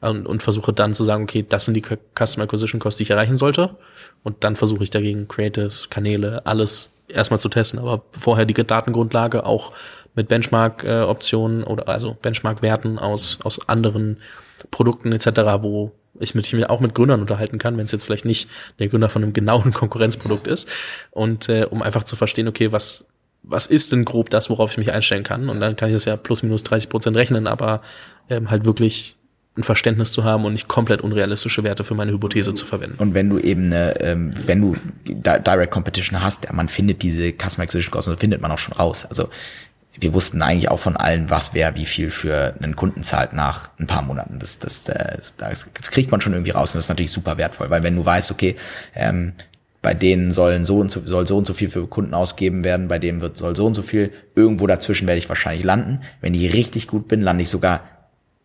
und, 0.00 0.26
und 0.26 0.42
versuche 0.42 0.72
dann 0.72 0.94
zu 0.94 1.02
sagen, 1.02 1.24
okay, 1.24 1.44
das 1.48 1.64
sind 1.64 1.74
die 1.74 1.82
Customer 1.82 2.44
Acquisition 2.44 2.80
Costs, 2.80 2.98
die 2.98 3.02
ich 3.02 3.10
erreichen 3.10 3.36
sollte. 3.36 3.76
Und 4.22 4.44
dann 4.44 4.54
versuche 4.54 4.84
ich 4.84 4.90
dagegen 4.90 5.26
Creatives, 5.26 5.90
Kanäle, 5.90 6.46
alles 6.46 6.94
erstmal 7.08 7.40
zu 7.40 7.48
testen, 7.48 7.80
aber 7.80 8.04
vorher 8.12 8.46
die 8.46 8.54
Datengrundlage 8.54 9.44
auch 9.44 9.72
mit 10.14 10.28
Benchmark-Optionen 10.28 11.64
oder 11.64 11.88
also 11.88 12.16
Benchmark-Werten 12.20 12.98
aus, 12.98 13.38
aus 13.42 13.68
anderen 13.68 14.18
Produkten 14.70 15.12
etc., 15.12 15.28
wo 15.60 15.92
ich 16.20 16.34
mich 16.34 16.68
auch 16.70 16.80
mit 16.80 16.94
Gründern 16.94 17.20
unterhalten 17.20 17.58
kann, 17.58 17.76
wenn 17.76 17.86
es 17.86 17.92
jetzt 17.92 18.04
vielleicht 18.04 18.24
nicht 18.24 18.48
der 18.78 18.88
Gründer 18.88 19.08
von 19.08 19.22
einem 19.22 19.32
genauen 19.32 19.72
Konkurrenzprodukt 19.74 20.46
ist. 20.46 20.68
Und 21.10 21.48
äh, 21.48 21.66
um 21.68 21.82
einfach 21.82 22.04
zu 22.04 22.16
verstehen, 22.16 22.48
okay, 22.48 22.72
was, 22.72 23.06
was 23.42 23.66
ist 23.66 23.92
denn 23.92 24.04
grob 24.04 24.30
das, 24.30 24.48
worauf 24.50 24.72
ich 24.72 24.78
mich 24.78 24.92
einstellen 24.92 25.24
kann? 25.24 25.48
Und 25.48 25.60
dann 25.60 25.76
kann 25.76 25.88
ich 25.88 25.94
das 25.94 26.04
ja 26.04 26.16
plus 26.16 26.42
minus 26.42 26.62
30 26.62 26.88
Prozent 26.88 27.16
rechnen, 27.16 27.46
aber 27.46 27.82
ähm, 28.30 28.50
halt 28.50 28.64
wirklich 28.64 29.16
ein 29.56 29.62
Verständnis 29.62 30.10
zu 30.10 30.24
haben 30.24 30.44
und 30.44 30.52
nicht 30.52 30.66
komplett 30.66 31.00
unrealistische 31.00 31.62
Werte 31.62 31.84
für 31.84 31.94
meine 31.94 32.10
Hypothese 32.10 32.54
zu 32.54 32.66
verwenden. 32.66 32.96
Und 32.98 33.14
wenn 33.14 33.30
du 33.30 33.38
eben 33.38 33.66
eine, 33.66 34.00
ähm, 34.00 34.30
wenn 34.46 34.60
du 34.60 34.76
Direct 35.04 35.70
Competition 35.70 36.20
hast, 36.22 36.52
man 36.52 36.68
findet 36.68 37.02
diese 37.02 37.32
Customer 37.32 37.62
Acquisition 37.64 37.92
Costs, 37.92 38.12
findet 38.18 38.40
man 38.40 38.50
auch 38.50 38.58
schon 38.58 38.74
raus. 38.74 39.06
Also 39.08 39.28
wir 39.98 40.12
wussten 40.12 40.42
eigentlich 40.42 40.70
auch 40.70 40.78
von 40.78 40.96
allen, 40.96 41.30
was 41.30 41.54
wer 41.54 41.76
wie 41.76 41.86
viel 41.86 42.10
für 42.10 42.54
einen 42.60 42.76
Kunden 42.76 43.02
zahlt 43.02 43.32
nach 43.32 43.70
ein 43.78 43.86
paar 43.86 44.02
Monaten. 44.02 44.38
Das, 44.38 44.58
das, 44.58 44.84
das, 44.84 45.36
das, 45.36 45.90
kriegt 45.90 46.10
man 46.10 46.20
schon 46.20 46.32
irgendwie 46.32 46.50
raus 46.50 46.70
und 46.70 46.76
das 46.76 46.86
ist 46.86 46.88
natürlich 46.88 47.12
super 47.12 47.38
wertvoll, 47.38 47.70
weil 47.70 47.82
wenn 47.82 47.94
du 47.94 48.04
weißt, 48.04 48.30
okay, 48.30 48.56
ähm, 48.94 49.34
bei 49.82 49.94
denen 49.94 50.32
sollen 50.32 50.64
so 50.64 50.78
und 50.78 50.90
so, 50.90 51.02
soll 51.04 51.26
so 51.26 51.36
und 51.36 51.46
so 51.46 51.52
viel 51.52 51.68
für 51.68 51.86
Kunden 51.86 52.14
ausgeben 52.14 52.64
werden, 52.64 52.88
bei 52.88 52.98
dem 52.98 53.20
wird, 53.20 53.36
soll 53.36 53.54
so 53.54 53.66
und 53.66 53.74
so 53.74 53.82
viel, 53.82 54.12
irgendwo 54.34 54.66
dazwischen 54.66 55.06
werde 55.06 55.18
ich 55.18 55.28
wahrscheinlich 55.28 55.64
landen. 55.64 56.00
Wenn 56.20 56.34
ich 56.34 56.54
richtig 56.54 56.88
gut 56.88 57.06
bin, 57.06 57.20
lande 57.20 57.42
ich 57.42 57.50
sogar 57.50 57.82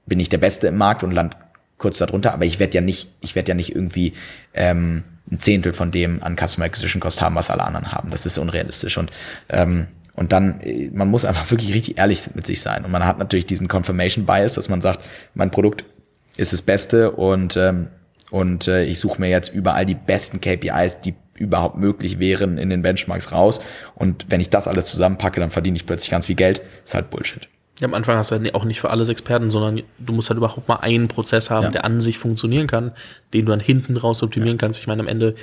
bin 0.06 0.20
ich 0.20 0.28
der 0.28 0.40
Beste 0.40 0.68
im 0.68 0.78
Markt 0.78 1.04
und 1.04 1.12
land 1.12 1.38
kurz 1.78 2.00
darunter, 2.00 2.34
aber 2.34 2.46
ich 2.46 2.60
werde 2.60 2.76
ja 2.76 2.82
nicht, 2.82 3.08
ich 3.22 3.36
werde 3.36 3.50
ja 3.50 3.56
nicht 3.56 3.74
irgendwie 3.74 4.14
ähm, 4.54 5.04
ein 5.32 5.40
Zehntel 5.40 5.74
von 5.74 5.92
dem 5.92 6.22
an 6.22 6.36
Customer 6.36 6.66
Acquisition 6.66 7.00
Cost 7.00 7.22
haben, 7.22 7.36
was 7.36 7.50
alle 7.50 7.64
anderen 7.64 7.94
haben. 7.94 8.10
Das 8.10 8.26
ist 8.26 8.38
unrealistisch 8.38 8.98
und 8.98 9.12
ähm, 9.48 9.88
und 10.20 10.34
dann, 10.34 10.60
äh, 10.60 10.90
man 10.94 11.08
muss 11.08 11.24
einfach 11.24 11.50
wirklich 11.52 11.74
richtig 11.74 11.98
ehrlich 11.98 12.30
mit 12.36 12.46
sich 12.46 12.62
sein. 12.62 12.84
Und 12.84 12.92
man 12.92 13.06
hat 13.06 13.18
natürlich 13.18 13.46
diesen 13.46 13.70
Confirmation 13.70 14.26
Bias, 14.26 14.56
dass 14.56 14.68
man 14.68 14.82
sagt, 14.82 15.04
mein 15.34 15.50
Produkt 15.50 15.86
ist 16.36 16.52
das 16.52 16.62
Beste 16.62 17.12
und 17.12 17.56
ähm, 17.56 17.88
und 18.30 18.68
äh, 18.68 18.84
ich 18.84 19.00
suche 19.00 19.20
mir 19.20 19.30
jetzt 19.30 19.56
überall 19.56 19.88
die 19.88 19.96
besten 19.96 20.40
KPIs, 20.40 21.00
die 21.00 21.16
überhaupt 21.40 21.78
möglich 21.78 22.20
wären 22.20 22.60
in 22.60 22.70
den 22.70 22.84
Benchmarks 22.84 23.32
raus. 23.32 23.60
Und 23.96 24.28
wenn 24.30 24.40
ich 24.40 24.52
das 24.52 24.68
alles 24.68 24.86
zusammenpacke, 24.86 25.40
dann 25.40 25.50
verdiene 25.50 25.78
ich 25.78 25.88
plötzlich 25.88 26.12
ganz 26.12 26.28
viel 26.28 26.36
Geld. 26.36 26.62
Ist 26.86 26.94
halt 26.94 27.10
Bullshit. 27.10 27.48
Ja, 27.80 27.88
am 27.88 27.96
Anfang 27.96 28.18
hast 28.18 28.30
du 28.30 28.36
halt 28.36 28.54
auch 28.54 28.66
nicht 28.66 28.82
für 28.82 28.92
alles 28.92 29.10
Experten, 29.10 29.50
sondern 29.50 29.82
du 29.98 30.14
musst 30.14 30.30
halt 30.30 30.38
überhaupt 30.38 30.68
mal 30.68 30.76
einen 30.76 31.08
Prozess 31.08 31.50
haben, 31.50 31.64
ja. 31.64 31.72
der 31.72 31.86
an 31.86 32.02
sich 32.02 32.20
funktionieren 32.20 32.68
kann, 32.68 32.92
den 33.34 33.46
du 33.46 33.52
dann 33.52 33.62
hinten 33.62 33.98
raus 33.98 34.22
optimieren 34.22 34.58
ja. 34.58 34.60
kannst. 34.60 34.80
Ich 34.80 34.86
meine, 34.86 35.02
am 35.02 35.08
Ende 35.08 35.34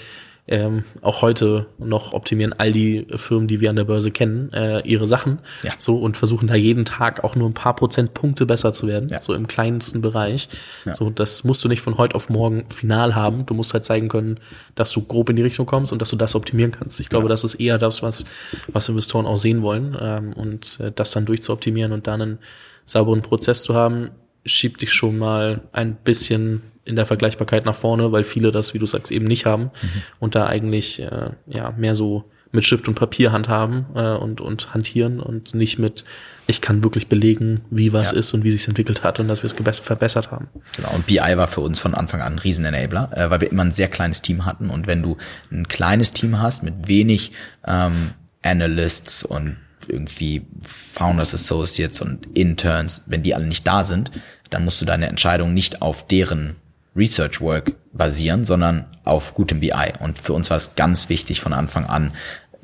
ähm, 0.48 0.84
auch 1.02 1.22
heute 1.22 1.66
noch 1.78 2.12
optimieren 2.12 2.52
all 2.52 2.70
die 2.70 3.06
Firmen, 3.16 3.48
die 3.48 3.60
wir 3.60 3.70
an 3.70 3.76
der 3.76 3.84
Börse 3.84 4.12
kennen, 4.12 4.52
äh, 4.52 4.80
ihre 4.80 5.08
Sachen 5.08 5.40
ja. 5.64 5.72
so 5.78 5.98
und 5.98 6.16
versuchen 6.16 6.46
da 6.46 6.54
jeden 6.54 6.84
Tag 6.84 7.24
auch 7.24 7.34
nur 7.34 7.48
ein 7.48 7.54
paar 7.54 7.74
Prozentpunkte 7.74 8.46
besser 8.46 8.72
zu 8.72 8.86
werden, 8.86 9.08
ja. 9.08 9.20
so 9.20 9.34
im 9.34 9.48
kleinsten 9.48 10.02
Bereich. 10.02 10.48
Ja. 10.84 10.94
So, 10.94 11.10
das 11.10 11.42
musst 11.42 11.64
du 11.64 11.68
nicht 11.68 11.80
von 11.80 11.98
heute 11.98 12.14
auf 12.14 12.28
morgen 12.28 12.64
final 12.70 13.16
haben. 13.16 13.44
Du 13.44 13.54
musst 13.54 13.72
halt 13.72 13.84
zeigen 13.84 14.08
können, 14.08 14.38
dass 14.76 14.92
du 14.92 15.02
grob 15.02 15.30
in 15.30 15.36
die 15.36 15.42
Richtung 15.42 15.66
kommst 15.66 15.92
und 15.92 16.00
dass 16.00 16.10
du 16.10 16.16
das 16.16 16.36
optimieren 16.36 16.70
kannst. 16.70 17.00
Ich 17.00 17.08
glaube, 17.08 17.28
das 17.28 17.42
ist 17.42 17.56
eher 17.56 17.78
das, 17.78 18.02
was, 18.02 18.24
was 18.68 18.88
Investoren 18.88 19.26
auch 19.26 19.38
sehen 19.38 19.62
wollen 19.62 19.96
ähm, 20.00 20.32
und 20.32 20.78
äh, 20.80 20.92
das 20.94 21.10
dann 21.10 21.24
durchzuoptimieren 21.24 21.92
und 21.92 22.06
dann 22.06 22.22
einen 22.22 22.38
sauberen 22.84 23.22
Prozess 23.22 23.64
zu 23.64 23.74
haben, 23.74 24.10
schiebt 24.44 24.80
dich 24.80 24.92
schon 24.92 25.18
mal 25.18 25.62
ein 25.72 25.96
bisschen 25.96 26.62
in 26.86 26.96
der 26.96 27.06
Vergleichbarkeit 27.06 27.66
nach 27.66 27.74
vorne, 27.74 28.12
weil 28.12 28.24
viele 28.24 28.52
das, 28.52 28.72
wie 28.72 28.78
du 28.78 28.86
sagst, 28.86 29.12
eben 29.12 29.26
nicht 29.26 29.44
haben 29.44 29.64
mhm. 29.64 30.02
und 30.18 30.34
da 30.34 30.46
eigentlich 30.46 31.02
äh, 31.02 31.30
ja 31.46 31.72
mehr 31.76 31.94
so 31.94 32.24
mit 32.52 32.64
Stift 32.64 32.88
und 32.88 32.94
Papier 32.94 33.32
handhaben 33.32 33.86
äh, 33.94 34.12
und, 34.12 34.40
und 34.40 34.72
hantieren 34.72 35.20
und 35.20 35.54
nicht 35.54 35.78
mit, 35.78 36.04
ich 36.46 36.60
kann 36.60 36.82
wirklich 36.82 37.08
belegen, 37.08 37.62
wie 37.70 37.92
was 37.92 38.12
ja. 38.12 38.18
ist 38.18 38.32
und 38.34 38.44
wie 38.44 38.50
sich 38.50 38.66
entwickelt 38.68 39.04
hat 39.04 39.20
und 39.20 39.28
dass 39.28 39.42
wir 39.42 39.50
es 39.50 39.78
verbessert 39.78 40.30
haben. 40.30 40.48
Genau, 40.76 40.90
und 40.94 41.06
BI 41.06 41.18
war 41.18 41.48
für 41.48 41.60
uns 41.60 41.78
von 41.78 41.94
Anfang 41.94 42.22
an 42.22 42.34
ein 42.34 42.38
Riesen-Enabler, 42.38 43.10
äh, 43.12 43.30
weil 43.30 43.40
wir 43.40 43.50
immer 43.50 43.64
ein 43.64 43.72
sehr 43.72 43.88
kleines 43.88 44.22
Team 44.22 44.44
hatten 44.44 44.70
und 44.70 44.86
wenn 44.86 45.02
du 45.02 45.16
ein 45.50 45.68
kleines 45.68 46.12
Team 46.12 46.40
hast 46.40 46.62
mit 46.62 46.88
wenig 46.88 47.32
ähm, 47.66 48.12
Analysts 48.42 49.24
und 49.24 49.56
irgendwie 49.88 50.46
Founders 50.62 51.34
Associates 51.34 52.00
und 52.00 52.26
Interns, 52.34 53.04
wenn 53.06 53.22
die 53.22 53.34
alle 53.34 53.46
nicht 53.46 53.66
da 53.66 53.84
sind, 53.84 54.10
dann 54.50 54.64
musst 54.64 54.80
du 54.80 54.84
deine 54.84 55.06
Entscheidung 55.06 55.54
nicht 55.54 55.82
auf 55.82 56.06
deren 56.06 56.56
Research 56.96 57.40
Work 57.40 57.72
basieren, 57.92 58.44
sondern 58.44 58.86
auf 59.04 59.34
gutem 59.34 59.60
BI. 59.60 59.92
Und 60.00 60.18
für 60.18 60.32
uns 60.32 60.50
war 60.50 60.56
es 60.56 60.74
ganz 60.74 61.08
wichtig 61.08 61.40
von 61.40 61.52
Anfang 61.52 61.86
an, 61.86 62.12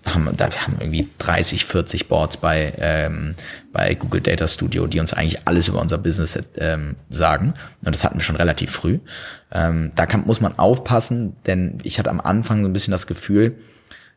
haben, 0.06 0.28
da, 0.36 0.50
wir 0.50 0.62
haben 0.62 0.76
irgendwie 0.80 1.08
30, 1.18 1.64
40 1.64 2.08
Boards 2.08 2.36
bei, 2.36 2.72
ähm, 2.78 3.34
bei 3.72 3.94
Google 3.94 4.20
Data 4.20 4.48
Studio, 4.48 4.86
die 4.86 5.00
uns 5.00 5.12
eigentlich 5.12 5.46
alles 5.46 5.68
über 5.68 5.80
unser 5.80 5.98
Business 5.98 6.38
ähm, 6.56 6.96
sagen. 7.08 7.54
Und 7.84 7.94
das 7.94 8.02
hatten 8.04 8.18
wir 8.18 8.24
schon 8.24 8.36
relativ 8.36 8.70
früh. 8.70 8.98
Ähm, 9.52 9.90
da 9.94 10.06
kann, 10.06 10.24
muss 10.26 10.40
man 10.40 10.58
aufpassen, 10.58 11.36
denn 11.46 11.78
ich 11.82 11.98
hatte 11.98 12.10
am 12.10 12.20
Anfang 12.20 12.62
so 12.62 12.68
ein 12.68 12.72
bisschen 12.72 12.92
das 12.92 13.06
Gefühl, 13.06 13.56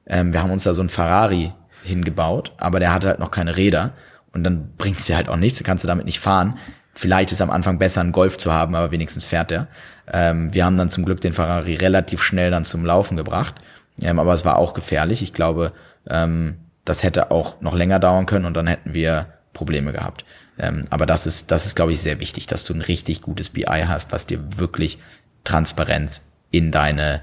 ähm, 0.07 0.33
wir 0.33 0.41
haben 0.41 0.51
uns 0.51 0.63
da 0.63 0.73
so 0.73 0.81
ein 0.81 0.89
Ferrari 0.89 1.53
hingebaut, 1.83 2.53
aber 2.57 2.79
der 2.79 2.93
hatte 2.93 3.07
halt 3.07 3.19
noch 3.19 3.31
keine 3.31 3.55
Räder. 3.57 3.93
Und 4.33 4.43
dann 4.43 4.71
bringt 4.77 4.99
es 4.99 5.05
dir 5.05 5.15
halt 5.15 5.29
auch 5.29 5.37
nichts, 5.37 5.63
kannst 5.63 5.83
du 5.83 5.87
damit 5.87 6.05
nicht 6.05 6.19
fahren. 6.19 6.57
Vielleicht 6.95 7.33
ist 7.33 7.41
am 7.41 7.49
Anfang 7.49 7.77
besser, 7.77 7.99
einen 8.01 8.13
Golf 8.13 8.37
zu 8.37 8.53
haben, 8.53 8.73
aber 8.73 8.91
wenigstens 8.91 9.27
fährt 9.27 9.51
er. 9.51 9.67
Ähm, 10.11 10.53
wir 10.53 10.63
haben 10.63 10.77
dann 10.77 10.89
zum 10.89 11.03
Glück 11.03 11.19
den 11.19 11.33
Ferrari 11.33 11.75
relativ 11.75 12.23
schnell 12.23 12.51
dann 12.51 12.63
zum 12.63 12.85
Laufen 12.85 13.17
gebracht. 13.17 13.55
Ähm, 14.01 14.17
aber 14.17 14.33
es 14.33 14.45
war 14.45 14.57
auch 14.57 14.73
gefährlich. 14.73 15.21
Ich 15.21 15.33
glaube, 15.33 15.73
ähm, 16.09 16.55
das 16.85 17.03
hätte 17.03 17.31
auch 17.31 17.59
noch 17.61 17.75
länger 17.75 17.99
dauern 17.99 18.25
können 18.25 18.45
und 18.45 18.53
dann 18.55 18.67
hätten 18.67 18.93
wir 18.93 19.27
Probleme 19.51 19.91
gehabt. 19.91 20.23
Ähm, 20.57 20.85
aber 20.89 21.05
das 21.05 21.27
ist, 21.27 21.51
das 21.51 21.65
ist, 21.65 21.75
glaube 21.75 21.91
ich, 21.91 22.01
sehr 22.01 22.21
wichtig, 22.21 22.47
dass 22.47 22.63
du 22.63 22.73
ein 22.73 22.81
richtig 22.81 23.21
gutes 23.21 23.49
BI 23.49 23.65
hast, 23.65 24.13
was 24.13 24.25
dir 24.25 24.57
wirklich 24.57 24.99
Transparenz 25.43 26.31
in 26.51 26.71
deine, 26.71 27.21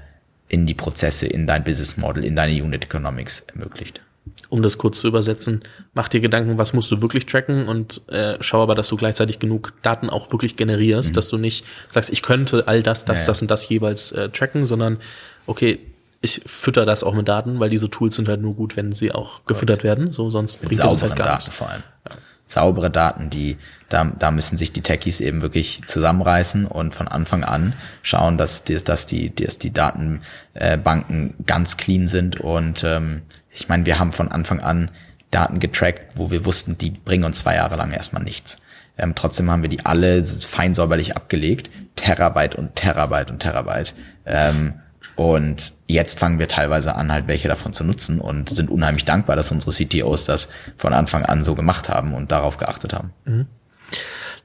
in 0.49 0.67
die 0.67 0.75
Prozesse, 0.75 1.25
in 1.25 1.47
dein 1.47 1.63
Business 1.63 1.97
Model, 1.97 2.23
in 2.23 2.35
deine 2.35 2.61
Unit 2.61 2.85
Economics 2.85 3.39
ermöglicht 3.51 4.02
um 4.53 4.61
das 4.61 4.77
kurz 4.77 5.01
zu 5.01 5.07
übersetzen, 5.07 5.63
mach 5.95 6.07
dir 6.07 6.21
Gedanken, 6.21 6.59
was 6.59 6.73
musst 6.73 6.91
du 6.91 7.01
wirklich 7.01 7.25
tracken 7.25 7.67
und 7.67 8.07
äh, 8.09 8.37
schau 8.39 8.61
aber, 8.61 8.75
dass 8.75 8.87
du 8.87 8.95
gleichzeitig 8.95 9.39
genug 9.39 9.73
Daten 9.81 10.11
auch 10.11 10.31
wirklich 10.31 10.55
generierst, 10.55 11.09
mhm. 11.09 11.13
dass 11.15 11.29
du 11.29 11.39
nicht 11.39 11.65
sagst, 11.89 12.11
ich 12.11 12.21
könnte 12.21 12.67
all 12.67 12.83
das, 12.83 13.03
das, 13.03 13.21
ja, 13.21 13.23
ja. 13.23 13.27
das 13.29 13.41
und 13.41 13.49
das 13.49 13.67
jeweils 13.67 14.11
äh, 14.11 14.29
tracken, 14.29 14.67
sondern 14.67 14.99
okay, 15.47 15.79
ich 16.21 16.41
fütter 16.45 16.85
das 16.85 17.03
auch 17.03 17.15
mit 17.15 17.27
Daten, 17.27 17.59
weil 17.59 17.71
diese 17.71 17.89
Tools 17.89 18.15
sind 18.15 18.29
halt 18.29 18.41
nur 18.41 18.53
gut, 18.53 18.77
wenn 18.77 18.91
sie 18.91 19.11
auch 19.11 19.43
gefüttert 19.47 19.79
Gut. 19.79 19.85
werden, 19.85 20.11
so 20.11 20.29
sonst 20.29 20.61
mit 20.61 20.69
bringt 20.69 20.83
das 20.83 21.01
halt 21.01 21.15
gar 21.15 21.25
Daten 21.25 21.37
nichts. 21.37 21.55
vor 21.55 21.69
allem. 21.69 21.83
Ja. 22.07 22.15
Saubere 22.45 22.91
Daten, 22.91 23.31
die 23.31 23.57
da, 23.89 24.03
da 24.03 24.29
müssen 24.29 24.57
sich 24.57 24.71
die 24.71 24.81
Techies 24.81 25.19
eben 25.19 25.41
wirklich 25.41 25.81
zusammenreißen 25.87 26.67
und 26.67 26.93
von 26.93 27.07
Anfang 27.07 27.43
an 27.43 27.73
schauen, 28.03 28.37
dass 28.37 28.63
die, 28.63 28.75
dass 28.75 29.07
die, 29.07 29.33
dass 29.33 29.57
die 29.57 29.73
Datenbanken 29.73 31.33
ganz 31.47 31.77
clean 31.77 32.07
sind 32.07 32.39
und 32.39 32.83
ähm, 32.83 33.23
ich 33.53 33.69
meine, 33.69 33.85
wir 33.85 33.99
haben 33.99 34.11
von 34.11 34.29
Anfang 34.29 34.59
an 34.59 34.91
Daten 35.31 35.59
getrackt, 35.59 36.17
wo 36.17 36.31
wir 36.31 36.45
wussten, 36.45 36.77
die 36.77 36.91
bringen 36.91 37.23
uns 37.23 37.39
zwei 37.39 37.55
Jahre 37.55 37.75
lang 37.75 37.91
erstmal 37.91 38.23
nichts. 38.23 38.61
Ähm, 38.97 39.15
trotzdem 39.15 39.49
haben 39.49 39.61
wir 39.61 39.69
die 39.69 39.85
alle 39.85 40.23
fein 40.23 40.75
säuberlich 40.75 41.15
abgelegt. 41.15 41.69
Terabyte 41.95 42.55
und 42.55 42.75
Terabyte 42.75 43.31
und 43.31 43.39
Terabyte. 43.39 43.93
Ähm, 44.25 44.73
und 45.15 45.73
jetzt 45.87 46.19
fangen 46.19 46.39
wir 46.39 46.47
teilweise 46.47 46.95
an, 46.95 47.11
halt 47.11 47.27
welche 47.27 47.47
davon 47.47 47.73
zu 47.73 47.83
nutzen 47.83 48.19
und 48.19 48.49
sind 48.49 48.71
unheimlich 48.71 49.05
dankbar, 49.05 49.35
dass 49.35 49.51
unsere 49.51 49.71
CTOs 49.71 50.25
das 50.25 50.49
von 50.75 50.93
Anfang 50.93 51.23
an 51.23 51.43
so 51.43 51.55
gemacht 51.55 51.89
haben 51.89 52.13
und 52.13 52.31
darauf 52.31 52.57
geachtet 52.57 52.93
haben. 52.93 53.13
Mhm. 53.25 53.45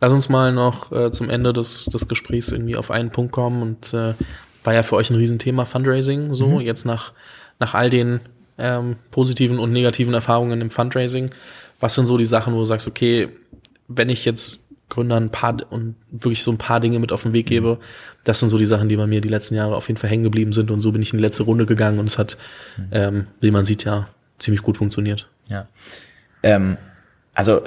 Lass 0.01 0.13
uns 0.13 0.29
mal 0.29 0.53
noch 0.53 0.93
äh, 0.93 1.11
zum 1.11 1.31
Ende 1.31 1.53
des, 1.53 1.87
des 1.87 2.07
Gesprächs 2.07 2.53
irgendwie 2.53 2.77
auf 2.77 2.91
einen 2.91 3.11
Punkt 3.11 3.33
kommen 3.33 3.63
und 3.63 3.95
äh, 3.95 4.15
war 4.63 4.75
ja 4.75 4.83
für 4.83 4.97
euch 4.97 5.11
ein 5.11 5.17
Riesenthema 5.17 5.65
Fundraising 5.65 6.35
so. 6.35 6.47
Mhm. 6.47 6.61
Jetzt 6.61 6.85
nach, 6.85 7.13
nach 7.59 7.75
all 7.75 7.91
den 7.91 8.21
ähm, 8.59 8.97
positiven 9.11 9.59
und 9.59 9.73
negativen 9.73 10.15
Erfahrungen 10.15 10.61
im 10.61 10.71
Fundraising. 10.71 11.31
Was 11.81 11.95
sind 11.95 12.07
so 12.07 12.19
die 12.19 12.25
Sachen, 12.25 12.55
wo 12.55 12.59
du 12.59 12.65
sagst, 12.65 12.87
okay, 12.87 13.29
wenn 13.87 14.09
ich 14.09 14.25
jetzt 14.25 14.61
Gründern 14.89 15.25
ein 15.25 15.31
paar 15.31 15.57
und 15.71 15.97
wirklich 16.11 16.43
so 16.43 16.51
ein 16.51 16.59
paar 16.59 16.81
Dinge 16.81 16.99
mit 16.99 17.13
auf 17.13 17.23
den 17.23 17.33
Weg 17.33 17.47
mhm. 17.47 17.51
gebe, 17.51 17.79
das 18.25 18.41
sind 18.41 18.49
so 18.49 18.59
die 18.59 18.67
Sachen, 18.67 18.89
die 18.89 18.97
bei 18.97 19.07
mir 19.07 19.21
die 19.21 19.29
letzten 19.29 19.55
Jahre 19.55 19.77
auf 19.77 19.89
jeden 19.89 19.99
Fall 19.99 20.11
hängen 20.11 20.25
geblieben 20.25 20.53
sind 20.53 20.71
und 20.71 20.81
so 20.81 20.93
bin 20.93 21.03
ich 21.03 21.13
in 21.13 21.19
die 21.19 21.25
letzte 21.25 21.43
Runde 21.43 21.67
gegangen 21.67 21.99
und 21.99 22.07
es 22.07 22.19
hat, 22.19 22.37
mhm. 22.77 22.89
ähm, 22.93 23.27
wie 23.41 23.51
man 23.51 23.65
sieht, 23.65 23.85
ja 23.85 24.09
ziemlich 24.39 24.63
gut 24.63 24.77
funktioniert. 24.77 25.29
Ja. 25.49 25.67
Ähm, 26.43 26.77
also 27.35 27.63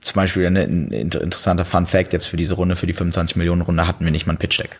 zum 0.00 0.16
Beispiel 0.16 0.46
ein, 0.46 0.56
ein 0.56 0.92
interessanter 0.92 1.64
Fun 1.64 1.86
Fact 1.86 2.12
jetzt 2.12 2.26
für 2.26 2.36
diese 2.36 2.54
Runde, 2.54 2.76
für 2.76 2.86
die 2.86 2.92
25 2.92 3.36
Millionen 3.36 3.62
Runde 3.62 3.86
hatten 3.86 4.04
wir 4.04 4.12
nicht 4.12 4.26
mal 4.26 4.34
ein 4.34 4.38
Pitch 4.38 4.60
Deck. 4.60 4.78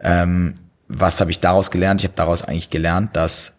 Ähm, 0.00 0.54
was 0.88 1.20
habe 1.20 1.30
ich 1.30 1.40
daraus 1.40 1.70
gelernt? 1.70 2.00
Ich 2.00 2.06
habe 2.06 2.16
daraus 2.16 2.42
eigentlich 2.42 2.70
gelernt, 2.70 3.16
dass 3.16 3.56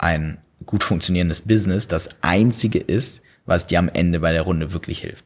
ein 0.00 0.38
gut 0.66 0.82
funktionierendes 0.82 1.42
Business 1.42 1.88
das 1.88 2.08
einzige 2.22 2.78
ist, 2.78 3.22
was 3.46 3.66
dir 3.66 3.78
am 3.78 3.88
Ende 3.88 4.20
bei 4.20 4.32
der 4.32 4.42
Runde 4.42 4.72
wirklich 4.72 5.00
hilft. 5.00 5.24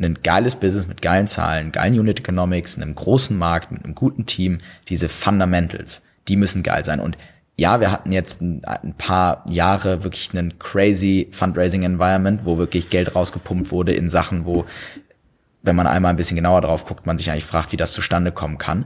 ein 0.00 0.18
geiles 0.22 0.56
Business 0.56 0.86
mit 0.86 1.02
geilen 1.02 1.26
Zahlen, 1.26 1.72
geilen 1.72 1.98
Unit 1.98 2.20
Economics, 2.20 2.76
einem 2.76 2.94
großen 2.94 3.36
Markt, 3.36 3.72
mit 3.72 3.84
einem 3.84 3.94
guten 3.94 4.26
Team, 4.26 4.58
diese 4.88 5.08
Fundamentals, 5.08 6.02
die 6.28 6.36
müssen 6.36 6.62
geil 6.62 6.84
sein. 6.84 7.00
Und 7.00 7.16
ja, 7.56 7.80
wir 7.80 7.90
hatten 7.90 8.12
jetzt 8.12 8.40
ein, 8.40 8.60
paar 8.98 9.44
Jahre 9.50 10.04
wirklich 10.04 10.30
einen 10.32 10.60
crazy 10.60 11.28
Fundraising 11.32 11.82
Environment, 11.82 12.44
wo 12.44 12.58
wirklich 12.58 12.90
Geld 12.90 13.16
rausgepumpt 13.16 13.72
wurde 13.72 13.92
in 13.92 14.08
Sachen, 14.08 14.44
wo, 14.44 14.64
wenn 15.62 15.74
man 15.74 15.88
einmal 15.88 16.10
ein 16.10 16.16
bisschen 16.16 16.36
genauer 16.36 16.60
drauf 16.60 16.84
guckt, 16.84 17.06
man 17.06 17.18
sich 17.18 17.30
eigentlich 17.30 17.44
fragt, 17.44 17.72
wie 17.72 17.76
das 17.76 17.92
zustande 17.92 18.30
kommen 18.30 18.58
kann. 18.58 18.84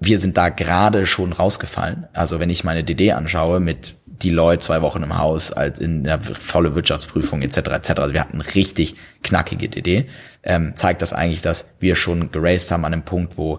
Wir 0.00 0.18
sind 0.18 0.38
da 0.38 0.48
gerade 0.48 1.04
schon 1.04 1.34
rausgefallen. 1.34 2.06
Also 2.14 2.40
wenn 2.40 2.48
ich 2.48 2.64
meine 2.64 2.84
DD 2.84 3.12
anschaue 3.12 3.60
mit 3.60 3.95
die 4.22 4.30
Leute 4.30 4.62
zwei 4.62 4.82
Wochen 4.82 5.02
im 5.02 5.16
Haus 5.16 5.52
als 5.52 5.78
in 5.78 6.04
der 6.04 6.20
volle 6.20 6.74
Wirtschaftsprüfung 6.74 7.42
etc. 7.42 7.56
etc. 7.56 7.90
Also 7.98 8.14
wir 8.14 8.20
hatten 8.20 8.40
richtig 8.40 8.96
knackige 9.22 9.68
DD. 9.68 10.08
Ähm, 10.42 10.74
zeigt 10.76 11.02
das 11.02 11.12
eigentlich, 11.12 11.42
dass 11.42 11.74
wir 11.80 11.96
schon 11.96 12.30
geraced 12.32 12.70
haben 12.70 12.84
an 12.84 12.92
einem 12.92 13.02
Punkt, 13.02 13.36
wo 13.36 13.58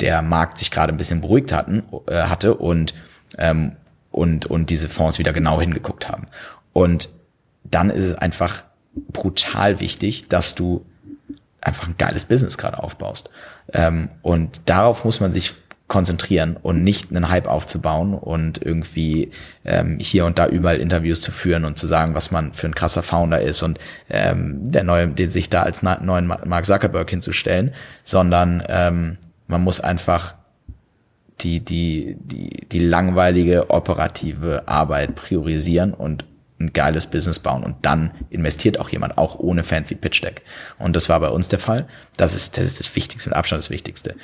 der 0.00 0.22
Markt 0.22 0.58
sich 0.58 0.70
gerade 0.70 0.92
ein 0.92 0.96
bisschen 0.96 1.20
beruhigt 1.20 1.52
hatten, 1.52 1.82
äh, 2.08 2.22
hatte 2.22 2.54
und 2.54 2.94
ähm, 3.38 3.72
und, 4.10 4.46
und 4.46 4.70
diese 4.70 4.88
Fonds 4.88 5.18
wieder 5.18 5.32
genau 5.32 5.60
hingeguckt 5.60 6.08
haben. 6.08 6.26
Und 6.72 7.08
dann 7.64 7.90
ist 7.90 8.04
es 8.04 8.14
einfach 8.14 8.64
brutal 9.12 9.80
wichtig, 9.80 10.28
dass 10.28 10.54
du 10.54 10.84
einfach 11.60 11.86
ein 11.86 11.96
geiles 11.98 12.24
Business 12.24 12.58
gerade 12.58 12.82
aufbaust. 12.82 13.30
Ähm, 13.72 14.08
und 14.22 14.68
darauf 14.68 15.04
muss 15.04 15.20
man 15.20 15.30
sich 15.30 15.54
konzentrieren 15.90 16.56
und 16.62 16.84
nicht 16.84 17.10
einen 17.10 17.28
Hype 17.28 17.48
aufzubauen 17.48 18.14
und 18.14 18.64
irgendwie 18.64 19.32
ähm, 19.64 19.98
hier 20.00 20.24
und 20.24 20.38
da 20.38 20.46
überall 20.46 20.78
Interviews 20.78 21.20
zu 21.20 21.32
führen 21.32 21.64
und 21.64 21.76
zu 21.76 21.88
sagen, 21.88 22.14
was 22.14 22.30
man 22.30 22.52
für 22.52 22.68
ein 22.68 22.76
krasser 22.76 23.02
Founder 23.02 23.40
ist 23.40 23.64
und 23.64 23.78
ähm, 24.08 24.70
der 24.70 24.84
neue, 24.84 25.08
den 25.08 25.28
sich 25.28 25.50
da 25.50 25.64
als 25.64 25.82
neuen 25.82 26.26
Mark 26.26 26.64
Zuckerberg 26.64 27.10
hinzustellen, 27.10 27.74
sondern 28.04 28.62
ähm, 28.68 29.18
man 29.48 29.62
muss 29.62 29.80
einfach 29.80 30.36
die, 31.40 31.58
die, 31.58 32.16
die, 32.20 32.68
die 32.70 32.78
langweilige 32.78 33.70
operative 33.70 34.68
Arbeit 34.68 35.16
priorisieren 35.16 35.92
und 35.92 36.24
ein 36.60 36.72
geiles 36.72 37.06
Business 37.06 37.38
bauen 37.38 37.64
und 37.64 37.76
dann 37.82 38.10
investiert 38.28 38.78
auch 38.78 38.90
jemand, 38.90 39.16
auch 39.16 39.38
ohne 39.38 39.64
fancy 39.64 39.94
Pitch 39.94 40.22
Deck. 40.22 40.42
Und 40.78 40.94
das 40.94 41.08
war 41.08 41.18
bei 41.20 41.30
uns 41.30 41.48
der 41.48 41.58
Fall. 41.58 41.88
Das 42.16 42.34
ist, 42.34 42.56
das 42.56 42.64
ist 42.64 42.78
das 42.80 42.94
Wichtigste, 42.94 43.30
mit 43.30 43.36
Abstand 43.36 43.62
das 43.62 43.70
Wichtigste. 43.70 44.14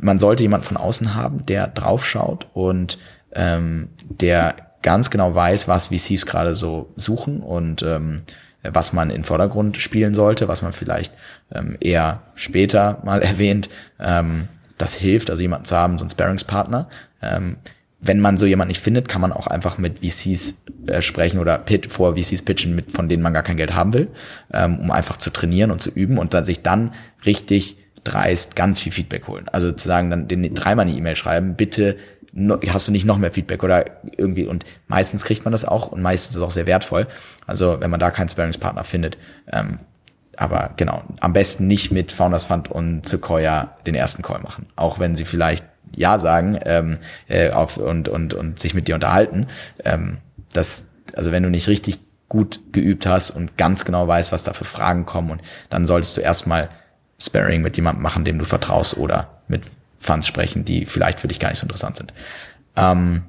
Man 0.00 0.18
sollte 0.18 0.42
jemand 0.42 0.64
von 0.64 0.78
außen 0.78 1.14
haben, 1.14 1.44
der 1.44 1.68
draufschaut 1.68 2.46
und 2.54 2.98
ähm, 3.34 3.90
der 4.00 4.56
ganz 4.80 5.10
genau 5.10 5.34
weiß, 5.34 5.68
was 5.68 5.88
VCs 5.88 6.26
gerade 6.26 6.54
so 6.54 6.92
suchen 6.96 7.40
und 7.40 7.82
ähm, 7.82 8.22
was 8.62 8.92
man 8.92 9.10
in 9.10 9.24
Vordergrund 9.24 9.76
spielen 9.76 10.14
sollte, 10.14 10.48
was 10.48 10.62
man 10.62 10.72
vielleicht 10.72 11.12
ähm, 11.52 11.76
eher 11.80 12.22
später 12.34 13.00
mal 13.04 13.22
erwähnt. 13.22 13.68
Ähm, 14.00 14.48
das 14.78 14.94
hilft, 14.94 15.30
also 15.30 15.42
jemanden 15.42 15.66
zu 15.66 15.76
haben, 15.76 15.98
so 15.98 16.04
einen 16.04 16.10
Sparringspartner. 16.10 16.88
Ähm, 17.20 17.56
wenn 18.02 18.20
man 18.20 18.36
so 18.36 18.46
jemanden 18.46 18.70
nicht 18.70 18.80
findet, 18.80 19.08
kann 19.08 19.20
man 19.20 19.32
auch 19.32 19.46
einfach 19.46 19.78
mit 19.78 20.00
VCs 20.00 20.62
äh, 20.88 21.00
sprechen 21.00 21.38
oder 21.38 21.56
pit, 21.58 21.90
vor 21.90 22.16
VCs 22.16 22.42
pitchen, 22.42 22.74
mit, 22.74 22.90
von 22.90 23.08
denen 23.08 23.22
man 23.22 23.32
gar 23.32 23.44
kein 23.44 23.56
Geld 23.56 23.74
haben 23.74 23.92
will, 23.92 24.08
ähm, 24.52 24.80
um 24.80 24.90
einfach 24.90 25.16
zu 25.16 25.30
trainieren 25.30 25.70
und 25.70 25.80
zu 25.80 25.90
üben 25.90 26.18
und 26.18 26.34
dann 26.34 26.44
sich 26.44 26.62
dann 26.62 26.92
richtig 27.24 27.76
dreist 28.02 28.56
ganz 28.56 28.80
viel 28.80 28.90
Feedback 28.90 29.28
holen. 29.28 29.48
Also 29.52 29.70
zu 29.70 29.86
sagen, 29.86 30.10
dann 30.10 30.26
den 30.26 30.52
dreimal 30.52 30.86
eine 30.86 30.96
E-Mail 30.96 31.14
schreiben, 31.14 31.54
bitte 31.54 31.96
no, 32.32 32.58
hast 32.68 32.88
du 32.88 32.92
nicht 32.92 33.04
noch 33.04 33.18
mehr 33.18 33.30
Feedback 33.30 33.62
oder 33.62 33.84
irgendwie 34.16 34.46
und 34.46 34.64
meistens 34.88 35.24
kriegt 35.24 35.44
man 35.44 35.52
das 35.52 35.64
auch 35.64 35.92
und 35.92 36.02
meistens 36.02 36.30
ist 36.34 36.36
es 36.36 36.42
auch 36.42 36.50
sehr 36.50 36.66
wertvoll. 36.66 37.06
Also 37.46 37.78
wenn 37.80 37.90
man 37.90 38.00
da 38.00 38.10
keinen 38.10 38.28
Sparringspartner 38.28 38.82
findet, 38.82 39.16
ähm, 39.52 39.76
aber 40.36 40.70
genau, 40.76 41.04
am 41.20 41.32
besten 41.32 41.68
nicht 41.68 41.92
mit 41.92 42.10
Founders 42.10 42.46
Fund 42.46 42.68
und 42.68 43.06
Sequoia 43.06 43.76
den 43.86 43.94
ersten 43.94 44.22
Call 44.22 44.40
machen. 44.40 44.66
Auch 44.74 44.98
wenn 44.98 45.14
sie 45.14 45.24
vielleicht 45.24 45.64
Ja 45.96 46.18
sagen 46.18 46.58
ähm, 46.64 46.98
äh, 47.28 47.50
auf, 47.50 47.76
und, 47.76 48.08
und, 48.08 48.34
und 48.34 48.58
sich 48.58 48.74
mit 48.74 48.88
dir 48.88 48.94
unterhalten. 48.94 49.46
Ähm, 49.84 50.18
das, 50.52 50.86
also 51.14 51.32
wenn 51.32 51.42
du 51.42 51.50
nicht 51.50 51.68
richtig 51.68 52.00
gut 52.28 52.60
geübt 52.72 53.06
hast 53.06 53.30
und 53.30 53.58
ganz 53.58 53.84
genau 53.84 54.08
weißt, 54.08 54.32
was 54.32 54.42
da 54.42 54.52
für 54.52 54.64
Fragen 54.64 55.04
kommen, 55.04 55.30
und 55.30 55.42
dann 55.68 55.84
solltest 55.84 56.16
du 56.16 56.22
erstmal 56.22 56.70
Sparring 57.18 57.62
mit 57.62 57.76
jemandem 57.76 58.02
machen, 58.02 58.24
dem 58.24 58.38
du 58.38 58.44
vertraust, 58.44 58.96
oder 58.96 59.42
mit 59.48 59.66
Funds 59.98 60.26
sprechen, 60.26 60.64
die 60.64 60.86
vielleicht 60.86 61.20
für 61.20 61.28
dich 61.28 61.38
gar 61.38 61.50
nicht 61.50 61.58
so 61.58 61.64
interessant 61.64 61.96
sind. 61.96 62.12
Ähm, 62.76 63.24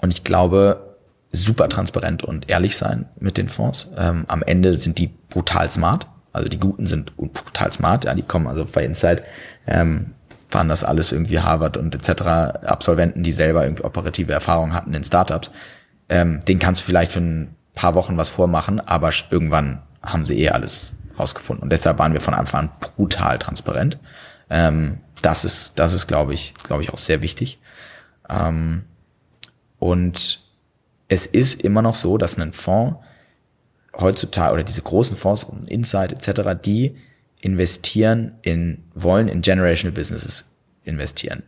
und 0.00 0.12
ich 0.12 0.24
glaube, 0.24 0.96
super 1.32 1.68
transparent 1.68 2.24
und 2.24 2.50
ehrlich 2.50 2.76
sein 2.76 3.06
mit 3.20 3.36
den 3.36 3.48
Fonds. 3.48 3.92
Ähm, 3.96 4.24
am 4.28 4.42
Ende 4.42 4.76
sind 4.78 4.98
die 4.98 5.08
brutal 5.28 5.70
smart. 5.70 6.06
Also 6.32 6.48
die 6.48 6.58
Guten 6.58 6.86
sind 6.86 7.16
brutal 7.16 7.70
smart. 7.72 8.04
Ja, 8.04 8.14
die 8.14 8.22
kommen 8.22 8.46
also 8.46 8.64
bei 8.64 8.84
Insight, 8.84 9.22
ähm, 9.66 10.12
waren 10.52 10.68
das 10.68 10.84
alles 10.84 11.12
irgendwie 11.12 11.40
Harvard 11.40 11.76
und 11.76 11.94
etc. 11.94 12.22
Absolventen, 12.64 13.22
die 13.22 13.32
selber 13.32 13.64
irgendwie 13.64 13.84
operative 13.84 14.32
Erfahrungen 14.32 14.74
hatten 14.74 14.94
in 14.94 15.04
Startups. 15.04 15.50
Ähm, 16.08 16.40
den 16.40 16.58
kannst 16.58 16.82
du 16.82 16.86
vielleicht 16.86 17.12
für 17.12 17.20
ein 17.20 17.54
paar 17.74 17.94
Wochen 17.94 18.16
was 18.16 18.28
vormachen, 18.28 18.80
aber 18.80 19.10
irgendwann 19.30 19.82
haben 20.02 20.24
sie 20.24 20.40
eh 20.40 20.50
alles 20.50 20.94
rausgefunden. 21.18 21.62
Und 21.62 21.70
deshalb 21.70 21.98
waren 21.98 22.12
wir 22.12 22.20
von 22.20 22.34
Anfang 22.34 22.68
an 22.68 22.70
brutal 22.80 23.38
transparent. 23.38 23.98
Ähm, 24.48 24.98
das 25.22 25.44
ist, 25.44 25.78
das 25.78 25.92
ist, 25.92 26.06
glaube 26.06 26.34
ich, 26.34 26.54
glaube 26.54 26.82
ich, 26.82 26.92
auch 26.92 26.98
sehr 26.98 27.22
wichtig. 27.22 27.58
Ähm, 28.28 28.84
und 29.78 30.40
es 31.08 31.26
ist 31.26 31.62
immer 31.62 31.82
noch 31.82 31.94
so, 31.94 32.18
dass 32.18 32.38
ein 32.38 32.52
Fonds 32.52 32.96
heutzutage 33.98 34.54
oder 34.54 34.62
diese 34.62 34.82
großen 34.82 35.16
Fonds 35.16 35.44
und 35.44 35.68
Insight 35.68 36.12
etc., 36.12 36.50
die 36.64 36.96
investieren 37.40 38.32
in, 38.42 38.84
wollen 38.94 39.28
in 39.28 39.42
generational 39.42 39.94
businesses 39.94 40.50
investieren. 40.84 41.42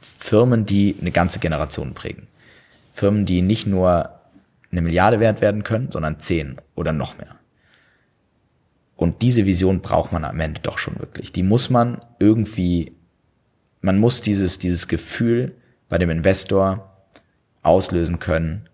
Firmen, 0.00 0.66
die 0.66 0.96
eine 1.00 1.10
ganze 1.10 1.38
Generation 1.38 1.94
prägen. 1.94 2.28
Firmen, 2.92 3.26
die 3.26 3.42
nicht 3.42 3.66
nur 3.66 4.10
eine 4.70 4.82
Milliarde 4.82 5.20
wert 5.20 5.40
werden 5.40 5.62
können, 5.64 5.90
sondern 5.90 6.20
zehn 6.20 6.56
oder 6.74 6.92
noch 6.92 7.18
mehr. 7.18 7.36
Und 8.96 9.22
diese 9.22 9.44
Vision 9.44 9.80
braucht 9.80 10.12
man 10.12 10.24
am 10.24 10.40
Ende 10.40 10.60
doch 10.60 10.78
schon 10.78 10.98
wirklich. 10.98 11.32
Die 11.32 11.42
muss 11.42 11.68
man 11.68 12.00
irgendwie, 12.18 12.92
man 13.80 13.98
muss 13.98 14.20
dieses, 14.20 14.58
dieses 14.58 14.88
Gefühl 14.88 15.54
bei 15.88 15.98
dem 15.98 16.10
Investor 16.10 16.90
auslösen 17.62 18.18
können, 18.18 18.68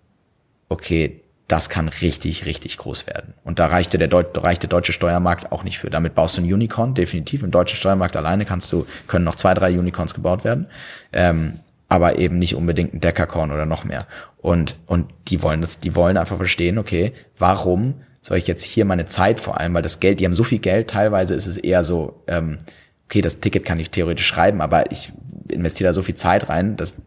okay, 0.68 1.22
das 1.50 1.68
kann 1.68 1.88
richtig, 1.88 2.46
richtig 2.46 2.78
groß 2.78 3.06
werden. 3.06 3.34
Und 3.44 3.58
da 3.58 3.66
reichte 3.66 3.98
der, 3.98 4.08
Deu 4.08 4.22
reicht 4.36 4.62
der 4.62 4.68
deutsche 4.68 4.92
Steuermarkt 4.92 5.50
auch 5.50 5.64
nicht 5.64 5.78
für. 5.78 5.90
Damit 5.90 6.14
baust 6.14 6.36
du 6.36 6.42
ein 6.42 6.52
Unicorn, 6.52 6.94
definitiv. 6.94 7.42
Im 7.42 7.50
deutschen 7.50 7.76
Steuermarkt 7.76 8.16
alleine 8.16 8.44
kannst 8.44 8.72
du, 8.72 8.86
können 9.08 9.24
noch 9.24 9.34
zwei, 9.34 9.54
drei 9.54 9.76
Unicorns 9.76 10.14
gebaut 10.14 10.44
werden. 10.44 10.66
Ähm, 11.12 11.60
aber 11.88 12.20
eben 12.20 12.38
nicht 12.38 12.54
unbedingt 12.54 12.94
ein 12.94 13.00
Deckerkorn 13.00 13.50
oder 13.50 13.66
noch 13.66 13.84
mehr. 13.84 14.06
Und, 14.38 14.76
und 14.86 15.06
die 15.26 15.42
wollen 15.42 15.60
das, 15.60 15.80
die 15.80 15.96
wollen 15.96 16.16
einfach 16.16 16.36
verstehen, 16.36 16.78
okay, 16.78 17.12
warum 17.36 17.94
soll 18.22 18.38
ich 18.38 18.46
jetzt 18.46 18.62
hier 18.62 18.84
meine 18.84 19.06
Zeit 19.06 19.40
vor 19.40 19.58
allem, 19.58 19.74
weil 19.74 19.82
das 19.82 19.98
Geld, 19.98 20.20
die 20.20 20.26
haben 20.26 20.34
so 20.34 20.44
viel 20.44 20.60
Geld, 20.60 20.90
teilweise 20.90 21.34
ist 21.34 21.48
es 21.48 21.56
eher 21.56 21.82
so, 21.82 22.22
ähm, 22.28 22.58
okay, 23.06 23.22
das 23.22 23.40
Ticket 23.40 23.64
kann 23.64 23.80
ich 23.80 23.90
theoretisch 23.90 24.26
schreiben, 24.26 24.60
aber 24.60 24.92
ich 24.92 25.12
investiere 25.50 25.88
da 25.88 25.92
so 25.92 26.02
viel 26.02 26.14
Zeit 26.14 26.48
rein, 26.48 26.76
dass 26.76 27.02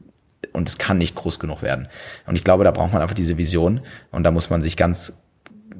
und 0.51 0.67
es 0.67 0.77
kann 0.77 0.97
nicht 0.97 1.15
groß 1.15 1.39
genug 1.39 1.61
werden. 1.61 1.87
Und 2.25 2.35
ich 2.35 2.43
glaube, 2.43 2.63
da 2.63 2.71
braucht 2.71 2.93
man 2.93 3.01
einfach 3.01 3.15
diese 3.15 3.37
Vision 3.37 3.81
und 4.11 4.23
da 4.23 4.31
muss 4.31 4.49
man 4.49 4.61
sich 4.61 4.77
ganz 4.77 5.23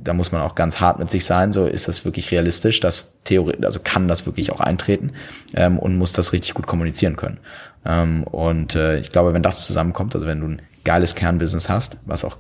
da 0.04 0.14
muss 0.14 0.32
man 0.32 0.42
auch 0.42 0.56
ganz 0.56 0.80
hart 0.80 1.00
mit 1.00 1.10
sich 1.10 1.26
sein. 1.26 1.54
So 1.54 1.66
ist 1.66 1.88
das 1.88 2.06
wirklich 2.06 2.32
realistisch, 2.32 2.80
dass 2.80 3.06
Theorie, 3.24 3.64
also 3.64 3.80
kann 3.82 4.08
das 4.08 4.26
wirklich 4.26 4.52
auch 4.52 4.60
eintreten 4.60 5.14
ähm, 5.54 5.80
und 5.80 5.98
muss 5.98 6.12
das 6.12 6.34
richtig 6.34 6.54
gut 6.54 6.68
kommunizieren 6.68 7.16
können. 7.16 7.40
Ähm, 7.86 8.24
und 8.24 8.76
äh, 8.76 9.00
ich 9.00 9.10
glaube, 9.10 9.34
wenn 9.34 9.44
das 9.44 9.66
zusammenkommt, 9.66 10.14
also 10.16 10.28
wenn 10.28 10.42
du 10.42 10.48
ein 10.48 10.62
geiles 10.84 11.16
Kernbusiness 11.16 11.70
hast, 11.70 11.98
was 12.06 12.26
auch 12.26 12.38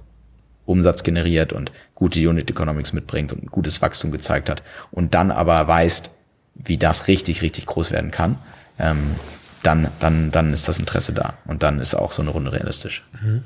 Umsatz 0.65 1.03
generiert 1.03 1.53
und 1.53 1.71
gute 1.95 2.19
Unit 2.27 2.49
Economics 2.49 2.93
mitbringt 2.93 3.33
und 3.33 3.51
gutes 3.51 3.81
Wachstum 3.81 4.11
gezeigt 4.11 4.49
hat 4.49 4.63
und 4.91 5.13
dann 5.13 5.31
aber 5.31 5.67
weißt, 5.67 6.09
wie 6.55 6.77
das 6.77 7.07
richtig, 7.07 7.41
richtig 7.41 7.65
groß 7.65 7.91
werden 7.91 8.11
kann, 8.11 8.37
ähm, 8.79 9.15
dann, 9.63 9.87
dann, 9.99 10.31
dann 10.31 10.53
ist 10.53 10.67
das 10.67 10.79
Interesse 10.79 11.13
da. 11.13 11.37
Und 11.45 11.63
dann 11.63 11.79
ist 11.79 11.95
auch 11.95 12.11
so 12.11 12.21
eine 12.21 12.31
Runde 12.31 12.51
realistisch. 12.51 13.03
Mhm. 13.21 13.43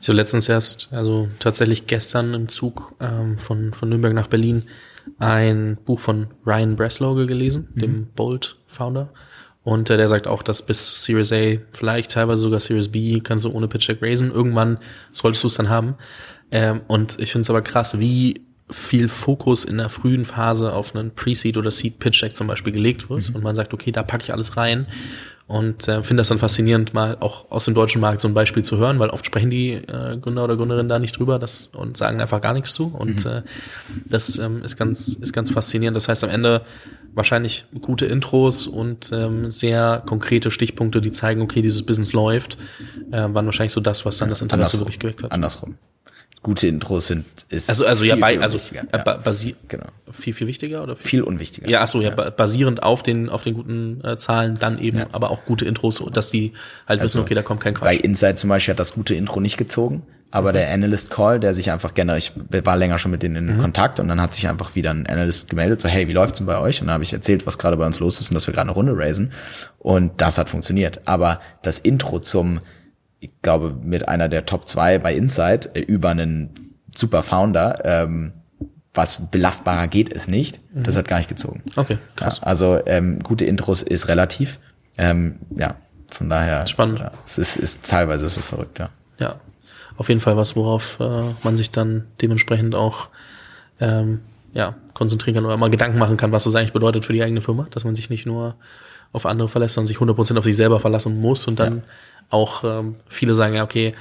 Ich 0.00 0.08
habe 0.08 0.16
letztens 0.16 0.48
erst, 0.48 0.92
also 0.92 1.28
tatsächlich 1.38 1.86
gestern 1.86 2.32
im 2.32 2.48
Zug 2.48 2.94
ähm, 3.00 3.36
von, 3.36 3.72
von 3.74 3.88
Nürnberg 3.88 4.14
nach 4.14 4.28
Berlin 4.28 4.64
ein 5.18 5.76
Buch 5.84 6.00
von 6.00 6.28
Ryan 6.46 6.76
Breslow 6.76 7.14
gelesen, 7.26 7.68
mhm. 7.74 7.80
dem 7.80 8.06
Bolt-Founder. 8.14 9.12
Und 9.62 9.90
äh, 9.90 9.96
der 9.96 10.08
sagt 10.08 10.26
auch, 10.26 10.42
dass 10.42 10.64
bis 10.64 11.04
Series 11.04 11.32
A, 11.32 11.58
vielleicht 11.72 12.12
teilweise 12.12 12.42
sogar 12.42 12.60
Series 12.60 12.88
B, 12.88 13.20
kannst 13.20 13.44
du 13.44 13.50
ohne 13.50 13.68
Pitch 13.68 13.88
Deck 13.88 14.02
raisen. 14.02 14.30
Irgendwann 14.32 14.78
solltest 15.12 15.44
du 15.44 15.48
es 15.48 15.54
dann 15.54 15.68
haben. 15.68 15.96
Ähm, 16.50 16.80
und 16.86 17.18
ich 17.20 17.32
finde 17.32 17.42
es 17.42 17.50
aber 17.50 17.62
krass, 17.62 17.98
wie 17.98 18.46
viel 18.70 19.08
Fokus 19.08 19.64
in 19.64 19.78
der 19.78 19.88
frühen 19.88 20.24
Phase 20.24 20.72
auf 20.72 20.94
einen 20.94 21.12
Pre-Seed 21.12 21.56
oder 21.56 21.70
Seed 21.70 21.98
Pitch 21.98 22.22
Deck 22.22 22.36
zum 22.36 22.46
Beispiel 22.46 22.72
gelegt 22.72 23.10
wird. 23.10 23.28
Mhm. 23.28 23.36
Und 23.36 23.44
man 23.44 23.54
sagt, 23.54 23.74
okay, 23.74 23.92
da 23.92 24.02
packe 24.02 24.24
ich 24.24 24.32
alles 24.32 24.56
rein. 24.56 24.86
und 25.50 25.88
äh, 25.88 26.04
finde 26.04 26.20
das 26.20 26.28
dann 26.28 26.38
faszinierend, 26.38 26.94
mal 26.94 27.16
auch 27.18 27.50
aus 27.50 27.64
dem 27.64 27.74
deutschen 27.74 28.00
Markt 28.00 28.20
so 28.20 28.28
ein 28.28 28.34
Beispiel 28.34 28.62
zu 28.62 28.78
hören, 28.78 29.00
weil 29.00 29.10
oft 29.10 29.26
sprechen 29.26 29.50
die 29.50 29.72
äh, 29.72 30.16
Gründer 30.20 30.44
oder 30.44 30.56
Gründerinnen 30.56 30.88
da 30.88 31.00
nicht 31.00 31.18
drüber 31.18 31.40
das, 31.40 31.70
und 31.74 31.96
sagen 31.96 32.20
einfach 32.20 32.40
gar 32.40 32.52
nichts 32.52 32.72
zu. 32.72 32.94
Und 32.96 33.24
mhm. 33.24 33.30
äh, 33.30 33.42
das 34.06 34.38
ähm, 34.38 34.62
ist 34.62 34.76
ganz 34.76 35.14
ist 35.14 35.32
ganz 35.32 35.50
faszinierend. 35.50 35.96
Das 35.96 36.06
heißt 36.06 36.22
am 36.22 36.30
Ende 36.30 36.62
wahrscheinlich 37.14 37.64
gute 37.80 38.06
Intros 38.06 38.68
und 38.68 39.10
ähm, 39.12 39.50
sehr 39.50 40.02
konkrete 40.06 40.52
Stichpunkte, 40.52 41.00
die 41.00 41.10
zeigen, 41.10 41.42
okay, 41.42 41.62
dieses 41.62 41.84
Business 41.84 42.12
läuft, 42.12 42.56
äh, 43.10 43.22
waren 43.22 43.46
wahrscheinlich 43.46 43.72
so 43.72 43.80
das, 43.80 44.06
was 44.06 44.18
dann 44.18 44.28
das 44.28 44.42
Interesse 44.42 44.62
andersrum, 44.62 44.80
wirklich 44.82 45.00
geweckt 45.00 45.24
hat. 45.24 45.32
Andersrum 45.32 45.74
gute 46.42 46.66
Intros 46.66 47.06
sind 47.06 47.26
ist 47.48 47.68
also 47.68 47.84
also 47.84 48.02
viel, 48.02 48.10
ja 48.10 48.16
bei 48.16 48.40
also 48.40 48.58
ja. 48.72 48.82
basi 49.02 49.56
genau. 49.68 49.86
viel 50.10 50.32
viel 50.32 50.46
wichtiger 50.46 50.82
oder 50.82 50.96
viel, 50.96 51.08
viel 51.08 51.22
unwichtiger. 51.22 51.68
Ja 51.68 51.82
ach 51.82 51.88
so 51.88 52.00
ja, 52.00 52.14
ja, 52.16 52.30
basierend 52.30 52.82
auf 52.82 53.02
den 53.02 53.28
auf 53.28 53.42
den 53.42 53.54
guten 53.54 54.02
äh, 54.04 54.16
Zahlen 54.16 54.54
dann 54.54 54.78
eben 54.78 54.98
ja. 54.98 55.06
aber 55.12 55.30
auch 55.30 55.44
gute 55.44 55.66
Intros 55.66 56.02
dass 56.12 56.30
die 56.30 56.52
halt 56.86 57.00
also 57.00 57.04
wissen 57.04 57.20
okay 57.20 57.34
da 57.34 57.42
kommt 57.42 57.60
kein 57.60 57.74
Quatsch. 57.74 57.84
bei 57.84 57.96
Inside 57.96 58.36
zum 58.36 58.48
Beispiel 58.48 58.72
hat 58.72 58.80
das 58.80 58.94
gute 58.94 59.14
Intro 59.14 59.40
nicht 59.40 59.56
gezogen 59.56 60.02
aber 60.30 60.50
mhm. 60.50 60.54
der 60.54 60.72
Analyst 60.72 61.10
Call 61.10 61.40
der 61.40 61.52
sich 61.52 61.70
einfach 61.70 61.94
gerne 61.94 62.16
ich 62.16 62.32
war 62.48 62.76
länger 62.76 62.98
schon 62.98 63.10
mit 63.10 63.22
denen 63.22 63.36
in 63.36 63.56
mhm. 63.56 63.60
Kontakt 63.60 64.00
und 64.00 64.08
dann 64.08 64.20
hat 64.20 64.32
sich 64.32 64.48
einfach 64.48 64.74
wieder 64.74 64.90
ein 64.90 65.06
Analyst 65.06 65.50
gemeldet 65.50 65.82
so 65.82 65.88
hey 65.88 66.08
wie 66.08 66.12
läuft's 66.12 66.38
denn 66.38 66.46
bei 66.46 66.58
euch? 66.58 66.80
Und 66.80 66.88
dann 66.88 66.94
habe 66.94 67.04
ich 67.04 67.12
erzählt 67.12 67.46
was 67.46 67.56
gerade 67.56 67.76
bei 67.76 67.86
uns 67.86 68.00
los 68.00 68.20
ist 68.20 68.30
und 68.30 68.34
dass 68.34 68.46
wir 68.46 68.54
gerade 68.54 68.68
eine 68.68 68.72
Runde 68.72 68.96
raisen. 68.96 69.32
Und 69.78 70.20
das 70.20 70.38
hat 70.38 70.48
funktioniert. 70.48 71.00
Aber 71.04 71.40
das 71.62 71.78
Intro 71.78 72.18
zum 72.18 72.60
ich 73.20 73.30
glaube, 73.42 73.76
mit 73.82 74.08
einer 74.08 74.28
der 74.28 74.46
Top 74.46 74.68
2 74.68 74.98
bei 74.98 75.14
Inside 75.14 75.70
äh, 75.74 75.80
über 75.80 76.10
einen 76.10 76.78
super 76.94 77.22
Founder. 77.22 77.84
Ähm, 77.84 78.32
was 78.92 79.30
belastbarer 79.30 79.86
geht 79.86 80.12
es 80.12 80.26
nicht. 80.26 80.60
Mhm. 80.74 80.82
Das 80.82 80.96
hat 80.96 81.06
gar 81.06 81.18
nicht 81.18 81.28
gezogen. 81.28 81.62
Okay, 81.76 81.98
krass. 82.16 82.38
Ja, 82.38 82.46
also 82.48 82.80
ähm, 82.86 83.20
gute 83.20 83.44
Intros 83.44 83.82
ist 83.82 84.08
relativ. 84.08 84.58
Ähm, 84.98 85.36
ja, 85.56 85.76
von 86.10 86.28
daher. 86.28 86.66
Spannend. 86.66 86.98
Ja, 86.98 87.12
es 87.24 87.38
ist, 87.38 87.56
ist 87.56 87.88
teilweise 87.88 88.26
ist 88.26 88.38
es 88.38 88.46
verrückt, 88.46 88.80
ja. 88.80 88.88
Ja, 89.18 89.36
auf 89.96 90.08
jeden 90.08 90.20
Fall 90.20 90.36
was, 90.36 90.56
worauf 90.56 90.98
äh, 90.98 91.22
man 91.44 91.56
sich 91.56 91.70
dann 91.70 92.06
dementsprechend 92.20 92.74
auch 92.74 93.08
ähm, 93.80 94.20
ja, 94.52 94.74
konzentrieren 94.94 95.36
kann 95.36 95.46
oder 95.46 95.56
mal 95.56 95.70
Gedanken 95.70 95.98
machen 95.98 96.16
kann, 96.16 96.32
was 96.32 96.44
das 96.44 96.54
eigentlich 96.56 96.72
bedeutet 96.72 97.04
für 97.04 97.12
die 97.12 97.22
eigene 97.22 97.42
Firma, 97.42 97.68
dass 97.70 97.84
man 97.84 97.94
sich 97.94 98.10
nicht 98.10 98.26
nur 98.26 98.56
auf 99.12 99.26
andere 99.26 99.46
verlässt, 99.46 99.74
sondern 99.74 99.86
sich 99.86 99.98
100% 99.98 100.38
auf 100.38 100.44
sich 100.44 100.56
selber 100.56 100.80
verlassen 100.80 101.20
muss 101.20 101.46
und 101.46 101.60
dann 101.60 101.76
ja 101.76 101.82
auch 102.30 102.64
ähm, 102.64 102.94
viele 103.08 103.34
sagen 103.34 103.54
ja, 103.54 103.64
okay, 103.64 103.92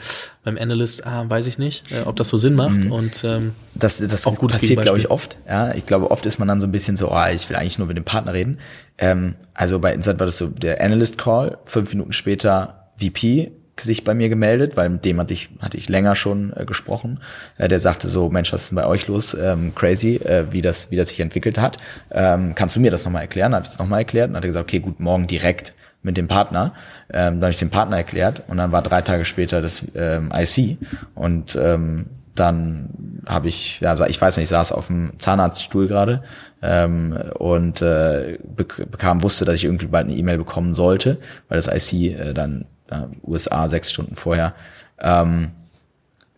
beim 0.44 0.58
Analyst 0.58 1.06
ah, 1.06 1.26
weiß 1.28 1.48
ich 1.48 1.58
nicht, 1.58 1.92
äh, 1.92 2.04
ob 2.06 2.16
das 2.16 2.30
so 2.30 2.38
Sinn 2.38 2.54
macht. 2.54 2.86
Mhm. 2.86 2.92
Und 2.92 3.24
ähm, 3.24 3.54
das, 3.74 3.98
das 3.98 4.26
auch 4.26 4.36
gut 4.36 4.54
passiert, 4.54 4.82
glaube 4.82 5.00
ich, 5.00 5.10
oft. 5.10 5.38
Ja, 5.48 5.74
ich 5.74 5.86
glaube, 5.86 6.12
oft 6.12 6.26
ist 6.26 6.40
man 6.40 6.48
dann 6.48 6.62
so 6.62 6.68
ein 6.68 6.72
bisschen 6.72 6.96
so, 6.96 7.12
oh, 7.12 7.26
ich 7.34 7.50
will 7.50 7.58
eigentlich 7.58 7.80
nur 7.80 7.88
mit 7.88 7.98
dem 7.98 8.06
Partner 8.06 8.34
reden. 8.34 8.60
Ähm, 8.98 9.36
also 9.54 9.80
bei 9.80 9.94
Insight 9.94 10.20
war 10.20 10.26
das 10.26 10.38
so 10.38 10.48
der 10.48 10.82
Analyst 10.82 11.18
Call, 11.18 11.58
fünf 11.66 11.92
Minuten 11.92 12.14
später 12.14 12.92
VP 12.98 13.52
sich 13.82 14.04
bei 14.04 14.14
mir 14.14 14.30
gemeldet, 14.30 14.76
weil 14.76 14.90
mit 14.90 15.06
dem 15.06 15.20
hatte 15.20 15.34
ich, 15.34 15.50
hatte 15.62 15.78
ich 15.78 15.90
länger 15.90 16.16
schon 16.16 16.54
äh, 16.56 16.66
gesprochen. 16.66 17.20
Äh, 17.58 17.68
der 17.68 17.80
sagte 17.80 18.10
so, 18.10 18.30
Mensch, 18.30 18.52
was 18.54 18.64
ist 18.64 18.72
denn 18.72 18.76
bei 18.76 18.86
euch 18.86 19.08
los? 19.08 19.34
Ähm, 19.34 19.74
crazy, 19.74 20.16
äh, 20.16 20.46
wie 20.52 20.62
das, 20.62 20.92
wie 20.92 20.96
das 20.96 21.10
sich 21.10 21.20
entwickelt 21.20 21.58
hat. 21.58 21.78
Ähm, 22.12 22.56
kannst 22.56 22.76
du 22.76 22.80
mir 22.80 22.92
das 22.92 23.06
nochmal 23.06 23.22
erklären? 23.22 23.56
Habe 23.56 23.66
ich 23.66 23.72
es 23.72 23.80
nochmal 23.80 24.00
erklärt 24.00 24.30
und 24.30 24.36
hat 24.36 24.44
er 24.44 24.48
gesagt, 24.48 24.70
okay, 24.70 24.80
gut, 24.80 25.00
morgen 25.00 25.28
direkt 25.28 25.74
mit 26.02 26.18
dem 26.18 26.28
Partner. 26.28 26.74
Ähm, 27.12 27.40
da 27.40 27.46
habe 27.46 27.52
ich 27.52 27.60
dem 27.60 27.70
Partner 27.70 27.98
erklärt 27.98 28.44
und 28.48 28.58
dann 28.58 28.72
war 28.72 28.82
drei 28.82 29.02
Tage 29.02 29.26
später 29.26 29.62
das 29.62 29.86
ähm, 29.96 30.32
IC 30.34 30.78
und 31.16 31.56
ähm, 31.56 32.08
dann 32.36 33.22
habe 33.28 33.50
ich, 33.50 33.82
ja, 33.82 33.94
ich 34.08 34.22
weiß 34.22 34.38
nicht, 34.38 34.44
ich 34.44 34.50
saß 34.50 34.72
auf 34.72 34.88
dem 34.88 35.12
Zahnarztstuhl 35.20 35.88
gerade 35.88 36.24
ähm, 36.62 37.18
und 37.38 37.82
äh, 37.82 38.40
bekam, 38.56 39.24
wusste, 39.24 39.46
dass 39.46 39.56
ich 39.56 39.66
irgendwie 39.66 39.88
bald 39.88 40.08
eine 40.08 40.16
E-Mail 40.16 40.38
bekommen 40.38 40.74
sollte, 40.74 41.18
weil 41.50 41.60
das 41.60 41.68
IC 41.68 42.18
äh, 42.18 42.34
dann 42.34 42.66
äh, 42.90 43.04
USA 43.28 43.68
sechs 43.68 43.92
Stunden 43.92 44.16
vorher 44.16 44.54
ähm, 45.00 45.52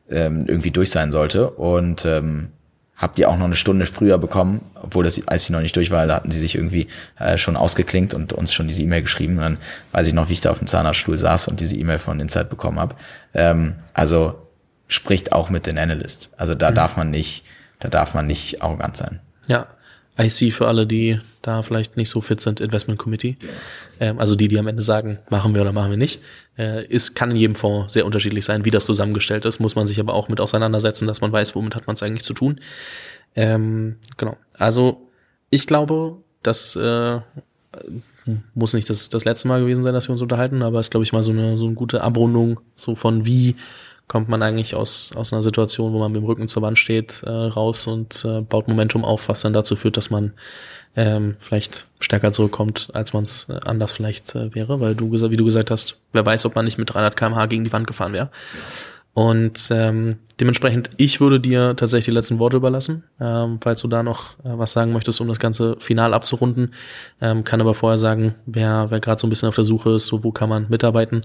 ähm, 0.10 0.44
irgendwie 0.48 0.72
durch 0.72 0.90
sein 0.90 1.12
sollte 1.12 1.52
und 1.52 2.06
ähm, 2.06 2.50
habt 3.02 3.18
ihr 3.18 3.30
auch 3.30 3.38
noch 3.38 3.46
eine 3.46 3.56
Stunde 3.56 3.88
früher 3.88 4.20
bekommen, 4.20 4.62
obwohl 4.76 5.04
das 5.04 5.28
als 5.28 5.46
sie 5.46 5.54
noch 5.54 5.62
nicht 5.62 5.76
durch 5.76 5.90
war, 5.90 6.06
da 6.06 6.16
hatten 6.16 6.30
sie 6.30 6.40
sich 6.40 6.54
irgendwie 6.54 6.88
äh, 7.20 7.36
schon 7.36 7.58
ausgeklinkt 7.58 8.14
und 8.14 8.32
uns 8.32 8.54
schon 8.54 8.68
diese 8.68 8.84
E-Mail 8.84 9.02
geschrieben. 9.02 9.38
Und 9.38 9.42
dann 9.42 9.58
weiß 9.92 10.08
ich 10.08 10.14
noch, 10.14 10.30
wie 10.30 10.34
ich 10.34 10.42
da 10.42 10.52
auf 10.52 10.60
dem 10.60 10.68
Zahnarztstuhl 10.68 11.18
saß 11.18 11.48
und 11.48 11.60
diese 11.60 11.76
E-Mail 11.76 11.98
von 11.98 12.20
Insight 12.20 12.50
bekommen 12.50 12.80
habe. 12.80 12.96
Ähm, 13.34 13.76
also 13.96 14.48
spricht 14.88 15.32
auch 15.32 15.50
mit 15.50 15.66
den 15.66 15.80
Analysts. 15.80 16.34
Also 16.38 16.54
da 16.54 16.70
mhm. 16.70 16.76
darf 16.76 16.96
man 16.96 17.10
nicht, 17.10 17.44
da 17.80 17.90
darf 17.90 18.14
man 18.14 18.28
nicht 18.28 18.62
arrogant 18.62 18.96
sein. 18.96 19.20
Ja, 19.48 19.66
IC 20.20 20.54
für 20.54 20.68
alle, 20.68 20.86
die 20.86 21.20
da 21.42 21.62
vielleicht 21.62 21.98
nicht 21.98 22.10
so 22.10 22.22
fit 22.22 22.42
sind, 22.42 22.60
Investment 22.60 23.00
Committee. 23.00 23.38
Ähm, 24.00 24.20
also 24.20 24.36
die, 24.36 24.48
die 24.48 24.60
am 24.60 24.68
Ende 24.68 24.84
sagen, 24.84 25.20
machen 25.30 25.56
wir 25.56 25.62
oder 25.62 25.74
machen 25.74 25.92
wir 25.92 25.98
nicht. 25.98 26.22
Äh, 26.58 26.86
ist, 26.86 27.16
kann 27.16 27.32
in 27.32 27.38
jedem 27.38 27.56
Fonds 27.56 27.94
sehr 27.94 28.06
unterschiedlich 28.06 28.46
sein, 28.46 28.66
wie 28.66 28.72
das 28.72 28.86
zusammengestellt 28.86 29.46
ist, 29.46 29.60
muss 29.60 29.76
man 29.76 29.88
sich 29.88 30.00
aber 30.00 30.14
auch 30.14 30.30
mit 30.30 30.40
auseinandersetzen, 30.40 31.08
dass 31.08 31.22
man 31.22 31.32
weiß, 31.32 31.56
womit 31.56 31.76
hat 31.76 31.88
man 31.88 31.96
es 31.96 32.04
eigentlich 32.04 32.24
zu 32.24 32.34
tun. 32.34 32.60
Ähm, 33.36 33.98
genau. 34.18 34.38
Also 34.58 35.10
ich 35.50 35.66
glaube, 35.66 36.18
das 36.44 36.76
äh, 36.76 37.20
muss 38.54 38.74
nicht 38.74 38.90
das, 38.90 39.10
das 39.10 39.26
letzte 39.26 39.48
Mal 39.48 39.62
gewesen 39.62 39.84
sein, 39.84 39.94
dass 39.94 40.08
wir 40.08 40.12
uns 40.12 40.22
unterhalten, 40.22 40.62
aber 40.62 40.80
es 40.80 40.88
ist, 40.88 40.92
glaube 40.92 41.04
ich, 41.04 41.14
mal 41.14 41.24
so 41.24 41.32
eine, 41.32 41.58
so 41.58 41.66
eine 41.66 41.76
gute 41.76 42.02
Abrundung 42.02 42.60
so 42.76 42.96
von 42.96 43.26
wie 43.26 43.56
kommt 44.12 44.28
man 44.28 44.44
eigentlich 44.44 44.76
aus, 44.76 45.12
aus 45.16 45.32
einer 45.32 45.42
Situation, 45.42 45.94
wo 45.94 46.00
man 46.00 46.12
mit 46.12 46.22
dem 46.22 46.26
Rücken 46.26 46.50
zur 46.50 46.62
Wand 46.62 46.78
steht, 46.78 47.24
äh, 47.24 47.30
raus 47.30 47.88
und 47.88 48.26
äh, 48.26 48.42
baut 48.42 48.68
Momentum 48.68 49.06
auf, 49.06 49.30
was 49.30 49.40
dann 49.40 49.54
dazu 49.54 49.78
führt, 49.78 49.96
dass 49.96 50.10
man 50.10 50.34
ähm, 50.98 51.38
vielleicht 51.40 51.88
stärker 52.02 52.34
zurückkommt, 52.34 52.90
als 52.92 53.14
man 53.14 53.24
es 53.24 53.48
äh, 53.48 53.58
anders 53.66 53.94
vielleicht 53.94 54.36
äh, 54.36 54.54
wäre, 54.54 54.82
weil 54.82 54.96
du, 54.96 55.14
wie 55.14 55.38
du 55.38 55.46
gesagt 55.46 55.72
hast, 55.72 55.96
wer 56.12 56.26
weiß, 56.26 56.46
ob 56.46 56.56
man 56.56 56.66
nicht 56.66 56.78
mit 56.78 56.94
300 56.94 57.16
kmh 57.16 57.46
gegen 57.46 57.64
die 57.64 57.72
Wand 57.72 57.88
gefahren 57.88 58.12
wäre. 58.12 58.32
Und 59.14 59.70
ähm, 59.72 60.18
dementsprechend, 60.42 60.90
ich 60.98 61.22
würde 61.22 61.40
dir 61.40 61.78
tatsächlich 61.78 62.06
die 62.06 62.12
letzten 62.12 62.40
Worte 62.40 62.58
überlassen, 62.58 63.06
ähm, 63.22 63.60
falls 63.62 63.82
du 63.82 63.88
da 63.88 64.04
noch 64.04 64.40
äh, 64.40 64.58
was 64.58 64.74
sagen 64.74 64.92
möchtest, 64.92 65.22
um 65.22 65.30
das 65.30 65.40
Ganze 65.40 65.78
final 65.80 66.14
abzurunden. 66.14 66.74
Ähm, 67.22 67.46
kann 67.46 67.62
aber 67.62 67.76
vorher 67.76 67.98
sagen, 67.98 68.36
wer, 68.46 68.88
wer 68.90 69.00
gerade 69.00 69.22
so 69.22 69.28
ein 69.28 69.30
bisschen 69.30 69.48
auf 69.48 69.56
der 69.56 69.64
Suche 69.64 69.92
ist, 69.92 70.08
so 70.08 70.26
wo 70.26 70.34
kann 70.34 70.50
man 70.50 70.68
mitarbeiten, 70.70 71.24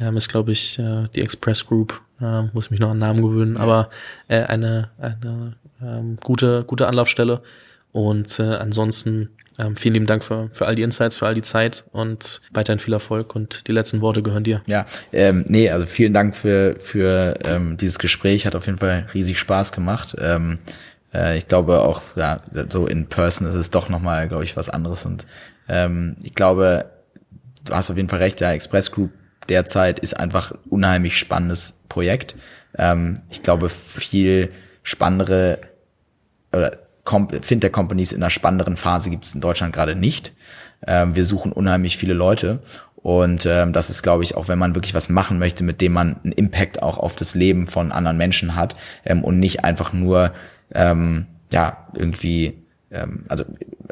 ähm, 0.00 0.16
ist, 0.16 0.28
glaube 0.28 0.52
ich, 0.52 0.78
äh, 0.78 1.08
die 1.14 1.22
Express 1.22 1.66
Group, 1.66 2.00
äh, 2.20 2.42
muss 2.52 2.70
mich 2.70 2.80
noch 2.80 2.90
an 2.90 2.98
Namen 2.98 3.22
gewöhnen, 3.22 3.56
aber 3.56 3.90
äh, 4.28 4.42
eine, 4.42 4.90
eine 4.98 5.56
ähm, 5.82 6.16
gute, 6.22 6.64
gute 6.64 6.86
Anlaufstelle. 6.86 7.42
Und 7.92 8.38
äh, 8.38 8.54
ansonsten 8.54 9.28
ähm, 9.58 9.76
vielen 9.76 9.94
lieben 9.94 10.06
Dank 10.06 10.24
für, 10.24 10.48
für 10.52 10.66
all 10.66 10.74
die 10.74 10.82
Insights, 10.82 11.16
für 11.16 11.26
all 11.26 11.34
die 11.34 11.42
Zeit 11.42 11.84
und 11.92 12.40
weiterhin 12.52 12.78
viel 12.78 12.94
Erfolg 12.94 13.34
und 13.34 13.68
die 13.68 13.72
letzten 13.72 14.00
Worte 14.00 14.22
gehören 14.22 14.44
dir. 14.44 14.62
Ja, 14.66 14.86
ähm, 15.12 15.44
nee, 15.46 15.68
also 15.70 15.84
vielen 15.84 16.14
Dank 16.14 16.34
für, 16.34 16.76
für 16.78 17.34
ähm, 17.44 17.76
dieses 17.76 17.98
Gespräch, 17.98 18.46
hat 18.46 18.56
auf 18.56 18.66
jeden 18.66 18.78
Fall 18.78 19.06
riesig 19.12 19.38
Spaß 19.38 19.72
gemacht. 19.72 20.16
Ähm, 20.18 20.58
äh, 21.12 21.36
ich 21.36 21.48
glaube 21.48 21.80
auch, 21.80 22.02
ja, 22.16 22.40
so 22.70 22.86
in 22.86 23.08
person 23.08 23.46
ist 23.46 23.54
es 23.54 23.70
doch 23.70 23.90
nochmal, 23.90 24.28
glaube 24.28 24.44
ich, 24.44 24.56
was 24.56 24.70
anderes 24.70 25.04
und 25.04 25.26
ähm, 25.68 26.16
ich 26.22 26.34
glaube, 26.34 26.86
du 27.64 27.74
hast 27.74 27.90
auf 27.90 27.96
jeden 27.96 28.08
Fall 28.08 28.20
recht, 28.20 28.40
ja, 28.40 28.52
Express 28.52 28.90
Group 28.90 29.10
derzeit 29.48 29.98
ist 29.98 30.14
einfach 30.14 30.52
unheimlich 30.68 31.18
spannendes 31.18 31.78
Projekt. 31.88 32.34
Ähm, 32.76 33.14
ich 33.30 33.42
glaube, 33.42 33.68
viel 33.68 34.52
spannendere 34.82 35.58
oder 36.52 36.78
Fintech-Companies 37.04 38.12
in 38.12 38.22
einer 38.22 38.30
spannenderen 38.30 38.76
Phase 38.76 39.10
gibt 39.10 39.24
es 39.24 39.34
in 39.34 39.40
Deutschland 39.40 39.72
gerade 39.72 39.96
nicht. 39.96 40.32
Ähm, 40.86 41.16
wir 41.16 41.24
suchen 41.24 41.52
unheimlich 41.52 41.96
viele 41.96 42.14
Leute 42.14 42.60
und 42.96 43.46
ähm, 43.46 43.72
das 43.72 43.90
ist, 43.90 44.02
glaube 44.02 44.22
ich, 44.22 44.36
auch 44.36 44.48
wenn 44.48 44.58
man 44.58 44.74
wirklich 44.74 44.94
was 44.94 45.08
machen 45.08 45.38
möchte, 45.38 45.64
mit 45.64 45.80
dem 45.80 45.92
man 45.92 46.20
einen 46.22 46.32
Impact 46.32 46.82
auch 46.82 46.98
auf 46.98 47.16
das 47.16 47.34
Leben 47.34 47.66
von 47.66 47.90
anderen 47.92 48.16
Menschen 48.16 48.54
hat 48.54 48.76
ähm, 49.04 49.24
und 49.24 49.40
nicht 49.40 49.64
einfach 49.64 49.92
nur 49.92 50.32
ähm, 50.74 51.26
ja 51.50 51.88
irgendwie 51.96 52.62
ähm, 52.92 53.24
also 53.28 53.44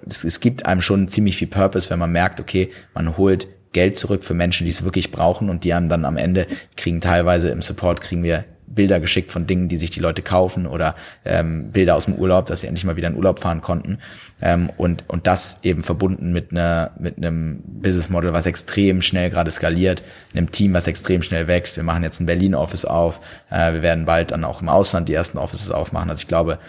es, 0.07 0.24
es 0.24 0.40
gibt 0.40 0.66
einem 0.66 0.82
schon 0.82 1.09
ziemlich 1.09 1.36
viel 1.36 1.48
Purpose, 1.48 1.90
wenn 1.90 1.98
man 1.98 2.12
merkt, 2.12 2.40
okay, 2.40 2.70
man 2.94 3.16
holt 3.16 3.48
Geld 3.72 3.96
zurück 3.96 4.24
für 4.24 4.34
Menschen, 4.34 4.64
die 4.64 4.70
es 4.70 4.84
wirklich 4.84 5.10
brauchen 5.10 5.48
und 5.48 5.64
die 5.64 5.72
einem 5.72 5.88
dann 5.88 6.04
am 6.04 6.16
Ende 6.16 6.46
kriegen 6.76 7.00
teilweise 7.00 7.50
im 7.50 7.62
Support 7.62 8.00
kriegen 8.00 8.22
wir 8.22 8.44
Bilder 8.70 9.00
geschickt 9.00 9.32
von 9.32 9.46
Dingen, 9.46 9.68
die 9.68 9.76
sich 9.76 9.90
die 9.90 10.00
Leute 10.00 10.22
kaufen 10.22 10.66
oder 10.66 10.94
ähm, 11.24 11.70
Bilder 11.72 11.96
aus 11.96 12.04
dem 12.04 12.14
Urlaub, 12.14 12.46
dass 12.46 12.60
sie 12.60 12.68
endlich 12.68 12.84
mal 12.84 12.96
wieder 12.96 13.08
in 13.08 13.16
Urlaub 13.16 13.40
fahren 13.40 13.62
konnten 13.62 13.98
ähm, 14.40 14.70
und 14.76 15.04
und 15.08 15.26
das 15.26 15.60
eben 15.64 15.82
verbunden 15.82 16.32
mit 16.32 16.52
einer 16.52 16.92
mit 16.98 17.16
einem 17.16 17.62
Business 17.64 18.10
Model, 18.10 18.32
was 18.32 18.46
extrem 18.46 19.02
schnell 19.02 19.28
gerade 19.28 19.50
skaliert, 19.50 20.04
einem 20.34 20.52
Team, 20.52 20.72
was 20.72 20.86
extrem 20.86 21.22
schnell 21.22 21.48
wächst. 21.48 21.76
Wir 21.76 21.82
machen 21.82 22.04
jetzt 22.04 22.20
ein 22.20 22.26
Berlin 22.26 22.54
Office 22.54 22.84
auf, 22.84 23.20
äh, 23.50 23.72
wir 23.72 23.82
werden 23.82 24.04
bald 24.04 24.30
dann 24.30 24.44
auch 24.44 24.62
im 24.62 24.68
Ausland 24.68 25.08
die 25.08 25.14
ersten 25.14 25.38
Offices 25.38 25.72
aufmachen. 25.72 26.08
Also 26.08 26.22
ich 26.22 26.28
glaube, 26.28 26.60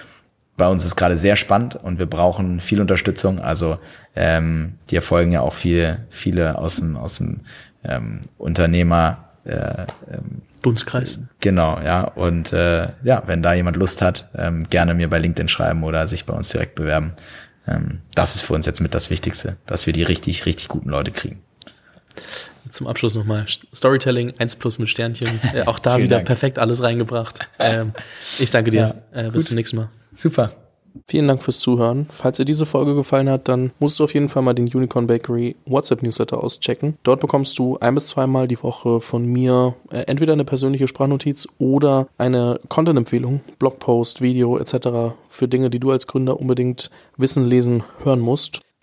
bei 0.61 0.67
uns 0.67 0.85
ist 0.85 0.95
gerade 0.95 1.17
sehr 1.17 1.35
spannend 1.37 1.75
und 1.75 1.97
wir 1.97 2.05
brauchen 2.05 2.59
viel 2.59 2.81
Unterstützung. 2.81 3.39
Also 3.39 3.79
ähm, 4.15 4.75
die 4.91 4.95
erfolgen 4.95 5.31
ja 5.31 5.41
auch 5.41 5.55
viel, 5.55 6.05
viele 6.11 6.55
aus 6.55 6.75
dem, 6.75 6.97
aus 6.97 7.15
dem 7.17 7.39
ähm, 7.83 8.21
Unternehmer 8.37 9.31
äh, 9.43 9.87
ähm, 10.13 10.43
Dunstkreis. 10.61 11.21
Genau, 11.39 11.79
ja. 11.81 12.03
Und 12.03 12.53
äh, 12.53 12.89
ja, 13.01 13.23
wenn 13.25 13.41
da 13.41 13.55
jemand 13.55 13.75
Lust 13.75 14.03
hat, 14.03 14.29
ähm, 14.35 14.65
gerne 14.69 14.93
mir 14.93 15.09
bei 15.09 15.17
LinkedIn 15.17 15.47
schreiben 15.47 15.83
oder 15.83 16.05
sich 16.05 16.27
bei 16.27 16.35
uns 16.35 16.49
direkt 16.49 16.75
bewerben. 16.75 17.13
Ähm, 17.67 18.01
das 18.13 18.35
ist 18.35 18.41
für 18.41 18.53
uns 18.53 18.67
jetzt 18.67 18.81
mit 18.81 18.93
das 18.93 19.09
Wichtigste, 19.09 19.57
dass 19.65 19.87
wir 19.87 19.93
die 19.93 20.03
richtig, 20.03 20.45
richtig 20.45 20.67
guten 20.67 20.89
Leute 20.89 21.09
kriegen. 21.09 21.41
Zum 22.71 22.87
Abschluss 22.87 23.15
nochmal 23.15 23.45
Storytelling 23.73 24.33
1 24.37 24.55
plus 24.55 24.79
mit 24.79 24.89
Sternchen. 24.89 25.29
Äh, 25.53 25.63
auch 25.65 25.79
da 25.79 25.97
wieder 25.97 26.17
Dank. 26.17 26.27
perfekt 26.27 26.59
alles 26.59 26.81
reingebracht. 26.81 27.39
Ähm, 27.59 27.91
ich 28.39 28.51
danke 28.51 28.71
dir. 28.71 29.01
Ja, 29.13 29.27
äh, 29.27 29.31
bis 29.31 29.45
zum 29.45 29.55
nächsten 29.55 29.77
Mal. 29.77 29.89
Super. 30.13 30.53
Vielen 31.07 31.27
Dank 31.27 31.41
fürs 31.43 31.59
Zuhören. 31.59 32.07
Falls 32.11 32.37
dir 32.37 32.45
diese 32.45 32.65
Folge 32.65 32.95
gefallen 32.95 33.29
hat, 33.29 33.47
dann 33.47 33.71
musst 33.79 33.99
du 33.99 34.03
auf 34.03 34.13
jeden 34.13 34.29
Fall 34.29 34.43
mal 34.43 34.53
den 34.53 34.65
Unicorn 34.65 35.07
Bakery 35.07 35.55
WhatsApp 35.65 36.03
Newsletter 36.03 36.43
auschecken. 36.43 36.97
Dort 37.03 37.19
bekommst 37.21 37.57
du 37.59 37.77
ein 37.79 37.95
bis 37.95 38.07
zweimal 38.07 38.47
die 38.47 38.61
Woche 38.61 39.01
von 39.01 39.25
mir 39.25 39.75
äh, 39.91 40.01
entweder 40.01 40.33
eine 40.33 40.45
persönliche 40.45 40.87
Sprachnotiz 40.87 41.47
oder 41.59 42.07
eine 42.17 42.59
Content-Empfehlung, 42.69 43.41
Blogpost, 43.59 44.21
Video 44.21 44.57
etc. 44.57 45.15
für 45.29 45.47
Dinge, 45.47 45.69
die 45.69 45.79
du 45.79 45.91
als 45.91 46.07
Gründer 46.07 46.39
unbedingt 46.39 46.89
wissen, 47.17 47.45
lesen, 47.45 47.83
hören 48.03 48.19
musst. 48.19 48.61